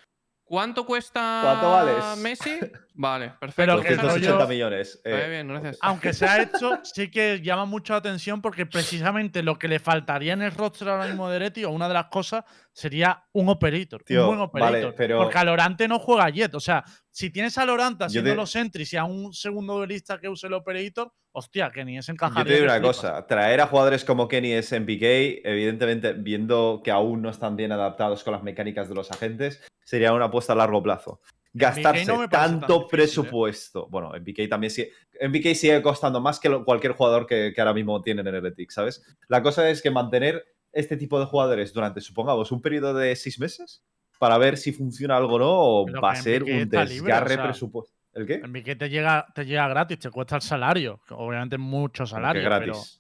¿cuánto 0.45 0.85
cuesta 0.85 1.41
¿Cuánto 1.43 1.71
vales? 1.71 2.19
Messi? 2.19 2.61
Vale, 3.03 3.31
perfecto. 3.41 3.55
Pero 3.57 3.81
que 3.81 3.89
el 3.89 3.97
280 3.97 4.33
rollo- 4.45 4.49
millones. 4.49 5.01
eh, 5.05 5.13
Vale, 5.13 5.29
bien, 5.31 5.49
gracias. 5.49 5.79
Aunque 5.81 6.13
se 6.13 6.27
ha 6.27 6.43
hecho, 6.43 6.81
sí 6.83 7.11
que 7.11 7.41
llama 7.41 7.65
mucho 7.65 7.95
la 7.95 8.01
atención 8.01 8.43
porque 8.43 8.67
precisamente 8.67 9.43
lo 9.43 9.59
que 9.59 9.69
le 9.69 9.79
faltaría 9.79 10.35
en 10.35 10.43
el 10.43 10.53
roster 10.53 10.89
ahora 10.91 11.07
mismo 11.07 11.31
de 11.31 11.37
Ereti, 11.37 11.65
o 11.65 11.71
una 11.71 11.89
de 11.89 11.95
las 11.95 12.07
cosas, 12.07 12.45
sería 12.75 13.25
un 13.33 13.49
operator. 13.49 14.03
Tío, 14.05 14.29
un 14.29 14.37
buen 14.37 14.51
vale, 14.53 14.67
operator. 14.85 14.95
pero- 14.99 15.19
Porque 15.23 15.39
Alorante 15.39 15.89
no 15.89 15.99
juega 15.99 16.29
Jet. 16.29 16.55
O 16.55 16.61
sea, 16.61 16.85
si 17.11 17.31
tienes 17.31 17.57
a 17.57 17.63
Alorante 17.63 18.05
haciendo 18.05 18.31
te- 18.33 18.37
los 18.37 18.55
entries 18.55 18.93
y 18.93 18.97
a 18.99 19.05
un 19.05 19.33
segundo 19.33 19.77
duelista 19.79 20.19
que 20.21 20.29
use 20.29 20.49
el 20.49 20.53
operator, 20.53 21.11
hostia, 21.33 21.73
ni 21.87 21.97
es 21.97 22.07
Yo 22.07 22.13
encajar. 22.13 22.47
te 22.47 22.53
digo 22.53 22.65
una 22.67 22.83
cosa, 22.83 23.27
traer 23.27 23.63
a 23.63 23.67
jugadores 23.67 24.05
como 24.05 24.29
Kenny 24.29 24.53
es 24.53 24.73
MPK, 24.73 25.41
evidentemente 25.43 26.13
viendo 26.13 26.83
que 26.85 26.91
aún 26.91 27.23
no 27.23 27.31
están 27.31 27.57
bien 27.57 27.73
adaptados 27.73 28.23
con 28.25 28.35
las 28.35 28.43
mecánicas 28.43 28.91
de 28.91 28.95
los 28.95 29.11
agentes, 29.11 29.63
sería 29.85 30.13
una 30.13 30.27
apuesta 30.27 30.53
a 30.53 30.57
largo 30.57 30.83
plazo. 30.83 31.23
Gastarse 31.53 32.07
no 32.07 32.29
tan 32.29 32.61
tanto 32.61 32.83
¿eh? 32.83 32.87
presupuesto. 32.91 33.89
Bueno, 33.89 34.13
MPK 34.15 34.49
también 34.49 34.71
sigue. 34.71 34.93
MPK 35.21 35.55
sigue 35.55 35.83
costando 35.83 36.21
más 36.21 36.39
que 36.39 36.49
lo- 36.49 36.65
cualquier 36.65 36.93
jugador 36.93 37.27
que, 37.27 37.53
que 37.55 37.61
ahora 37.61 37.75
mismo 37.75 38.01
tiene 38.03 38.21
en 38.21 38.29
Heretics, 38.29 38.75
¿sabes? 38.75 39.03
La 39.29 39.43
cosa 39.43 39.69
es 39.69 39.83
que 39.83 39.91
mantener 39.91 40.45
este 40.73 40.97
tipo 40.97 41.19
de 41.19 41.27
jugadores 41.27 41.73
durante, 41.73 42.01
supongamos, 42.01 42.53
un 42.53 42.63
periodo 42.63 42.95
de 42.95 43.17
seis 43.17 43.39
meses 43.41 43.83
para 44.19 44.39
ver 44.39 44.57
si 44.57 44.73
funciona 44.73 45.17
algo 45.17 45.35
o 45.35 45.39
no, 45.39 45.51
o 45.51 45.87
Pero 45.87 46.01
va 46.01 46.13
a 46.13 46.17
ser 46.17 46.45
un 46.45 46.51
está 46.51 46.85
libre, 46.85 47.13
o 47.13 47.17
desgarre 47.17 47.35
sea, 47.35 47.43
presupuesto. 47.43 47.97
¿El 48.13 48.27
qué? 48.27 48.35
En 48.35 48.79
te 48.79 48.89
llega, 48.89 49.27
te 49.35 49.45
llega 49.47 49.69
gratis, 49.69 49.99
te 49.99 50.11
cuesta 50.11 50.37
el 50.37 50.43
salario. 50.43 51.01
Obviamente 51.11 51.59
mucho 51.59 52.07
salario, 52.07 52.43
gratis. 52.43 53.00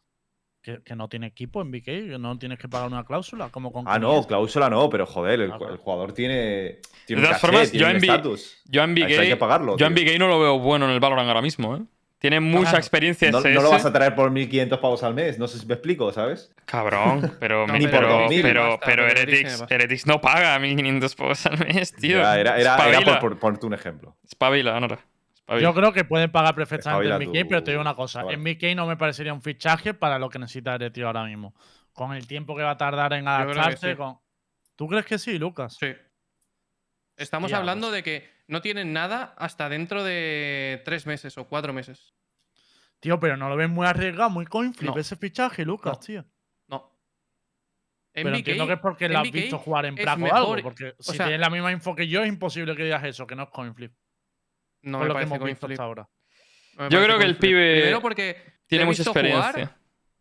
Que, 0.62 0.82
que 0.82 0.94
no 0.94 1.08
tiene 1.08 1.26
equipo 1.28 1.62
en 1.62 1.70
BK, 1.70 1.84
que 1.84 2.16
no 2.18 2.38
tienes 2.38 2.58
que 2.58 2.68
pagar 2.68 2.88
una 2.88 3.04
cláusula 3.04 3.48
como 3.50 3.72
con 3.72 3.84
Ah, 3.88 3.98
no, 3.98 4.26
cláusula 4.26 4.68
no, 4.68 4.90
pero 4.90 5.06
joder, 5.06 5.40
el, 5.40 5.52
Ah, 5.52 5.58
claro. 5.58 5.72
el 5.74 5.78
jugador 5.78 6.12
tiene, 6.12 6.78
tiene 7.06 7.22
De 7.22 7.28
todas 7.28 7.40
caché, 7.40 7.46
formas, 7.46 7.70
tiene 7.70 7.80
yo 7.84 7.90
en. 7.90 8.00
Yo 8.66 8.82
en 8.84 8.98
Eso 8.98 9.20
hay 9.22 9.28
que 9.28 9.34
BK, 9.34 9.38
pagarlo. 9.38 9.76
yo 9.76 9.86
en. 9.86 9.94
BK 9.94 10.18
no 10.18 10.28
lo 10.28 10.38
veo 10.40 10.58
bueno 10.58 10.84
en 10.86 10.92
el 10.92 11.00
Valorant 11.00 11.28
ahora 11.28 11.42
mismo, 11.42 11.76
¿eh? 11.76 11.80
Tiene 12.18 12.38
mucha 12.40 12.62
Claro. 12.64 12.78
experiencia 12.78 13.28
en 13.28 13.32
No, 13.32 13.40
CS. 13.40 13.54
no 13.54 13.62
lo 13.62 13.70
vas 13.70 13.86
a 13.86 13.92
traer 13.94 14.14
por 14.14 14.30
1.500 14.30 14.78
pavos 14.78 15.02
al 15.02 15.14
mes, 15.14 15.38
no 15.38 15.48
sé 15.48 15.58
si 15.58 15.64
me 15.66 15.72
explico, 15.72 16.12
¿sabes? 16.12 16.52
Cabrón, 16.66 17.32
pero, 17.40 17.66
No, 17.66 17.72
pero, 17.72 17.90
por 17.90 18.08
2000. 18.24 18.42
pero, 18.42 18.62
Basta, 18.72 18.86
pero 18.86 19.06
pero 19.06 19.20
Heretics 19.22 19.64
Heretics, 19.70 20.06
no 20.06 20.20
paga 20.20 20.58
1500 20.58 21.14
pavos 21.14 21.46
al 21.46 21.58
mes, 21.66 21.94
tío. 21.94 22.18
Ya, 22.18 22.38
era 22.38 22.60
era, 22.60 22.76
era 22.88 23.00
por, 23.00 23.18
por 23.20 23.38
ponerte 23.38 23.64
un 23.64 23.72
ejemplo. 23.72 24.14
Espabila, 24.28 24.78
Nora. 24.78 24.98
Yo 25.58 25.74
creo 25.74 25.92
que 25.92 26.04
pueden 26.04 26.30
pagar 26.30 26.54
perfectamente 26.54 27.08
en 27.08 27.32
tú, 27.32 27.48
pero 27.48 27.64
te 27.64 27.72
digo 27.72 27.80
una 27.80 27.94
cosa. 27.96 28.22
En 28.28 28.44
BK 28.44 28.74
no 28.76 28.86
me 28.86 28.96
parecería 28.96 29.32
un 29.32 29.42
fichaje 29.42 29.94
para 29.94 30.18
lo 30.18 30.28
que 30.28 30.38
necesita 30.38 30.74
Ereti 30.74 31.02
ahora 31.02 31.24
mismo. 31.24 31.54
Con 31.92 32.12
el 32.14 32.26
tiempo 32.26 32.56
que 32.56 32.62
va 32.62 32.72
a 32.72 32.78
tardar 32.78 33.12
en 33.14 33.26
adaptarse. 33.26 33.90
sí. 33.90 33.96
con... 33.96 34.18
¿Tú 34.76 34.86
crees 34.86 35.04
que 35.04 35.18
sí, 35.18 35.38
Lucas? 35.38 35.76
Sí. 35.78 35.92
Estamos 37.16 37.52
hablando 37.52 37.88
pues. 37.88 37.96
de 37.96 38.02
que 38.02 38.30
no 38.46 38.62
tienen 38.62 38.92
nada 38.92 39.34
hasta 39.36 39.68
dentro 39.68 40.04
de 40.04 40.80
tres 40.84 41.06
meses 41.06 41.36
o 41.36 41.46
cuatro 41.46 41.72
meses. 41.72 42.14
Tío, 43.00 43.18
pero 43.18 43.36
no 43.36 43.48
lo 43.48 43.56
ves 43.56 43.68
muy 43.68 43.86
arriesgado, 43.86 44.30
muy 44.30 44.46
coin 44.46 44.72
flip 44.74 44.94
No. 44.94 45.00
ese 45.00 45.16
fichaje, 45.16 45.64
Lucas, 45.64 45.98
No. 45.98 46.00
tío. 46.00 46.24
No. 46.68 46.92
Pero 48.12 48.34
entiendo 48.34 48.66
que 48.66 48.74
es 48.74 48.80
porque 48.80 49.08
lo 49.08 49.18
has 49.18 49.30
visto 49.30 49.58
jugar 49.58 49.86
en 49.86 49.94
Praco 49.96 50.24
o 50.24 50.34
algo. 50.34 50.62
Porque 50.62 50.94
si 50.98 51.16
sea- 51.16 51.26
tienes 51.26 51.40
la 51.40 51.50
misma 51.50 51.72
info 51.72 51.94
que 51.94 52.08
yo, 52.08 52.22
es 52.22 52.28
imposible 52.28 52.74
que 52.76 52.84
digas 52.84 53.04
eso, 53.04 53.26
que 53.26 53.34
no 53.36 53.44
es 53.44 53.48
coin 53.50 53.74
flip. 53.74 53.92
No 54.82 54.98
con 54.98 55.00
me 55.02 55.08
lo 55.08 55.14
que 55.14 55.14
parece 55.14 55.34
hemos 55.36 55.46
visto 55.48 55.66
flip. 55.66 55.74
hasta 55.74 55.84
ahora. 55.84 56.08
No 56.78 56.88
Yo 56.88 57.04
creo 57.04 57.18
que 57.18 57.24
el 57.24 57.36
pibe 57.36 57.74
Primero 57.76 58.00
porque 58.00 58.36
Tiene 58.66 58.84
mucha 58.84 58.98
visto 58.98 59.10
experiencia. 59.10 59.52
jugar, 59.52 59.76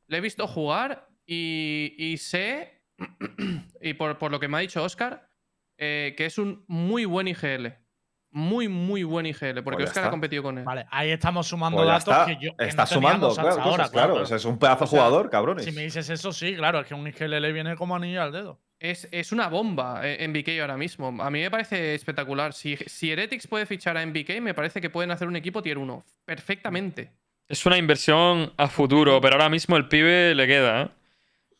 le 0.08 0.18
he 0.18 0.22
visto 0.22 0.48
jugar 0.48 1.08
y, 1.26 1.96
y 1.98 2.18
sé, 2.18 2.84
y 3.82 3.94
por, 3.94 4.18
por 4.18 4.32
lo 4.32 4.40
que 4.40 4.48
me 4.48 4.58
ha 4.58 4.60
dicho 4.62 4.84
Oscar, 4.84 5.30
eh, 5.78 6.14
que 6.18 6.26
es 6.26 6.38
un 6.38 6.64
muy 6.68 7.06
buen 7.06 7.28
IGL. 7.28 7.68
Muy, 8.32 8.68
muy 8.68 9.04
buen 9.04 9.26
IGL. 9.26 9.64
Porque 9.64 9.78
Pues 9.78 9.90
Oscar 9.90 10.04
ha 10.04 10.08
está. 10.08 10.10
competido 10.12 10.44
con 10.44 10.58
él. 10.60 10.64
Vale, 10.64 10.86
ahí 10.92 11.10
estamos 11.10 11.48
sumando 11.48 11.78
Pues 11.78 11.88
datos 11.88 12.14
está, 12.14 12.26
que 12.28 12.38
yo. 12.46 12.56
que 12.56 12.66
está 12.66 12.84
no 12.84 12.88
sumando, 12.88 13.34
claro, 13.34 13.50
hasta 13.50 13.64
ahora, 13.64 13.90
claro. 13.90 14.14
O 14.16 14.26
sea, 14.26 14.38
es 14.38 14.46
un 14.46 14.60
pedazo 14.60 14.84
O 14.84 14.88
sea, 14.88 15.00
jugador, 15.00 15.30
cabrones. 15.32 15.66
Si 15.66 15.72
me 15.72 15.82
dices 15.82 16.08
eso, 16.10 16.32
sí, 16.32 16.56
claro, 16.56 16.80
es 16.82 16.88
que 16.88 16.94
un 16.94 17.08
IGL 17.08 17.40
le 17.42 17.52
viene 17.52 17.76
como 17.76 17.96
anillo 17.96 18.22
al 18.22 18.32
dedo. 18.32 18.62
Es, 18.80 19.10
es 19.12 19.34
una 19.34 19.50
bomba 19.50 20.08
eh, 20.08 20.24
en 20.24 20.32
BK 20.32 20.62
ahora 20.62 20.78
mismo. 20.78 21.08
A 21.22 21.30
mí 21.30 21.42
me 21.42 21.52
parece 21.52 21.96
espectacular. 21.96 22.54
Si, 22.54 22.78
si 22.78 23.12
Heretics 23.12 23.48
puede 23.48 23.66
fichar 23.66 23.98
a 23.98 24.06
MBK, 24.06 24.40
me 24.42 24.54
parece 24.54 24.80
que 24.80 24.90
pueden 24.90 25.12
hacer 25.12 25.28
un 25.28 25.36
equipo 25.36 25.62
tier 25.62 25.78
1. 25.78 26.04
Perfectamente. 26.26 27.12
Es 27.50 27.66
una 27.66 27.78
inversión 27.78 28.54
a 28.58 28.68
futuro, 28.68 29.20
pero 29.20 29.36
ahora 29.36 29.50
mismo 29.50 29.76
el 29.76 29.88
pibe 29.88 30.34
le 30.34 30.48
queda, 30.48 30.84
¿eh? 30.84 30.90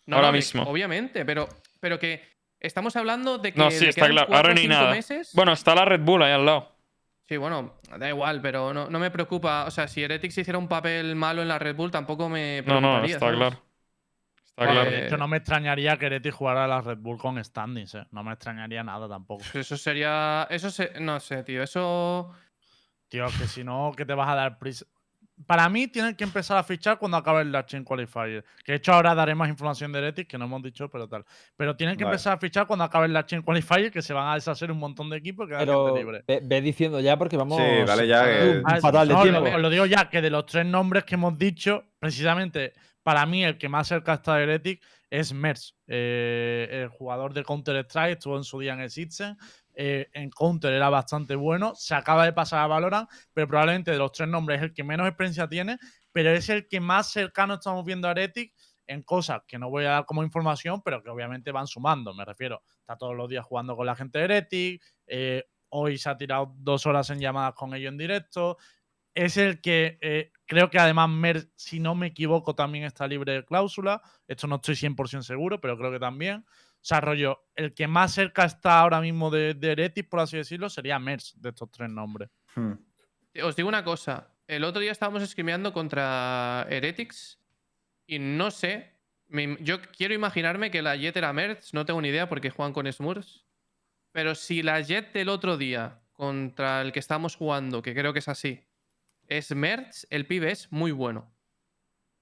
No, 0.06 0.16
ahora 0.16 0.30
no, 0.30 0.34
mismo. 0.34 0.64
Obviamente, 0.64 1.26
pero, 1.26 1.50
pero 1.80 2.00
que 2.00 2.22
estamos 2.60 2.96
hablando 2.96 3.38
de 3.38 3.52
que. 3.52 3.60
No, 3.60 3.70
sí, 3.70 3.88
está 3.88 4.08
claro. 4.08 4.34
Ahora 4.34 4.54
ni 4.54 4.68
nada. 4.68 4.92
meses. 4.92 5.32
Bueno, 5.34 5.52
está 5.52 5.76
la 5.76 5.86
Red 5.86 6.02
Bull 6.02 6.24
ahí 6.24 6.32
al 6.32 6.46
lado. 6.46 6.76
Sí, 7.28 7.38
bueno, 7.38 7.76
da 7.98 8.08
igual, 8.10 8.42
pero 8.42 8.74
no, 8.74 8.90
no 8.90 8.98
me 8.98 9.12
preocupa. 9.12 9.66
O 9.66 9.72
sea, 9.72 9.88
si 9.88 10.02
Heretics 10.02 10.38
hiciera 10.38 10.58
un 10.58 10.68
papel 10.68 11.16
malo 11.16 11.42
en 11.42 11.48
la 11.48 11.60
Red 11.60 11.76
Bull, 11.76 11.92
tampoco 11.92 12.30
me 12.30 12.64
No, 12.66 12.80
no, 12.80 13.04
está 13.04 13.20
¿sabes? 13.20 13.38
claro. 13.38 13.62
Claro. 14.66 14.90
de 14.92 15.06
hecho, 15.06 15.18
no 15.18 15.28
me 15.28 15.38
extrañaría 15.38 15.98
que 15.98 16.08
Ereti 16.08 16.32
jugara 16.32 16.66
a 16.66 16.68
la 16.68 16.82
Red 16.82 16.98
Bull 17.00 17.18
con 17.18 17.44
standings, 17.44 17.96
¿eh? 17.96 18.06
No 18.12 18.24
me 18.24 18.34
extrañaría 18.34 18.84
nada 18.84 19.08
tampoco. 19.08 19.44
Pues 19.52 19.66
Eso 19.68 19.78
sería. 19.78 20.48
Eso 20.50 20.70
se... 20.72 21.00
No 21.00 21.20
sé, 21.20 21.44
tío. 21.44 21.64
Eso. 21.64 22.32
Tío, 23.08 23.26
que 23.26 23.48
si 23.48 23.64
no, 23.64 23.92
que 23.96 24.06
te 24.06 24.14
vas 24.14 24.30
a 24.30 24.36
dar 24.36 24.60
prisa. 24.60 24.86
Para 25.48 25.70
mí, 25.70 25.88
tienen 25.88 26.16
que 26.16 26.26
empezar 26.26 26.58
a 26.58 26.64
fichar 26.64 26.98
cuando 27.00 27.16
acabe 27.16 27.42
el 27.44 27.66
Chain 27.66 27.86
Qualifier. 27.86 28.44
Que 28.66 28.74
de 28.74 28.78
hecho 28.78 28.92
ahora 28.92 29.16
daré 29.16 29.34
más 29.36 29.48
información 29.48 29.90
de 29.94 30.00
Heretic, 30.00 30.28
que 30.28 30.38
no 30.38 30.44
hemos 30.46 30.62
dicho, 30.62 30.90
pero 30.90 31.08
tal. 31.08 31.24
Pero 31.56 31.78
tienen 31.78 31.96
que 31.96 32.04
Vale. 32.04 32.16
empezar 32.16 32.34
a 32.34 32.38
fichar 32.38 32.68
cuando 32.68 32.84
acabe 32.84 33.06
el 33.06 33.26
Chain 33.26 33.42
Qualifier, 33.42 33.90
que 33.90 34.02
se 34.02 34.12
van 34.14 34.28
a 34.28 34.36
deshacer 34.36 34.70
un 34.70 34.78
montón 34.80 35.10
de 35.10 35.16
equipos 35.16 35.46
y 35.46 35.50
queda 35.52 35.60
Pero 35.60 35.86
gente 35.86 36.00
libre. 36.02 36.24
ve, 36.28 36.42
ve 36.44 36.62
diciendo 36.62 37.00
ya 37.00 37.16
porque 37.18 37.38
vamos. 37.38 37.58
Sí, 37.58 37.64
vale, 37.88 38.06
ya 38.06 38.26
que- 38.26 38.62
fatal 38.82 39.08
de 39.08 39.14
no, 39.14 39.22
tiempo. 39.24 39.40
lo- 39.42 39.56
Os 39.56 39.62
lo 39.62 39.70
digo 39.70 39.86
ya, 39.86 40.10
que 40.10 40.22
de 40.22 40.30
los 40.30 40.46
tres 40.46 40.66
nombres 40.66 41.06
que 41.06 41.16
hemos 41.16 41.38
dicho, 41.38 41.86
precisamente 42.00 42.74
para 43.04 43.26
mí 43.26 43.44
el 43.44 43.58
que 43.58 43.70
más 43.70 43.88
cerca 43.88 44.16
está 44.16 44.36
de 44.36 44.44
Heretic 44.44 44.84
es 45.10 45.34
Merz. 45.34 45.76
Eh, 45.88 46.68
el 46.72 46.90
jugador 46.90 47.34
de 47.34 47.44
Counter-Strike 47.44 48.14
estuvo 48.18 48.38
en 48.38 48.44
su 48.44 48.60
día 48.60 48.74
en 48.74 48.82
el 48.82 48.90
Sitsen. 48.92 49.38
eh, 49.74 50.10
en 50.14 50.30
Counter 50.30 50.74
era 50.74 50.90
bastante 50.90 51.36
bueno. 51.36 51.74
Se 51.76 51.96
acaba 51.96 52.26
de 52.26 52.34
pasar 52.34 52.60
a 52.60 52.68
Valorant, 52.68 53.10
pero 53.34 53.48
probablemente 53.48 53.92
de 53.92 53.98
los 53.98 54.12
tres 54.12 54.28
nombres 54.28 54.58
es 54.60 54.64
el 54.66 54.74
que 54.74 54.84
menos 54.84 55.08
experiencia 55.08 55.48
tiene, 55.48 55.78
pero 56.12 56.32
es 56.32 56.50
el 56.50 56.68
que 56.68 56.80
más 56.82 57.12
cercano 57.12 57.56
estamos 57.56 57.86
viendo 57.86 58.08
a 58.08 58.12
Heretic 58.12 58.54
en 58.88 59.04
cosas 59.04 59.42
que 59.48 59.58
no 59.60 59.70
voy 59.70 59.86
a 59.86 59.92
dar 59.92 60.06
como 60.06 60.24
información, 60.24 60.82
pero 60.84 61.02
que 61.02 61.10
obviamente 61.10 61.52
van 61.52 61.68
sumando. 61.68 62.14
Me 62.14 62.26
refiero, 62.26 62.62
está 62.82 62.98
todos 62.98 63.16
los 63.16 63.30
días 63.30 63.46
jugando 63.46 63.76
con 63.76 63.86
la 63.86 63.96
gente 63.96 64.20
de 64.20 64.26
Heretic. 64.26 64.84
eh, 65.08 65.44
hoy 65.70 65.98
se 65.98 66.10
ha 66.10 66.18
tirado 66.18 66.54
dos 66.58 66.86
horas 66.86 67.10
en 67.12 67.20
llamadas 67.20 67.54
con 67.54 67.74
ellos 67.74 67.92
en 67.92 67.98
directo. 67.98 68.58
Es 69.24 69.38
el 69.38 69.60
que 69.62 69.98
eh, 70.02 70.32
creo 70.46 70.70
que 70.70 70.80
además 70.80 71.10
Mer, 71.10 71.50
si 71.56 71.80
no 71.80 71.94
me 71.96 72.08
equivoco, 72.08 72.56
también 72.56 72.86
está 72.86 73.08
libre 73.08 73.34
de 73.34 73.44
cláusula. 73.46 74.02
Esto 74.28 74.48
no 74.48 74.56
estoy 74.56 74.76
100% 74.76 75.22
seguro, 75.24 75.60
pero 75.60 75.78
creo 75.78 75.92
que 75.92 76.00
también. 76.00 76.46
O 76.48 76.82
sea, 76.82 77.02
rollo, 77.02 77.44
el 77.56 77.74
que 77.74 77.88
más 77.88 78.14
cerca 78.14 78.46
está 78.46 78.80
ahora 78.80 79.02
mismo 79.02 79.30
de, 79.30 79.54
de 79.54 79.72
Heretic, 79.74 80.08
por 80.08 80.22
así 80.22 80.38
decirlo, 80.38 80.70
sería 80.70 80.98
Mers 81.00 81.34
de 81.42 81.50
estos 81.50 81.70
tres 81.70 81.90
nombres. 81.90 82.30
Hmm. 82.56 82.74
Os 83.44 83.56
digo 83.56 83.68
una 83.68 83.84
cosa. 83.84 84.34
El 84.48 84.64
otro 84.64 84.80
día 84.82 84.92
estábamos 84.94 85.22
escribiendo 85.22 85.74
contra 85.74 86.66
Heretics 86.70 87.38
y 88.08 88.20
no 88.20 88.52
sé. 88.52 88.94
me- 89.28 89.58
yo 89.60 89.82
quiero 89.82 90.14
imaginarme 90.14 90.72
que 90.72 90.82
la 90.82 90.96
Jet 90.96 91.18
era 91.18 91.34
Merz, 91.34 91.74
no 91.74 91.86
tengo 91.86 92.02
ni 92.02 92.08
idea 92.08 92.30
porque 92.30 92.50
juegan 92.50 92.74
con 92.74 92.92
Smurfs. 92.92 93.46
Pero 94.14 94.34
si 94.34 94.64
la 94.64 94.80
Jet 94.80 95.12
del 95.14 95.28
otro 95.30 95.58
día 95.58 96.00
contra 96.14 96.82
el 96.82 96.92
que 96.94 97.00
estamos 97.00 97.36
jugando, 97.36 97.82
que 97.82 97.94
creo 97.94 98.14
que 98.14 98.20
es 98.20 98.28
así, 98.30 98.64
es 99.30 99.54
Merz, 99.56 100.06
el 100.10 100.26
pibe 100.26 100.52
es 100.52 100.72
muy 100.72 100.92
bueno. 100.92 101.32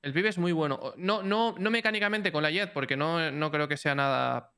El 0.03 0.13
pibe 0.13 0.29
es 0.29 0.37
muy 0.37 0.51
bueno. 0.51 0.93
No, 0.97 1.23
no, 1.23 1.55
no 1.57 1.71
mecánicamente 1.71 2.31
con 2.31 2.43
la 2.43 2.51
Jet, 2.51 2.71
porque 2.73 2.95
no, 2.95 3.31
no 3.31 3.51
creo 3.51 3.67
que 3.67 3.77
sea 3.77 3.95
nada 3.95 4.53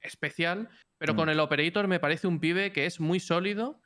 especial, 0.00 0.68
pero 0.98 1.12
Mm. 1.12 1.16
con 1.16 1.28
el 1.28 1.40
Operator 1.40 1.86
me 1.86 2.00
parece 2.00 2.26
un 2.26 2.40
pibe 2.40 2.72
que 2.72 2.86
es 2.86 2.98
muy 3.00 3.20
sólido 3.20 3.80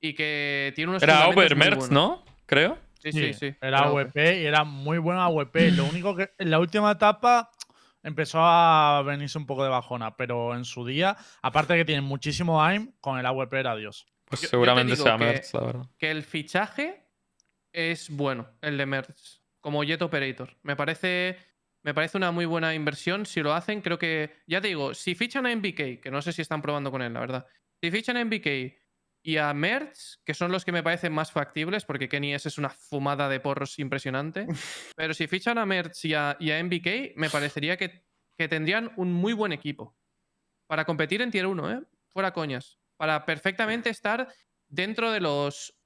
y 0.00 0.14
que 0.14 0.72
tiene 0.76 0.90
unos 0.90 1.02
Era 1.02 1.26
buenos. 1.30 1.90
¿no? 1.90 2.24
Creo. 2.46 2.78
Sí, 3.00 3.12
sí, 3.12 3.32
sí. 3.32 3.46
Era 3.60 3.78
Era 3.78 3.78
AWP 3.84 4.16
y 4.16 4.44
era 4.46 4.64
muy 4.64 4.98
buena 4.98 5.24
AWP. 5.24 5.70
Lo 5.72 5.84
único 5.84 6.14
que 6.16 6.30
en 6.38 6.50
la 6.50 6.58
última 6.58 6.90
etapa 6.92 7.50
empezó 8.02 8.38
a 8.42 9.02
venirse 9.06 9.38
un 9.38 9.46
poco 9.46 9.62
de 9.64 9.70
bajona, 9.70 10.16
pero 10.16 10.54
en 10.54 10.64
su 10.64 10.84
día, 10.84 11.16
aparte 11.42 11.72
de 11.74 11.80
que 11.80 11.84
tiene 11.84 12.02
muchísimo 12.02 12.62
aim, 12.62 12.92
con 13.00 13.18
el 13.18 13.26
AWP 13.26 13.54
era 13.54 13.76
Dios. 13.76 14.06
Pues 14.24 14.42
Yo- 14.42 14.48
seguramente 14.48 14.94
sea 14.96 15.16
Merz, 15.16 15.54
la 15.54 15.60
verdad. 15.60 15.86
que 15.96 16.10
el 16.10 16.22
fichaje 16.22 17.07
es 17.72 18.10
bueno, 18.10 18.48
el 18.60 18.76
de 18.78 18.86
Merz, 18.86 19.42
como 19.60 19.84
Jet 19.84 20.02
Operator. 20.02 20.56
Me 20.62 20.76
parece, 20.76 21.36
me 21.82 21.94
parece 21.94 22.16
una 22.16 22.30
muy 22.30 22.46
buena 22.46 22.74
inversión. 22.74 23.26
Si 23.26 23.40
lo 23.40 23.54
hacen, 23.54 23.80
creo 23.80 23.98
que. 23.98 24.34
Ya 24.46 24.60
te 24.60 24.68
digo, 24.68 24.94
si 24.94 25.14
fichan 25.14 25.46
a 25.46 25.54
MBK, 25.54 26.00
que 26.00 26.10
no 26.10 26.22
sé 26.22 26.32
si 26.32 26.42
están 26.42 26.62
probando 26.62 26.90
con 26.90 27.02
él, 27.02 27.12
la 27.12 27.20
verdad. 27.20 27.46
Si 27.80 27.90
fichan 27.90 28.16
a 28.16 28.24
MBK 28.24 28.76
y 29.22 29.36
a 29.36 29.52
Merz, 29.52 30.20
que 30.24 30.34
son 30.34 30.52
los 30.52 30.64
que 30.64 30.72
me 30.72 30.82
parecen 30.82 31.12
más 31.12 31.32
factibles, 31.32 31.84
porque 31.84 32.08
Kenny 32.08 32.34
S 32.34 32.48
es 32.48 32.58
una 32.58 32.70
fumada 32.70 33.28
de 33.28 33.40
porros 33.40 33.78
impresionante. 33.78 34.46
pero 34.96 35.14
si 35.14 35.26
fichan 35.26 35.58
a 35.58 35.66
Merz 35.66 36.04
y 36.04 36.14
a, 36.14 36.36
y 36.40 36.50
a 36.50 36.62
MBK, 36.62 37.16
me 37.16 37.30
parecería 37.30 37.76
que, 37.76 38.04
que 38.36 38.48
tendrían 38.48 38.92
un 38.96 39.12
muy 39.12 39.32
buen 39.32 39.52
equipo. 39.52 39.96
Para 40.66 40.84
competir 40.84 41.22
en 41.22 41.30
Tier 41.30 41.46
1, 41.46 41.72
¿eh? 41.72 41.82
Fuera 42.08 42.32
coñas. 42.32 42.78
Para 42.96 43.24
perfectamente 43.24 43.90
estar 43.90 44.28
dentro 44.68 45.10
de 45.12 45.20
los 45.20 45.77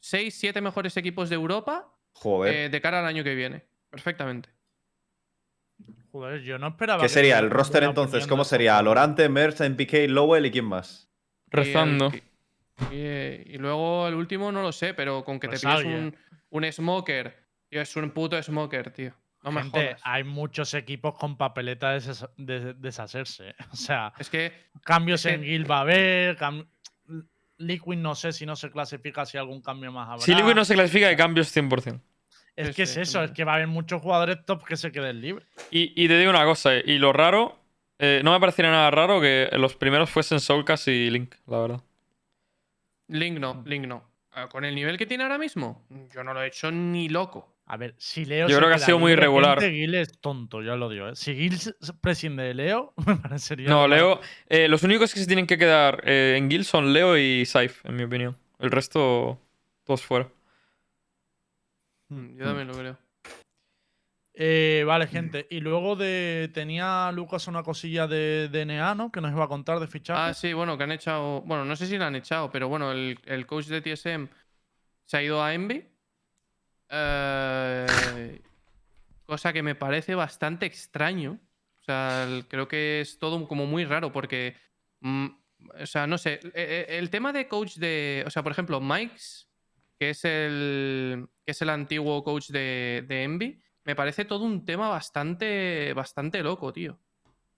6, 0.00 0.34
7 0.38 0.60
mejores 0.60 0.96
equipos 0.96 1.28
de 1.28 1.36
Europa 1.36 1.92
Joder. 2.12 2.54
eh, 2.54 2.68
de 2.68 2.80
cara 2.80 2.98
al 3.00 3.06
año 3.06 3.22
que 3.24 3.34
viene. 3.34 3.64
Perfectamente. 3.90 4.48
Joder, 6.12 6.42
yo 6.42 6.58
no 6.58 6.68
esperaba. 6.68 7.00
¿Qué 7.00 7.04
que 7.04 7.08
sería 7.08 7.38
el 7.38 7.50
roster 7.50 7.84
entonces? 7.84 8.26
¿Cómo 8.26 8.44
sería? 8.44 8.80
Lorante, 8.82 9.28
Merz, 9.28 9.60
MPK, 9.60 10.08
Lowell 10.08 10.46
y 10.46 10.50
quién 10.50 10.64
más? 10.64 11.08
Rezando. 11.48 12.10
Y, 12.90 12.96
el- 12.96 13.44
y- 13.46 13.54
y 13.54 13.58
luego 13.58 14.08
el 14.08 14.14
último 14.14 14.50
no 14.50 14.62
lo 14.62 14.72
sé, 14.72 14.94
pero 14.94 15.24
con 15.24 15.38
que 15.38 15.48
Pues 15.48 15.60
te 15.60 15.66
pilles 15.68 15.84
un, 15.84 16.16
un 16.50 16.72
smoker. 16.72 17.36
Tío, 17.68 17.80
es 17.80 17.94
un 17.96 18.10
puto 18.10 18.42
smoker, 18.42 18.90
tío. 18.90 19.12
No 19.42 19.52
me 19.52 19.62
Gente, 19.62 19.86
jodas. 19.86 20.00
hay 20.04 20.24
muchos 20.24 20.74
equipos 20.74 21.14
con 21.14 21.36
papeleta 21.38 21.92
de, 21.92 22.00
desha- 22.00 22.30
de 22.36 22.74
deshacerse. 22.74 23.54
O 23.72 23.76
sea, 23.76 24.12
Es 24.18 24.28
que 24.28 24.52
cambios 24.84 25.24
Es 25.24 25.30
que- 25.30 25.34
en 25.36 25.42
guild 25.42 25.70
va 25.70 25.78
a 25.78 25.80
haber. 25.82 26.36
cam- 26.36 26.66
Liquid 27.60 27.98
no 27.98 28.14
sé 28.14 28.32
si 28.32 28.46
no 28.46 28.56
se 28.56 28.70
clasifica 28.70 29.24
si 29.26 29.38
algún 29.38 29.60
cambio 29.60 29.92
más 29.92 30.08
habrá. 30.08 30.20
Si 30.24 30.34
Liquid 30.34 30.54
no 30.54 30.64
se 30.64 30.74
clasifica, 30.74 31.08
hay 31.08 31.16
cambios 31.16 31.54
100%. 31.54 32.00
Es 32.56 32.68
Sí, 32.68 32.74
que 32.74 32.82
es 32.82 32.90
sí, 32.90 33.00
eso, 33.00 33.22
es 33.22 33.30
que 33.30 33.44
va 33.44 33.52
a 33.52 33.54
haber 33.56 33.68
muchos 33.68 34.02
jugadores 34.02 34.44
top 34.44 34.64
que 34.64 34.76
se 34.76 34.90
queden 34.92 35.20
libres. 35.20 35.46
Y, 35.70 35.92
y 36.02 36.08
te 36.08 36.18
digo 36.18 36.30
una 36.30 36.44
cosa, 36.44 36.76
eh, 36.76 36.82
y 36.84 36.98
lo 36.98 37.12
raro, 37.12 37.58
eh, 37.98 38.20
no 38.24 38.32
me 38.32 38.40
parecería 38.40 38.70
nada 38.70 38.90
raro 38.90 39.20
que 39.20 39.48
los 39.52 39.76
primeros 39.76 40.10
fuesen 40.10 40.40
Soulcast 40.40 40.88
y 40.88 41.10
Link, 41.10 41.34
la 41.46 41.58
verdad. 41.60 41.80
Link 43.08 43.38
no, 43.38 43.62
Link 43.66 43.86
no. 43.86 44.04
Ah, 44.32 44.48
Con 44.48 44.64
el 44.64 44.74
nivel 44.74 44.96
que 44.96 45.06
tiene 45.06 45.24
ahora 45.24 45.38
mismo, 45.38 45.84
yo 46.14 46.22
no 46.22 46.32
lo 46.32 46.42
he 46.42 46.46
hecho 46.46 46.70
ni 46.70 47.08
loco. 47.08 47.56
A 47.72 47.76
ver, 47.76 47.94
si 47.98 48.24
Leo. 48.24 48.48
Yo 48.48 48.56
creo 48.56 48.68
que 48.68 48.74
ha 48.74 48.78
sido 48.80 48.98
muy 48.98 49.12
irregular. 49.12 49.60
Gil 49.62 49.94
es 49.94 50.18
tonto, 50.18 50.60
ya 50.60 50.74
lo 50.74 50.88
digo. 50.88 51.06
¿eh? 51.08 51.14
Si 51.14 51.36
Gil 51.36 51.56
prescinde 52.00 52.42
de 52.42 52.52
Leo, 52.52 52.92
me 53.06 53.14
parecería. 53.14 53.68
No, 53.68 53.86
Leo. 53.86 54.20
eh, 54.48 54.66
los 54.66 54.82
únicos 54.82 55.14
que 55.14 55.20
se 55.20 55.26
tienen 55.28 55.46
que 55.46 55.56
quedar 55.56 56.02
eh, 56.04 56.34
en 56.36 56.48
Guild 56.48 56.64
son 56.64 56.92
Leo 56.92 57.16
y 57.16 57.46
Saif, 57.46 57.86
en 57.86 57.94
mi 57.94 58.02
opinión. 58.02 58.36
El 58.58 58.72
resto, 58.72 59.38
todos 59.84 60.02
fuera. 60.02 60.28
Mm, 62.08 62.38
Yo 62.38 62.44
también 62.44 62.66
lo 62.66 62.74
creo. 62.74 62.98
Eh, 64.34 64.82
vale, 64.84 65.06
gente. 65.06 65.46
Y 65.48 65.60
luego 65.60 65.94
de 65.94 66.50
tenía 66.52 67.12
Lucas 67.12 67.46
una 67.46 67.62
cosilla 67.62 68.08
de 68.08 68.48
DNA, 68.48 68.96
¿no? 68.96 69.12
Que 69.12 69.20
nos 69.20 69.30
iba 69.30 69.44
a 69.44 69.48
contar 69.48 69.78
de 69.78 69.86
fichaje. 69.86 70.20
Ah, 70.20 70.34
sí, 70.34 70.54
bueno, 70.54 70.76
que 70.76 70.82
han 70.82 70.92
echado. 70.92 71.42
Bueno, 71.42 71.64
no 71.64 71.76
sé 71.76 71.86
si 71.86 71.96
lo 71.98 72.04
han 72.04 72.16
echado, 72.16 72.50
pero 72.50 72.68
bueno, 72.68 72.90
el, 72.90 73.16
el 73.26 73.46
coach 73.46 73.66
de 73.66 73.80
TSM 73.80 74.26
se 75.04 75.16
ha 75.16 75.22
ido 75.22 75.40
a 75.40 75.54
Envy. 75.54 75.84
Eh, 76.90 78.40
cosa 79.26 79.52
que 79.52 79.62
me 79.62 79.74
parece 79.76 80.14
bastante 80.14 80.66
extraño. 80.66 81.38
O 81.80 81.84
sea, 81.84 82.26
creo 82.48 82.68
que 82.68 83.00
es 83.00 83.18
todo 83.18 83.46
como 83.48 83.66
muy 83.66 83.84
raro 83.84 84.12
porque. 84.12 84.56
mm, 85.00 85.26
o 85.82 85.86
sea, 85.86 86.06
no 86.06 86.18
sé. 86.18 86.40
e- 86.54 86.86
e- 86.88 86.98
El, 86.98 87.10
tema 87.10 87.32
de 87.32 87.48
coach 87.48 87.76
de. 87.76 88.24
O 88.26 88.30
sea, 88.30 88.42
por 88.42 88.52
ejemplo, 88.52 88.80
Mikes, 88.80 89.46
que 89.98 90.10
es 90.10 90.24
el. 90.24 91.28
que 91.44 91.52
es 91.52 91.62
el 91.62 91.70
antiguo 91.70 92.22
coach 92.24 92.48
de, 92.50 93.04
de 93.06 93.22
Envy, 93.22 93.62
me 93.84 93.94
parece 93.96 94.24
todo 94.24 94.44
un 94.44 94.64
tema 94.64 94.88
bastante. 94.88 95.92
bastante 95.94 96.42
loco, 96.42 96.72
tío. 96.72 96.98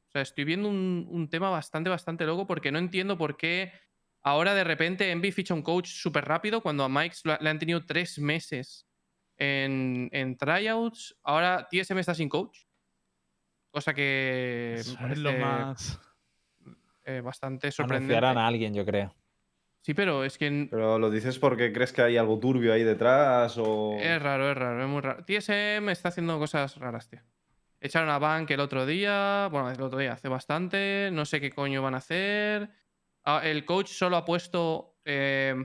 O 0.09 0.11
sea, 0.13 0.23
estoy 0.23 0.45
viendo 0.45 0.69
un, 0.69 1.07
un 1.11 1.31
tema 1.31 1.49
bastante, 1.51 1.89
bastante 1.89 2.27
loco 2.27 2.47
porque 2.47 2.71
no 2.71 2.79
entiendo 2.79 3.17
por 3.17 3.39
qué 3.39 3.73
ahora 4.23 4.55
de 4.55 4.65
repente 4.65 5.11
Envy 5.11 5.33
ficha 5.33 5.55
un 5.55 5.63
coach 5.63 5.89
súper 5.89 6.27
rápido 6.27 6.61
cuando 6.61 6.85
a 6.85 6.89
Mike 6.89 7.17
le 7.41 7.49
han 7.51 7.59
tenido 7.59 7.87
tres 7.87 8.19
meses 8.19 8.87
en, 9.37 10.09
en 10.13 10.37
tryouts. 10.37 11.19
Ahora 11.23 11.67
TSM 11.71 11.99
está 11.99 12.15
sin 12.15 12.29
coach. 12.29 12.59
Cosa 13.71 13.95
que 13.95 14.75
Eso 14.79 14.99
me 15.01 15.13
es 15.13 15.19
lo 15.19 15.33
más. 15.33 16.01
eh, 17.05 17.21
bastante 17.21 17.71
sorprendente. 17.73 18.15
Anunciarán 18.17 18.39
a 18.39 18.47
alguien, 18.47 18.75
yo 18.75 18.85
creo. 18.85 19.15
Sí, 19.81 19.95
pero 19.95 20.25
es 20.25 20.39
que 20.39 20.69
¿Pero 20.71 20.99
lo 20.99 21.11
dices 21.11 21.39
porque 21.39 21.73
crees 21.73 21.93
que 21.93 22.03
hay 22.03 22.17
algo 22.17 22.39
turbio 22.39 22.73
ahí 22.73 22.85
detrás 22.85 23.57
o...? 23.59 23.97
es 23.99 24.23
raro, 24.23 24.51
es 24.51 24.57
raro, 24.57 24.83
es 24.83 24.89
muy 24.89 25.01
raro. 25.01 25.25
TSM 25.25 25.89
está 25.91 26.11
haciendo 26.11 26.39
cosas 26.39 26.77
raras, 26.77 27.09
tío. 27.09 27.21
Echaron 27.81 28.11
a 28.11 28.19
Bank 28.21 28.49
el 28.53 28.61
otro 28.61 28.87
día, 28.87 29.49
bueno, 29.51 29.69
el 29.71 29.81
otro 29.83 29.99
día, 29.99 30.13
hace 30.13 30.29
bastante, 30.29 31.11
no 31.13 31.25
sé 31.25 31.41
qué 31.41 31.51
coño 31.51 31.83
van 31.83 31.95
a 31.95 31.99
hacer. 31.99 32.71
Ah, 33.25 33.41
el 33.43 33.65
coach 33.65 33.89
solo 33.89 34.17
ha 34.17 34.25
puesto 34.25 35.01
eh, 35.05 35.57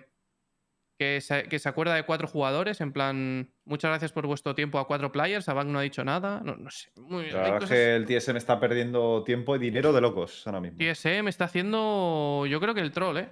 que 0.98 1.22
se, 1.22 1.44
que 1.44 1.60
se 1.60 1.70
acuerda 1.70 1.94
de 1.96 2.04
cuatro 2.04 2.28
jugadores, 2.28 2.82
en 2.82 2.92
plan, 2.92 3.50
muchas 3.66 3.90
gracias 3.90 4.12
por 4.12 4.26
vuestro 4.26 4.56
tiempo 4.56 4.80
a 4.80 4.88
cuatro 4.88 5.12
players, 5.12 5.48
a 5.48 5.54
Bank 5.54 5.68
no 5.68 5.80
ha 5.80 5.84
dicho 5.84 6.04
nada, 6.04 6.42
no, 6.44 6.56
no 6.56 6.70
sé. 6.72 6.90
Muy, 7.00 7.30
La 7.30 7.38
verdad 7.38 7.48
es 7.48 7.54
cosas- 7.62 7.70
que 7.70 7.96
el 7.96 8.06
TSM 8.06 8.38
está 8.38 8.60
perdiendo 8.60 9.24
tiempo 9.24 9.56
y 9.56 9.60
dinero 9.60 9.94
de 9.94 10.02
locos 10.02 10.46
ahora 10.48 10.60
mismo. 10.60 10.78
TSM 10.80 11.28
está 11.28 11.46
haciendo, 11.46 12.46
yo 12.48 12.60
creo 12.60 12.74
que 12.74 12.82
el 12.82 12.92
troll, 12.92 13.18
¿eh? 13.18 13.30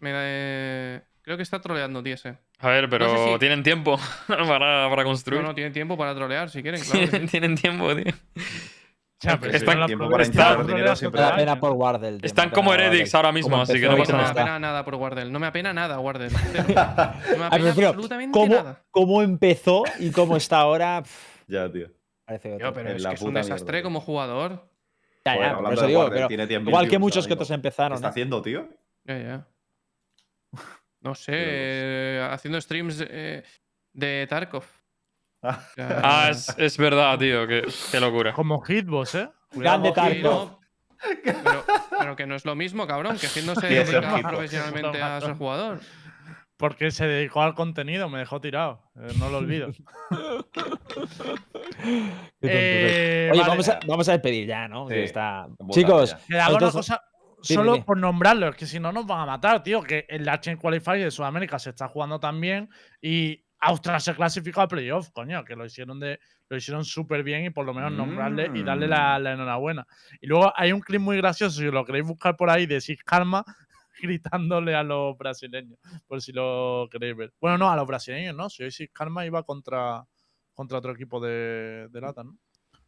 Me 0.00 0.12
da- 0.12 1.04
creo 1.22 1.36
que 1.36 1.42
está 1.42 1.60
troleando 1.60 2.02
TSM. 2.02 2.36
A 2.60 2.68
ver, 2.70 2.88
pero 2.88 3.08
sé 3.08 3.32
si- 3.32 3.38
tienen 3.40 3.62
tiempo 3.64 3.98
para, 4.28 4.88
para 4.88 5.04
construir. 5.04 5.42
No, 5.42 5.48
no, 5.48 5.54
tienen 5.54 5.72
tiempo 5.72 5.96
para 5.98 6.14
trolear 6.14 6.50
si 6.50 6.62
quieren, 6.62 6.80
claro. 6.84 7.00
que 7.00 7.06
sí. 7.06 7.10
tienen, 7.10 7.28
tienen 7.28 7.54
tiempo, 7.56 7.94
tío. 7.96 8.12
Ya, 9.20 9.40
pero 9.40 9.52
Están- 9.52 9.80
como 12.50 12.70
Wardell. 12.70 13.00
ahora 13.16 13.32
mismo, 13.32 13.60
así 13.60 13.80
que 13.80 13.88
no 13.88 13.96
pasa 13.96 14.12
cómo 14.12 14.12
No 14.12 14.18
me 14.18 14.22
nada. 14.28 14.42
apena 14.42 14.58
nada 14.60 14.84
por 14.84 14.94
Wardell. 14.94 15.32
No 15.32 15.38
me 15.40 15.46
apena 15.48 15.72
nada, 15.72 15.98
Wardell. 15.98 16.32
No 16.32 16.38
me 16.38 17.46
apena 17.46 17.48
absolutamente 17.88 18.38
¿cómo, 18.38 18.54
nada. 18.54 18.84
cómo 18.92 19.22
empezó 19.22 19.82
y 19.98 20.12
cómo 20.12 20.36
está 20.36 20.60
ahora? 20.60 21.02
Pff, 21.02 21.42
Ya, 21.48 21.70
tío. 21.70 21.88
otro. 22.68 22.74
pero 22.74 22.90
es 22.90 23.02
la 23.02 23.08
que 23.10 23.14
es 23.16 23.22
un 23.22 23.34
desastre 23.34 23.78
mierda, 23.78 23.86
como 23.88 24.00
jugador. 24.00 24.68
Ya, 25.24 25.34
ya, 25.34 25.38
por 25.48 25.56
hablando 25.56 25.70
eso 25.72 25.82
de 25.82 25.88
digo, 25.88 26.00
Wardell, 26.00 26.16
pero 26.16 26.28
tiene 26.28 26.46
10.000 26.46 26.68
igual 26.68 26.84
que 26.84 26.90
views 26.90 27.00
muchos 27.00 27.26
que 27.26 27.32
otros 27.32 27.50
mismo. 27.50 27.60
¿Qué 27.62 27.68
empezaron. 27.68 27.96
está 27.96 28.08
haciendo, 28.08 28.40
tío? 28.40 28.68
Ya, 29.04 29.18
ya. 29.18 29.46
No 31.00 31.14
sé, 31.14 31.32
eh, 31.34 32.28
haciendo 32.30 32.60
streams 32.60 33.04
eh, 33.08 33.42
de 33.92 34.26
Tarkov. 34.28 34.64
Ah. 35.42 35.60
Ah, 35.76 36.28
es, 36.30 36.54
es 36.58 36.76
verdad, 36.78 37.18
tío. 37.18 37.46
Qué, 37.46 37.62
qué 37.90 38.00
locura. 38.00 38.32
Como 38.32 38.60
Hitbox, 38.60 39.14
¿eh? 39.14 39.30
Grande 39.52 39.92
Tarkov. 39.92 40.58
pero, 41.22 41.64
pero 41.98 42.16
que 42.16 42.26
no 42.26 42.34
es 42.34 42.44
lo 42.44 42.54
mismo, 42.54 42.86
cabrón. 42.86 43.16
Que 43.18 43.28
Hit 43.28 43.44
no 43.44 43.54
se 43.54 43.68
dedica 43.68 44.18
profesionalmente 44.28 45.00
a 45.00 45.20
ser 45.20 45.34
jugador. 45.34 45.80
Porque 46.56 46.90
se 46.90 47.06
dedicó 47.06 47.42
al 47.42 47.54
contenido, 47.54 48.08
me 48.08 48.18
dejó 48.18 48.40
tirado. 48.40 48.82
eh, 48.96 49.12
no 49.18 49.30
lo 49.30 49.38
olvido. 49.38 49.68
Eh, 52.40 53.28
Oye, 53.32 53.40
vale, 53.40 53.50
vamos, 53.50 53.68
a, 53.68 53.80
vamos 53.86 54.08
a 54.08 54.12
despedir 54.12 54.46
ya, 54.46 54.68
¿no? 54.68 54.88
Sí. 54.88 54.94
está... 54.96 55.46
Chicos, 55.70 56.16
ya. 56.28 56.50
Una 56.50 56.70
cosa 56.70 57.02
solo 57.40 57.74
dime. 57.74 57.84
por 57.84 57.96
nombrarlo, 57.96 58.48
es 58.48 58.56
que 58.56 58.66
si 58.66 58.80
no 58.80 58.92
nos 58.92 59.06
van 59.06 59.20
a 59.20 59.26
matar, 59.26 59.62
tío. 59.62 59.82
Que 59.82 60.06
el 60.08 60.24
Lachen 60.24 60.56
Qualifier 60.56 61.04
de 61.04 61.10
Sudamérica 61.10 61.58
se 61.58 61.70
está 61.70 61.88
jugando 61.88 62.18
también 62.18 62.68
y 63.00 63.44
Australia 63.60 64.00
se 64.00 64.14
clasificó 64.14 64.60
a 64.60 64.68
playoff, 64.68 65.10
coño, 65.10 65.44
que 65.44 65.56
lo 65.56 65.64
hicieron 65.64 65.98
de 65.98 66.18
lo 66.48 66.56
hicieron 66.56 66.84
súper 66.84 67.22
bien 67.22 67.44
y 67.44 67.50
por 67.50 67.66
lo 67.66 67.74
menos 67.74 67.92
nombrarle 67.92 68.50
y 68.54 68.62
darle 68.62 68.88
la, 68.88 69.18
Mm. 69.18 69.22
la 69.22 69.32
enhorabuena. 69.32 69.86
Y 70.20 70.26
luego 70.26 70.52
hay 70.56 70.72
un 70.72 70.80
clip 70.80 71.00
muy 71.00 71.16
gracioso, 71.18 71.58
si 71.60 71.64
lo 71.70 71.84
queréis 71.84 72.06
buscar 72.06 72.36
por 72.36 72.48
ahí, 72.48 72.64
de 72.66 72.80
Six 72.80 73.02
Karma 73.04 73.44
gritándole 74.02 74.74
a 74.74 74.82
los 74.82 75.16
brasileños, 75.18 75.78
por 76.06 76.22
si 76.22 76.32
lo 76.32 76.88
queréis 76.90 77.16
ver. 77.16 77.34
Bueno, 77.40 77.58
no, 77.58 77.70
a 77.70 77.76
los 77.76 77.86
brasileños, 77.86 78.34
¿no? 78.34 78.48
Si 78.48 78.62
hoy 78.62 78.70
Six 78.70 78.92
Karma 78.94 79.26
iba 79.26 79.42
contra, 79.42 80.04
contra 80.54 80.78
otro 80.78 80.92
equipo 80.92 81.20
de, 81.20 81.88
de 81.90 82.00
lata, 82.00 82.24
¿no? 82.24 82.38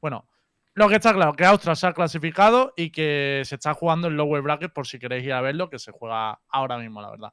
Bueno, 0.01 0.26
lo 0.74 0.88
que 0.88 0.94
está 0.94 1.12
claro, 1.12 1.34
que 1.34 1.44
Austria 1.44 1.74
se 1.74 1.86
ha 1.88 1.92
clasificado 1.92 2.72
y 2.76 2.90
que 2.90 3.42
se 3.44 3.56
está 3.56 3.74
jugando 3.74 4.09
el 4.09 4.14
lower 4.14 4.40
bracket 4.40 4.72
por 4.72 4.86
si 4.86 4.98
queréis 4.98 5.24
ir 5.24 5.32
a 5.32 5.40
verlo, 5.40 5.68
que 5.68 5.78
se 5.78 5.90
juega 5.92 6.40
ahora 6.48 6.78
mismo, 6.78 7.02
la 7.02 7.10
verdad. 7.10 7.32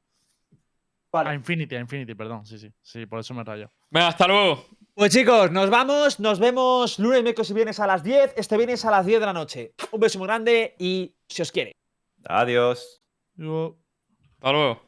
Vale. 1.12 1.30
A 1.30 1.34
Infinity, 1.34 1.76
a 1.76 1.80
Infinity, 1.80 2.16
perdón. 2.16 2.46
Sí, 2.46 2.58
sí. 2.58 2.72
Sí, 2.82 3.06
por 3.06 3.20
eso 3.20 3.34
me 3.34 3.44
rayo. 3.44 3.72
Venga, 3.90 4.10
hasta 4.10 4.28
luego. 4.28 4.66
Pues 4.94 5.14
chicos, 5.14 5.52
nos 5.52 5.70
vamos, 5.70 6.20
nos 6.20 6.40
vemos 6.40 7.00
lunes, 7.00 7.24
miércoles 7.24 7.50
y 7.52 7.54
viernes 7.54 7.80
a 7.80 7.88
las 7.88 8.04
10, 8.04 8.34
este 8.36 8.58
viernes 8.58 8.84
a 8.86 8.92
las 8.92 9.06
10 9.06 9.20
de 9.20 9.26
la 9.26 9.34
noche. 9.34 9.74
Un 9.92 10.00
beso 10.00 10.18
muy 10.20 10.28
grande 10.28 10.76
y 10.80 11.16
si 11.30 11.42
os 11.42 11.52
quiere. 11.52 11.72
Adiós. 12.26 13.02
Yo- 13.36 13.78
Hasta 14.36 14.52
luego. 14.52 14.82